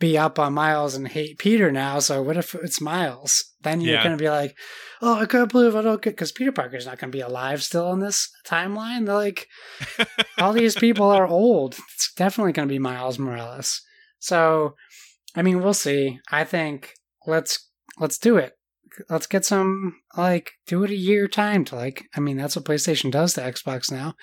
be 0.00 0.16
up 0.16 0.38
on 0.38 0.54
Miles 0.54 0.94
and 0.94 1.06
hate 1.08 1.38
Peter 1.38 1.70
now. 1.70 1.98
So 1.98 2.22
what 2.22 2.36
if 2.36 2.54
it's 2.54 2.80
Miles? 2.80 3.53
Then 3.64 3.80
you're 3.80 3.94
Yeah. 3.94 4.04
going 4.04 4.16
to 4.16 4.22
be 4.22 4.30
like, 4.30 4.56
oh, 5.02 5.14
I 5.14 5.26
can't 5.26 5.50
believe 5.50 5.74
I 5.74 5.82
don't 5.82 6.00
get 6.00 6.10
because 6.10 6.30
Peter 6.30 6.52
Parker's 6.52 6.86
not 6.86 6.98
going 6.98 7.10
to 7.10 7.16
be 7.16 7.20
alive 7.22 7.62
still 7.64 7.92
in 7.92 7.98
this 7.98 8.30
timeline. 8.46 9.06
They're 9.06 9.14
like, 9.16 9.48
all 10.38 10.52
these 10.52 10.76
people 10.76 11.06
are 11.10 11.26
old. 11.26 11.76
It's 11.94 12.12
definitely 12.14 12.52
going 12.52 12.68
to 12.68 12.72
be 12.72 12.78
Miles 12.78 13.18
Morales. 13.18 13.82
So, 14.20 14.74
I 15.34 15.42
mean, 15.42 15.60
we'll 15.62 15.74
see. 15.74 16.20
I 16.30 16.44
think 16.44 16.92
let's 17.26 17.68
let's 17.98 18.18
do 18.18 18.36
it. 18.36 18.52
Let's 19.10 19.26
get 19.26 19.44
some 19.44 19.96
like 20.16 20.52
do 20.68 20.84
it 20.84 20.90
a 20.90 20.96
year 20.96 21.26
time 21.26 21.64
to 21.66 21.74
like. 21.74 22.04
I 22.16 22.20
mean, 22.20 22.36
that's 22.36 22.54
what 22.54 22.64
PlayStation 22.64 23.10
does 23.10 23.34
to 23.34 23.40
Xbox 23.40 23.90
now. 23.90 24.14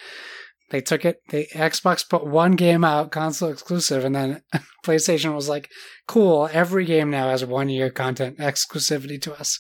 They 0.71 0.79
took 0.79 1.03
it. 1.03 1.21
They 1.29 1.45
Xbox 1.47 2.07
put 2.07 2.25
one 2.25 2.53
game 2.53 2.85
out, 2.85 3.11
console 3.11 3.49
exclusive, 3.49 4.05
and 4.05 4.15
then 4.15 4.41
PlayStation 4.85 5.35
was 5.35 5.49
like, 5.49 5.69
"Cool, 6.07 6.49
every 6.51 6.85
game 6.85 7.11
now 7.11 7.29
has 7.29 7.45
one 7.45 7.67
year 7.67 7.89
content 7.89 8.37
exclusivity 8.37 9.21
to 9.21 9.33
us. 9.33 9.59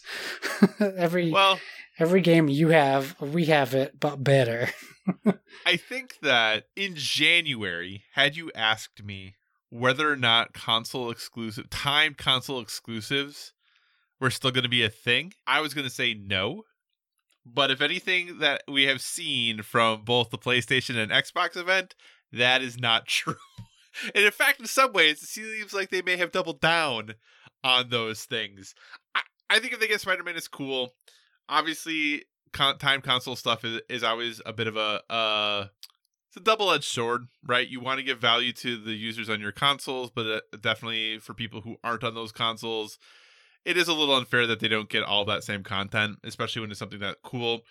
every 0.79 1.29
Well, 1.29 1.59
every 1.99 2.21
game 2.21 2.47
you 2.47 2.69
have, 2.69 3.19
we 3.19 3.45
have 3.45 3.73
it, 3.73 3.99
but 3.99 4.23
better." 4.23 4.69
I 5.65 5.75
think 5.75 6.15
that 6.21 6.65
in 6.77 6.93
January, 6.95 8.03
had 8.13 8.37
you 8.37 8.49
asked 8.55 9.03
me 9.03 9.35
whether 9.69 10.09
or 10.09 10.15
not 10.15 10.53
console 10.53 11.11
exclusive, 11.11 11.69
timed 11.69 12.17
console 12.17 12.61
exclusives 12.61 13.51
were 14.21 14.29
still 14.29 14.51
going 14.51 14.63
to 14.63 14.69
be 14.69 14.83
a 14.83 14.89
thing, 14.89 15.33
I 15.45 15.59
was 15.59 15.73
going 15.73 15.87
to 15.87 15.93
say 15.93 16.13
no. 16.13 16.63
But 17.45 17.71
if 17.71 17.81
anything 17.81 18.39
that 18.39 18.63
we 18.67 18.83
have 18.83 19.01
seen 19.01 19.63
from 19.63 20.03
both 20.03 20.29
the 20.29 20.37
PlayStation 20.37 20.95
and 20.95 21.11
Xbox 21.11 21.57
event, 21.57 21.95
that 22.31 22.61
is 22.61 22.79
not 22.79 23.05
true. 23.07 23.35
and 24.13 24.25
in 24.25 24.31
fact, 24.31 24.59
in 24.59 24.67
some 24.67 24.93
ways, 24.93 25.21
it 25.23 25.27
seems 25.27 25.73
like 25.73 25.89
they 25.89 26.01
may 26.01 26.17
have 26.17 26.31
doubled 26.31 26.61
down 26.61 27.15
on 27.63 27.89
those 27.89 28.23
things. 28.23 28.75
I, 29.15 29.21
I 29.49 29.59
think 29.59 29.73
if 29.73 29.79
they 29.79 29.87
get 29.87 30.01
Spider 30.01 30.23
Man, 30.23 30.37
it's 30.37 30.47
cool. 30.47 30.93
Obviously, 31.49 32.23
con- 32.53 32.77
time 32.77 33.01
console 33.01 33.35
stuff 33.35 33.65
is, 33.65 33.81
is 33.89 34.03
always 34.03 34.41
a 34.45 34.53
bit 34.53 34.67
of 34.67 34.77
a 34.77 35.01
uh, 35.09 35.67
it's 36.29 36.37
a 36.37 36.39
double 36.39 36.71
edged 36.71 36.85
sword, 36.85 37.27
right? 37.45 37.67
You 37.67 37.81
want 37.81 37.99
to 37.99 38.05
give 38.05 38.19
value 38.19 38.53
to 38.53 38.77
the 38.77 38.93
users 38.93 39.29
on 39.29 39.41
your 39.41 39.51
consoles, 39.51 40.09
but 40.09 40.25
uh, 40.25 40.39
definitely 40.61 41.19
for 41.19 41.33
people 41.33 41.59
who 41.59 41.75
aren't 41.83 42.05
on 42.05 42.15
those 42.15 42.31
consoles, 42.31 42.97
it 43.65 43.77
is 43.77 43.87
a 43.87 43.93
little 43.93 44.15
unfair 44.15 44.47
that 44.47 44.59
they 44.59 44.67
don't 44.67 44.89
get 44.89 45.03
all 45.03 45.25
that 45.25 45.43
same 45.43 45.63
content, 45.63 46.17
especially 46.23 46.61
when 46.61 46.71
it's 46.71 46.79
something 46.79 46.99
that 46.99 47.17
cool. 47.23 47.61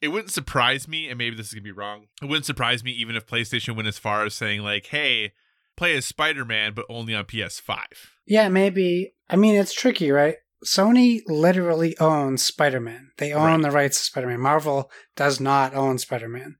It 0.00 0.08
wouldn't 0.08 0.30
surprise 0.32 0.86
me, 0.86 1.08
and 1.08 1.18
maybe 1.18 1.34
this 1.36 1.48
is 1.48 1.54
gonna 1.54 1.62
be 1.62 1.72
wrong. 1.72 2.06
It 2.22 2.26
wouldn't 2.26 2.46
surprise 2.46 2.84
me 2.84 2.92
even 2.92 3.16
if 3.16 3.26
PlayStation 3.26 3.74
went 3.74 3.88
as 3.88 3.98
far 3.98 4.24
as 4.24 4.34
saying 4.34 4.62
like, 4.62 4.86
"Hey, 4.86 5.32
play 5.76 5.96
as 5.96 6.06
Spider 6.06 6.44
Man, 6.44 6.72
but 6.74 6.86
only 6.88 7.14
on 7.14 7.24
PS5." 7.24 8.12
Yeah, 8.26 8.48
maybe. 8.48 9.14
I 9.28 9.36
mean, 9.36 9.56
it's 9.56 9.72
tricky, 9.72 10.10
right? 10.10 10.36
Sony 10.64 11.20
literally 11.26 11.96
owns 11.98 12.42
Spider 12.44 12.80
Man. 12.80 13.10
They 13.18 13.32
own 13.32 13.44
Right. 13.44 13.62
the 13.62 13.70
rights 13.70 13.98
to 13.98 14.04
Spider 14.04 14.26
Man. 14.28 14.40
Marvel 14.40 14.90
does 15.16 15.40
not 15.40 15.74
own 15.74 15.98
Spider 15.98 16.28
Man. 16.28 16.56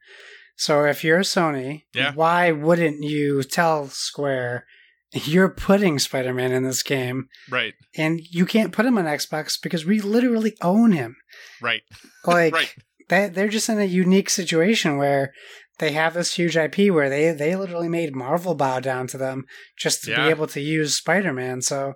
So 0.56 0.84
if 0.84 1.04
you're 1.04 1.20
Sony, 1.20 1.84
Yeah. 1.94 2.12
why 2.14 2.50
wouldn't 2.52 3.02
you 3.02 3.42
tell 3.44 3.88
Square 3.88 4.66
you're 5.12 5.48
putting 5.48 5.98
Spider 5.98 6.34
Man 6.34 6.52
in 6.52 6.64
this 6.64 6.82
game 6.82 7.28
Right, 7.50 7.74
and 7.96 8.20
you 8.30 8.44
can't 8.46 8.72
put 8.72 8.86
him 8.86 8.98
on 8.98 9.04
Xbox 9.04 9.60
because 9.60 9.84
we 9.86 10.00
literally 10.00 10.54
own 10.62 10.92
him? 10.92 11.16
right, 11.62 11.82
Like 12.26 12.52
right. 12.52 12.74
they 13.08 13.28
they're 13.28 13.48
just 13.48 13.68
in 13.68 13.78
a 13.80 13.84
unique 13.84 14.30
situation 14.30 14.96
where 14.96 15.32
they 15.78 15.92
have 15.92 16.12
this 16.14 16.34
huge 16.34 16.56
IP 16.56 16.92
where 16.92 17.08
they 17.08 17.30
they 17.32 17.54
literally 17.56 17.88
made 17.88 18.14
Marvel 18.14 18.54
bow 18.54 18.80
down 18.80 19.06
to 19.08 19.18
them 19.18 19.44
just 19.78 20.04
to 20.04 20.10
Yeah. 20.10 20.24
be 20.24 20.30
able 20.30 20.46
to 20.48 20.60
use 20.60 20.96
Spider 20.96 21.32
Man. 21.32 21.62
So 21.62 21.94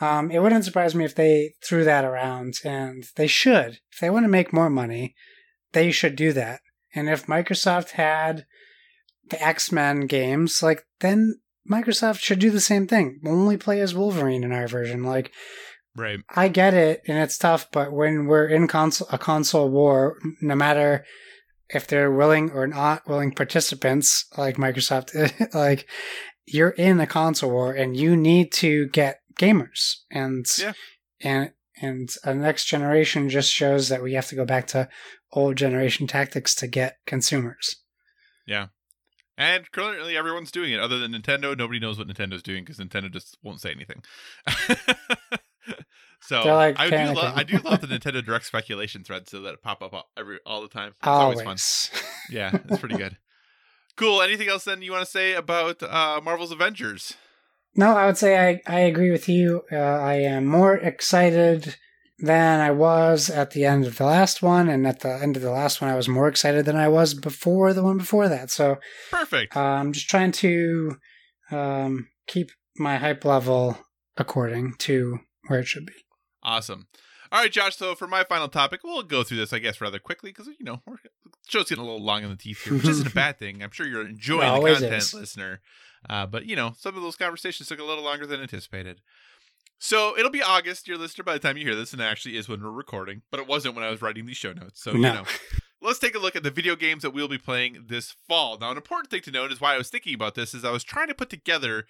um, 0.00 0.30
it 0.30 0.38
wouldn't 0.40 0.64
surprise 0.64 0.94
me 0.94 1.04
if 1.04 1.16
they 1.16 1.54
threw 1.62 1.82
that 1.84 2.04
around, 2.04 2.60
and 2.64 3.04
they 3.16 3.26
should. 3.26 3.80
If 3.92 3.98
they 4.00 4.10
want 4.10 4.24
to 4.24 4.28
make 4.28 4.52
more 4.52 4.70
money, 4.70 5.16
they 5.72 5.90
should 5.90 6.14
do 6.14 6.32
that. 6.34 6.60
And 6.94 7.08
if 7.08 7.26
Microsoft 7.26 7.90
had 7.90 8.46
the 9.28 9.42
X 9.44 9.72
Men 9.72 10.06
games, 10.06 10.62
like 10.62 10.84
then 11.00 11.40
Microsoft 11.70 12.20
should 12.20 12.38
do 12.38 12.50
the 12.50 12.60
same 12.60 12.86
thing. 12.86 13.20
Only 13.26 13.56
play 13.56 13.80
as 13.80 13.94
Wolverine 13.94 14.44
in 14.44 14.52
our 14.52 14.68
version. 14.68 15.02
Like 15.02 15.32
Right. 15.96 16.20
I 16.36 16.48
get 16.48 16.74
it, 16.74 17.02
and 17.08 17.18
it's 17.18 17.36
tough, 17.38 17.68
but 17.72 17.92
when 17.92 18.26
we're 18.26 18.46
in 18.46 18.68
console 18.68 19.08
a 19.10 19.18
console 19.18 19.68
war, 19.68 20.16
no 20.40 20.54
matter 20.54 21.04
if 21.70 21.86
they're 21.88 22.12
willing 22.12 22.50
or 22.52 22.66
not 22.68 23.08
willing 23.08 23.32
participants 23.32 24.24
like 24.36 24.56
Microsoft, 24.56 25.10
like 25.54 25.88
you're 26.46 26.70
in 26.70 27.00
a 27.00 27.06
console 27.06 27.50
war, 27.50 27.72
and 27.72 27.96
you 27.96 28.16
need 28.16 28.52
to 28.52 28.86
get 28.88 29.20
gamers, 29.38 29.96
and 30.10 30.46
Yeah. 30.58 30.72
and 31.20 31.50
and 31.80 32.10
a 32.24 32.32
next 32.34 32.66
generation 32.66 33.28
just 33.28 33.52
shows 33.52 33.88
that 33.88 34.02
we 34.02 34.14
have 34.14 34.28
to 34.28 34.34
go 34.36 34.44
back 34.44 34.66
to 34.68 34.88
old 35.32 35.56
generation 35.56 36.06
tactics 36.06 36.54
to 36.56 36.66
get 36.68 36.98
consumers. 37.06 37.76
And 39.38 39.70
currently, 39.70 40.16
everyone's 40.16 40.50
doing 40.50 40.72
it. 40.72 40.80
Other 40.80 40.98
than 40.98 41.12
Nintendo, 41.12 41.56
nobody 41.56 41.78
knows 41.78 41.96
what 41.96 42.08
Nintendo's 42.08 42.42
doing 42.42 42.64
because 42.64 42.78
Nintendo 42.78 43.08
just 43.10 43.38
won't 43.40 43.60
say 43.60 43.70
anything. 43.70 44.02
so 46.20 46.42
like, 46.44 46.78
I 46.78 46.90
do 46.90 47.14
love. 47.14 47.36
I 47.36 47.44
do 47.44 47.58
love 47.58 47.80
the 47.80 47.86
Nintendo 47.86 48.24
Direct 48.24 48.44
speculation 48.46 49.04
threads 49.04 49.30
so 49.30 49.40
that 49.42 49.62
pop 49.62 49.80
up 49.80 49.94
all- 49.94 50.10
every 50.18 50.40
all 50.44 50.60
the 50.60 50.68
time. 50.68 50.88
It's 50.98 51.06
always, 51.06 51.40
Always. 51.40 51.90
fun. 51.92 52.02
Yeah, 52.30 52.58
it's 52.68 52.78
pretty 52.80 52.96
good. 52.96 53.16
Cool. 53.96 54.20
Anything 54.20 54.48
else 54.48 54.64
then 54.64 54.82
you 54.82 54.92
want 54.92 55.04
to 55.04 55.10
say 55.10 55.32
about 55.32 55.82
uh, 55.82 56.20
Marvel's 56.22 56.52
Avengers? 56.52 57.14
No, 57.74 57.96
I 57.96 58.04
would 58.06 58.18
say 58.18 58.36
I, 58.38 58.60
I 58.66 58.80
agree 58.80 59.10
with 59.10 59.28
you. 59.30 59.62
Uh, 59.72 59.76
I 59.76 60.14
am 60.16 60.44
more 60.44 60.74
excited 60.76 61.76
than 62.20 62.60
I 62.60 62.70
was 62.70 63.30
at 63.30 63.52
the 63.52 63.64
end 63.64 63.86
of 63.86 63.96
the 63.96 64.04
last 64.04 64.42
one, 64.42 64.68
and 64.68 64.86
at 64.86 65.00
the 65.00 65.12
end 65.14 65.36
of 65.36 65.42
the 65.42 65.50
last 65.50 65.80
one, 65.80 65.90
I 65.90 65.96
was 65.96 66.08
more 66.08 66.28
excited 66.28 66.64
than 66.64 66.76
I 66.76 66.88
was 66.88 67.14
before 67.14 67.72
the 67.72 67.82
one 67.82 67.98
before 67.98 68.28
that. 68.28 68.50
So 68.50 68.78
Perfect. 69.10 69.56
uh, 69.56 69.60
I'm 69.60 69.92
just 69.92 70.08
trying 70.08 70.32
to 70.32 70.96
um, 71.50 72.08
keep 72.26 72.50
my 72.76 72.96
hype 72.96 73.24
level 73.24 73.78
according 74.16 74.74
to 74.78 75.20
where 75.46 75.60
it 75.60 75.66
should 75.66 75.86
be. 75.86 75.94
Awesome. 76.42 76.88
All 77.30 77.40
right, 77.40 77.52
Josh. 77.52 77.76
So 77.76 77.94
for 77.94 78.06
my 78.06 78.24
final 78.24 78.48
topic, 78.48 78.80
we'll 78.82 79.02
go 79.02 79.22
through 79.22 79.36
this, 79.38 79.52
I 79.52 79.58
guess, 79.58 79.80
rather 79.80 79.98
quickly 79.98 80.30
because 80.30 80.46
you 80.46 80.64
know 80.64 80.80
we're, 80.86 80.96
the 81.24 81.30
show's 81.46 81.68
getting 81.68 81.84
a 81.84 81.86
little 81.86 82.04
long 82.04 82.24
in 82.24 82.30
the 82.30 82.36
teeth 82.36 82.64
here, 82.64 82.74
which 82.74 82.88
isn't 82.88 83.06
a 83.06 83.10
bad 83.14 83.38
thing. 83.38 83.62
I'm 83.62 83.70
sure 83.70 83.86
you're 83.86 84.06
enjoying 84.06 84.62
the 84.62 84.72
content, 84.72 84.94
is. 84.94 85.14
listener. 85.14 85.60
Uh, 86.08 86.26
but 86.26 86.46
you 86.46 86.56
know, 86.56 86.72
some 86.78 86.96
of 86.96 87.02
those 87.02 87.16
conversations 87.16 87.68
took 87.68 87.80
a 87.80 87.84
little 87.84 88.04
longer 88.04 88.26
than 88.26 88.40
anticipated. 88.40 89.00
So 89.78 90.18
it'll 90.18 90.30
be 90.30 90.42
August, 90.42 90.86
dear 90.86 90.96
listener, 90.96 91.24
by 91.24 91.34
the 91.34 91.38
time 91.38 91.56
you 91.56 91.64
hear 91.64 91.76
this, 91.76 91.92
and 91.92 92.02
it 92.02 92.04
actually 92.04 92.36
is 92.36 92.48
when 92.48 92.62
we're 92.62 92.70
recording. 92.70 93.22
But 93.30 93.40
it 93.40 93.46
wasn't 93.46 93.76
when 93.76 93.84
I 93.84 93.90
was 93.90 94.02
writing 94.02 94.26
these 94.26 94.36
show 94.36 94.52
notes. 94.52 94.82
So 94.82 94.92
you 94.92 94.98
know, 94.98 95.24
let's 95.80 96.00
take 96.00 96.16
a 96.16 96.18
look 96.18 96.34
at 96.34 96.42
the 96.42 96.50
video 96.50 96.74
games 96.74 97.02
that 97.02 97.10
we'll 97.10 97.28
be 97.28 97.38
playing 97.38 97.86
this 97.88 98.14
fall. 98.26 98.58
Now, 98.58 98.72
an 98.72 98.76
important 98.76 99.10
thing 99.10 99.22
to 99.22 99.30
note 99.30 99.52
is 99.52 99.60
why 99.60 99.74
I 99.74 99.78
was 99.78 99.88
thinking 99.88 100.14
about 100.14 100.34
this 100.34 100.52
is 100.52 100.64
I 100.64 100.72
was 100.72 100.84
trying 100.84 101.08
to 101.08 101.14
put 101.14 101.30
together 101.30 101.86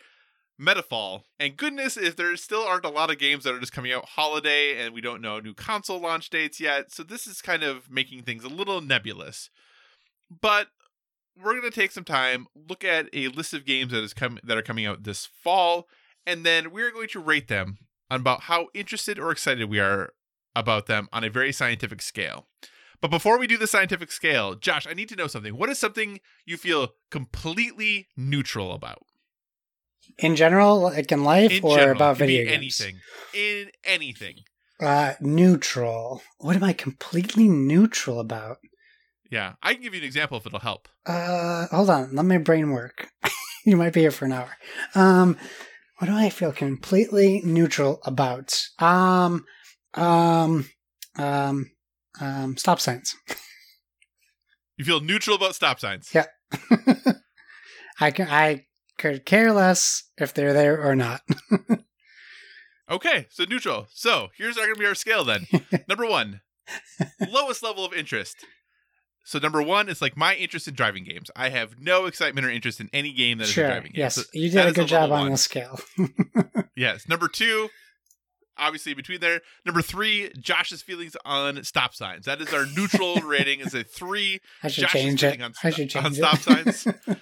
Metafall, 0.61 1.23
and 1.39 1.57
goodness, 1.57 1.97
if 1.97 2.17
there 2.17 2.37
still 2.37 2.65
aren't 2.65 2.85
a 2.85 2.91
lot 2.91 3.11
of 3.11 3.19
games 3.19 3.45
that 3.45 3.55
are 3.55 3.61
just 3.61 3.73
coming 3.73 3.93
out 3.93 4.05
holiday, 4.05 4.85
and 4.85 4.93
we 4.93 5.01
don't 5.01 5.23
know 5.23 5.39
new 5.39 5.55
console 5.55 6.01
launch 6.01 6.31
dates 6.31 6.61
yet. 6.61 6.93
So 6.93 7.05
this 7.05 7.27
is 7.29 7.41
kind 7.41 7.63
of 7.63 7.91
making 7.91 8.25
things 8.25 8.43
a 8.43 8.49
little 8.49 8.81
nebulous. 8.81 9.51
But 10.29 10.69
we're 11.41 11.55
gonna 11.55 11.71
take 11.71 11.93
some 11.93 12.05
time, 12.05 12.49
look 12.69 12.85
at 12.85 13.09
a 13.13 13.29
list 13.29 13.55
of 13.55 13.65
games 13.65 13.93
that 13.93 14.03
is 14.03 14.13
com- 14.13 14.41
that 14.43 14.59
are 14.59 14.63
coming 14.63 14.85
out 14.85 15.05
this 15.05 15.25
fall, 15.27 15.87
and 16.29 16.45
then 16.45 16.71
we're 16.73 16.93
going 16.93 17.09
to 17.09 17.21
rate 17.21 17.49
them 17.49 17.79
on 18.11 18.21
about 18.21 18.43
how 18.43 18.69
interested 18.75 19.19
or 19.19 19.31
excited 19.31 19.69
we 19.69 19.81
are 19.81 20.13
about 20.55 20.87
them 20.87 21.09
on 21.11 21.25
a 21.25 21.31
very 21.31 21.53
scientific 21.53 22.03
scale. 22.03 22.47
But 23.01 23.11
before 23.11 23.39
we 23.39 23.47
do 23.47 23.57
the 23.57 23.67
scientific 23.67 24.13
scale, 24.13 24.55
Josh, 24.55 24.87
I 24.87 24.93
need 24.93 25.09
to 25.09 25.17
know 25.17 25.27
something. 25.27 25.57
What 25.57 25.71
is 25.71 25.79
something 25.79 26.21
you 26.45 26.59
feel 26.59 26.89
completely 27.11 28.09
neutral 28.17 28.73
about? 28.73 29.05
In 30.19 30.37
general, 30.37 30.81
like 30.83 31.11
in 31.11 31.25
life, 31.25 31.51
In 31.53 31.65
or 31.65 31.77
general, 31.77 31.97
about 31.97 32.19
video 32.19 32.45
games. 32.45 32.81
anything. 32.81 33.01
In 33.35 33.71
anything. 33.85 34.35
Uh, 34.81 35.15
neutral. 35.21 36.23
What 36.39 36.57
am 36.57 36.65
I 36.65 36.73
completely 36.73 37.49
neutral 37.49 38.21
about? 38.21 38.59
Yeah, 39.31 39.55
I 39.63 39.75
can 39.75 39.83
give 39.83 39.95
you 39.95 40.01
an 40.01 40.07
example 40.07 40.39
if 40.39 40.47
it'll 40.47 40.59
help. 40.61 40.89
Uh, 41.07 41.67
hold 41.69 41.91
on. 41.91 42.15
Let 42.15 42.25
my 42.25 42.39
brain 42.39 42.71
work. 42.71 43.09
you 43.65 43.77
might 43.77 43.93
be 43.93 44.01
here 44.01 44.11
for 44.11 44.25
an 44.25 44.33
hour. 44.33 44.57
Um, 44.95 45.37
what 45.99 46.07
do 46.07 46.15
I 46.15 46.31
feel 46.31 46.53
completely 46.53 47.43
neutral 47.45 48.01
about? 48.05 48.61
Um, 48.79 49.45
um, 49.95 50.69
um, 51.17 51.71
um, 52.21 52.57
stop 52.57 52.81
signs. 52.81 53.15
You 54.77 54.85
feel 54.85 55.01
neutral 55.01 55.37
about 55.37 55.55
stop 55.55 55.81
signs. 55.81 56.11
Yeah. 56.15 56.27
I 58.01 58.11
can, 58.13 58.29
I 58.29 58.67
could 58.97 59.27
care 59.27 59.53
less 59.53 60.05
if 60.17 60.35
they're 60.35 60.53
there 60.53 60.81
or 60.81 60.95
not. 60.95 61.23
Okay, 62.91 63.27
so 63.31 63.45
neutral. 63.45 63.87
So 63.93 64.29
here's 64.39 64.57
our 64.57 64.65
gonna 64.65 64.77
be 64.77 64.87
our 64.87 64.95
scale 64.95 65.23
then. 65.23 65.47
number 65.89 66.07
one, 66.07 66.41
lowest 67.31 67.63
level 67.63 67.85
of 67.85 67.93
interest. 67.93 68.37
So 69.29 69.39
number 69.39 69.61
one 69.61 69.91
is 69.91 70.01
like 70.01 70.17
my 70.17 70.35
interest 70.35 70.69
in 70.69 70.75
driving 70.75 71.05
games. 71.05 71.31
I 71.37 71.51
have 71.51 71.79
no 71.79 72.07
excitement 72.07 72.47
or 72.47 72.51
interest 72.51 72.81
in 72.81 72.89
any 72.95 73.13
game 73.13 73.37
that 73.39 73.45
is 73.45 73.51
a 73.59 73.67
driving 73.67 73.93
game. 73.93 74.01
Yes, 74.01 74.15
So 74.15 74.23
you 74.33 74.49
did 74.49 74.67
a 74.67 74.73
good 74.73 74.89
job 74.89 75.13
on 75.13 75.21
one. 75.25 75.31
the 75.33 75.37
scale. 75.37 75.79
Yes. 76.75 77.07
Number 77.09 77.29
two, 77.29 77.69
obviously 78.57 78.95
between 78.95 79.21
there. 79.21 79.41
Number 79.67 79.83
three, 79.83 80.31
Josh's 80.41 80.81
feelings 80.81 81.15
on 81.25 81.63
stop 81.65 81.93
signs. 81.93 82.25
That 82.25 82.41
is 82.41 82.55
our 82.55 82.65
neutral 82.75 83.17
rating. 83.25 83.61
Is 83.61 83.75
a 83.75 83.85
three. 83.85 84.41
I 84.63 84.69
should 84.69 84.83
Josh 84.83 84.95
is 84.95 85.03
change 85.03 85.25
it. 85.25 85.43
on 85.43 85.53
I 85.63 85.71
should 85.71 85.95
on 85.97 86.05
change 86.15 86.17
stop 86.17 86.39
signs. 86.39 86.87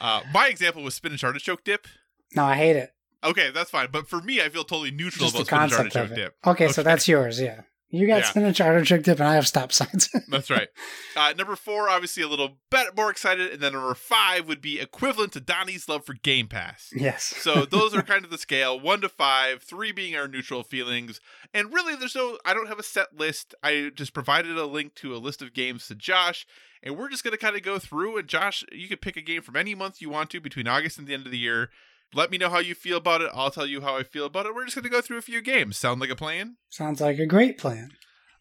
Uh, 0.00 0.22
my 0.32 0.48
example 0.48 0.82
was 0.82 0.94
spinach 0.94 1.22
artichoke 1.22 1.62
dip. 1.62 1.86
no, 2.34 2.44
I 2.44 2.56
hate 2.56 2.74
it. 2.76 2.90
Okay, 3.22 3.50
that's 3.52 3.70
fine. 3.70 3.88
But 3.92 4.08
for 4.08 4.20
me, 4.20 4.40
I 4.42 4.48
feel 4.48 4.64
totally 4.64 4.90
neutral 4.90 5.28
Just 5.30 5.36
the 5.36 5.42
about 5.42 5.70
spinach 5.70 5.94
artichoke 5.96 6.16
dip. 6.16 6.34
Okay, 6.46 6.68
so 6.68 6.82
that's 6.82 7.06
yours. 7.06 7.40
Yeah, 7.40 7.60
you 7.94 8.06
got 8.06 8.18
Yeah. 8.22 8.24
spinach 8.24 8.60
artichoke 8.60 9.02
dip, 9.02 9.18
and 9.20 9.28
I 9.28 9.34
have 9.34 9.46
stop 9.46 9.72
signs. 9.72 10.08
That's 10.28 10.50
right. 10.50 10.68
Uh, 11.16 11.32
number 11.36 11.56
four, 11.56 11.88
obviously 11.88 12.22
a 12.22 12.28
little 12.28 12.58
bit 12.70 12.96
more 12.96 13.10
excited, 13.10 13.52
and 13.52 13.60
then 13.60 13.72
number 13.72 13.94
five 13.94 14.46
would 14.48 14.60
be 14.60 14.80
equivalent 14.80 15.32
to 15.32 15.40
Donnie's 15.40 15.88
love 15.88 16.04
for 16.04 16.14
Game 16.14 16.48
Pass. 16.48 16.90
yes. 16.94 17.24
So 17.24 17.64
those 17.64 17.94
are 17.94 18.02
kind 18.02 18.24
of 18.24 18.30
the 18.30 18.38
scale 18.38 18.78
one 18.78 19.00
to 19.02 19.08
five, 19.08 19.62
three 19.62 19.92
being 19.92 20.14
our 20.16 20.28
neutral 20.28 20.62
feelings. 20.62 21.20
And 21.52 21.72
really, 21.72 21.94
there's 21.96 22.14
no, 22.14 22.38
I 22.44 22.52
don't 22.54 22.68
have 22.68 22.78
a 22.78 22.82
set 22.84 23.16
list. 23.16 23.54
I 23.62 23.90
just 23.94 24.12
provided 24.12 24.56
a 24.58 24.66
link 24.66 24.94
to 24.96 25.14
a 25.14 25.18
list 25.18 25.40
of 25.42 25.52
games 25.54 25.86
to 25.88 25.94
Josh, 25.94 26.46
and 26.82 26.96
we're 26.96 27.08
just 27.08 27.24
going 27.24 27.32
to 27.32 27.38
kind 27.38 27.56
of 27.56 27.62
go 27.62 27.78
through. 27.78 28.16
And 28.18 28.28
Josh, 28.28 28.64
you 28.72 28.88
could 28.88 29.00
pick 29.00 29.16
a 29.16 29.22
game 29.22 29.42
from 29.42 29.56
any 29.56 29.74
month 29.74 30.00
you 30.02 30.10
want 30.10 30.30
to 30.30 30.40
between 30.40 30.66
August 30.68 30.98
and 30.98 31.06
the 31.06 31.14
end 31.14 31.26
of 31.26 31.32
the 31.32 31.38
year. 31.38 31.70
Let 32.14 32.30
me 32.30 32.38
know 32.38 32.48
how 32.48 32.60
you 32.60 32.74
feel 32.74 32.98
about 32.98 33.22
it. 33.22 33.30
I'll 33.34 33.50
tell 33.50 33.66
you 33.66 33.80
how 33.80 33.96
I 33.96 34.04
feel 34.04 34.26
about 34.26 34.46
it. 34.46 34.54
We're 34.54 34.64
just 34.64 34.76
going 34.76 34.84
to 34.84 34.90
go 34.90 35.00
through 35.00 35.18
a 35.18 35.22
few 35.22 35.42
games. 35.42 35.76
Sound 35.76 36.00
like 36.00 36.10
a 36.10 36.16
plan? 36.16 36.56
Sounds 36.70 37.00
like 37.00 37.18
a 37.18 37.26
great 37.26 37.58
plan. 37.58 37.90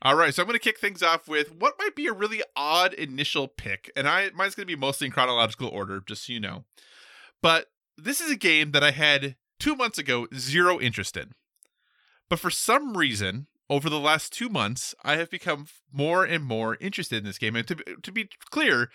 All 0.06 0.16
right, 0.16 0.34
so 0.34 0.42
I'm 0.42 0.48
going 0.48 0.60
to 0.60 0.64
kick 0.64 0.80
things 0.80 1.02
off 1.02 1.30
with 1.30 1.56
what 1.56 1.76
might 1.80 1.96
be 1.96 2.08
a 2.08 2.14
really 2.14 2.44
odd 2.58 2.94
initial 2.94 3.48
pick, 3.48 3.90
and 3.96 4.06
I 4.06 4.32
mine's 4.36 4.54
going 4.54 4.68
to 4.68 4.76
be 4.76 4.80
mostly 4.80 5.08
in 5.08 5.14
chronological 5.14 5.70
order, 5.70 6.04
just 6.06 6.28
so 6.28 6.34
you 6.34 6.42
know. 6.42 6.66
But 7.42 7.68
this 7.98 8.20
is 8.20 8.30
a 8.30 8.36
game 8.36 8.72
that 8.72 8.84
I 8.84 8.92
had 8.92 9.38
two 9.62 9.78
months 9.78 9.98
ago 9.98 10.28
zero 10.36 10.78
interest 10.78 11.16
in, 11.16 11.32
but 12.30 12.38
for 12.38 12.50
some 12.50 12.98
reason, 12.98 13.48
over 13.70 13.90
the 13.90 14.00
last 14.00 14.34
two 14.34 14.50
months, 14.50 14.94
I 15.06 15.16
have 15.16 15.30
become 15.30 15.68
more 15.90 16.26
and 16.26 16.44
more 16.44 16.76
interested 16.82 17.20
in 17.20 17.24
this 17.24 17.38
game. 17.38 17.56
And 17.56 17.66
to 17.70 17.76
to 17.76 18.12
be 18.12 18.30
clear, 18.52 18.90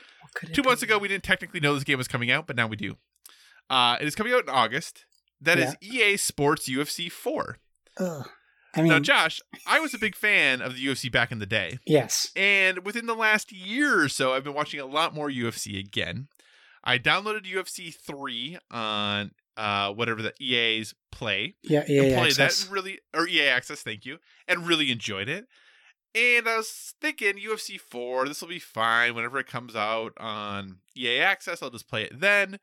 two 0.52 0.62
months 0.62 0.82
be? 0.82 0.88
ago 0.88 0.98
we 0.98 1.08
didn't 1.08 1.24
technically 1.24 1.60
know 1.60 1.72
this 1.72 1.84
game 1.84 1.96
was 1.96 2.08
coming 2.08 2.30
out, 2.30 2.46
but 2.46 2.54
now 2.54 2.66
we 2.66 2.76
do. 2.76 2.98
Uh, 3.70 3.96
it 4.00 4.06
is 4.06 4.14
coming 4.14 4.32
out 4.32 4.44
in 4.44 4.48
August. 4.48 5.04
That 5.40 5.58
is 5.58 5.76
EA 5.80 6.16
Sports 6.16 6.68
UFC 6.68 7.10
4. 7.10 7.58
Ugh. 8.00 8.28
I 8.74 8.82
mean, 8.82 8.90
now, 8.90 8.98
Josh, 8.98 9.40
I 9.66 9.80
was 9.80 9.94
a 9.94 9.98
big 9.98 10.14
fan 10.14 10.60
of 10.60 10.74
the 10.76 10.84
UFC 10.84 11.10
back 11.10 11.32
in 11.32 11.38
the 11.38 11.46
day. 11.46 11.78
yes. 11.86 12.30
And 12.36 12.84
within 12.84 13.06
the 13.06 13.14
last 13.14 13.50
year 13.50 14.00
or 14.02 14.08
so, 14.08 14.32
I've 14.32 14.44
been 14.44 14.54
watching 14.54 14.78
a 14.78 14.86
lot 14.86 15.14
more 15.14 15.30
UFC 15.30 15.78
again. 15.78 16.28
I 16.84 16.98
downloaded 16.98 17.44
UFC 17.44 17.94
3 17.94 18.58
on 18.70 19.32
uh, 19.56 19.92
whatever 19.92 20.22
the 20.22 20.32
EA's 20.40 20.94
Play. 21.10 21.56
Yeah, 21.64 21.84
yeah, 21.88 22.18
played 22.18 22.38
access. 22.38 22.64
that 22.64 22.70
really, 22.70 23.00
or 23.12 23.26
EA 23.26 23.48
Access, 23.48 23.82
thank 23.82 24.06
you, 24.06 24.18
and 24.46 24.66
really 24.66 24.92
enjoyed 24.92 25.28
it. 25.28 25.46
And 26.14 26.48
I 26.48 26.58
was 26.58 26.94
thinking 27.00 27.34
UFC 27.34 27.80
4, 27.80 28.28
this 28.28 28.40
will 28.40 28.48
be 28.48 28.60
fine 28.60 29.14
whenever 29.14 29.38
it 29.38 29.48
comes 29.48 29.74
out 29.74 30.12
on 30.18 30.78
EA 30.96 31.18
Access. 31.18 31.62
I'll 31.62 31.70
just 31.70 31.88
play 31.88 32.04
it 32.04 32.20
then. 32.20 32.60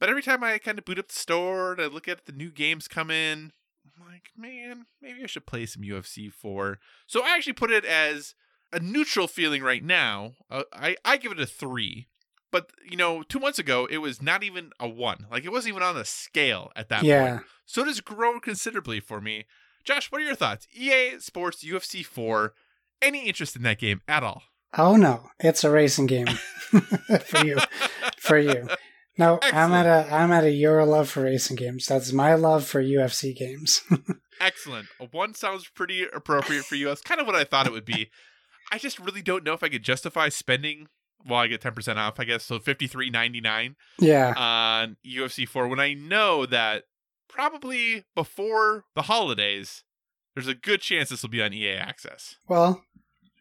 But 0.00 0.08
every 0.08 0.22
time 0.22 0.42
I 0.42 0.58
kind 0.58 0.78
of 0.78 0.84
boot 0.84 0.98
up 0.98 1.08
the 1.08 1.14
store 1.14 1.72
and 1.72 1.80
I 1.80 1.86
look 1.86 2.08
at 2.08 2.26
the 2.26 2.32
new 2.32 2.50
games 2.50 2.88
come 2.88 3.10
in, 3.10 3.52
I'm 3.86 4.06
like, 4.06 4.30
man, 4.36 4.86
maybe 5.00 5.22
I 5.22 5.26
should 5.26 5.46
play 5.46 5.66
some 5.66 5.82
UFC 5.82 6.32
4. 6.32 6.78
So 7.06 7.24
I 7.24 7.36
actually 7.36 7.52
put 7.52 7.70
it 7.70 7.84
as 7.84 8.34
a 8.72 8.80
neutral 8.80 9.28
feeling 9.28 9.62
right 9.62 9.84
now. 9.84 10.32
Uh, 10.50 10.64
I, 10.72 10.96
I 11.04 11.16
give 11.16 11.32
it 11.32 11.40
a 11.40 11.46
3. 11.46 12.08
But, 12.50 12.70
you 12.88 12.96
know, 12.96 13.22
two 13.22 13.40
months 13.40 13.58
ago, 13.58 13.86
it 13.90 13.98
was 13.98 14.22
not 14.22 14.44
even 14.44 14.70
a 14.78 14.88
1. 14.88 15.26
Like, 15.30 15.44
it 15.44 15.50
wasn't 15.50 15.74
even 15.74 15.82
on 15.82 15.96
the 15.96 16.04
scale 16.04 16.70
at 16.76 16.88
that 16.88 16.98
point. 16.98 17.08
Yeah. 17.08 17.38
So 17.66 17.82
it 17.82 17.88
has 17.88 18.00
grown 18.00 18.40
considerably 18.40 19.00
for 19.00 19.20
me. 19.20 19.46
Josh, 19.84 20.10
what 20.10 20.20
are 20.20 20.24
your 20.24 20.36
thoughts? 20.36 20.66
EA 20.72 21.18
Sports 21.18 21.64
UFC 21.64 22.04
4. 22.04 22.54
Any 23.02 23.26
interest 23.26 23.56
in 23.56 23.62
that 23.62 23.78
game 23.78 24.02
at 24.08 24.22
all? 24.22 24.42
Oh 24.76 24.96
no, 24.96 25.30
it's 25.38 25.62
a 25.62 25.70
racing 25.70 26.06
game 26.06 26.26
for 27.24 27.44
you. 27.44 27.58
For 28.18 28.38
you. 28.38 28.68
No, 29.16 29.38
I'm 29.42 29.72
at 29.72 29.86
a 29.86 30.12
I'm 30.12 30.32
at 30.32 30.44
a 30.44 30.50
your 30.50 30.84
love 30.84 31.08
for 31.08 31.22
racing 31.22 31.56
games. 31.56 31.86
That's 31.86 32.12
my 32.12 32.34
love 32.34 32.66
for 32.66 32.82
UFC 32.82 33.34
games. 33.34 33.82
Excellent. 34.40 34.88
Uh, 35.00 35.06
one 35.12 35.34
sounds 35.34 35.68
pretty 35.68 36.04
appropriate 36.04 36.64
for 36.64 36.74
you. 36.74 36.86
That's 36.86 37.00
kind 37.00 37.20
of 37.20 37.26
what 37.26 37.36
I 37.36 37.44
thought 37.44 37.66
it 37.66 37.72
would 37.72 37.84
be. 37.84 38.10
I 38.72 38.78
just 38.78 38.98
really 38.98 39.22
don't 39.22 39.44
know 39.44 39.52
if 39.52 39.62
I 39.62 39.68
could 39.68 39.84
justify 39.84 40.28
spending 40.28 40.88
well, 41.26 41.40
I 41.40 41.46
get 41.46 41.62
10% 41.62 41.96
off, 41.96 42.20
I 42.20 42.24
guess. 42.24 42.44
So 42.44 42.58
53.99 42.58 43.76
yeah. 43.98 44.34
on 44.36 44.96
UFC 45.06 45.48
4 45.48 45.68
when 45.68 45.80
I 45.80 45.94
know 45.94 46.44
that 46.46 46.84
probably 47.28 48.04
before 48.14 48.84
the 48.94 49.02
holidays, 49.02 49.84
there's 50.34 50.48
a 50.48 50.54
good 50.54 50.80
chance 50.80 51.08
this 51.08 51.22
will 51.22 51.30
be 51.30 51.42
on 51.42 51.52
EA 51.52 51.72
Access. 51.72 52.36
Well, 52.48 52.84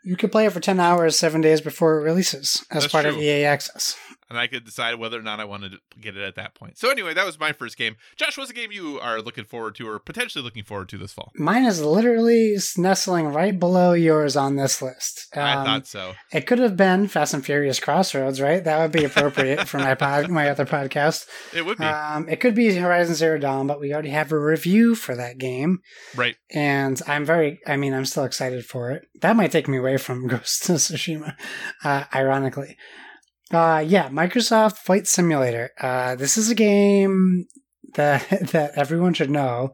you 0.04 0.16
could 0.16 0.32
play 0.32 0.46
it 0.46 0.52
for 0.52 0.60
ten 0.60 0.80
hours, 0.80 1.18
seven 1.18 1.42
days 1.42 1.62
before 1.62 2.00
it 2.00 2.04
releases 2.04 2.66
as 2.70 2.84
That's 2.84 2.92
part 2.92 3.06
of. 3.06 3.18
EA 3.18 3.46
Access. 3.46 3.96
And 4.30 4.38
I 4.40 4.48
could 4.48 4.66
decide 4.66 4.96
whether 4.96 5.20
or 5.20 5.22
not 5.22 5.40
I 5.40 5.46
wanted 5.46 5.74
to 5.74 5.80
get 6.00 6.18
it 6.18 6.24
at 6.24 6.36
that 6.36 6.56
point. 6.56 6.78
So 6.78 6.90
anyway, 6.90 7.14
that 7.14 7.26
was 7.26 7.40
my 7.40 7.52
first 7.52 7.78
game. 7.78 7.96
Josh, 8.16 8.38
what's 8.38 8.50
a 8.52 8.54
game 8.54 8.72
you 8.72 9.00
are 9.00 9.22
looking 9.22 9.46
forward 9.46 9.76
to 9.76 9.88
or 9.88 10.00
potentially 10.00 10.44
looking 10.44 10.64
forward 10.64 10.90
to 10.90 10.98
this 10.98 11.14
fall? 11.14 11.32
Mine 11.36 11.66
is 11.66 11.82
literally 11.82 12.56
nestling 12.78 13.28
right 13.28 13.60
below 13.60 13.94
yours 13.94 14.36
on 14.36 14.56
this 14.56 14.82
list. 14.82 15.28
I 15.36 15.54
Um, 15.54 15.66
thought 15.66 15.88
so. 15.88 16.14
It 16.32 16.48
could 16.48 16.60
have 16.60 16.76
been 16.78 17.08
Fast 17.08 17.34
and 17.34 17.46
Furious 17.46 17.80
Crossroads, 17.80 18.42
right? 18.42 18.64
That 18.64 18.80
would 18.82 18.92
be 18.92 19.04
appropriate 19.06 19.68
for 19.68 19.78
my 19.78 19.96
pod, 19.96 20.30
my 20.30 20.50
other 20.50 20.66
podcast. 20.66 21.26
It 21.54 21.66
would 21.66 21.78
be. 21.78 21.86
Um, 21.86 22.28
it 22.30 22.40
could 22.40 22.56
be 22.56 22.74
Horizon 22.76 23.14
Zero 23.16 23.38
Dawn, 23.38 23.68
but 23.68 23.80
we 23.80 23.94
already 23.94 24.10
have 24.10 24.32
a 24.32 24.40
review 24.40 24.96
for 24.96 25.16
that 25.16 25.38
game, 25.38 25.80
right. 26.16 26.36
and 26.52 27.00
I'm 27.08 27.26
very, 27.26 27.60
I 27.68 27.78
mean, 27.78 27.94
I'm 27.94 28.06
still 28.06 28.24
excited 28.24 28.66
for 28.66 28.92
it. 28.92 29.04
That 29.22 29.36
might 29.36 29.52
take 29.52 29.68
me 29.68 29.78
away 29.78 29.98
from 29.98 30.28
Ghost 30.28 30.68
of 30.70 30.78
Tsushima, 30.78 31.36
uh, 31.84 32.06
ironically. 32.16 32.76
Uh, 33.54 33.84
yeah, 33.86 34.10
Microsoft 34.10 34.78
Flight 34.78 35.06
Simulator. 35.06 35.70
Uh, 35.80 36.16
this 36.16 36.38
is 36.38 36.50
a 36.50 36.56
game 36.56 37.46
that 37.94 38.28
that 38.52 38.72
everyone 38.76 39.14
should 39.14 39.30
know. 39.30 39.74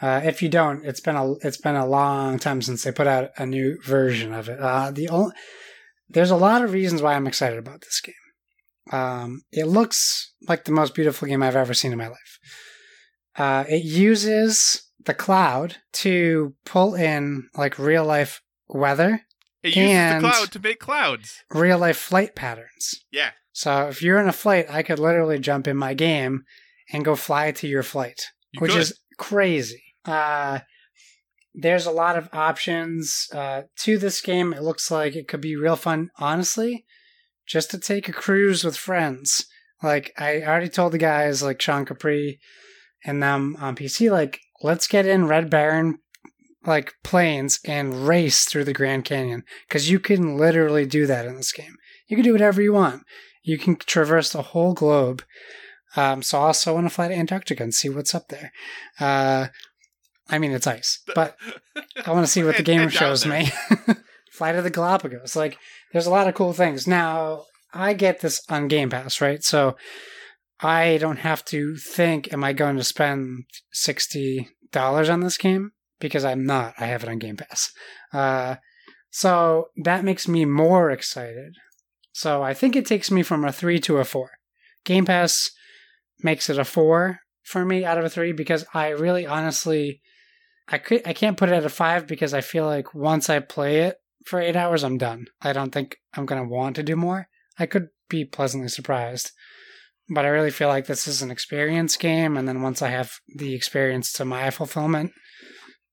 Uh, 0.00 0.20
if 0.24 0.42
you 0.42 0.48
don't, 0.48 0.84
it's 0.84 1.00
been 1.00 1.16
a 1.16 1.32
it's 1.42 1.58
been 1.58 1.74
a 1.74 1.86
long 1.86 2.38
time 2.38 2.62
since 2.62 2.84
they 2.84 2.92
put 2.92 3.08
out 3.08 3.30
a 3.36 3.44
new 3.44 3.78
version 3.84 4.32
of 4.32 4.48
it. 4.48 4.60
Uh, 4.60 4.92
the 4.92 5.08
only, 5.08 5.34
there's 6.08 6.30
a 6.30 6.36
lot 6.36 6.62
of 6.62 6.72
reasons 6.72 7.02
why 7.02 7.14
I'm 7.14 7.26
excited 7.26 7.58
about 7.58 7.80
this 7.80 8.00
game. 8.00 8.14
Um, 8.92 9.42
it 9.50 9.66
looks 9.66 10.32
like 10.48 10.64
the 10.64 10.72
most 10.72 10.94
beautiful 10.94 11.26
game 11.26 11.42
I've 11.42 11.56
ever 11.56 11.74
seen 11.74 11.92
in 11.92 11.98
my 11.98 12.08
life. 12.08 12.38
Uh, 13.36 13.64
it 13.68 13.84
uses 13.84 14.84
the 15.04 15.14
cloud 15.14 15.76
to 15.92 16.54
pull 16.64 16.94
in 16.94 17.48
like 17.56 17.78
real 17.78 18.04
life 18.04 18.40
weather, 18.68 19.22
It 19.62 19.76
uses 19.76 20.14
the 20.14 20.20
cloud 20.20 20.52
to 20.52 20.58
make 20.60 20.78
clouds. 20.80 21.42
real 21.50 21.78
life 21.78 21.98
flight 21.98 22.34
patterns. 22.34 23.04
Yeah. 23.10 23.30
So 23.52 23.88
if 23.88 24.02
you're 24.02 24.20
in 24.20 24.28
a 24.28 24.32
flight, 24.32 24.66
I 24.70 24.82
could 24.82 24.98
literally 24.98 25.38
jump 25.38 25.66
in 25.68 25.76
my 25.76 25.92
game 25.94 26.44
and 26.92 27.04
go 27.04 27.14
fly 27.16 27.50
to 27.52 27.68
your 27.68 27.82
flight, 27.82 28.20
You 28.52 28.60
which 28.60 28.72
could. 28.72 28.80
is 28.80 28.98
crazy. 29.18 29.82
Uh, 30.04 30.60
there's 31.54 31.84
a 31.86 31.90
lot 31.90 32.16
of 32.16 32.28
options 32.32 33.26
uh, 33.34 33.62
to 33.80 33.98
this 33.98 34.20
game. 34.20 34.52
It 34.52 34.62
looks 34.62 34.90
like 34.90 35.14
it 35.14 35.28
could 35.28 35.40
be 35.40 35.56
real 35.56 35.76
fun, 35.76 36.10
honestly, 36.18 36.86
just 37.46 37.70
to 37.72 37.78
take 37.78 38.08
a 38.08 38.12
cruise 38.12 38.64
with 38.64 38.76
friends. 38.76 39.44
Like 39.82 40.12
I 40.18 40.42
already 40.42 40.68
told 40.68 40.92
the 40.92 40.98
guys, 40.98 41.42
like 41.42 41.60
Sean 41.60 41.84
Capri 41.84 42.38
and 43.04 43.22
them 43.22 43.56
on 43.58 43.74
PC, 43.76 44.10
like 44.10 44.38
let's 44.62 44.86
get 44.86 45.06
in 45.06 45.26
Red 45.26 45.50
Baron 45.50 45.98
like 46.66 46.94
planes 47.02 47.58
and 47.64 48.06
race 48.06 48.44
through 48.44 48.64
the 48.64 48.72
Grand 48.72 49.04
Canyon 49.04 49.44
because 49.68 49.90
you 49.90 49.98
can 49.98 50.36
literally 50.36 50.86
do 50.86 51.06
that 51.06 51.26
in 51.26 51.36
this 51.36 51.52
game. 51.52 51.76
You 52.06 52.16
can 52.16 52.24
do 52.24 52.32
whatever 52.32 52.60
you 52.60 52.72
want. 52.72 53.02
You 53.42 53.56
can 53.58 53.76
traverse 53.76 54.32
the 54.32 54.42
whole 54.42 54.74
globe. 54.74 55.22
Um, 55.96 56.22
so 56.22 56.38
I 56.38 56.42
also 56.42 56.74
want 56.74 56.86
to 56.86 56.94
fly 56.94 57.08
to 57.08 57.14
Antarctica 57.14 57.62
and 57.62 57.74
see 57.74 57.88
what's 57.88 58.14
up 58.14 58.28
there. 58.28 58.52
Uh, 58.98 59.48
I 60.28 60.38
mean, 60.38 60.52
it's 60.52 60.66
ice, 60.66 61.02
but 61.14 61.36
I 62.04 62.12
want 62.12 62.26
to 62.26 62.30
see 62.30 62.44
what 62.44 62.56
the 62.56 62.62
game 62.62 62.88
shows 62.88 63.26
me. 63.26 63.50
fly 64.32 64.52
to 64.52 64.62
the 64.62 64.70
Galapagos. 64.70 65.34
Like, 65.34 65.58
there's 65.92 66.06
a 66.06 66.10
lot 66.10 66.28
of 66.28 66.34
cool 66.34 66.52
things. 66.52 66.86
Now, 66.86 67.44
I 67.72 67.94
get 67.94 68.20
this 68.20 68.42
on 68.48 68.68
Game 68.68 68.90
Pass, 68.90 69.20
right? 69.20 69.42
So 69.42 69.76
I 70.60 70.98
don't 70.98 71.18
have 71.18 71.44
to 71.46 71.76
think, 71.76 72.32
am 72.32 72.44
I 72.44 72.52
going 72.52 72.76
to 72.76 72.84
spend 72.84 73.44
$60 73.74 74.46
on 75.12 75.20
this 75.20 75.38
game? 75.38 75.72
Because 76.00 76.24
I'm 76.24 76.44
not. 76.44 76.74
I 76.78 76.86
have 76.86 77.02
it 77.02 77.08
on 77.08 77.18
Game 77.18 77.36
Pass. 77.36 77.72
Uh, 78.12 78.56
so 79.10 79.68
that 79.76 80.04
makes 80.04 80.26
me 80.26 80.44
more 80.44 80.90
excited. 80.90 81.54
So 82.12 82.42
I 82.42 82.54
think 82.54 82.74
it 82.74 82.86
takes 82.86 83.10
me 83.10 83.22
from 83.22 83.44
a 83.44 83.52
three 83.52 83.78
to 83.80 83.98
a 83.98 84.04
four. 84.04 84.30
Game 84.84 85.04
Pass 85.04 85.50
makes 86.22 86.48
it 86.48 86.58
a 86.58 86.64
four 86.64 87.20
for 87.42 87.64
me 87.64 87.84
out 87.84 87.98
of 87.98 88.04
a 88.04 88.10
three 88.10 88.32
because 88.32 88.64
I 88.74 88.88
really 88.88 89.26
honestly 89.26 90.00
I 90.68 90.78
could 90.78 91.02
I 91.06 91.12
can't 91.12 91.36
put 91.36 91.48
it 91.48 91.54
at 91.54 91.64
a 91.64 91.70
five 91.70 92.06
because 92.06 92.32
I 92.32 92.40
feel 92.40 92.64
like 92.64 92.94
once 92.94 93.28
I 93.28 93.40
play 93.40 93.80
it 93.80 93.96
for 94.24 94.40
eight 94.40 94.56
hours 94.56 94.84
I'm 94.84 94.98
done. 94.98 95.26
I 95.40 95.52
don't 95.52 95.70
think 95.70 95.96
I'm 96.14 96.26
gonna 96.26 96.46
want 96.46 96.76
to 96.76 96.82
do 96.82 96.96
more. 96.96 97.28
I 97.58 97.66
could 97.66 97.88
be 98.08 98.24
pleasantly 98.24 98.68
surprised. 98.68 99.32
But 100.12 100.24
I 100.24 100.28
really 100.28 100.50
feel 100.50 100.68
like 100.68 100.86
this 100.86 101.06
is 101.06 101.22
an 101.22 101.30
experience 101.30 101.96
game 101.96 102.36
and 102.36 102.46
then 102.46 102.62
once 102.62 102.82
I 102.82 102.88
have 102.88 103.12
the 103.34 103.54
experience 103.54 104.12
to 104.14 104.24
my 104.24 104.50
fulfillment, 104.50 105.12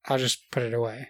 I'll 0.08 0.18
just 0.18 0.50
put 0.52 0.64
it 0.64 0.74
away. 0.74 1.10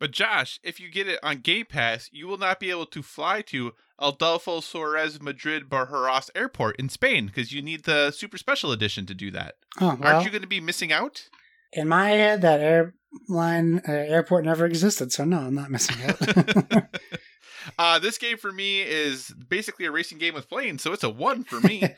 But 0.00 0.12
Josh, 0.12 0.60
if 0.62 0.78
you 0.78 0.90
get 0.90 1.08
it 1.08 1.18
on 1.22 1.38
Game 1.38 1.66
Pass, 1.66 2.08
you 2.12 2.28
will 2.28 2.38
not 2.38 2.60
be 2.60 2.70
able 2.70 2.86
to 2.86 3.02
fly 3.02 3.42
to 3.42 3.72
Adolfo 4.00 4.60
Suarez 4.60 5.20
Madrid 5.20 5.68
Barajas 5.68 6.30
Airport 6.36 6.76
in 6.76 6.88
Spain 6.88 7.26
because 7.26 7.52
you 7.52 7.62
need 7.62 7.84
the 7.84 8.12
super 8.12 8.38
special 8.38 8.70
edition 8.70 9.06
to 9.06 9.14
do 9.14 9.30
that. 9.32 9.56
Oh 9.80 9.98
well 10.00 10.14
Aren't 10.14 10.24
you 10.24 10.30
going 10.30 10.42
to 10.42 10.48
be 10.48 10.60
missing 10.60 10.92
out? 10.92 11.28
in 11.72 11.88
my 11.88 12.10
head 12.10 12.42
that 12.42 12.60
airline 12.60 13.82
uh, 13.86 13.92
airport 13.92 14.44
never 14.44 14.66
existed, 14.66 15.12
so 15.12 15.24
no, 15.24 15.38
I'm 15.38 15.54
not 15.54 15.70
missing 15.70 15.96
it. 16.00 16.84
uh, 17.78 17.98
this 17.98 18.18
game 18.18 18.38
for 18.38 18.52
me 18.52 18.80
is 18.80 19.32
basically 19.48 19.86
a 19.86 19.90
racing 19.90 20.18
game 20.18 20.34
with 20.34 20.48
planes, 20.48 20.82
so 20.82 20.92
it's 20.92 21.04
a 21.04 21.10
one 21.10 21.44
for 21.44 21.60
me. 21.60 21.82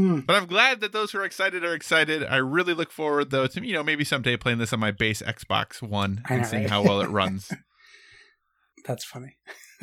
Hmm. 0.00 0.20
but 0.20 0.34
I'm 0.34 0.46
glad 0.46 0.80
that 0.80 0.92
those 0.92 1.12
who 1.12 1.18
are 1.18 1.24
excited 1.24 1.62
are 1.64 1.74
excited. 1.74 2.24
I 2.24 2.36
really 2.36 2.72
look 2.72 2.90
forward, 2.90 3.30
though, 3.30 3.46
to 3.46 3.66
you 3.66 3.74
know 3.74 3.82
maybe 3.82 4.04
someday 4.04 4.36
playing 4.36 4.58
this 4.58 4.72
on 4.72 4.80
my 4.80 4.92
base 4.92 5.20
Xbox 5.20 5.82
One 5.82 6.22
and 6.28 6.42
know, 6.42 6.46
seeing 6.46 6.62
right? 6.62 6.70
how 6.70 6.82
well 6.82 7.00
it 7.02 7.10
runs. 7.10 7.52
That's 8.86 9.04
funny. 9.04 9.36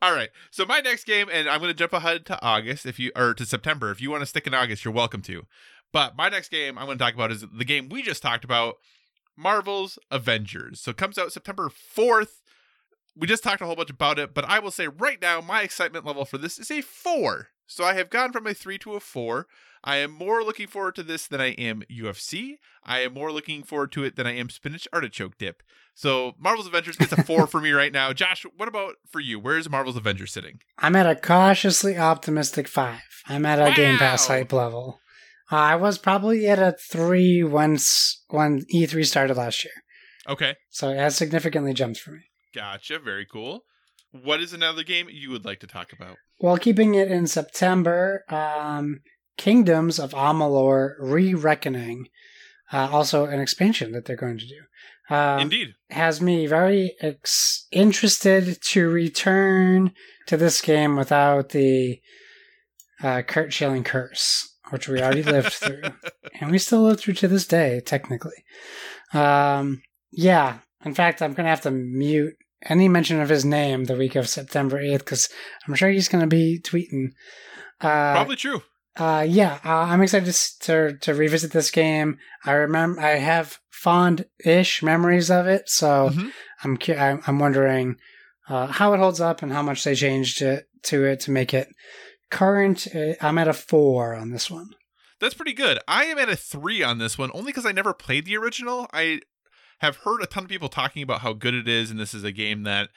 All 0.00 0.14
right. 0.14 0.30
So 0.50 0.64
my 0.64 0.80
next 0.80 1.04
game, 1.04 1.28
and 1.30 1.48
I'm 1.48 1.60
going 1.60 1.70
to 1.70 1.74
jump 1.74 1.92
ahead 1.92 2.24
to 2.26 2.42
August 2.42 2.86
if 2.86 2.98
you 2.98 3.12
or 3.14 3.34
to 3.34 3.44
September. 3.44 3.90
If 3.90 4.00
you 4.00 4.10
want 4.10 4.22
to 4.22 4.26
stick 4.26 4.46
in 4.46 4.54
August, 4.54 4.84
you're 4.84 4.94
welcome 4.94 5.20
to. 5.22 5.44
But 5.92 6.16
my 6.16 6.28
next 6.28 6.50
game 6.50 6.78
I'm 6.78 6.86
going 6.86 6.98
to 6.98 7.04
talk 7.04 7.14
about 7.14 7.30
is 7.30 7.44
the 7.52 7.64
game 7.64 7.88
we 7.88 8.02
just 8.02 8.22
talked 8.22 8.44
about, 8.44 8.76
Marvel's 9.36 9.98
Avengers. 10.10 10.80
So 10.80 10.90
it 10.92 10.96
comes 10.96 11.18
out 11.18 11.32
September 11.32 11.68
4th. 11.68 12.40
We 13.16 13.26
just 13.26 13.44
talked 13.44 13.60
a 13.62 13.66
whole 13.66 13.76
bunch 13.76 13.90
about 13.90 14.18
it, 14.18 14.34
but 14.34 14.44
I 14.44 14.58
will 14.58 14.72
say 14.72 14.88
right 14.88 15.20
now 15.20 15.40
my 15.40 15.62
excitement 15.62 16.04
level 16.04 16.24
for 16.24 16.38
this 16.38 16.58
is 16.58 16.70
a 16.70 16.80
4. 16.80 17.48
So 17.66 17.84
I 17.84 17.94
have 17.94 18.10
gone 18.10 18.32
from 18.32 18.46
a 18.46 18.54
3 18.54 18.78
to 18.78 18.94
a 18.94 19.00
4. 19.00 19.46
I 19.86 19.96
am 19.96 20.12
more 20.12 20.42
looking 20.42 20.66
forward 20.66 20.94
to 20.96 21.02
this 21.02 21.26
than 21.26 21.40
I 21.40 21.48
am 21.52 21.82
UFC. 21.90 22.54
I 22.84 23.00
am 23.00 23.12
more 23.14 23.30
looking 23.32 23.62
forward 23.62 23.92
to 23.92 24.04
it 24.04 24.16
than 24.16 24.26
I 24.26 24.34
am 24.36 24.48
spinach 24.48 24.88
artichoke 24.92 25.36
dip. 25.38 25.62
So 25.94 26.32
Marvel's 26.38 26.66
Avengers 26.66 26.96
gets 26.96 27.12
a 27.12 27.22
4 27.22 27.46
for 27.48 27.60
me 27.60 27.70
right 27.72 27.92
now. 27.92 28.12
Josh, 28.12 28.44
what 28.56 28.68
about 28.68 28.94
for 29.10 29.20
you? 29.20 29.38
Where 29.38 29.58
is 29.58 29.68
Marvel's 29.68 29.96
Avengers 29.96 30.32
sitting? 30.32 30.60
I'm 30.78 30.96
at 30.96 31.06
a 31.06 31.14
cautiously 31.14 31.96
optimistic 31.98 32.66
five. 32.68 33.00
I'm 33.26 33.44
at 33.46 33.58
a 33.58 33.64
Wow. 33.70 33.74
Game 33.74 33.98
Pass 33.98 34.26
hype 34.26 34.52
level. 34.52 35.00
Uh, 35.52 35.56
I 35.56 35.76
was 35.76 35.98
probably 35.98 36.46
at 36.46 36.58
a 36.58 36.74
three 36.90 37.42
once 37.44 38.24
when 38.28 38.64
E3 38.74 39.04
started 39.04 39.36
last 39.36 39.62
year, 39.64 39.74
Okay. 40.26 40.54
so 40.70 40.88
it 40.88 40.96
has 40.96 41.14
significantly 41.16 41.74
jumped 41.74 42.00
for 42.00 42.12
me. 42.12 42.20
Gotcha. 42.54 42.98
Very 42.98 43.26
cool. 43.26 43.64
What 44.22 44.40
is 44.40 44.52
another 44.52 44.84
game 44.84 45.08
you 45.10 45.30
would 45.30 45.44
like 45.44 45.58
to 45.60 45.66
talk 45.66 45.92
about? 45.92 46.18
Well, 46.38 46.56
keeping 46.56 46.94
it 46.94 47.10
in 47.10 47.26
September, 47.26 48.24
um, 48.28 49.00
Kingdoms 49.36 49.98
of 49.98 50.12
Amalur: 50.12 50.94
Re-Reckoning, 51.00 52.06
uh, 52.72 52.88
also 52.92 53.24
an 53.24 53.40
expansion 53.40 53.90
that 53.90 54.04
they're 54.04 54.14
going 54.14 54.38
to 54.38 54.46
do. 54.46 55.14
Um, 55.14 55.40
Indeed. 55.40 55.74
has 55.90 56.20
me 56.20 56.46
very 56.46 56.94
ex- 57.00 57.66
interested 57.72 58.62
to 58.62 58.88
return 58.88 59.92
to 60.26 60.36
this 60.36 60.60
game 60.60 60.96
without 60.96 61.48
the 61.48 62.00
uh, 63.02 63.22
Curt 63.22 63.52
Schilling 63.52 63.82
curse, 63.82 64.56
which 64.70 64.88
we 64.88 65.02
already 65.02 65.24
lived 65.24 65.52
through, 65.52 65.82
and 66.40 66.52
we 66.52 66.58
still 66.58 66.82
live 66.82 67.00
through 67.00 67.14
to 67.14 67.26
this 67.28 67.48
day, 67.48 67.80
technically. 67.84 68.44
Um, 69.12 69.82
yeah, 70.12 70.58
in 70.84 70.94
fact, 70.94 71.20
I'm 71.20 71.34
gonna 71.34 71.48
have 71.48 71.62
to 71.62 71.72
mute 71.72 72.36
any 72.64 72.88
mention 72.88 73.20
of 73.20 73.28
his 73.28 73.44
name 73.44 73.84
the 73.84 73.96
week 73.96 74.14
of 74.16 74.28
September 74.28 74.78
8th 74.80 74.98
because 75.00 75.28
I'm 75.66 75.74
sure 75.74 75.90
he's 75.90 76.08
gonna 76.08 76.26
be 76.26 76.60
tweeting. 76.62 77.08
Uh, 77.80 78.12
Probably 78.14 78.36
true. 78.36 78.62
uh, 78.96 79.24
yeah, 79.28 79.58
uh, 79.64 79.70
I'm 79.90 80.02
excited 80.02 80.32
to, 80.32 80.58
to 80.60 80.98
to 80.98 81.14
revisit 81.14 81.52
this 81.52 81.70
game. 81.70 82.18
I 82.44 82.52
remember 82.52 83.00
I 83.00 83.16
have 83.16 83.58
fond-ish 83.70 84.82
memories 84.82 85.30
of 85.30 85.46
it, 85.46 85.68
so 85.68 86.10
Mhm. 86.10 86.32
I'm 86.62 86.76
cu- 86.76 86.94
I'm 86.94 87.20
I'm 87.26 87.38
wondering 87.38 87.96
uh, 88.48 88.66
how 88.68 88.92
it 88.92 88.98
holds 88.98 89.20
up 89.20 89.42
and 89.42 89.52
how 89.52 89.62
much 89.62 89.84
they 89.84 89.94
changed 89.94 90.42
it 90.42 90.66
to 90.84 91.04
it 91.04 91.20
to 91.20 91.30
make 91.30 91.54
it 91.54 91.68
current. 92.30 92.86
Uh, 92.94 93.14
I'm 93.20 93.38
at 93.38 93.48
a 93.48 93.52
four 93.52 94.14
on 94.14 94.30
this 94.30 94.50
one. 94.50 94.70
That's 95.20 95.34
pretty 95.34 95.52
good. 95.54 95.78
I 95.88 96.04
am 96.06 96.18
at 96.18 96.28
a 96.28 96.36
three 96.36 96.82
on 96.82 96.98
this 96.98 97.16
one, 97.16 97.30
only 97.32 97.46
because 97.52 97.64
I 97.66 97.72
never 97.72 97.94
played 97.94 98.26
the 98.26 98.36
original. 98.36 98.86
I 98.92 99.20
have 99.80 99.98
heard 99.98 100.22
a 100.22 100.26
ton 100.26 100.44
of 100.44 100.50
people 100.50 100.68
talking 100.68 101.02
about 101.02 101.20
how 101.20 101.32
good 101.32 101.54
it 101.54 101.68
is, 101.68 101.90
and 101.90 101.98
this 101.98 102.14
is 102.14 102.24
a 102.24 102.32
game 102.32 102.62
that 102.64 102.90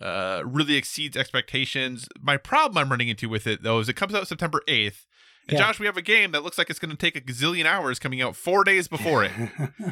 uh, 0.00 0.42
really 0.44 0.76
exceeds 0.76 1.16
expectations. 1.16 2.08
My 2.20 2.36
problem 2.36 2.78
I'm 2.78 2.90
running 2.90 3.08
into 3.08 3.28
with 3.28 3.46
it, 3.46 3.62
though, 3.62 3.78
is 3.78 3.88
it 3.88 3.96
comes 3.96 4.14
out 4.14 4.28
September 4.28 4.62
8th. 4.68 5.06
And 5.46 5.58
Yeah. 5.58 5.66
Josh, 5.66 5.78
we 5.78 5.86
have 5.86 5.96
a 5.96 6.02
game 6.02 6.32
that 6.32 6.42
looks 6.42 6.56
like 6.56 6.70
it's 6.70 6.78
going 6.78 6.90
to 6.90 6.96
take 6.96 7.16
a 7.16 7.20
gazillion 7.20 7.66
hours 7.66 7.98
coming 7.98 8.22
out 8.22 8.34
four 8.34 8.64
days 8.64 8.88
before 8.88 9.24
it. 9.24 9.32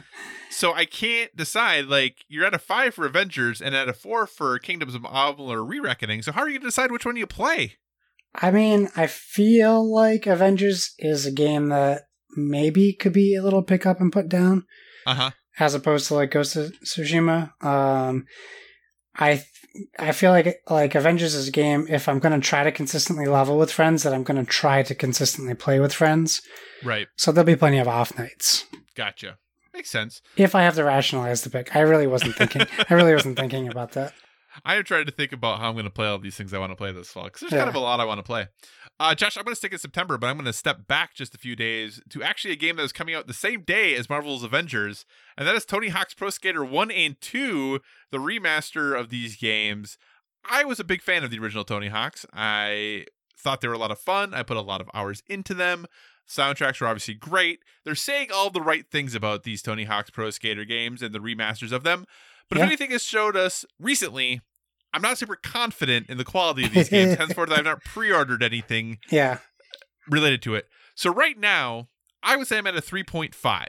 so 0.51 0.73
I 0.73 0.87
can't 0.87 1.35
decide. 1.37 1.87
Like, 1.87 2.25
you're 2.29 2.47
at 2.47 2.55
a 2.55 2.59
five 2.59 2.95
for 2.95 3.05
Avengers 3.07 3.61
and 3.61 3.75
at 3.75 3.89
a 3.89 3.93
four 3.93 4.27
for 4.27 4.59
Kingdoms 4.59 4.95
of 4.95 5.03
Amalur 5.03 5.69
Re 5.69 5.79
Reckoning. 5.79 6.23
So 6.23 6.33
how 6.33 6.41
are 6.41 6.49
you 6.49 6.55
going 6.55 6.63
to 6.63 6.69
decide 6.69 6.91
which 6.91 7.05
one 7.05 7.17
you 7.17 7.27
play? 7.27 7.75
I 8.35 8.51
mean, 8.51 8.89
I 8.97 9.07
feel 9.07 9.85
like 9.85 10.27
Avengers 10.27 10.95
is 10.99 11.27
a 11.27 11.31
game 11.31 11.69
that 11.69 12.05
maybe 12.35 12.95
could 12.95 13.13
be 13.13 13.35
a 13.35 13.43
little 13.43 13.63
pick 13.63 13.85
up 13.85 14.01
and 14.01 14.11
put 14.11 14.29
down. 14.29 14.65
Uh 15.07 15.15
huh. 15.15 15.31
As 15.59 15.75
opposed 15.75 16.09
to 16.09 16.15
like 16.15 16.31
Ghost 16.31 16.57
of 16.57 16.73
Tsushima. 16.85 17.53
Um, 17.65 18.27
I 19.17 19.35
th- 19.35 19.47
I 19.99 20.13
feel 20.13 20.31
like 20.33 20.63
like 20.69 20.95
Avengers 20.95 21.35
is 21.35 21.49
a 21.49 21.53
game. 21.53 21.87
If 21.89 22.09
I'm 22.09 22.19
going 22.19 22.39
to 22.39 22.47
try 22.47 22.63
to 22.65 22.73
consistently 22.73 23.27
level 23.27 23.59
with 23.59 23.73
friends, 23.73 24.03
that 24.03 24.13
I'm 24.13 24.23
going 24.23 24.43
to 24.43 24.51
try 24.51 24.83
to 24.83 24.95
consistently 24.95 25.55
play 25.55 25.81
with 25.81 25.95
friends. 25.95 26.43
Right. 26.85 27.09
So 27.17 27.33
there'll 27.33 27.47
be 27.47 27.57
plenty 27.57 27.79
of 27.79 27.89
off 27.89 28.19
nights 28.19 28.67
Gotcha. 28.97 29.39
Makes 29.73 29.91
sense. 29.91 30.21
if 30.37 30.55
I 30.55 30.63
have 30.63 30.75
to 30.75 30.85
rationalize 30.85 31.43
the 31.43 31.51
pick. 31.51 31.75
I 31.75 31.81
really 31.81 32.07
wasn't 32.07 32.37
thinking. 32.37 32.63
I 32.91 32.95
really 32.95 33.15
wasn't 33.15 33.39
thinking 33.39 33.69
about 33.69 33.93
that. 33.93 34.13
I 34.65 34.75
have 34.75 34.85
tried 34.85 35.05
to 35.07 35.13
think 35.13 35.33
about 35.33 35.59
how 35.61 35.69
I'm 35.69 35.75
going 35.75 35.85
to 35.85 35.91
play 35.91 36.07
all 36.07 36.19
these 36.19 36.37
things 36.37 36.53
I 36.53 36.59
want 36.59 36.73
to 36.73 36.77
play 36.77 36.93
this 36.93 37.09
fall 37.09 37.25
because 37.25 37.41
there's 37.41 37.53
Yeah. 37.53 37.59
kind 37.59 37.69
of 37.71 37.75
a 37.75 37.79
lot 37.81 38.01
I 38.01 38.05
want 38.05 38.19
to 38.19 38.23
play. 38.23 38.49
Uh, 39.01 39.15
Josh, 39.15 39.37
I'm 39.37 39.45
going 39.45 39.53
to 39.53 39.57
stick 39.57 39.73
in 39.73 39.79
September, 39.79 40.19
but 40.19 40.27
I'm 40.29 40.37
going 40.37 40.45
to 40.47 40.53
step 40.53 40.87
back 40.87 41.15
just 41.15 41.35
a 41.35 41.39
few 41.39 41.57
days 41.57 42.01
to 42.11 42.23
actually 42.23 42.53
a 42.53 42.57
game 42.57 42.77
that 42.77 42.83
is 42.83 42.93
coming 42.93 43.15
out 43.15 43.27
the 43.27 43.35
same 43.35 43.63
day 43.63 43.95
as 43.95 44.09
Marvel's 44.11 44.43
Avengers, 44.45 45.05
and 45.37 45.49
that 45.49 45.55
is 45.55 45.65
Tony 45.65 45.89
Hawk's 45.89 46.15
Pro 46.15 46.31
Skater 46.31 46.65
1 46.65 46.91
and 46.91 47.21
2, 47.21 47.81
the 48.11 48.19
remaster 48.19 48.99
of 48.99 49.09
these 49.09 49.37
games. 49.37 49.97
I 50.49 50.65
was 50.65 50.79
a 50.81 50.85
big 50.85 51.03
fan 51.03 51.25
of 51.25 51.31
the 51.31 51.39
original 51.39 51.65
Tony 51.65 51.89
Hawk's. 51.89 52.27
I 52.33 53.07
thought 53.39 53.61
they 53.61 53.69
were 53.69 53.75
a 53.75 53.79
lot 53.79 53.91
of 53.91 53.99
fun. 53.99 54.35
I 54.35 54.43
put 54.43 54.57
a 54.57 54.61
lot 54.61 54.81
of 54.81 54.91
hours 54.95 55.23
into 55.29 55.55
them. 55.55 55.87
Soundtracks 56.29 56.81
were 56.81 56.87
obviously 56.87 57.15
great. 57.15 57.61
They're 57.85 57.95
saying 57.95 58.29
all 58.33 58.51
the 58.51 58.61
right 58.61 58.87
things 58.91 59.15
about 59.15 59.43
these 59.43 59.63
Tony 59.63 59.85
Hawk's 59.85 60.11
Pro 60.11 60.31
Skater 60.31 60.65
games 60.65 61.03
and 61.03 61.15
the 61.15 61.19
remasters 61.19 61.73
of 61.73 61.83
them. 61.83 62.07
But 62.49 62.59
Yeah. 62.59 62.65
if 62.65 62.69
anything 62.69 62.91
has 62.91 63.03
showed 63.03 63.37
us 63.37 63.65
recently, 63.79 64.41
I'm 64.95 65.03
not 65.03 65.19
super 65.19 65.37
confident 65.37 66.09
in 66.11 66.19
the 66.19 66.25
quality 66.25 66.65
of 66.65 66.73
these 66.73 66.89
games. 66.91 67.17
Henceforth, 67.17 67.51
I've 67.51 67.65
not 67.65 67.85
pre-ordered 67.85 68.43
anything 68.43 68.99
Yeah. 69.11 69.39
related 70.09 70.43
to 70.43 70.55
it. 70.55 70.67
So 70.95 71.11
right 71.13 71.39
now, 71.39 71.89
I 72.23 72.37
would 72.37 72.47
say 72.47 72.59
I'm 72.59 72.67
at 72.67 72.77
a 72.77 72.81
3.5. 72.83 73.67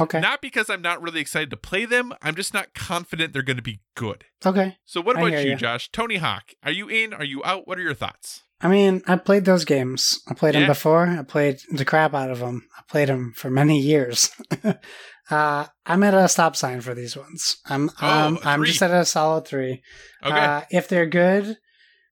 Okay. 0.00 0.20
Not 0.20 0.40
because 0.40 0.70
I'm 0.70 0.80
not 0.80 1.02
really 1.02 1.20
excited 1.20 1.50
to 1.50 1.56
play 1.58 1.84
them. 1.84 2.14
I'm 2.22 2.34
just 2.34 2.54
not 2.54 2.72
confident 2.72 3.34
they're 3.34 3.42
going 3.42 3.58
to 3.58 3.62
be 3.62 3.80
good. 3.94 4.24
okay. 4.44 4.78
So 4.86 5.02
what 5.02 5.16
about 5.16 5.32
hear 5.32 5.42
you. 5.48 5.54
Josh? 5.56 5.90
Tony 5.92 6.16
Hawk, 6.16 6.52
are 6.64 6.70
you 6.72 6.88
in? 6.88 7.12
Are 7.12 7.24
you 7.24 7.42
out? 7.44 7.68
What 7.68 7.78
are 7.78 7.82
your 7.82 7.92
thoughts? 7.94 8.42
I 8.62 8.68
mean, 8.68 9.02
I 9.06 9.16
played 9.16 9.44
those 9.44 9.66
games. 9.66 10.20
I 10.28 10.34
played 10.34 10.54
Yeah. 10.54 10.60
them 10.60 10.68
before. 10.70 11.06
I 11.08 11.22
played 11.24 11.60
the 11.70 11.84
crap 11.84 12.14
out 12.14 12.30
of 12.30 12.38
them. 12.38 12.66
I 12.78 12.82
played 12.88 13.08
them 13.10 13.34
for 13.36 13.50
many 13.50 13.78
years. 13.78 14.30
uh, 15.30 15.66
I'm 15.86 16.02
at 16.02 16.14
a 16.14 16.28
stop 16.28 16.56
sign 16.56 16.80
for 16.80 16.94
these 16.94 17.16
ones. 17.16 17.56
I'm 17.66 17.90
Oh, 18.00 18.08
um, 18.08 18.38
I'm 18.44 18.64
just 18.64 18.82
at 18.82 18.90
a 18.90 19.04
solid 19.04 19.46
three. 19.46 19.82
Okay. 20.24 20.38
Uh, 20.38 20.62
if 20.70 20.88
they're 20.88 21.06
good, 21.06 21.56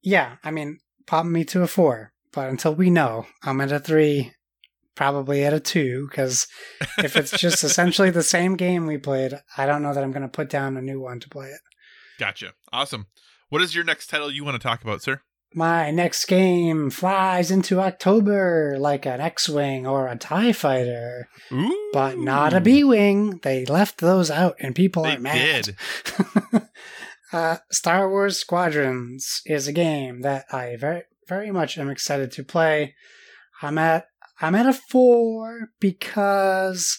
yeah, 0.03 0.37
I 0.45 0.51
mean, 0.51 0.79
pop 1.07 1.27
me 1.27 1.45
to 1.47 1.63
a 1.63 1.67
four. 1.67 2.13
But 2.33 2.49
until 2.49 2.75
we 2.75 2.91
know, 2.91 3.27
I'm 3.43 3.61
at 3.61 3.73
a 3.73 3.81
three, 3.81 4.33
probably 4.95 5.45
at 5.45 5.53
a 5.53 5.61
two, 5.61 6.07
because 6.09 6.47
if 6.99 7.17
it's 7.17 7.33
just 7.33 7.65
essentially 7.65 8.11
the 8.11 8.23
same 8.23 8.55
game 8.57 8.87
we 8.87 8.99
played, 8.99 9.35
I 9.57 9.67
don't 9.67 9.83
know 9.83 9.93
that 9.93 10.05
I'm 10.05 10.13
going 10.13 10.23
to 10.23 10.29
put 10.29 10.49
down 10.49 10.77
a 10.77 10.83
new 10.83 11.01
one 11.01 11.19
to 11.21 11.29
play 11.29 11.49
it. 11.49 11.61
gotcha. 12.19 12.53
Awesome. 12.73 13.07
What 13.49 13.63
is 13.63 13.75
your 13.75 13.83
next 13.83 14.07
title 14.09 14.31
you 14.31 14.45
want 14.45 14.55
to 14.55 14.67
talk 14.67 14.83
about, 14.83 15.03
sir? 15.03 15.23
My 15.55 15.91
next 15.91 16.27
game 16.27 16.91
flies 16.91 17.51
into 17.51 17.81
October 17.81 18.77
like 18.79 19.05
an 19.05 19.21
X 19.21 19.49
Wing 19.49 19.87
or 19.87 20.07
a 20.07 20.17
TIE 20.17 20.53
fighter, 20.53 21.29
Ooh. 21.53 21.91
but 21.93 22.19
not 22.19 22.53
a 22.55 22.61
B 22.61 22.85
Wing. 22.85 23.41
They 23.43 23.65
left 23.65 23.99
those 23.99 24.31
out, 24.31 24.55
and 24.61 24.75
people 24.77 25.03
They 25.03 25.17
are 25.17 25.21
mad. 25.21 25.65
did. 25.65 25.77
uh, 27.33 27.57
Star 27.73 28.09
Wars 28.09 28.39
Squadrons 28.39 29.43
is 29.45 29.67
a 29.67 29.73
game 29.73 30.21
that 30.23 30.45
I 30.53 30.77
very 30.77 31.03
very 31.29 31.51
much 31.51 31.79
am 31.79 31.91
excited 31.91 32.31
to 32.33 32.45
play. 32.45 32.95
I'm 33.63 33.77
at 33.79 34.07
I'm 34.41 34.55
at 34.55 34.67
a 34.67 34.73
four 34.73 35.69
because 35.81 36.99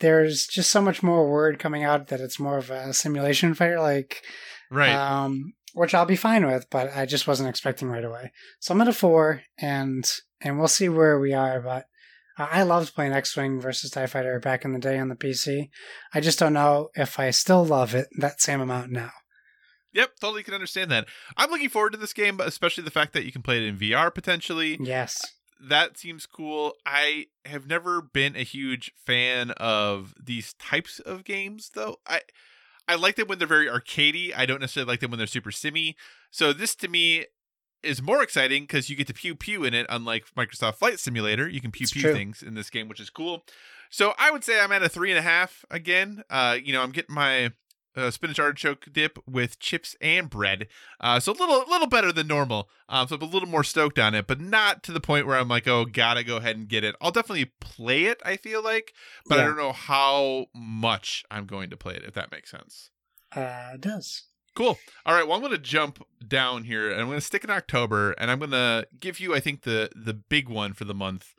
there's 0.00 0.46
just 0.46 0.70
so 0.70 0.80
much 0.80 1.02
more 1.02 1.28
word 1.30 1.58
coming 1.58 1.84
out 1.84 2.08
that 2.08 2.20
it's 2.20 2.38
more 2.38 2.58
of 2.58 2.70
a 2.70 2.92
simulation 2.92 3.54
fighter, 3.54 3.80
like 3.80 4.22
Right. 4.70 4.92
um, 4.94 5.54
which 5.78 5.94
I'll 5.94 6.04
be 6.04 6.16
fine 6.16 6.46
with, 6.46 6.68
but 6.70 6.94
I 6.94 7.06
just 7.06 7.26
wasn't 7.26 7.48
expecting 7.48 7.88
right 7.88 8.04
away. 8.04 8.32
So 8.60 8.74
I'm 8.74 8.80
at 8.80 8.88
a 8.88 8.92
four, 8.92 9.42
and 9.58 10.10
and 10.40 10.58
we'll 10.58 10.68
see 10.68 10.88
where 10.88 11.18
we 11.18 11.32
are. 11.32 11.60
But 11.60 11.86
I 12.36 12.62
loved 12.62 12.94
playing 12.94 13.12
X-wing 13.12 13.60
versus 13.60 13.90
Tie 13.90 14.06
Fighter 14.06 14.38
back 14.40 14.64
in 14.64 14.72
the 14.72 14.78
day 14.78 14.98
on 14.98 15.08
the 15.08 15.16
PC. 15.16 15.70
I 16.12 16.20
just 16.20 16.38
don't 16.38 16.52
know 16.52 16.88
if 16.94 17.18
I 17.18 17.30
still 17.30 17.64
love 17.64 17.94
it 17.94 18.08
that 18.18 18.40
same 18.40 18.60
amount 18.60 18.90
now. 18.90 19.10
Yep, 19.92 20.20
totally 20.20 20.42
can 20.42 20.54
understand 20.54 20.90
that. 20.90 21.06
I'm 21.36 21.50
looking 21.50 21.70
forward 21.70 21.92
to 21.92 21.98
this 21.98 22.12
game, 22.12 22.40
especially 22.40 22.84
the 22.84 22.90
fact 22.90 23.12
that 23.14 23.24
you 23.24 23.32
can 23.32 23.42
play 23.42 23.58
it 23.58 23.68
in 23.68 23.78
VR 23.78 24.14
potentially. 24.14 24.76
Yes. 24.80 25.20
That 25.60 25.98
seems 25.98 26.26
cool. 26.26 26.74
I 26.86 27.26
have 27.44 27.66
never 27.66 28.00
been 28.00 28.36
a 28.36 28.44
huge 28.44 28.92
fan 29.04 29.50
of 29.52 30.14
these 30.22 30.52
types 30.54 31.00
of 31.00 31.24
games, 31.24 31.70
though. 31.74 31.96
I 32.06 32.20
I 32.88 32.94
like 32.94 33.16
them 33.16 33.28
when 33.28 33.38
they're 33.38 33.46
very 33.46 33.66
arcadey. 33.66 34.32
I 34.36 34.46
don't 34.46 34.60
necessarily 34.60 34.88
like 34.90 35.00
them 35.00 35.10
when 35.10 35.18
they're 35.18 35.26
super 35.26 35.52
simmy. 35.52 35.96
So 36.30 36.52
this 36.52 36.74
to 36.76 36.88
me 36.88 37.26
is 37.82 38.02
more 38.02 38.22
exciting 38.22 38.64
because 38.64 38.90
you 38.90 38.96
get 38.96 39.06
to 39.06 39.14
pew 39.14 39.34
pew 39.36 39.62
in 39.64 39.74
it, 39.74 39.86
unlike 39.88 40.24
Microsoft 40.36 40.76
Flight 40.76 40.98
Simulator. 40.98 41.48
You 41.48 41.60
can 41.60 41.70
pew 41.70 41.84
It's 41.84 41.92
pew 41.92 42.02
true. 42.02 42.12
things 42.14 42.42
in 42.42 42.54
this 42.54 42.70
game, 42.70 42.88
which 42.88 42.98
is 43.00 43.10
cool. 43.10 43.44
So 43.90 44.14
I 44.18 44.30
would 44.30 44.42
say 44.42 44.60
I'm 44.60 44.72
at 44.72 44.82
a 44.82 44.88
three 44.88 45.10
and 45.10 45.18
a 45.18 45.22
half 45.22 45.64
again. 45.70 46.24
Uh, 46.28 46.56
you 46.62 46.72
know, 46.72 46.82
I'm 46.82 46.90
getting 46.92 47.14
my 47.14 47.52
uh, 47.98 48.10
spinach 48.10 48.38
artichoke 48.38 48.86
dip 48.92 49.18
with 49.26 49.58
chips 49.58 49.96
and 50.00 50.30
bread. 50.30 50.68
Uh, 51.00 51.20
so 51.20 51.32
a 51.32 51.34
little 51.34 51.64
little 51.68 51.88
better 51.88 52.12
than 52.12 52.26
normal. 52.26 52.68
Um, 52.88 53.08
so 53.08 53.16
I'm 53.16 53.22
a 53.22 53.26
little 53.26 53.48
more 53.48 53.64
stoked 53.64 53.98
on 53.98 54.14
it, 54.14 54.26
but 54.26 54.40
not 54.40 54.82
to 54.84 54.92
the 54.92 55.00
point 55.00 55.26
where 55.26 55.36
I'm 55.36 55.48
like, 55.48 55.66
oh, 55.68 55.84
gotta 55.84 56.24
go 56.24 56.36
ahead 56.36 56.56
and 56.56 56.68
get 56.68 56.84
it. 56.84 56.94
I'll 57.00 57.10
definitely 57.10 57.52
play 57.60 58.04
it. 58.04 58.20
I 58.24 58.36
feel 58.36 58.62
like, 58.62 58.94
but 59.26 59.40
I 59.40 59.44
don't 59.44 59.56
know 59.56 59.72
how 59.72 60.46
much 60.54 61.24
I'm 61.30 61.46
going 61.46 61.70
to 61.70 61.76
play 61.76 61.94
it. 61.94 62.04
If 62.04 62.14
that 62.14 62.30
makes 62.30 62.50
sense. 62.50 62.90
Uh, 63.34 63.72
it 63.74 63.80
does. 63.80 64.24
Cool. 64.54 64.76
All 65.06 65.14
right. 65.14 65.24
Well, 65.24 65.36
I'm 65.36 65.42
going 65.42 65.52
to 65.52 65.58
jump 65.58 66.04
down 66.26 66.64
here, 66.64 66.90
and 66.90 67.00
I'm 67.00 67.06
going 67.06 67.18
to 67.18 67.24
stick 67.24 67.44
in 67.44 67.50
October, 67.50 68.12
and 68.12 68.28
I'm 68.28 68.40
going 68.40 68.50
to 68.50 68.88
give 68.98 69.20
you, 69.20 69.32
I 69.34 69.38
think, 69.38 69.62
the 69.62 69.90
the 69.94 70.14
big 70.14 70.48
one 70.48 70.72
for 70.72 70.84
the 70.84 70.94
month, 70.94 71.34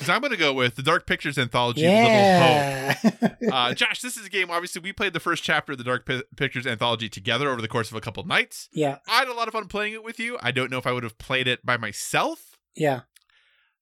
because 0.00 0.08
I'm 0.14 0.22
going 0.22 0.30
to 0.32 0.38
go 0.38 0.54
with 0.54 0.76
the 0.76 0.82
Dark 0.82 1.06
Pictures 1.06 1.36
anthology, 1.36 1.82
Little 1.86 2.08
Hope. 2.40 3.52
Uh, 3.52 3.74
Josh, 3.74 4.00
this 4.00 4.16
is 4.16 4.24
a 4.24 4.30
game. 4.30 4.50
Obviously, 4.50 4.80
we 4.80 4.94
played 4.94 5.12
the 5.12 5.20
first 5.20 5.42
chapter 5.44 5.72
of 5.72 5.78
the 5.78 5.84
Dark 5.84 6.06
Pi- 6.06 6.22
Pictures 6.36 6.66
anthology 6.66 7.10
together 7.10 7.50
over 7.50 7.60
the 7.60 7.68
course 7.68 7.90
of 7.90 7.96
a 7.96 8.00
couple 8.00 8.24
nights. 8.24 8.68
yeah. 8.72 8.98
I 9.06 9.18
had 9.18 9.28
a 9.28 9.34
lot 9.34 9.46
of 9.46 9.52
fun 9.52 9.66
playing 9.68 9.92
it 9.92 10.02
with 10.02 10.18
you. 10.18 10.38
I 10.40 10.52
don't 10.52 10.70
know 10.70 10.78
if 10.78 10.86
I 10.86 10.92
would 10.92 11.02
have 11.02 11.18
played 11.18 11.46
it 11.46 11.64
by 11.66 11.76
myself. 11.76 12.56
Yeah. 12.74 13.00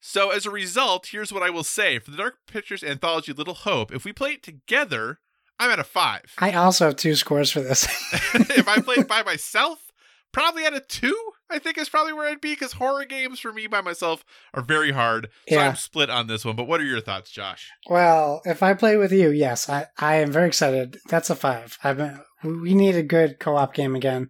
So, 0.01 0.31
as 0.31 0.45
a 0.45 0.51
result, 0.51 1.09
here's 1.13 1.33
what 1.33 1.43
I 1.45 1.51
will 1.51 1.63
say 1.65 1.99
for 2.01 2.11
the 2.11 2.17
Dark 2.17 2.39
Pictures 2.49 2.83
anthology, 2.83 3.33
Little 3.33 3.55
Hope. 3.55 3.95
If 3.95 4.05
we 4.05 4.13
play 4.13 4.33
it 4.33 4.43
together, 4.43 5.21
I'm 5.59 5.71
at 5.71 5.79
a 5.79 5.85
five. 5.85 6.35
I 6.39 6.53
also 6.53 6.87
have 6.87 6.97
two 6.97 7.15
scores 7.15 7.51
for 7.53 7.61
this. 7.61 7.85
if 8.35 8.67
I 8.67 8.81
played 8.81 9.07
by 9.07 9.23
myself, 9.27 9.93
probably 10.33 10.65
at 10.65 10.75
a 10.75 10.81
two. 10.81 11.17
I 11.51 11.59
think 11.59 11.79
is 11.79 11.89
probably 11.89 12.13
where 12.13 12.29
I'd 12.29 12.41
be 12.41 12.53
because 12.53 12.73
horror 12.75 13.05
games 13.05 13.41
for 13.41 13.53
me 13.53 13.67
by 13.67 13.81
myself 13.81 14.25
are 14.55 14.63
very 14.63 14.93
hard. 14.93 15.29
So 15.49 15.55
Yeah. 15.57 15.69
I'm 15.69 15.77
split 15.77 16.11
on 16.11 16.27
this 16.27 16.45
one. 16.45 16.57
But 16.57 16.67
what 16.69 16.81
are 16.81 16.85
your 16.85 17.01
thoughts, 17.01 17.31
Josh? 17.31 17.69
well, 17.89 18.43
if 18.45 18.63
I 18.63 18.75
play 18.75 18.97
with 18.97 19.13
you, 19.13 19.31
yes, 19.31 19.69
I, 19.69 19.87
I 19.99 20.17
am 20.17 20.31
very 20.31 20.49
excited. 20.49 20.99
That's 21.09 21.31
a 21.31 21.35
five. 21.37 21.79
I've 21.83 21.97
been, 21.97 22.21
we 22.45 22.75
need 22.75 22.97
a 22.97 23.03
good 23.03 23.39
co-op 23.41 23.73
game 23.75 23.95
again. 23.97 24.29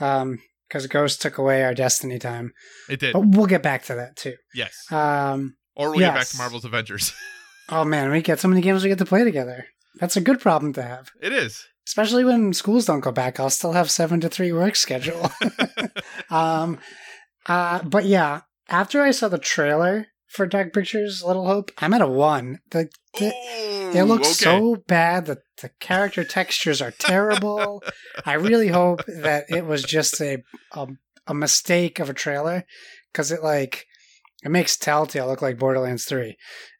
Um, 0.00 0.38
because 0.68 0.86
Ghost 0.86 1.20
took 1.20 1.36
away 1.36 1.64
our 1.64 1.74
Destiny 1.74 2.18
time. 2.20 2.52
It 2.88 3.00
did. 3.00 3.12
But 3.12 3.26
we'll 3.26 3.46
get 3.46 3.62
back 3.62 3.82
to 3.86 3.94
that 3.96 4.14
too. 4.16 4.36
Yes. 4.54 4.86
Um, 4.92 5.56
Or 5.74 5.90
we'll 5.90 5.98
get 5.98 6.14
back 6.14 6.28
to 6.28 6.36
Marvel's 6.38 6.64
Avengers. 6.64 7.12
oh 7.70 7.84
man, 7.84 8.10
we 8.12 8.22
get 8.22 8.38
so 8.38 8.46
many 8.48 8.60
games 8.60 8.82
we 8.84 8.88
get 8.88 8.98
to 8.98 9.04
play 9.04 9.24
together. 9.24 9.66
That's 9.96 10.16
a 10.16 10.20
good 10.20 10.40
problem 10.40 10.72
to 10.74 10.82
have. 10.82 11.10
it 11.20 11.32
is. 11.32 11.66
Especially 11.88 12.24
when 12.24 12.52
schools 12.52 12.84
don't 12.84 13.00
go 13.00 13.10
back, 13.10 13.40
I'll 13.40 13.50
still 13.50 13.72
have 13.72 13.90
seven 13.90 14.20
to 14.20 14.28
three 14.28 14.52
work 14.52 14.76
schedule. 14.76 15.32
um, 16.30 16.78
uh, 17.46 17.82
but 17.82 18.04
yeah, 18.04 18.42
after 18.68 19.02
I 19.02 19.10
saw 19.10 19.28
the 19.28 19.38
trailer 19.38 20.06
for 20.28 20.46
Dark 20.46 20.72
Pictures, 20.72 21.24
Little 21.24 21.46
Hope, 21.46 21.72
I'm 21.78 21.92
at 21.94 22.00
a 22.02 22.06
one. 22.06 22.60
The, 22.70 22.88
the 23.18 23.26
Ooh, 23.26 23.90
it 23.98 24.04
looks 24.04 24.28
okay. 24.40 24.58
so 24.58 24.76
bad 24.86 25.26
that 25.26 25.38
the 25.60 25.70
character 25.80 26.22
textures 26.24 26.80
are 26.80 26.92
terrible. 26.92 27.82
I 28.24 28.34
really 28.34 28.68
hope 28.68 29.04
that 29.06 29.46
it 29.48 29.66
was 29.66 29.82
just 29.82 30.20
a 30.20 30.38
a, 30.72 30.86
a 31.26 31.34
mistake 31.34 31.98
of 31.98 32.08
a 32.08 32.14
trailer 32.14 32.64
because 33.12 33.32
it 33.32 33.42
like 33.42 33.86
it 34.44 34.50
makes 34.50 34.76
Telltale 34.76 35.26
look 35.26 35.42
like 35.42 35.58
Borderlands 35.58 36.04
Three, 36.04 36.36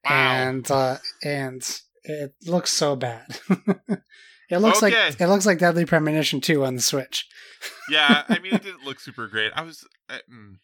Wow. 0.09 0.11
and 0.13 0.71
uh, 0.71 0.97
and 1.25 1.63
it 2.05 2.33
looks 2.47 2.71
so 2.71 2.95
bad. 2.97 3.27
it 4.51 4.59
looks 4.59 4.83
Okay. 4.83 5.07
like 5.07 5.21
it 5.21 5.27
looks 5.29 5.47
like 5.47 5.59
Deadly 5.59 5.85
Premonition 5.85 6.41
Two 6.41 6.65
on 6.65 6.75
the 6.75 6.81
Switch. 6.83 7.27
yeah, 7.91 8.25
I 8.29 8.39
mean, 8.39 8.55
it 8.55 8.63
didn't 8.63 8.85
look 8.85 9.01
super 9.01 9.27
great. 9.29 9.53
I 9.55 9.63
was. 9.63 9.87
Uh, 10.09 10.19
mm. 10.33 10.57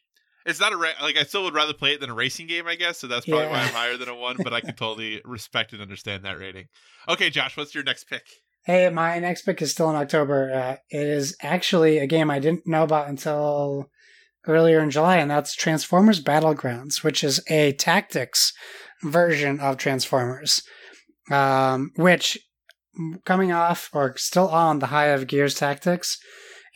It's 0.45 0.61
not 0.61 0.73
a 0.73 0.77
ra- 0.77 0.91
like 1.03 1.17
I 1.17 1.25
still 1.25 1.43
would 1.45 1.55
rather 1.55 1.73
play 1.73 1.95
it 1.95 2.01
than 2.01 2.11
a 2.11 2.15
racing 2.15 2.47
game, 2.47 2.69
I 2.69 2.77
guess. 2.77 2.99
So 2.99 3.07
that's 3.09 3.27
probably 3.27 3.49
why 3.49 3.63
I'm 3.63 3.73
higher 3.75 3.97
than 3.97 4.09
a 4.09 4.15
one. 4.15 4.37
But 4.39 4.53
I 4.53 4.61
can 4.61 4.75
totally 4.77 5.21
respect 5.25 5.73
and 5.73 5.83
understand 5.83 6.25
that 6.25 6.39
rating. 6.39 6.67
Okay, 7.09 7.31
Josh, 7.31 7.57
what's 7.57 7.75
your 7.75 7.83
next 7.85 8.05
pick? 8.05 8.23
Hey, 8.65 8.89
my 8.91 9.19
next 9.19 9.43
pick 9.43 9.61
is 9.63 9.73
still 9.73 9.91
in 9.91 9.97
October. 9.97 10.53
Uh, 10.53 10.77
it 10.91 11.07
is 11.07 11.37
actually 11.43 11.99
a 11.99 12.07
game 12.07 12.31
I 12.31 12.39
didn't 12.39 12.67
know 12.67 12.83
about 12.85 13.09
until 13.09 13.91
earlier 14.47 14.81
in 14.81 14.91
July, 14.91 15.17
and 15.17 15.31
that's 15.31 15.55
Transformers 15.55 16.23
Battlegrounds, 16.23 17.03
which 17.03 17.23
is 17.25 17.41
a 17.49 17.73
tactics 17.73 18.53
version 19.03 19.59
of 19.61 19.77
Transformers, 19.77 20.63
um, 21.31 21.91
which 21.97 22.39
coming 23.25 23.53
off 23.53 23.91
or 23.93 24.17
still 24.17 24.49
on 24.49 24.79
the 24.79 24.87
high 24.87 25.07
of 25.07 25.27
Gears 25.27 25.55
Tactics 25.55 26.19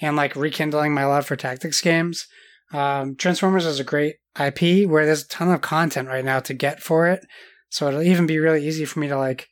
and 0.00 0.16
like 0.16 0.36
rekindling 0.36 0.94
my 0.94 1.04
love 1.04 1.26
for 1.26 1.36
tactics 1.36 1.80
games. 1.80 2.26
Um, 2.72 3.16
Transformers 3.16 3.66
is 3.66 3.80
a 3.80 3.84
great 3.84 4.16
IP 4.38 4.88
where 4.88 5.04
there's 5.06 5.24
a 5.24 5.28
ton 5.28 5.50
of 5.50 5.60
content 5.60 6.08
right 6.08 6.24
now 6.24 6.40
to 6.40 6.54
get 6.54 6.80
for 6.80 7.06
it. 7.06 7.26
So 7.68 7.88
it'll 7.88 8.02
even 8.02 8.26
be 8.26 8.38
really 8.38 8.66
easy 8.66 8.84
for 8.84 9.00
me 9.00 9.08
to 9.08 9.16
like 9.16 9.48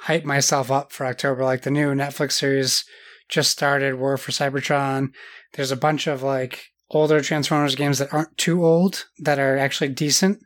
hype 0.00 0.24
myself 0.24 0.70
up 0.70 0.92
for 0.92 1.06
October. 1.06 1.44
Like 1.44 1.62
the 1.62 1.70
new 1.70 1.94
Netflix 1.94 2.32
series 2.32 2.84
just 3.28 3.50
started, 3.50 3.98
War 3.98 4.16
for 4.16 4.32
Cybertron. 4.32 5.08
There's 5.54 5.72
a 5.72 5.76
bunch 5.76 6.06
of 6.06 6.22
like 6.22 6.66
older 6.90 7.20
Transformers 7.20 7.74
games 7.74 7.98
that 7.98 8.12
aren't 8.12 8.36
too 8.36 8.64
old 8.64 9.06
that 9.18 9.38
are 9.38 9.58
actually 9.58 9.88
decent. 9.88 10.38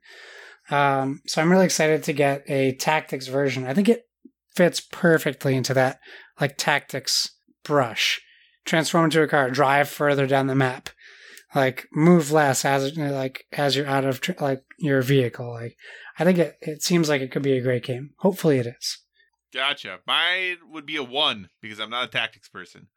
Um, 0.71 1.21
so 1.27 1.43
I'm 1.43 1.51
really 1.51 1.65
excited 1.65 2.05
to 2.05 2.12
get 2.12 2.45
a 2.49 2.75
tactics 2.77 3.27
version. 3.27 3.67
I 3.67 3.75
think 3.75 3.89
it 3.89 4.05
fits 4.55 4.81
perfectly 4.81 5.55
into 5.56 5.74
that 5.74 6.01
like 6.40 6.56
tactics 6.56 7.31
brush. 7.64 8.20
Transform 8.64 9.06
into 9.06 9.22
a 9.22 9.28
car, 9.28 9.51
drive 9.51 9.89
further 9.89 10.27
down 10.27 10.47
the 10.47 10.55
map, 10.55 10.90
like 11.55 11.86
move 11.93 12.31
less 12.31 12.64
as 12.64 12.97
like 12.97 13.44
as 13.52 13.74
you're 13.74 13.86
out 13.86 14.05
of 14.05 14.20
tr- 14.20 14.32
like 14.40 14.62
your 14.78 15.02
vehicle. 15.02 15.51
Like 15.51 15.77
I 16.18 16.24
think 16.24 16.39
it, 16.39 16.56
it 16.60 16.82
seems 16.82 17.09
like 17.09 17.22
it 17.22 17.31
could 17.32 17.43
be 17.43 17.56
a 17.56 17.62
great 17.62 17.85
game. 17.85 18.10
Hopefully 18.18 18.59
it 18.59 18.66
is. 18.66 18.98
Gotcha. 19.52 19.98
Mine 20.06 20.59
would 20.70 20.86
be 20.86 20.97
a 20.97 21.02
one 21.02 21.48
because 21.60 21.81
I'm 21.81 21.90
not 21.90 22.05
a 22.05 22.10
tactics 22.10 22.48
person. 22.48 22.89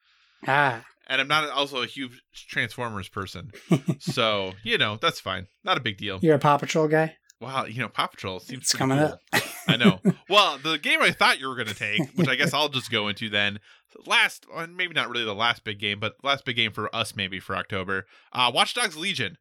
Ah, 0.46 0.84
And 1.08 1.22
I'm 1.22 1.28
not 1.30 1.50
also 1.50 1.82
a 1.82 1.88
huge 1.88 2.22
Transformers 2.50 3.08
person. 3.10 3.52
so, 4.00 4.54
you 4.64 4.78
know, 4.78 4.98
that's 5.02 5.20
fine. 5.22 5.48
Not 5.64 5.78
a 5.78 5.82
big 5.82 5.98
deal. 5.98 6.20
you're 6.22 6.36
a 6.36 6.40
Paw 6.40 6.58
Patrol 6.58 6.88
guy. 6.90 7.16
Wow, 7.44 7.66
you 7.66 7.80
know, 7.82 7.90
Paw 7.90 8.08
Patrol 8.08 8.40
seems 8.40 8.64
It's 8.64 8.74
coming 8.74 8.98
cool. 8.98 9.08
up. 9.08 9.20
I 9.68 9.76
know. 9.78 10.00
Well, 10.30 10.58
the 10.58 10.78
game 10.80 11.00
I 11.02 11.12
thought 11.12 11.40
you 11.40 11.48
were 11.48 11.56
going 11.56 11.68
to 11.68 11.76
take, 11.76 12.02
which 12.16 12.28
I 12.28 12.36
guess 12.36 12.54
I'll 12.56 12.70
just 12.70 12.90
go 12.90 13.08
into 13.10 13.30
then, 13.30 13.60
last, 14.08 14.46
maybe 14.74 14.94
not 14.94 15.10
really 15.10 15.26
the 15.26 15.36
last 15.36 15.64
big 15.64 15.80
game, 15.80 16.00
but 16.00 16.14
last 16.24 16.44
big 16.46 16.56
game 16.56 16.72
for 16.72 16.94
us 16.96 17.16
maybe 17.16 17.40
for 17.40 17.56
October, 17.56 18.06
uh, 18.32 18.50
Watch 18.54 18.74
Dogs 18.74 18.98
Legion. 18.98 19.38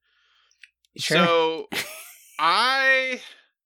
Sure. 0.98 1.16
So, 1.24 1.68
I 2.38 3.20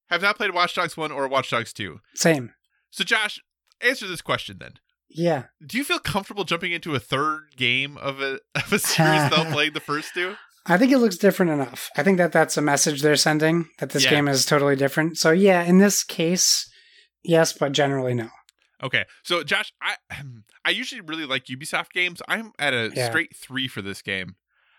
have 0.08 0.22
not 0.22 0.36
played 0.36 0.52
Watch 0.54 0.74
Dogs 0.74 0.96
1 0.96 1.10
or 1.10 1.26
Watch 1.26 1.50
Dogs 1.50 1.72
2. 1.72 2.00
Same. 2.14 2.52
So, 2.90 3.02
Josh, 3.02 3.40
answer 3.80 4.06
this 4.06 4.22
question 4.22 4.58
then. 4.60 4.74
Yeah. 5.08 5.44
Do 5.64 5.78
you 5.78 5.84
feel 5.84 5.98
comfortable 5.98 6.44
jumping 6.44 6.72
into 6.72 6.94
a 6.94 7.00
third 7.00 7.56
game 7.56 7.96
of 7.96 8.20
a, 8.20 8.38
of 8.54 8.72
a 8.72 8.78
series 8.78 9.22
without 9.30 9.52
playing 9.52 9.72
the 9.72 9.80
first 9.80 10.14
two? 10.14 10.34
I 10.68 10.76
think 10.78 10.92
it 10.92 10.98
looks 10.98 11.16
different 11.16 11.52
enough. 11.52 11.90
I 11.96 12.02
think 12.02 12.18
that 12.18 12.32
that's 12.32 12.56
a 12.56 12.62
message 12.62 13.02
they're 13.02 13.16
sending 13.16 13.68
that 13.78 13.90
this 13.90 14.04
Yeah. 14.04 14.10
game 14.10 14.28
is 14.28 14.44
totally 14.44 14.76
different. 14.76 15.16
So 15.18 15.30
yeah, 15.30 15.62
in 15.62 15.78
this 15.78 16.02
case, 16.02 16.68
yes, 17.22 17.52
but 17.52 17.72
generally 17.72 18.14
no. 18.14 18.28
Okay, 18.82 19.04
so 19.22 19.42
Josh, 19.42 19.72
I 19.80 19.96
I 20.64 20.70
usually 20.70 21.00
really 21.00 21.24
like 21.24 21.44
Ubisoft 21.46 21.92
games. 21.92 22.20
I'm 22.28 22.52
at 22.58 22.74
a 22.74 22.92
Yeah. 22.94 23.08
straight 23.08 23.34
three 23.36 23.68
for 23.68 23.80
this 23.82 24.02
game. 24.02 24.36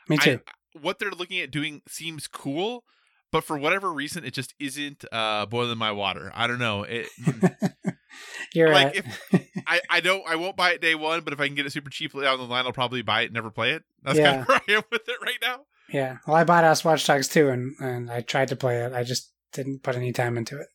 Me 0.09 0.17
too. 0.17 0.39
I, 0.47 0.51
what 0.79 0.99
they're 0.99 1.11
looking 1.11 1.39
at 1.39 1.51
doing 1.51 1.81
seems 1.87 2.27
cool, 2.27 2.83
but 3.31 3.43
for 3.43 3.57
whatever 3.57 3.91
reason, 3.91 4.23
it 4.23 4.33
just 4.33 4.53
isn't 4.59 5.03
uh, 5.11 5.45
boiling 5.47 5.77
my 5.77 5.91
water. 5.91 6.31
I 6.35 6.47
don't 6.47 6.59
know. 6.59 6.83
It 6.83 7.07
You're 8.53 8.69
like 8.71 8.87
right. 8.87 8.95
if 9.31 9.49
I, 9.67 9.81
I 9.89 9.99
don't 9.99 10.23
I 10.27 10.35
won't 10.35 10.55
buy 10.55 10.71
it 10.71 10.81
day 10.81 10.95
one, 10.95 11.21
but 11.21 11.33
if 11.33 11.39
I 11.39 11.47
can 11.47 11.55
get 11.55 11.65
it 11.65 11.71
super 11.71 11.89
cheaply 11.89 12.23
down 12.23 12.37
the 12.37 12.45
line, 12.45 12.65
I'll 12.65 12.73
probably 12.73 13.01
buy 13.01 13.21
it 13.21 13.25
and 13.25 13.33
never 13.33 13.49
play 13.51 13.71
it. 13.71 13.83
That's 14.03 14.19
kind 14.19 14.41
of 14.41 14.47
where 14.47 14.61
I 14.67 14.71
am 14.73 14.83
with 14.91 15.07
it 15.07 15.17
right 15.21 15.39
now. 15.41 15.61
Yeah. 15.91 16.17
Well, 16.27 16.35
I 16.35 16.43
bought 16.43 16.63
Us 16.63 16.83
Watch 16.83 17.05
Dogs 17.05 17.27
too, 17.27 17.49
and 17.49 17.75
and 17.79 18.11
I 18.11 18.21
tried 18.21 18.49
to 18.49 18.55
play 18.55 18.81
it. 18.83 18.93
I 18.93 19.03
just 19.03 19.31
didn't 19.53 19.83
put 19.83 19.95
any 19.95 20.11
time 20.11 20.37
into 20.37 20.59
it. 20.59 20.67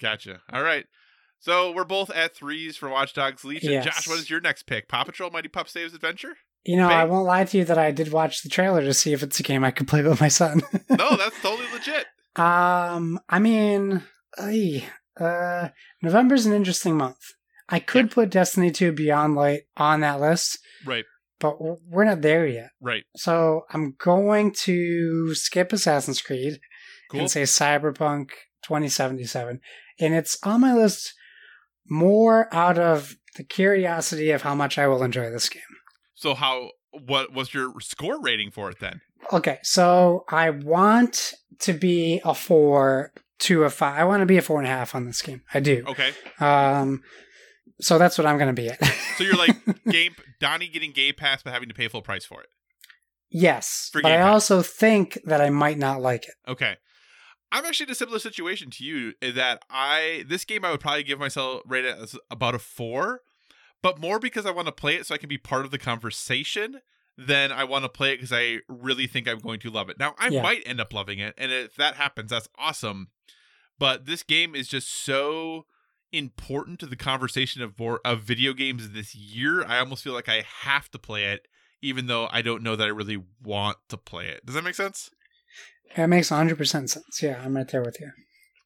Gotcha. 0.00 0.40
All 0.52 0.62
right. 0.62 0.84
So 1.38 1.70
we're 1.72 1.84
both 1.84 2.10
at 2.10 2.34
threes 2.34 2.76
for 2.76 2.88
Watch 2.88 3.14
Dogs 3.14 3.44
Legion. 3.44 3.72
Yes. 3.72 3.84
Josh, 3.84 4.08
what 4.08 4.18
is 4.18 4.30
your 4.30 4.40
next 4.40 4.64
pick? 4.64 4.88
Paw 4.88 5.04
Patrol 5.04 5.30
Mighty 5.30 5.48
Pup 5.48 5.68
Saves 5.68 5.94
Adventure? 5.94 6.34
You 6.64 6.76
know, 6.76 6.88
I 6.88 7.04
won't 7.04 7.26
lie 7.26 7.44
to 7.44 7.58
you 7.58 7.64
that 7.64 7.78
I 7.78 7.92
did 7.92 8.10
watch 8.10 8.42
the 8.42 8.48
trailer 8.48 8.82
to 8.82 8.92
see 8.92 9.12
if 9.12 9.22
it's 9.22 9.38
a 9.38 9.44
game 9.44 9.62
I 9.62 9.70
could 9.70 9.86
play 9.86 10.02
with 10.02 10.20
my 10.20 10.28
son. 10.28 10.62
No, 10.90 11.16
that's 11.16 11.40
totally 11.40 11.68
legit. 11.72 12.06
Um, 12.34 13.20
I 13.28 13.38
mean, 13.38 14.02
uh, 15.20 15.68
November's 16.02 16.46
an 16.46 16.52
interesting 16.54 16.96
month. 16.96 17.18
I 17.68 17.78
could 17.80 18.10
put 18.10 18.30
Destiny 18.30 18.70
2 18.70 18.92
Beyond 18.92 19.34
Light 19.36 19.62
on 19.76 20.00
that 20.00 20.20
list, 20.20 20.58
Right. 20.84 21.04
But 21.38 21.56
we're 21.60 22.04
not 22.04 22.22
there 22.22 22.46
yet. 22.46 22.70
Right. 22.80 23.04
So 23.16 23.62
I'm 23.70 23.94
going 23.98 24.52
to 24.64 25.34
skip 25.34 25.72
Assassin's 25.72 26.22
Creed 26.22 26.58
Cool. 27.10 27.20
and 27.20 27.30
say 27.30 27.42
Cyberpunk 27.42 28.30
2077. 28.64 29.60
And 30.00 30.14
it's 30.14 30.38
on 30.42 30.60
my 30.60 30.74
list 30.74 31.14
more 31.88 32.52
out 32.54 32.78
of 32.78 33.16
the 33.36 33.44
curiosity 33.44 34.30
of 34.30 34.42
how 34.42 34.54
much 34.54 34.78
I 34.78 34.86
will 34.86 35.02
enjoy 35.02 35.30
this 35.30 35.48
game. 35.48 35.62
So 36.14 36.34
how 36.34 36.70
what 36.90 37.32
was 37.32 37.52
your 37.52 37.72
score 37.80 38.20
rating 38.20 38.50
for 38.50 38.70
it 38.70 38.78
then? 38.80 39.00
Okay, 39.32 39.58
so 39.62 40.24
I 40.28 40.50
want 40.50 41.34
to 41.60 41.72
be 41.72 42.20
a 42.24 42.34
four 42.34 43.12
to 43.40 43.64
a 43.64 43.70
five. 43.70 43.98
I 43.98 44.04
want 44.04 44.20
to 44.22 44.26
be 44.26 44.38
a 44.38 44.42
four 44.42 44.58
and 44.58 44.66
a 44.66 44.70
half 44.70 44.94
on 44.94 45.04
this 45.04 45.20
game. 45.20 45.42
I 45.52 45.60
do. 45.60 45.84
Okay. 45.86 46.12
Um, 46.40 47.02
so 47.80 47.98
that's 47.98 48.16
what 48.18 48.26
I'm 48.26 48.38
going 48.38 48.54
to 48.54 48.60
be 48.62 48.68
at. 48.68 48.82
So 49.16 49.24
you're 49.24 49.36
like 49.36 49.56
game 49.90 50.14
Donnie 50.40 50.68
getting 50.68 50.92
Game 50.92 51.14
Pass 51.16 51.42
but 51.42 51.52
having 51.52 51.68
to 51.68 51.74
pay 51.74 51.88
full 51.88 52.02
price 52.02 52.24
for 52.24 52.40
it. 52.42 52.48
yes, 53.30 53.88
For 53.92 54.00
but 54.02 54.12
I 54.12 54.16
Pass. 54.18 54.32
also 54.32 54.62
think 54.62 55.18
that 55.24 55.40
I 55.40 55.50
might 55.50 55.78
not 55.78 56.00
like 56.00 56.24
it. 56.28 56.34
Okay. 56.48 56.76
I'm 57.52 57.64
actually 57.64 57.84
in 57.84 57.90
a 57.90 57.94
similar 57.94 58.18
situation 58.18 58.70
to 58.72 58.84
you 58.84 59.12
in 59.22 59.34
that 59.36 59.62
I 59.70 60.24
this 60.28 60.44
game 60.44 60.64
I 60.64 60.70
would 60.72 60.80
probably 60.80 61.04
give 61.04 61.18
myself 61.18 61.62
rate 61.66 61.84
it 61.84 61.96
as 61.96 62.16
about 62.30 62.54
a 62.54 62.58
four, 62.58 63.20
but 63.82 64.00
more 64.00 64.18
because 64.18 64.46
I 64.46 64.50
want 64.50 64.66
to 64.66 64.72
play 64.72 64.96
it 64.96 65.06
so 65.06 65.14
I 65.14 65.18
can 65.18 65.28
be 65.28 65.38
part 65.38 65.64
of 65.64 65.70
the 65.70 65.78
conversation 65.78 66.80
than 67.16 67.52
I 67.52 67.64
want 67.64 67.84
to 67.84 67.88
play 67.88 68.12
it 68.12 68.16
because 68.16 68.32
I 68.32 68.58
really 68.68 69.06
think 69.06 69.28
I'm 69.28 69.38
going 69.38 69.60
to 69.60 69.70
love 69.70 69.88
it. 69.88 69.98
Now 69.98 70.14
I 70.18 70.28
Yeah. 70.28 70.42
might 70.42 70.62
end 70.66 70.80
up 70.80 70.92
loving 70.92 71.18
it, 71.20 71.34
and 71.38 71.52
if 71.52 71.76
that 71.76 71.94
happens, 71.94 72.30
that's 72.30 72.48
awesome. 72.58 73.08
But 73.78 74.06
this 74.06 74.22
game 74.22 74.54
is 74.54 74.68
just 74.68 74.88
so 74.90 75.66
important 76.16 76.80
to 76.80 76.86
the 76.86 76.96
conversation 76.96 77.62
of 77.62 77.76
board, 77.76 78.00
of 78.04 78.22
video 78.22 78.52
games 78.52 78.90
this 78.90 79.14
year. 79.14 79.64
I 79.64 79.78
almost 79.78 80.02
feel 80.02 80.12
like 80.12 80.28
I 80.28 80.44
have 80.62 80.90
to 80.90 80.98
play 80.98 81.24
it, 81.26 81.46
even 81.82 82.06
though 82.06 82.28
I 82.30 82.42
don't 82.42 82.62
know 82.62 82.76
that 82.76 82.86
I 82.86 82.90
really 82.90 83.22
want 83.42 83.78
to 83.88 83.96
play 83.96 84.28
it. 84.28 84.44
Does 84.44 84.54
that 84.54 84.64
make 84.64 84.74
sense? 84.74 85.10
It 85.96 86.06
makes 86.08 86.30
100% 86.30 86.66
sense. 86.66 87.22
Yeah, 87.22 87.40
I'm 87.44 87.56
right 87.56 87.68
there 87.68 87.82
with 87.82 88.00
you. 88.00 88.10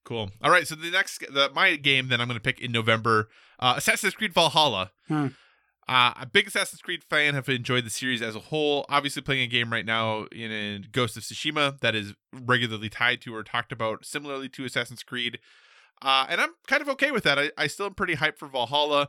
Cool. 0.05 0.31
All 0.43 0.51
right. 0.51 0.67
So 0.67 0.75
the 0.75 0.91
next, 0.91 1.21
the, 1.33 1.51
my 1.55 1.77
game 1.77 2.09
that 2.09 2.21
I'm 2.21 2.27
going 2.27 2.39
to 2.39 2.43
pick 2.43 2.61
in 2.61 2.73
November, 2.73 3.29
uh, 3.59 3.75
Assassin's 3.77 4.15
Creed 4.15 4.33
Valhalla. 4.33 4.93
Hmm. 5.09 5.29
Uh, 5.87 6.15
a 6.21 6.27
big 6.27 6.47
Assassin's 6.47 6.81
Creed 6.81 7.03
fan. 7.03 7.35
Have 7.35 7.49
enjoyed 7.49 7.85
the 7.85 7.91
series 7.91 8.23
as 8.23 8.37
a 8.37 8.41
whole. 8.41 8.87
Obviously, 8.89 9.23
playing 9.23 9.43
a 9.43 9.47
game 9.49 9.73
right 9.73 9.85
now 9.85 10.27
in, 10.31 10.51
in 10.51 10.87
Ghost 10.93 11.17
of 11.17 11.25
Tsushima 11.25 11.81
that 11.81 11.97
is 11.97 12.15
regularly 12.33 12.89
tied 12.89 13.21
to 13.23 13.35
or 13.35 13.43
talked 13.43 13.73
about 13.73 14.05
similarly 14.05 14.49
to 14.51 14.65
Assassin's 14.65 15.03
Creed. 15.03 15.41
Uh, 16.03 16.27
and 16.29 16.41
I'm 16.41 16.51
kind 16.67 16.83
of 16.83 16.89
okay 16.91 17.11
with 17.11 17.25
that. 17.25 17.39
I, 17.39 17.51
I 17.59 17.67
still 17.67 17.87
am 17.87 17.95
pretty 17.95 18.17
hyped 18.17 18.39
for 18.39 18.49
Valhalla. 18.49 19.09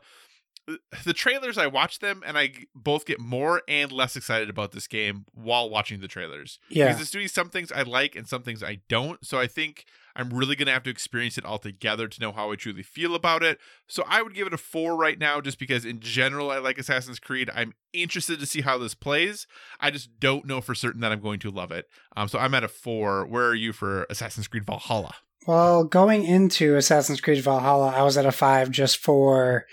The 1.04 1.12
trailers, 1.12 1.58
I 1.58 1.66
watch 1.66 1.98
them 1.98 2.22
and 2.24 2.38
I 2.38 2.52
both 2.72 3.04
get 3.04 3.18
more 3.18 3.62
and 3.66 3.90
less 3.90 4.14
excited 4.14 4.48
about 4.48 4.70
this 4.70 4.86
game 4.86 5.24
while 5.34 5.68
watching 5.68 5.98
the 6.00 6.06
trailers 6.06 6.60
Yeah. 6.70 6.86
because 6.86 7.00
it's 7.02 7.10
doing 7.10 7.26
some 7.26 7.48
things 7.48 7.72
I 7.72 7.82
like 7.82 8.14
and 8.14 8.28
some 8.28 8.42
things 8.44 8.62
I 8.62 8.78
don't. 8.88 9.24
So 9.26 9.40
I 9.40 9.48
think 9.48 9.84
I'm 10.14 10.30
really 10.30 10.54
gonna 10.54 10.70
have 10.70 10.84
to 10.84 10.90
experience 10.90 11.36
it 11.36 11.44
all 11.44 11.58
together 11.58 12.06
to 12.06 12.20
know 12.20 12.30
how 12.30 12.52
I 12.52 12.54
truly 12.54 12.84
feel 12.84 13.16
about 13.16 13.42
it. 13.42 13.58
So 13.88 14.04
I 14.06 14.22
would 14.22 14.34
give 14.34 14.46
it 14.46 14.54
a 14.54 14.58
four 14.58 14.94
right 14.94 15.18
now, 15.18 15.40
just 15.40 15.58
because 15.58 15.84
in 15.84 15.98
general 15.98 16.52
I 16.52 16.58
like 16.58 16.78
Assassin's 16.78 17.18
Creed. 17.18 17.50
I'm 17.52 17.72
interested 17.92 18.38
to 18.38 18.46
see 18.46 18.60
how 18.60 18.78
this 18.78 18.94
plays. 18.94 19.48
I 19.80 19.90
just 19.90 20.20
don't 20.20 20.46
know 20.46 20.60
for 20.60 20.76
certain 20.76 21.00
that 21.00 21.10
I'm 21.10 21.20
going 21.20 21.40
to 21.40 21.50
love 21.50 21.72
it. 21.72 21.88
Um, 22.16 22.28
so 22.28 22.38
I'm 22.38 22.54
at 22.54 22.62
a 22.62 22.68
four. 22.68 23.26
Where 23.26 23.48
are 23.48 23.54
you 23.54 23.72
for 23.72 24.06
Assassin's 24.08 24.46
Creed 24.46 24.64
Valhalla? 24.64 25.14
Well, 25.46 25.84
going 25.84 26.24
into 26.24 26.76
Assassin's 26.76 27.20
Creed 27.20 27.42
Valhalla, 27.42 27.92
I 27.96 28.02
was 28.02 28.16
at 28.16 28.26
a 28.26 28.32
five 28.32 28.70
just 28.70 28.98
for 28.98 29.66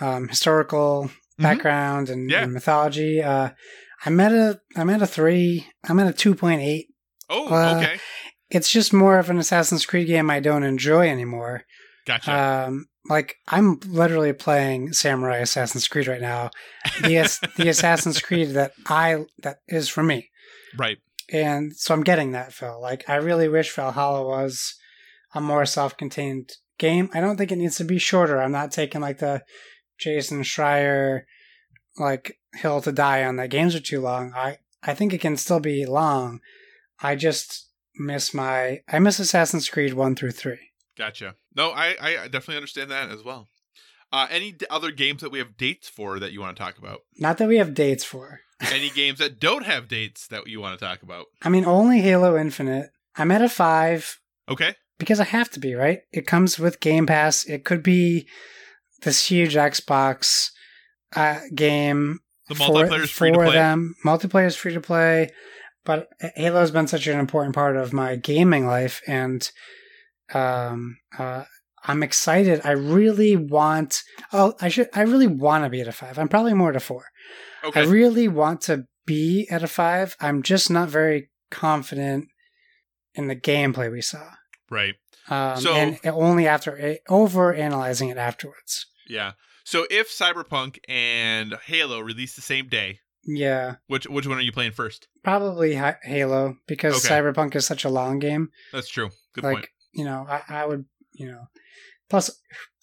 um, 0.00 0.28
historical 0.28 1.10
background 1.38 2.08
and, 2.10 2.22
Mm-hmm. 2.22 2.30
Yeah. 2.30 2.42
and 2.44 2.52
mythology. 2.52 3.22
Uh, 3.22 3.50
I'm 4.04 4.20
at 4.20 4.32
a 4.32 4.60
I'm 4.76 4.88
at 4.90 5.02
a 5.02 5.06
three. 5.06 5.66
I'm 5.88 5.98
at 6.00 6.06
a 6.08 6.12
two 6.12 6.34
point 6.34 6.60
eight. 6.62 6.88
Oh, 7.28 7.48
Uh, 7.48 7.76
okay, 7.78 7.98
It's 8.50 8.70
just 8.70 8.92
more 8.92 9.18
of 9.18 9.30
an 9.30 9.38
Assassin's 9.38 9.86
Creed 9.86 10.06
game 10.06 10.30
I 10.30 10.40
don't 10.40 10.62
enjoy 10.64 11.08
anymore. 11.08 11.64
gotcha. 12.06 12.32
Um, 12.68 12.86
like 13.08 13.36
I'm 13.48 13.78
literally 13.86 14.32
playing 14.32 14.92
Samurai 14.92 15.38
Assassin's 15.38 15.88
Creed 15.88 16.06
right 16.06 16.20
now. 16.20 16.50
The 17.02 17.48
the 17.56 17.68
Assassin's 17.68 18.20
Creed 18.20 18.50
that 18.50 18.72
I 18.86 19.24
that 19.42 19.58
is 19.68 19.88
for 19.88 20.02
me. 20.02 20.30
right. 20.78 20.98
And 21.32 21.76
so 21.76 21.94
I'm 21.94 22.02
getting 22.02 22.32
that, 22.32 22.52
Phil. 22.52 22.80
Like, 22.80 23.08
I 23.08 23.14
really 23.16 23.48
wish 23.48 23.72
Valhalla 23.74 24.26
was 24.26 24.74
a 25.34 25.40
more 25.40 25.66
self 25.66 25.96
contained 25.96 26.52
game. 26.78 27.10
I 27.14 27.20
don't 27.20 27.36
think 27.36 27.52
it 27.52 27.56
needs 27.56 27.76
to 27.76 27.84
be 27.84 27.98
shorter. 27.98 28.40
I'm 28.40 28.52
not 28.52 28.72
taking 28.72 29.00
like 29.00 29.18
the 29.18 29.42
Jason 29.98 30.42
Schreier, 30.42 31.22
like, 31.98 32.38
hill 32.54 32.80
to 32.80 32.90
die 32.90 33.24
on 33.24 33.36
that 33.36 33.50
games 33.50 33.74
are 33.74 33.80
too 33.80 34.00
long. 34.00 34.32
I, 34.34 34.58
I 34.82 34.94
think 34.94 35.12
it 35.12 35.20
can 35.20 35.36
still 35.36 35.60
be 35.60 35.86
long. 35.86 36.40
I 37.00 37.14
just 37.14 37.68
miss 37.94 38.34
my, 38.34 38.80
I 38.88 38.98
miss 38.98 39.18
Assassin's 39.18 39.68
Creed 39.68 39.94
1 39.94 40.16
through 40.16 40.32
3. 40.32 40.58
Gotcha. 40.96 41.36
No, 41.54 41.70
I, 41.70 41.96
I 42.00 42.14
definitely 42.24 42.56
understand 42.56 42.90
that 42.90 43.10
as 43.10 43.22
well. 43.22 43.48
Uh, 44.12 44.26
any 44.30 44.52
d- 44.52 44.66
other 44.70 44.90
games 44.90 45.20
that 45.22 45.30
we 45.30 45.38
have 45.38 45.56
dates 45.56 45.88
for 45.88 46.18
that 46.18 46.32
you 46.32 46.40
want 46.40 46.56
to 46.56 46.62
talk 46.62 46.78
about? 46.78 47.00
Not 47.18 47.38
that 47.38 47.48
we 47.48 47.58
have 47.58 47.74
dates 47.74 48.04
for. 48.04 48.40
Any 48.72 48.90
games 48.90 49.20
that 49.20 49.38
don't 49.40 49.64
have 49.64 49.88
dates 49.88 50.26
that 50.26 50.46
you 50.46 50.60
want 50.60 50.78
to 50.78 50.84
talk 50.84 51.02
about? 51.02 51.26
I 51.42 51.48
mean, 51.48 51.64
only 51.64 52.00
Halo 52.00 52.36
Infinite. 52.36 52.90
I'm 53.16 53.30
at 53.30 53.40
a 53.40 53.48
5. 53.48 54.20
Okay. 54.50 54.74
Because 55.00 55.18
I 55.18 55.24
have 55.24 55.50
to 55.50 55.60
be, 55.60 55.74
right? 55.74 56.00
It 56.12 56.26
comes 56.26 56.58
with 56.58 56.78
Game 56.78 57.06
Pass. 57.06 57.44
It 57.46 57.64
could 57.64 57.82
be 57.82 58.28
this 59.02 59.26
huge 59.26 59.54
Xbox 59.54 60.50
uh, 61.16 61.40
game. 61.52 62.20
The 62.48 62.54
multiplayer 62.54 63.02
is 63.02 63.10
free 63.10 63.32
to 63.32 63.38
play. 63.38 63.52
them. 63.52 63.94
Multiplayer 64.04 64.46
is 64.46 64.56
free 64.56 64.74
to 64.74 64.80
play, 64.80 65.30
but 65.84 66.08
Halo's 66.36 66.70
been 66.70 66.86
such 66.86 67.06
an 67.06 67.18
important 67.18 67.54
part 67.54 67.76
of 67.76 67.92
my 67.92 68.16
gaming 68.16 68.66
life, 68.66 69.00
and 69.06 69.50
um, 70.34 70.98
uh, 71.18 71.44
I'm 71.82 72.02
excited. 72.02 72.60
I 72.62 72.72
really 72.72 73.36
want. 73.36 74.02
Oh, 74.32 74.54
I 74.60 74.68
should. 74.68 74.90
I 74.94 75.02
really 75.02 75.26
want 75.26 75.64
to 75.64 75.70
be 75.70 75.80
at 75.80 75.88
a 75.88 75.92
five. 75.92 76.18
I'm 76.18 76.28
probably 76.28 76.54
more 76.54 76.70
at 76.70 76.76
a 76.76 76.80
four. 76.80 77.06
Okay. 77.64 77.80
I 77.80 77.84
really 77.84 78.28
want 78.28 78.60
to 78.62 78.84
be 79.06 79.48
at 79.50 79.62
a 79.62 79.68
five. 79.68 80.14
I'm 80.20 80.42
just 80.42 80.70
not 80.70 80.88
very 80.88 81.30
confident 81.50 82.28
in 83.14 83.28
the 83.28 83.36
gameplay 83.36 83.90
we 83.90 84.02
saw. 84.02 84.32
Right. 84.70 84.94
Um, 85.28 85.60
So- 85.60 85.74
and 85.74 85.98
only 86.06 86.46
after 86.46 86.96
over 87.08 87.52
analyzing 87.54 88.08
it 88.08 88.16
afterwards. 88.18 88.86
Yeah. 89.08 89.32
So 89.64 89.86
if 89.90 90.08
Cyberpunk 90.10 90.78
and 90.88 91.54
Halo 91.66 92.00
release 92.00 92.34
the 92.34 92.42
same 92.42 92.68
day, 92.68 93.00
Yeah, 93.24 93.76
which 93.86 94.06
which 94.06 94.26
one 94.26 94.38
are 94.38 94.42
you 94.42 94.52
playing 94.52 94.72
first? 94.72 95.06
probably 95.22 95.78
Halo 96.04 96.56
because 96.66 97.04
Okay. 97.04 97.14
Cyberpunk 97.14 97.54
is 97.54 97.66
such 97.66 97.84
a 97.84 97.90
long 97.90 98.18
game. 98.18 98.48
That's 98.72 98.88
true. 98.88 99.10
Good 99.34 99.44
like 99.44 99.54
point. 99.56 99.68
you 99.92 100.04
know, 100.04 100.26
I, 100.28 100.42
I 100.48 100.66
would 100.66 100.86
you 101.12 101.26
know. 101.30 101.46
Plus, 102.08 102.30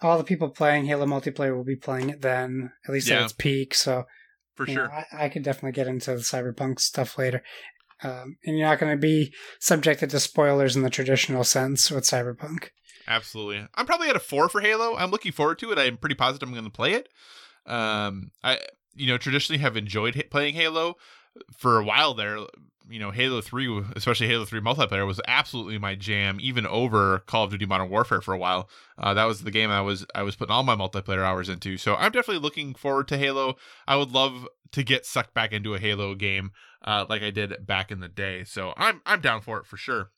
all 0.01 0.18
the 0.18 0.23
people 0.23 0.49
playing 0.49 0.85
Halo 0.85 1.05
multiplayer 1.05 1.53
will 1.55 1.65
be 1.65 1.76
playing 1.76 2.09
it 2.09 2.22
then, 2.22 2.72
at 2.88 2.93
least 2.93 3.09
Yeah. 3.09 3.18
at 3.18 3.23
its 3.23 3.34
peak. 3.34 3.73
So 3.73 4.05
For 4.55 4.65
sure. 4.65 4.88
know, 4.88 4.93
I, 4.93 5.26
I 5.26 5.30
could 5.30 5.43
definitely 5.43 5.73
get 5.73 5.88
into 5.88 6.11
the 6.11 6.22
Cyberpunk 6.22 6.80
stuff 6.80 7.18
later. 7.18 7.43
Um, 8.03 8.38
and 8.45 8.57
you're 8.57 8.68
not 8.68 8.80
going 8.80 8.91
to 8.91 9.02
be 9.02 9.34
subjected 9.60 10.10
to 10.11 10.19
spoilers 10.19 10.76
in 10.76 10.84
the 10.84 10.90
traditional 10.90 11.44
sense 11.44 11.90
with 11.90 12.03
Cyberpunk. 12.03 12.69
Absolutely. 13.07 13.65
I'm 13.76 13.86
probably 13.86 14.10
at 14.10 14.15
a 14.15 14.19
four 14.19 14.49
for 14.49 14.61
Halo. 14.61 14.95
I'm 14.95 15.11
looking 15.11 15.32
forward 15.32 15.60
to 15.60 15.72
it. 15.72 15.80
I'm 15.80 15.98
pretty 15.98 16.15
positive 16.15 16.48
I'm 16.48 16.53
going 16.53 16.65
to 16.65 16.72
play 16.72 16.94
it. 16.94 17.10
Um, 17.65 18.32
I 18.44 18.60
you 18.95 19.07
know 19.07 19.18
traditionally 19.18 19.60
have 19.60 19.78
enjoyed 19.78 20.22
playing 20.32 20.56
Halo 20.56 20.95
for 21.57 21.80
a 21.80 21.84
while 21.84 22.14
there. 22.14 22.38
You 22.90 22.99
know, 22.99 23.11
Halo 23.11 23.41
Three, 23.41 23.84
especially 23.95 24.28
Halo 24.28 24.45
Three 24.45 24.61
multiplayer, 24.61 25.06
was 25.06 25.19
absolutely 25.28 25.78
my 25.78 25.95
jam. 25.95 26.38
Even 26.40 26.65
over 26.65 27.19
Call 27.19 27.44
of 27.44 27.52
Duty 27.52 27.65
Modern 27.65 27.90
Warfare 27.90 28.22
for 28.22 28.34
a 28.34 28.38
while. 28.38 28.69
Uh, 28.98 29.14
that 29.14 29.26
was 29.26 29.44
the 29.44 29.52
game 29.52 29.69
I 29.69 29.82
was 29.82 30.06
I 30.15 30.24
was 30.24 30.38
putting 30.38 30.53
all 30.53 30.64
my 30.64 30.76
multiplayer 30.76 31.24
hours 31.24 31.49
into. 31.49 31.78
So 31.78 31.95
I'm 31.95 32.11
definitely 32.11 32.41
looking 32.41 32.74
forward 32.74 33.10
to 33.10 33.18
Halo. 33.18 33.56
I 33.88 33.98
would 33.98 34.11
love 34.11 34.48
to 34.72 34.84
get 34.84 35.06
sucked 35.06 35.34
back 35.34 35.52
into 35.52 35.76
a 35.76 35.80
Halo 35.80 36.15
game 36.15 36.52
uh, 36.83 37.05
like 37.09 37.21
I 37.21 37.31
did 37.31 37.65
back 37.65 37.91
in 37.91 37.99
the 37.99 38.07
day. 38.07 38.43
So 38.43 38.73
I'm 38.77 39.01
I'm 39.05 39.21
down 39.21 39.41
for 39.41 39.57
it 39.59 39.65
for 39.65 39.77
sure 39.77 40.11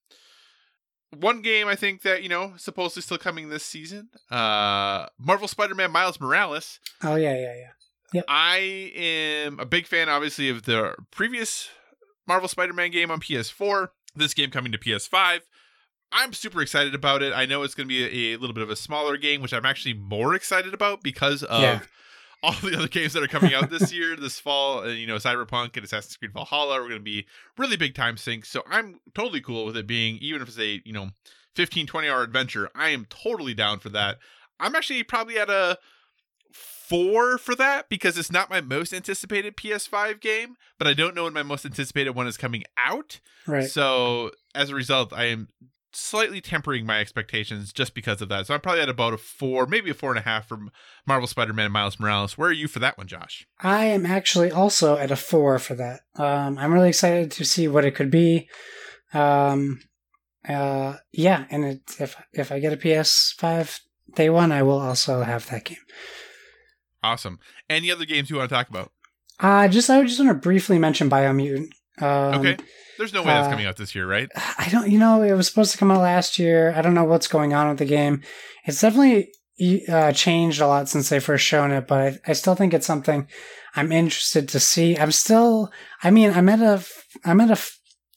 one 1.17 1.41
game 1.41 1.67
I 1.67 1.75
think 1.75 2.01
that 2.03 2.23
you 2.23 2.29
know 2.29 2.53
supposedly 2.57 3.01
still 3.01 3.17
coming 3.17 3.49
this 3.49 3.65
season. 3.65 4.09
Uh, 4.29 5.07
Marvel 5.17 5.47
Spider-Man 5.47 5.91
Miles 5.91 6.19
Morales. 6.19 6.79
Oh 7.03 7.15
yeah, 7.15 7.35
yeah, 7.35 7.55
yeah. 8.13 8.21
I 8.27 8.91
am 8.95 9.59
a 9.59 9.65
big 9.65 9.85
fan, 9.85 10.09
obviously, 10.09 10.49
of 10.49 10.63
the 10.63 10.95
previous 11.11 11.69
Marvel 12.27 12.49
Spider-Man 12.49 12.91
game 12.91 13.11
on 13.11 13.19
PS4. 13.19 13.89
This 14.15 14.33
game 14.33 14.49
coming 14.49 14.71
to 14.71 14.77
PS5. 14.77 15.41
I'm 16.11 16.33
super 16.33 16.61
excited 16.61 16.95
about 16.95 17.21
it. 17.21 17.33
I 17.33 17.45
know 17.45 17.61
it's 17.61 17.75
going 17.75 17.87
to 17.87 17.93
be 17.93 18.31
a, 18.31 18.35
a 18.35 18.39
little 18.39 18.55
bit 18.55 18.63
of 18.63 18.71
a 18.71 18.75
smaller 18.75 19.15
game, 19.15 19.41
which 19.43 19.53
I'm 19.53 19.65
actually 19.65 19.93
more 19.93 20.33
excited 20.33 20.73
about 20.73 21.03
because 21.03 21.43
of 21.43 21.61
Yeah. 21.61 21.81
All 22.41 22.53
the 22.53 22.77
other 22.77 22.87
games 22.87 23.13
that 23.13 23.23
are 23.23 23.27
coming 23.27 23.53
out 23.53 23.69
this 23.69 23.93
year, 23.93 24.15
this 24.15 24.39
fall. 24.39 24.83
And, 24.83 24.97
you 24.97 25.07
know, 25.07 25.15
Cyberpunk 25.15 25.75
and 25.75 25.83
Assassin's 25.83 26.17
Creed 26.17 26.33
Valhalla 26.33 26.75
are 26.75 26.81
going 26.81 26.93
to 26.93 26.99
be 26.99 27.25
really 27.57 27.77
big 27.77 27.95
time 27.95 28.17
sinks. 28.17 28.49
So 28.49 28.63
I'm 28.69 28.99
totally 29.13 29.41
cool 29.41 29.65
with 29.65 29.77
it 29.77 29.87
being, 29.87 30.17
even 30.21 30.41
if 30.41 30.47
it's 30.47 30.59
a, 30.59 30.81
you 30.85 30.93
know, 30.93 31.09
15, 31.55 31.87
20 31.87 32.07
hour 32.07 32.23
adventure, 32.23 32.69
I 32.75 32.89
am 32.89 33.05
totally 33.09 33.53
down 33.53 33.79
for 33.79 33.89
that. 33.89 34.19
I'm 34.59 34.75
actually 34.75 35.03
probably 35.03 35.37
at 35.37 35.49
a 35.49 35.77
four 36.51 37.37
for 37.37 37.55
that 37.55 37.87
because 37.89 38.17
it's 38.17 38.31
not 38.31 38.49
my 38.49 38.61
most 38.61 38.93
anticipated 38.93 39.55
PS5 39.55 40.19
game, 40.19 40.55
but 40.77 40.87
I 40.87 40.93
don't 40.93 41.15
know 41.15 41.25
when 41.25 41.33
my 41.33 41.43
most 41.43 41.65
anticipated 41.65 42.11
one 42.11 42.27
is 42.27 42.37
coming 42.37 42.63
out. 42.77 43.19
Right. 43.45 43.69
So 43.69 44.31
as 44.55 44.69
a 44.69 44.75
result, 44.75 45.13
I 45.13 45.25
am 45.25 45.49
slightly 45.91 46.41
tempering 46.41 46.85
my 46.85 46.99
expectations 46.99 47.73
just 47.73 47.93
because 47.93 48.21
of 48.21 48.29
that. 48.29 48.47
So 48.47 48.53
I'm 48.53 48.61
probably 48.61 48.81
at 48.81 48.89
about 48.89 49.13
a 49.13 49.17
four, 49.17 49.65
maybe 49.65 49.89
a 49.89 49.93
four 49.93 50.11
and 50.11 50.19
a 50.19 50.23
half 50.23 50.47
for 50.47 50.59
Marvel 51.07 51.27
Spider-Man 51.27 51.65
and 51.65 51.73
Miles 51.73 51.99
Morales. 51.99 52.37
Where 52.37 52.49
are 52.49 52.53
you 52.53 52.67
for 52.67 52.79
that 52.79 52.97
one, 52.97 53.07
Josh? 53.07 53.47
I 53.59 53.85
am 53.85 54.05
actually 54.05 54.51
also 54.51 54.97
at 54.97 55.11
a 55.11 55.15
four 55.15 55.59
for 55.59 55.75
that. 55.75 56.01
Um, 56.15 56.57
I'm 56.57 56.73
really 56.73 56.89
excited 56.89 57.31
to 57.31 57.45
see 57.45 57.67
what 57.67 57.85
it 57.85 57.95
could 57.95 58.11
be. 58.11 58.49
Um, 59.13 59.79
uh, 60.47 60.97
yeah, 61.11 61.45
and 61.49 61.65
it, 61.65 61.81
if 61.99 62.15
if 62.33 62.51
I 62.51 62.59
get 62.59 62.73
a 62.73 62.77
PS5 62.77 63.79
day 64.15 64.29
one, 64.29 64.51
I 64.51 64.63
will 64.63 64.79
also 64.79 65.21
have 65.21 65.49
that 65.49 65.65
game. 65.65 65.77
Awesome. 67.03 67.39
Any 67.69 67.91
other 67.91 68.05
games 68.05 68.29
you 68.29 68.37
want 68.37 68.49
to 68.49 68.55
talk 68.55 68.69
about? 68.69 68.91
Uh, 69.39 69.67
just 69.67 69.89
I 69.89 70.01
just 70.03 70.19
want 70.19 70.29
to 70.29 70.35
briefly 70.35 70.79
mention 70.79 71.09
Biomutant. 71.09 71.69
Um, 72.01 72.39
okay. 72.39 72.57
There's 72.97 73.13
no 73.13 73.21
way 73.21 73.27
that's 73.27 73.47
uh, 73.47 73.51
coming 73.51 73.65
out 73.65 73.77
this 73.77 73.95
year, 73.95 74.05
right? 74.05 74.27
I 74.35 74.67
don't, 74.69 74.91
you 74.91 74.99
know, 74.99 75.21
it 75.21 75.31
was 75.31 75.47
supposed 75.47 75.71
to 75.71 75.77
come 75.77 75.89
out 75.89 76.01
last 76.01 76.37
year. 76.37 76.73
I 76.75 76.81
don't 76.81 76.93
know 76.93 77.05
what's 77.05 77.27
going 77.27 77.53
on 77.53 77.69
with 77.69 77.77
the 77.77 77.85
game. 77.85 78.23
It's 78.65 78.81
definitely 78.81 79.31
uh, 79.87 80.11
changed 80.11 80.59
a 80.59 80.67
lot 80.67 80.89
since 80.89 81.07
they 81.07 81.19
first 81.19 81.45
shown 81.45 81.71
it, 81.71 81.87
but 81.87 81.99
I, 81.99 82.31
I 82.31 82.33
still 82.33 82.55
think 82.55 82.73
it's 82.73 82.85
something 82.85 83.27
I'm 83.73 83.93
interested 83.93 84.49
to 84.49 84.59
see. 84.59 84.97
I'm 84.97 85.13
still, 85.13 85.71
I 86.03 86.11
mean, 86.11 86.31
I'm 86.31 86.49
at 86.49 86.59
a, 86.59 86.85
I'm 87.23 87.39
at 87.39 87.51
a 87.51 87.61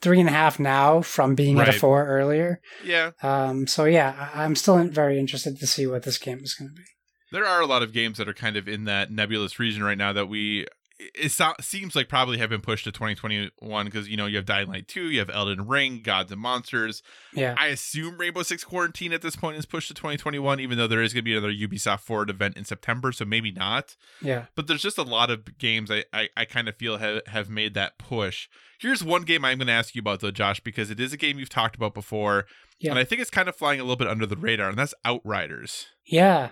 three 0.00 0.18
and 0.18 0.28
a 0.28 0.32
half 0.32 0.58
now 0.58 1.00
from 1.00 1.36
being 1.36 1.60
at 1.60 1.68
a 1.68 1.72
four 1.72 2.04
earlier. 2.04 2.60
Yeah. 2.84 3.12
Um, 3.22 3.68
so 3.68 3.84
yeah, 3.84 4.30
I'm 4.34 4.56
still 4.56 4.82
very 4.88 5.18
interested 5.18 5.60
to 5.60 5.66
see 5.66 5.86
what 5.86 6.02
this 6.02 6.18
game 6.18 6.40
is 6.42 6.54
going 6.54 6.70
to 6.70 6.74
be. 6.74 6.82
There 7.30 7.46
are 7.46 7.62
a 7.62 7.66
lot 7.66 7.82
of 7.82 7.92
games 7.92 8.18
that 8.18 8.28
are 8.28 8.34
kind 8.34 8.56
of 8.56 8.68
in 8.68 8.84
that 8.84 9.10
nebulous 9.10 9.58
region 9.58 9.82
right 9.82 9.96
now 9.96 10.12
that 10.12 10.26
we 10.26 10.66
it 11.14 11.30
so- 11.30 11.54
seems 11.60 11.94
like 11.96 12.08
probably 12.08 12.38
have 12.38 12.50
been 12.50 12.60
pushed 12.60 12.84
to 12.84 12.92
2021 12.92 13.84
because 13.84 14.08
you 14.08 14.16
know 14.16 14.26
you 14.26 14.36
have 14.36 14.44
Dying 14.46 14.68
Light 14.68 14.88
2, 14.88 15.10
you 15.10 15.18
have 15.18 15.30
Elden 15.30 15.66
Ring, 15.66 16.00
Gods 16.02 16.30
and 16.32 16.40
Monsters. 16.40 17.02
Yeah. 17.34 17.54
I 17.58 17.68
assume 17.68 18.18
Rainbow 18.18 18.42
Six 18.42 18.64
Quarantine 18.64 19.12
at 19.12 19.22
this 19.22 19.36
point 19.36 19.56
is 19.56 19.66
pushed 19.66 19.88
to 19.88 19.94
2021, 19.94 20.60
even 20.60 20.78
though 20.78 20.86
there 20.86 21.02
is 21.02 21.12
going 21.12 21.22
to 21.22 21.24
be 21.24 21.32
another 21.36 21.52
Ubisoft 21.52 22.00
Forward 22.00 22.30
event 22.30 22.56
in 22.56 22.64
September, 22.64 23.12
so 23.12 23.24
maybe 23.24 23.50
not. 23.52 23.96
Yeah. 24.20 24.46
But 24.54 24.66
there's 24.66 24.82
just 24.82 24.98
a 24.98 25.02
lot 25.02 25.30
of 25.30 25.58
games 25.58 25.90
I 25.90 26.04
I, 26.12 26.28
I 26.36 26.44
kind 26.44 26.68
of 26.68 26.76
feel 26.76 26.98
have 26.98 27.22
have 27.26 27.48
made 27.48 27.74
that 27.74 27.98
push. 27.98 28.48
Here's 28.80 29.04
one 29.04 29.22
game 29.22 29.44
I'm 29.44 29.58
going 29.58 29.68
to 29.68 29.72
ask 29.72 29.94
you 29.94 30.00
about 30.00 30.20
though, 30.20 30.30
Josh, 30.32 30.60
because 30.60 30.90
it 30.90 30.98
is 30.98 31.12
a 31.12 31.16
game 31.16 31.38
you've 31.38 31.48
talked 31.48 31.76
about 31.76 31.94
before, 31.94 32.46
Yeah. 32.80 32.90
and 32.90 32.98
I 32.98 33.04
think 33.04 33.20
it's 33.20 33.30
kind 33.30 33.48
of 33.48 33.54
flying 33.54 33.78
a 33.78 33.84
little 33.84 33.96
bit 33.96 34.08
under 34.08 34.26
the 34.26 34.36
radar, 34.36 34.68
and 34.68 34.76
that's 34.78 34.94
Outriders. 35.04 35.86
Yeah. 36.06 36.50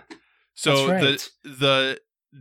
So 0.53 0.87
right. 0.89 1.01
the 1.43 1.49
the 1.49 1.99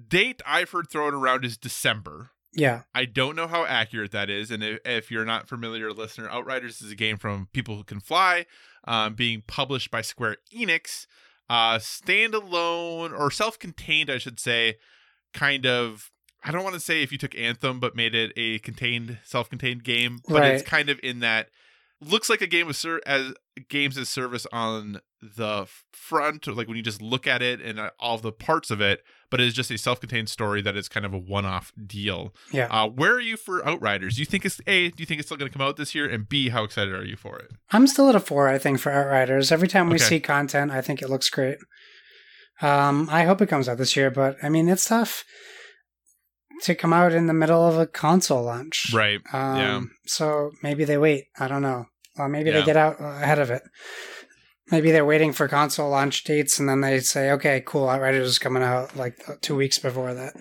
date 0.08 0.42
I've 0.46 0.70
heard 0.70 0.90
thrown 0.90 1.14
around 1.14 1.44
is 1.44 1.56
December. 1.56 2.30
Yeah. 2.52 2.82
I 2.94 3.04
don't 3.04 3.36
know 3.36 3.46
how 3.46 3.64
accurate 3.64 4.10
that 4.12 4.28
is, 4.28 4.50
and 4.50 4.62
if, 4.62 4.80
if 4.84 5.10
you're 5.10 5.24
not 5.24 5.48
familiar, 5.48 5.92
listener, 5.92 6.28
Outriders 6.28 6.82
is 6.82 6.90
a 6.90 6.96
game 6.96 7.16
from 7.16 7.48
People 7.52 7.76
Who 7.76 7.84
Can 7.84 8.00
Fly, 8.00 8.46
um, 8.84 9.14
being 9.14 9.42
published 9.46 9.90
by 9.90 10.00
Square 10.00 10.38
Enix, 10.54 11.06
uh, 11.48 11.78
standalone 11.78 13.16
or 13.16 13.30
self-contained, 13.30 14.10
I 14.10 14.18
should 14.18 14.40
say, 14.40 14.76
kind 15.32 15.66
of. 15.66 16.10
I 16.42 16.52
don't 16.52 16.64
want 16.64 16.74
to 16.74 16.80
say 16.80 17.02
if 17.02 17.12
you 17.12 17.18
took 17.18 17.36
Anthem 17.36 17.80
but 17.80 17.94
made 17.94 18.14
it 18.14 18.32
a 18.34 18.60
contained, 18.60 19.18
self-contained 19.24 19.84
game, 19.84 20.20
but 20.26 20.42
it's 20.44 20.62
kind 20.62 20.88
of 20.88 20.98
in 21.02 21.20
that 21.20 21.50
looks 22.00 22.28
like 22.30 22.40
a 22.40 22.46
game 22.46 22.68
of 22.68 22.76
ser- 22.76 23.00
as 23.06 23.32
games 23.68 23.98
as 23.98 24.08
service 24.08 24.46
on 24.52 25.00
the 25.20 25.66
front, 25.92 26.48
or 26.48 26.52
like 26.52 26.66
when 26.66 26.76
you 26.76 26.82
just 26.82 27.02
look 27.02 27.26
at 27.26 27.42
it 27.42 27.60
and 27.60 27.78
uh, 27.78 27.90
all 27.98 28.16
the 28.16 28.32
parts 28.32 28.70
of 28.70 28.80
it, 28.80 29.02
but 29.30 29.38
it 29.40 29.46
is 29.46 29.52
just 29.54 29.70
a 29.70 29.76
self-contained 29.76 30.28
story 30.28 30.62
that 30.62 30.76
is 30.76 30.88
kind 30.88 31.04
of 31.04 31.12
a 31.12 31.18
one-off 31.18 31.72
deal. 31.86 32.34
Yeah. 32.52 32.68
Uh, 32.70 32.88
where 32.88 33.12
are 33.12 33.20
you 33.20 33.36
for 33.36 33.66
Outriders? 33.68 34.14
Do 34.14 34.22
you 34.22 34.26
think 34.26 34.46
it's 34.46 34.60
a? 34.66 34.88
Do 34.90 34.94
you 35.02 35.06
think 35.06 35.20
it's 35.20 35.28
still 35.28 35.36
going 35.36 35.50
to 35.50 35.56
come 35.56 35.66
out 35.66 35.76
this 35.76 35.94
year? 35.94 36.08
And 36.08 36.26
B, 36.28 36.48
how 36.48 36.64
excited 36.64 36.94
are 36.94 37.04
you 37.04 37.16
for 37.16 37.38
it? 37.38 37.50
I'm 37.70 37.86
still 37.86 38.08
at 38.08 38.14
a 38.14 38.20
four, 38.20 38.48
I 38.48 38.58
think, 38.58 38.78
for 38.80 38.90
Outriders. 38.92 39.52
Every 39.52 39.68
time 39.68 39.88
we 39.88 39.96
Okay. 39.96 40.04
see 40.04 40.20
content, 40.20 40.70
I 40.70 40.80
think 40.80 41.02
it 41.02 41.10
looks 41.10 41.28
great. 41.28 41.58
Um, 42.62 43.08
I 43.10 43.24
hope 43.24 43.40
it 43.42 43.48
comes 43.48 43.68
out 43.68 43.78
this 43.78 43.94
year, 43.96 44.10
but 44.10 44.36
I 44.42 44.48
mean, 44.48 44.68
it's 44.68 44.86
tough 44.86 45.24
to 46.64 46.74
come 46.74 46.92
out 46.92 47.12
in 47.12 47.26
the 47.26 47.32
middle 47.32 47.66
of 47.66 47.78
a 47.78 47.86
console 47.86 48.42
launch. 48.42 48.90
Right. 48.92 49.20
Um, 49.32 49.56
yeah. 49.58 49.80
So 50.06 50.50
maybe 50.62 50.84
they 50.84 50.98
wait. 50.98 51.24
I 51.38 51.48
don't 51.48 51.62
know. 51.62 51.86
Or 52.18 52.28
maybe 52.28 52.50
Yeah. 52.50 52.60
they 52.60 52.66
get 52.66 52.76
out 52.76 53.00
uh, 53.00 53.04
ahead 53.04 53.38
of 53.38 53.50
it. 53.50 53.62
Maybe 54.70 54.90
they're 54.92 55.04
waiting 55.04 55.32
for 55.32 55.48
console 55.48 55.90
launch 55.90 56.22
dates 56.24 56.58
and 56.60 56.68
then 56.68 56.80
they 56.80 57.00
say, 57.00 57.30
okay, 57.32 57.62
cool, 57.66 57.88
Outriders 57.88 58.28
is 58.28 58.38
coming 58.38 58.62
out 58.62 58.94
like 58.96 59.18
two 59.40 59.56
weeks 59.56 59.78
before 59.78 60.14
that. 60.14 60.34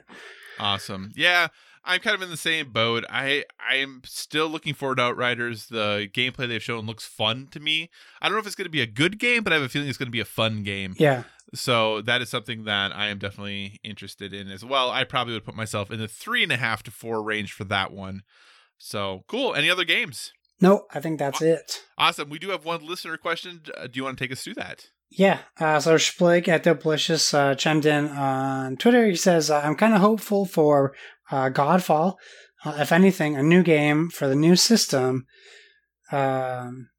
Awesome. 0.59 1.11
Yeah, 1.15 1.47
I'm 1.83 1.99
kind 1.99 2.13
of 2.15 2.21
in 2.21 2.29
the 2.29 2.37
same 2.37 2.71
boat. 2.71 3.05
I 3.09 3.45
I'm 3.59 4.01
still 4.05 4.47
looking 4.47 4.73
forward 4.75 4.97
to 4.97 5.03
Outriders. 5.03 5.67
The 5.67 6.07
gameplay 6.13 6.47
they've 6.47 6.61
shown 6.61 6.85
looks 6.85 7.05
fun 7.07 7.47
to 7.51 7.59
me. 7.59 7.89
I 8.21 8.27
don't 8.27 8.35
know 8.35 8.39
if 8.41 8.45
it's 8.45 8.55
going 8.55 8.65
to 8.65 8.69
be 8.71 8.81
a 8.81 8.85
good 8.87 9.17
game, 9.19 9.43
but 9.43 9.51
I 9.51 9.55
have 9.55 9.63
a 9.63 9.69
feeling 9.69 9.87
it's 9.89 9.97
going 9.97 10.07
to 10.07 10.11
be 10.11 10.19
a 10.19 10.25
fun 10.25 10.61
game. 10.63 10.93
Yeah. 10.99 11.23
So 11.55 12.01
that 12.01 12.21
is 12.21 12.29
something 12.29 12.65
that 12.65 12.95
I 12.95 13.07
am 13.07 13.17
definitely 13.17 13.79
interested 13.83 14.31
in 14.33 14.51
as 14.51 14.63
well. 14.63 14.91
I 14.91 15.03
probably 15.05 15.33
would 15.33 15.45
put 15.45 15.55
myself 15.55 15.89
in 15.89 15.97
the 15.99 16.07
three 16.07 16.43
and 16.43 16.51
a 16.51 16.57
half 16.57 16.83
to 16.83 16.91
four 16.91 17.23
range 17.23 17.53
for 17.53 17.63
that 17.63 17.91
one. 17.91 18.21
So 18.77 19.23
cool. 19.27 19.55
Any 19.55 19.69
other 19.71 19.85
games? 19.85 20.31
No, 20.61 20.85
I 20.93 20.99
think 20.99 21.19
that's 21.19 21.41
it. 21.41 21.83
Awesome. 21.97 22.29
We 22.29 22.39
do 22.39 22.49
have 22.49 22.65
one 22.65 22.85
listener 22.85 23.17
question. 23.17 23.61
Uh, 23.77 23.87
Do 23.87 23.91
you 23.93 24.03
want 24.03 24.17
to 24.17 24.23
take 24.23 24.31
us 24.31 24.43
through 24.43 24.55
that? 24.55 24.85
Yeah, 25.11 25.39
uh, 25.59 25.79
so 25.79 25.95
Splig 25.95 26.47
at 26.47 26.63
Dopelicious 26.63 27.33
uh, 27.33 27.55
chimed 27.55 27.85
in 27.87 28.09
on 28.09 28.77
Twitter. 28.77 29.07
He 29.07 29.15
says, 29.15 29.49
uh, 29.49 29.59
I'm 29.63 29.75
kind 29.75 29.93
of 29.95 30.01
hopeful 30.01 30.45
for 30.45 30.93
uh, 31.31 31.49
Godfall. 31.49 32.15
Uh, 32.63 32.75
if 32.79 32.91
anything, 32.91 33.35
a 33.35 33.41
new 33.41 33.63
game 33.63 34.09
for 34.09 34.27
the 34.27 34.35
new 34.35 34.55
system 34.55 35.25
um, 36.11 36.89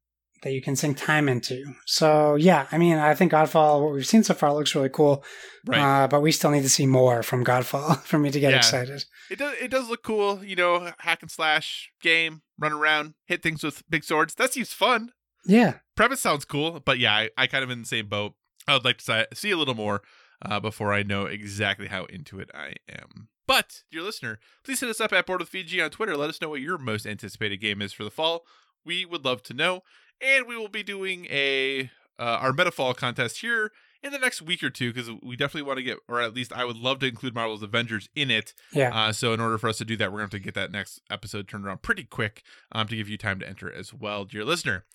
that 0.43 0.51
you 0.53 0.61
can 0.61 0.75
sink 0.75 0.97
time 0.97 1.29
into. 1.29 1.63
So, 1.85 2.35
yeah, 2.35 2.65
I 2.71 2.77
mean, 2.77 2.97
I 2.97 3.13
think 3.13 3.31
Godfall, 3.31 3.81
what 3.83 3.93
we've 3.93 4.07
seen 4.07 4.23
so 4.23 4.33
far, 4.33 4.53
looks 4.53 4.73
really 4.75 4.89
cool. 4.89 5.23
Right. 5.67 6.03
Uh, 6.03 6.07
but 6.07 6.21
we 6.21 6.31
still 6.31 6.49
need 6.51 6.63
to 6.63 6.69
see 6.69 6.87
more 6.87 7.21
from 7.23 7.45
Godfall 7.45 7.97
for 8.03 8.17
me 8.17 8.31
to 8.31 8.39
get 8.39 8.51
Yeah. 8.51 8.57
excited. 8.57 9.05
It 9.29 9.37
does. 9.39 9.55
It 9.61 9.69
does 9.69 9.87
look 9.87 10.03
cool. 10.03 10.43
You 10.43 10.55
know, 10.55 10.91
hack 10.99 11.21
and 11.21 11.29
slash 11.31 11.91
game, 12.01 12.41
run 12.61 12.71
around, 12.73 13.15
hit 13.25 13.43
things 13.43 13.63
with 13.63 13.83
big 13.89 14.03
swords. 14.03 14.35
That 14.35 14.53
seems 14.53 14.71
fun. 14.71 15.11
Yeah. 15.45 15.79
Premise 15.95 16.21
sounds 16.21 16.45
cool, 16.45 16.79
but 16.79 16.99
yeah, 16.99 17.13
I, 17.13 17.29
I 17.37 17.47
kind 17.47 17.63
of 17.63 17.69
in 17.69 17.81
the 17.81 17.87
same 17.87 18.07
boat. 18.07 18.35
I 18.67 18.73
would 18.73 18.85
like 18.85 18.99
to 18.99 19.27
see 19.33 19.51
a 19.51 19.57
little 19.57 19.73
more 19.73 20.01
uh, 20.45 20.59
before 20.59 20.93
I 20.93 21.03
know 21.03 21.25
exactly 21.25 21.87
how 21.87 22.05
into 22.05 22.39
it 22.39 22.49
I 22.53 22.75
am. 22.87 23.29
But, 23.47 23.83
dear 23.91 24.03
listener, 24.03 24.39
please 24.63 24.79
hit 24.79 24.89
us 24.89 25.01
up 25.01 25.11
at 25.11 25.25
Board 25.25 25.41
with 25.41 25.51
VG 25.51 25.83
on 25.83 25.89
Twitter. 25.89 26.15
Let 26.15 26.29
us 26.29 26.41
know 26.41 26.49
what 26.49 26.61
your 26.61 26.77
most 26.77 27.05
anticipated 27.05 27.57
game 27.57 27.81
is 27.81 27.91
for 27.91 28.03
the 28.03 28.11
fall. 28.11 28.45
We 28.85 29.03
would 29.03 29.25
love 29.25 29.43
to 29.43 29.53
know, 29.53 29.81
and 30.21 30.47
we 30.47 30.55
will 30.55 30.69
be 30.69 30.83
doing 30.83 31.25
a 31.29 31.91
uh, 32.19 32.37
our 32.39 32.51
Metafall 32.51 32.95
contest 32.95 33.41
here 33.41 33.71
in 34.03 34.11
the 34.11 34.19
next 34.19 34.41
week 34.41 34.63
or 34.63 34.69
two 34.69 34.91
because 34.93 35.09
we 35.21 35.35
definitely 35.35 35.67
want 35.67 35.77
to 35.77 35.83
get, 35.83 35.97
or 36.07 36.21
at 36.21 36.33
least 36.33 36.53
I 36.53 36.65
would 36.65 36.77
love 36.77 36.99
to 36.99 37.07
include 37.07 37.35
Marvel's 37.35 37.63
Avengers 37.63 38.09
in 38.15 38.31
it. 38.31 38.53
Yeah. 38.73 38.89
Uh, 38.93 39.11
so 39.11 39.33
in 39.33 39.39
order 39.39 39.57
for 39.57 39.69
us 39.69 39.77
to 39.77 39.85
do 39.85 39.95
that, 39.97 40.11
we're 40.11 40.19
going 40.19 40.29
to 40.29 40.35
have 40.35 40.41
to 40.41 40.45
get 40.45 40.55
that 40.55 40.71
next 40.71 41.01
episode 41.09 41.47
turned 41.47 41.65
around 41.65 41.81
pretty 41.81 42.03
quick 42.03 42.43
um, 42.71 42.87
to 42.87 42.95
give 42.95 43.09
you 43.09 43.17
time 43.17 43.39
to 43.39 43.47
enter 43.47 43.71
as 43.71 43.93
well, 43.93 44.25
dear 44.25 44.43
listener. 44.43 44.85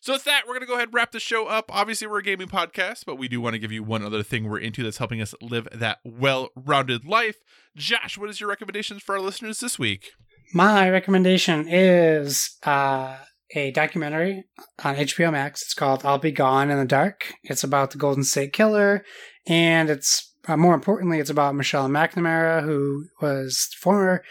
So 0.00 0.12
with 0.12 0.24
that, 0.24 0.42
we're 0.46 0.52
going 0.52 0.60
to 0.60 0.66
go 0.66 0.74
ahead 0.74 0.88
and 0.88 0.94
wrap 0.94 1.12
the 1.12 1.20
show 1.20 1.46
up. 1.46 1.74
Obviously, 1.74 2.06
we're 2.06 2.18
a 2.18 2.22
gaming 2.22 2.48
podcast, 2.48 3.06
but 3.06 3.16
we 3.16 3.26
do 3.26 3.40
want 3.40 3.54
to 3.54 3.58
give 3.58 3.72
you 3.72 3.82
one 3.82 4.04
other 4.04 4.22
thing 4.22 4.48
we're 4.48 4.58
into 4.58 4.82
that's 4.82 4.98
helping 4.98 5.22
us 5.22 5.34
live 5.40 5.66
that 5.72 6.00
well-rounded 6.04 7.06
life. 7.06 7.36
Josh, 7.74 8.18
what 8.18 8.28
is 8.28 8.38
your 8.38 8.50
recommendations 8.50 9.02
for 9.02 9.14
our 9.14 9.20
listeners 9.22 9.60
this 9.60 9.78
week? 9.78 10.10
My 10.52 10.90
recommendation 10.90 11.66
is 11.66 12.58
uh, 12.64 13.16
a 13.54 13.70
documentary 13.70 14.44
on 14.84 14.96
HBO 14.96 15.32
Max. 15.32 15.62
It's 15.62 15.74
called 15.74 16.04
"I'll 16.04 16.18
Be 16.18 16.32
Gone 16.32 16.70
in 16.70 16.78
the 16.78 16.84
Dark." 16.84 17.34
It's 17.42 17.64
about 17.64 17.90
the 17.90 17.98
Golden 17.98 18.24
State 18.24 18.52
Killer, 18.52 19.04
and 19.46 19.90
it's 19.90 20.34
uh, 20.46 20.56
more 20.56 20.74
importantly, 20.74 21.20
it's 21.20 21.30
about 21.30 21.54
Michelle 21.54 21.88
McNamara, 21.88 22.62
who 22.62 23.06
was 23.20 23.68
former 23.78 24.22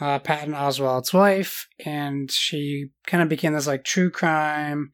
uh, 0.00 0.18
Patton 0.18 0.54
Oswalt's 0.54 1.12
wife, 1.12 1.68
and 1.84 2.30
she 2.30 2.90
kind 3.06 3.22
of 3.22 3.28
became 3.28 3.52
this 3.52 3.66
like 3.66 3.84
true 3.84 4.10
crime, 4.10 4.90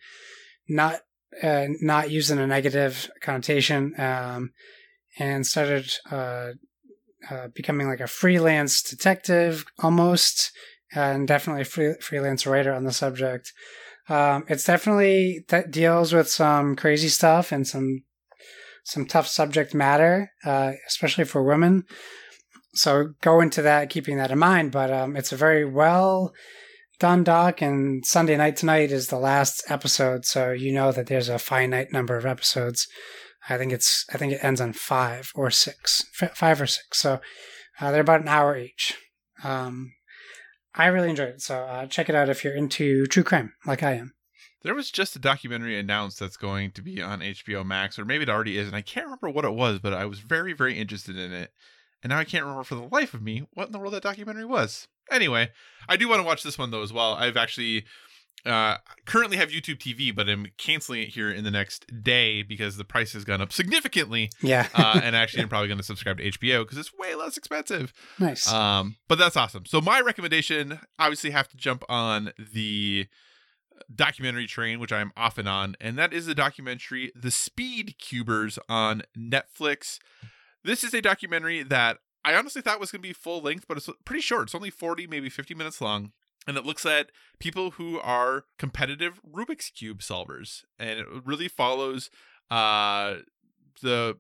not 0.69 1.01
uh, 1.43 1.66
not 1.81 2.11
using 2.11 2.39
a 2.39 2.47
negative 2.47 3.11
connotation, 3.20 3.95
um, 3.99 4.53
and 5.19 5.47
started. 5.47 5.93
Uh, 6.11 6.53
uh, 7.28 7.49
becoming 7.49 7.87
like 7.87 8.01
a 8.01 8.07
freelance 8.07 8.82
detective 8.82 9.66
almost, 9.81 10.53
and 10.94 11.28
definitely 11.28 11.64
free, 11.64 11.94
freelance 12.00 12.46
writer 12.46 12.72
on 12.72 12.84
the 12.84 12.92
subject. 12.92 13.52
Um, 14.08 14.44
it's 14.48 14.64
definitely 14.64 15.44
that 15.48 15.70
deals 15.70 16.12
with 16.12 16.28
some 16.28 16.74
crazy 16.74 17.08
stuff 17.08 17.52
and 17.52 17.66
some 17.66 18.02
some 18.84 19.06
tough 19.06 19.28
subject 19.28 19.74
matter, 19.74 20.32
uh, 20.44 20.72
especially 20.88 21.24
for 21.24 21.42
women. 21.42 21.84
So 22.74 23.10
go 23.20 23.40
into 23.40 23.62
that 23.62 23.90
keeping 23.90 24.16
that 24.16 24.30
in 24.30 24.38
mind. 24.38 24.72
But 24.72 24.90
um, 24.92 25.16
it's 25.16 25.32
a 25.32 25.36
very 25.36 25.64
well 25.64 26.32
done 26.98 27.24
doc, 27.24 27.62
and 27.62 28.04
Sunday 28.04 28.36
night 28.36 28.56
tonight 28.56 28.90
is 28.90 29.08
the 29.08 29.18
last 29.18 29.62
episode, 29.68 30.24
so 30.24 30.52
you 30.52 30.72
know 30.72 30.92
that 30.92 31.06
there's 31.06 31.28
a 31.28 31.38
finite 31.38 31.92
number 31.92 32.16
of 32.16 32.26
episodes. 32.26 32.86
I 33.48 33.56
think 33.56 33.72
it's 33.72 34.04
I 34.12 34.18
think 34.18 34.32
it 34.32 34.44
ends 34.44 34.60
on 34.60 34.72
five 34.72 35.32
or 35.34 35.50
six, 35.50 36.04
five 36.34 36.60
or 36.60 36.66
six. 36.66 36.98
So 36.98 37.20
uh, 37.80 37.90
they're 37.90 38.02
about 38.02 38.20
an 38.20 38.28
hour 38.28 38.56
each. 38.56 38.96
Um, 39.42 39.92
I 40.81 40.86
really 40.86 41.11
enjoyed 41.11 41.28
it, 41.28 41.43
so 41.43 41.57
uh, 41.57 41.86
check 41.86 42.09
it 42.09 42.15
out 42.15 42.31
if 42.31 42.43
you're 42.43 42.55
into 42.55 43.07
true 43.07 43.23
crime 43.23 43.52
like 43.66 43.82
I 43.82 43.93
am. 43.93 44.15
There 44.62 44.74
was 44.74 44.90
just 44.90 45.15
a 45.15 45.19
documentary 45.19 45.78
announced 45.78 46.19
that's 46.19 46.39
going 46.39 46.70
to 46.73 46.82
be 46.82 47.02
on 47.02 47.20
HBO 47.20 47.66
Max, 47.66 47.98
or 47.98 48.07
maybe 48.07 48.23
it 48.23 48.31
already 48.31 48.57
is, 48.57 48.66
and 48.66 48.74
I 48.74 48.81
can't 48.81 49.05
remember 49.05 49.28
what 49.28 49.44
it 49.44 49.52
was, 49.52 49.78
but 49.78 49.93
I 49.93 50.07
was 50.07 50.20
very, 50.20 50.55
very 50.55 50.78
interested 50.78 51.19
in 51.19 51.32
it. 51.32 51.52
And 52.02 52.11
now 52.11 52.19
I 52.19 52.24
can't 52.24 52.44
remember 52.44 52.65
for 52.65 52.77
the 52.77 52.89
life 52.90 53.12
of 53.12 53.20
me 53.20 53.47
what 53.52 53.66
in 53.66 53.73
the 53.73 53.78
world 53.78 53.93
that 53.93 54.02
documentary 54.02 54.47
was. 54.47 54.89
Anyway, 55.11 55.51
I 55.86 55.98
do 55.98 56.09
want 56.09 56.20
to 56.20 56.27
watch 56.27 56.43
this 56.43 56.57
one 56.57 56.70
though 56.70 56.82
as 56.82 56.94
well. 56.94 57.12
I've 57.12 57.36
actually 57.36 57.85
uh, 58.46 58.76
currently 59.06 59.36
have 59.36 59.50
YouTube 59.50 59.78
TV, 59.78 60.14
but 60.14 60.28
I'm 60.28 60.46
canceling 60.56 61.02
it 61.02 61.08
here 61.08 61.30
in 61.30 61.44
the 61.44 61.50
next 61.50 62.02
day 62.02 62.42
because 62.42 62.76
the 62.76 62.84
price 62.84 63.12
has 63.12 63.24
gone 63.24 63.40
up 63.40 63.52
significantly. 63.52 64.30
Yeah. 64.42 64.68
uh, 64.74 65.00
and 65.02 65.14
actually, 65.16 65.42
I'm 65.42 65.48
probably 65.48 65.68
going 65.68 65.78
to 65.78 65.84
subscribe 65.84 66.18
to 66.18 66.30
HBO 66.30 66.62
because 66.62 66.78
it's 66.78 66.92
way 66.96 67.14
less 67.14 67.36
expensive. 67.36 67.92
nice. 68.18 68.50
Um, 68.50 68.96
but 69.08 69.18
that's 69.18 69.36
awesome. 69.36 69.66
So 69.66 69.80
my 69.80 70.00
recommendation, 70.00 70.80
obviously, 70.98 71.30
have 71.30 71.48
to 71.48 71.56
jump 71.56 71.84
on 71.88 72.32
the 72.52 73.06
documentary 73.94 74.46
train, 74.46 74.78
which 74.78 74.92
I'm 74.92 75.12
often 75.16 75.46
on, 75.46 75.76
and 75.80 75.98
that 75.98 76.12
is 76.12 76.26
the 76.26 76.34
documentary 76.34 77.12
"The 77.14 77.30
Speed 77.30 77.96
Cubers" 77.98 78.58
on 78.68 79.02
Netflix. 79.16 79.98
This 80.64 80.84
is 80.84 80.92
a 80.92 81.00
documentary 81.00 81.62
that 81.62 81.98
I 82.24 82.34
honestly 82.34 82.62
thought 82.62 82.80
was 82.80 82.90
going 82.90 83.02
to 83.02 83.08
be 83.08 83.14
full 83.14 83.40
length, 83.40 83.64
but 83.66 83.76
it's 83.76 83.88
pretty 84.04 84.20
short. 84.20 84.44
It's 84.44 84.54
only 84.54 84.70
40, 84.70 85.06
maybe 85.06 85.30
50 85.30 85.54
minutes 85.54 85.80
long. 85.80 86.12
And 86.51 86.59
it 86.59 86.66
looks 86.66 86.85
at 86.85 87.12
people 87.39 87.72
who 87.72 88.01
are 88.01 88.43
competitive 88.59 89.20
Rubik's 89.22 89.70
Cube 89.70 90.01
solvers. 90.01 90.64
And 90.81 90.98
it 90.98 91.06
really 91.24 91.47
follows 91.47 92.10
uh, 92.51 93.18
the 93.81 94.16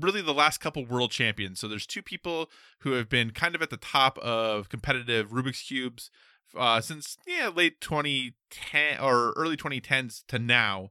really 0.00 0.22
the 0.22 0.32
last 0.32 0.58
couple 0.58 0.86
world 0.86 1.10
champions. 1.10 1.58
So 1.58 1.66
there's 1.66 1.84
two 1.84 2.00
people 2.00 2.48
who 2.80 2.92
have 2.92 3.08
been 3.08 3.32
kind 3.32 3.56
of 3.56 3.62
at 3.62 3.70
the 3.70 3.76
top 3.76 4.18
of 4.18 4.68
competitive 4.68 5.30
Rubik's 5.30 5.62
cubes 5.62 6.10
uh, 6.56 6.80
since 6.80 7.18
yeah 7.26 7.48
late 7.48 7.80
2010 7.80 9.00
or 9.00 9.32
early 9.32 9.56
2010s 9.56 10.24
to 10.28 10.38
now, 10.38 10.90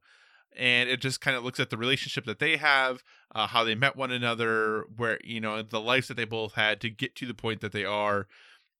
and 0.57 0.89
it 0.89 0.99
just 0.99 1.22
kind 1.22 1.38
of 1.38 1.45
looks 1.45 1.61
at 1.61 1.69
the 1.69 1.77
relationship 1.77 2.26
that 2.26 2.39
they 2.39 2.57
have, 2.57 3.03
uh, 3.34 3.47
how 3.47 3.64
they 3.64 3.76
met 3.76 3.95
one 3.95 4.11
another, 4.11 4.84
where 4.97 5.18
you 5.23 5.39
know 5.39 5.61
the 5.61 5.80
lives 5.80 6.10
that 6.10 6.18
they 6.18 6.26
both 6.26 6.55
had 6.55 6.81
to 6.81 6.89
get 6.89 7.15
to 7.15 7.26
the 7.26 7.34
point 7.34 7.61
that 7.61 7.72
they 7.72 7.85
are. 7.85 8.27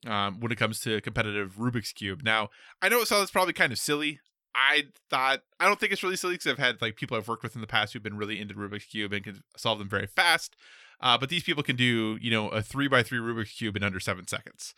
Um, 0.06 0.40
when 0.40 0.52
it 0.52 0.58
comes 0.58 0.80
to 0.82 1.00
competitive 1.02 1.56
Rubik's 1.56 1.94
cube, 1.94 2.22
now 2.24 2.50
I 2.82 2.90
know 2.90 3.00
it 3.00 3.08
sounds 3.08 3.32
probably 3.32 3.54
kind 3.54 3.72
of 3.72 3.80
silly. 3.80 4.20
I 4.56 4.84
thought 5.10 5.42
I 5.60 5.66
don't 5.66 5.80
think 5.80 5.92
it's 5.92 6.04
really 6.04 6.16
silly 6.16 6.36
because 6.36 6.52
I've 6.52 6.60
had 6.60 6.82
like 6.82 6.96
people 6.96 7.18
I've 7.18 7.28
worked 7.28 7.44
with 7.44 7.56
in 7.56 7.62
the 7.62 7.68
past 7.68 7.94
who've 7.94 8.04
been 8.04 8.18
really 8.18 8.40
into 8.40 8.54
Rubik's 8.54 8.86
cube 8.86 9.14
and 9.14 9.24
can 9.24 9.44
solve 9.58 9.80
them 9.80 9.90
very 9.90 10.08
fast. 10.08 10.56
Uh, 11.02 11.18
but 11.18 11.30
these 11.30 11.44
people 11.44 11.64
can 11.64 11.76
do 11.76 12.18
you 12.22 12.32
know 12.32 12.50
a 12.50 12.62
three 12.62 12.88
by 12.88 13.04
three 13.04 13.20
Rubik's 13.20 13.54
cube 13.54 13.76
in 13.76 13.84
under 13.84 14.00
seven 14.00 14.28
seconds. 14.28 14.76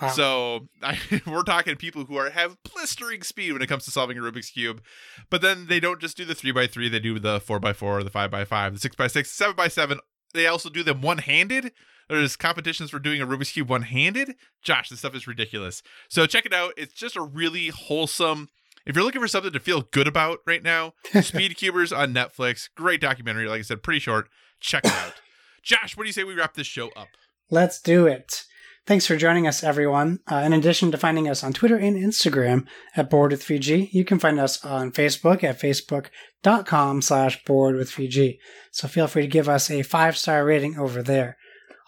Wow. 0.00 0.08
So 0.08 0.68
I, 0.82 0.98
we're 1.26 1.42
talking 1.42 1.76
people 1.76 2.04
who 2.04 2.16
are 2.16 2.30
have 2.30 2.56
blistering 2.62 3.22
speed 3.22 3.52
when 3.52 3.62
it 3.62 3.68
comes 3.68 3.84
to 3.84 3.90
solving 3.90 4.18
a 4.18 4.20
Rubik's 4.20 4.50
cube, 4.50 4.82
but 5.30 5.40
then 5.40 5.66
they 5.68 5.80
don't 5.80 6.00
just 6.00 6.16
do 6.16 6.24
the 6.24 6.34
three 6.34 6.52
by 6.52 6.66
three; 6.66 6.88
they 6.88 7.00
do 7.00 7.18
the 7.18 7.40
four 7.40 7.60
by 7.60 7.72
four, 7.72 8.02
the 8.02 8.10
five 8.10 8.30
by 8.30 8.44
five, 8.44 8.74
the 8.74 8.80
six 8.80 8.96
by 8.96 9.06
six, 9.06 9.30
seven 9.30 9.56
by 9.56 9.68
seven. 9.68 10.00
They 10.34 10.46
also 10.46 10.68
do 10.68 10.82
them 10.82 11.00
one 11.00 11.18
handed. 11.18 11.72
There's 12.08 12.36
competitions 12.36 12.90
for 12.90 12.98
doing 12.98 13.22
a 13.22 13.26
Rubik's 13.26 13.52
cube 13.52 13.70
one 13.70 13.82
handed. 13.82 14.34
Josh, 14.62 14.90
this 14.90 14.98
stuff 14.98 15.14
is 15.14 15.26
ridiculous. 15.26 15.82
So 16.08 16.26
check 16.26 16.44
it 16.44 16.52
out. 16.52 16.74
It's 16.76 16.92
just 16.92 17.16
a 17.16 17.22
really 17.22 17.68
wholesome. 17.68 18.48
If 18.84 18.94
you're 18.94 19.04
looking 19.04 19.22
for 19.22 19.28
something 19.28 19.52
to 19.52 19.60
feel 19.60 19.82
good 19.92 20.06
about 20.06 20.40
right 20.46 20.62
now, 20.62 20.92
Speed 21.22 21.56
Cubers 21.56 21.92
on 21.92 22.12
Netflix. 22.12 22.68
Great 22.76 23.00
documentary. 23.00 23.48
Like 23.48 23.60
I 23.60 23.62
said, 23.62 23.82
pretty 23.82 24.00
short. 24.00 24.28
Check 24.60 24.84
it 24.84 24.92
out. 24.92 25.14
Josh, 25.62 25.96
what 25.96 26.02
do 26.04 26.08
you 26.08 26.12
say 26.12 26.24
we 26.24 26.34
wrap 26.34 26.54
this 26.54 26.66
show 26.66 26.90
up? 26.90 27.08
Let's 27.50 27.80
do 27.80 28.06
it. 28.06 28.44
Thanks 28.86 29.06
for 29.06 29.16
joining 29.16 29.46
us, 29.46 29.64
everyone. 29.64 30.18
Uh, 30.30 30.36
in 30.36 30.52
addition 30.52 30.90
to 30.90 30.98
finding 30.98 31.26
us 31.26 31.42
on 31.42 31.54
Twitter 31.54 31.76
and 31.76 31.96
Instagram 31.96 32.66
at 32.94 33.08
Board 33.08 33.30
with 33.30 33.42
VG, 33.42 33.88
you 33.92 34.04
can 34.04 34.18
find 34.18 34.38
us 34.38 34.62
on 34.62 34.92
Facebook 34.92 35.42
at 35.42 35.58
facebook.com 35.58 37.00
slash 37.00 37.42
board 37.44 37.76
with 37.76 37.90
VG. 37.90 38.36
So 38.72 38.86
feel 38.86 39.06
free 39.06 39.22
to 39.22 39.28
give 39.28 39.48
us 39.48 39.70
a 39.70 39.80
five 39.80 40.18
star 40.18 40.44
rating 40.44 40.78
over 40.78 41.02
there. 41.02 41.38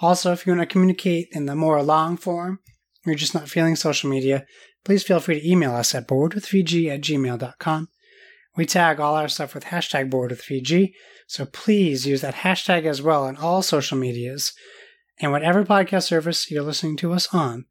Also, 0.00 0.32
if 0.32 0.46
you 0.46 0.54
want 0.54 0.66
to 0.66 0.72
communicate 0.72 1.28
in 1.32 1.44
the 1.44 1.54
more 1.54 1.82
long 1.82 2.16
form, 2.16 2.60
you're 3.04 3.14
just 3.14 3.34
not 3.34 3.50
feeling 3.50 3.76
social 3.76 4.08
media, 4.08 4.46
please 4.82 5.02
feel 5.02 5.20
free 5.20 5.38
to 5.38 5.46
email 5.46 5.74
us 5.74 5.94
at 5.94 6.08
boardwithvg 6.08 6.88
at 6.88 7.02
gmail.com. 7.02 7.88
We 8.56 8.64
tag 8.64 9.00
all 9.00 9.16
our 9.16 9.28
stuff 9.28 9.54
with 9.54 9.66
hashtag 9.66 10.10
boardwithvg, 10.10 10.92
so 11.26 11.44
please 11.44 12.06
use 12.06 12.22
that 12.22 12.36
hashtag 12.36 12.86
as 12.86 13.02
well 13.02 13.24
on 13.24 13.36
all 13.36 13.60
social 13.60 13.98
medias. 13.98 14.54
And 15.18 15.32
whatever 15.32 15.64
podcast 15.64 16.04
service 16.04 16.50
you're 16.50 16.62
listening 16.62 16.96
to 16.98 17.12
us 17.12 17.32
on, 17.32 17.64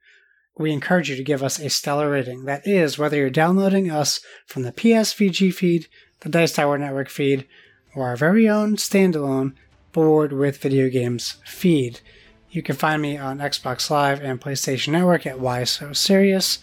we 0.58 0.72
encourage 0.72 1.10
you 1.10 1.16
to 1.16 1.24
give 1.24 1.44
us 1.44 1.60
a 1.60 1.70
stellar 1.70 2.10
rating. 2.10 2.46
That 2.46 2.66
is, 2.66 2.98
whether 2.98 3.18
you're 3.18 3.30
downloading 3.30 3.92
us 3.92 4.20
from 4.48 4.64
the 4.64 4.72
PSVG 4.72 5.54
feed, 5.54 5.88
the 6.22 6.30
Dice 6.30 6.54
Tower 6.54 6.78
Network 6.78 7.10
feed, 7.10 7.46
or 7.94 8.08
our 8.08 8.16
very 8.16 8.50
own 8.50 8.78
standalone 8.78 9.54
Board 9.92 10.34
with 10.34 10.58
Video 10.58 10.90
Games 10.90 11.38
feed. 11.46 12.02
You 12.50 12.62
can 12.62 12.76
find 12.76 13.02
me 13.02 13.18
on 13.18 13.40
Xbox 13.40 13.90
Live 13.90 14.22
and 14.22 14.42
PlayStation 14.42 14.90
Network 14.90 15.26
at 15.26 15.40
Why 15.40 15.64
So 15.66 15.94
Serious. 15.94 16.60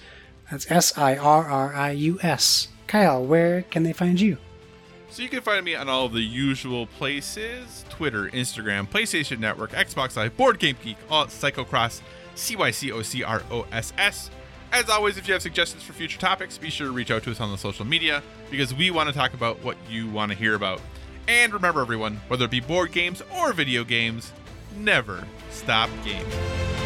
That's 0.50 0.70
S 0.70 0.98
I 0.98 1.16
R 1.16 1.48
R 1.48 1.74
I 1.74 1.92
U 1.92 2.18
S. 2.22 2.68
Kyle, 2.86 3.24
where 3.24 3.62
can 3.62 3.84
they 3.84 3.92
find 3.92 4.20
you? 4.20 4.36
So 5.12 5.22
you 5.22 5.28
can 5.28 5.42
find 5.42 5.62
me 5.62 5.74
on 5.74 5.90
all 5.90 6.08
the 6.08 6.22
usual 6.22 6.86
places 6.86 7.84
Twitter, 7.90 8.30
Instagram, 8.30 8.88
PlayStation 8.88 9.40
Network, 9.40 9.72
Xbox 9.72 10.16
Live, 10.16 10.34
Board 10.38 10.58
Game 10.58 10.74
Geek, 10.82 10.96
all 11.10 11.26
Cycocross, 11.26 12.00
C 12.34 12.56
Y 12.56 12.70
C 12.70 12.90
O 12.92 13.02
C 13.02 13.22
R 13.22 13.42
O 13.50 13.66
S 13.70 13.92
S. 13.98 14.30
As 14.72 14.88
always, 14.88 15.18
if 15.18 15.28
you 15.28 15.34
have 15.34 15.42
suggestions 15.42 15.82
for 15.82 15.92
future 15.92 16.18
topics, 16.18 16.56
be 16.56 16.70
sure 16.70 16.86
to 16.86 16.92
reach 16.94 17.10
out 17.10 17.22
to 17.24 17.30
us 17.30 17.42
on 17.42 17.50
the 17.50 17.58
social 17.58 17.84
media 17.84 18.22
because 18.50 18.72
we 18.72 18.90
want 18.90 19.06
to 19.06 19.14
talk 19.14 19.34
about 19.34 19.62
what 19.62 19.76
you 19.86 20.08
want 20.08 20.32
to 20.32 20.38
hear 20.38 20.54
about. 20.54 20.80
And 21.28 21.52
remember, 21.52 21.82
everyone, 21.82 22.18
whether 22.28 22.46
it 22.46 22.50
be 22.50 22.60
board 22.60 22.92
games 22.92 23.20
or 23.38 23.52
video 23.52 23.84
games, 23.84 24.32
never 24.78 25.26
stop 25.50 25.90
gaming. 26.06 26.81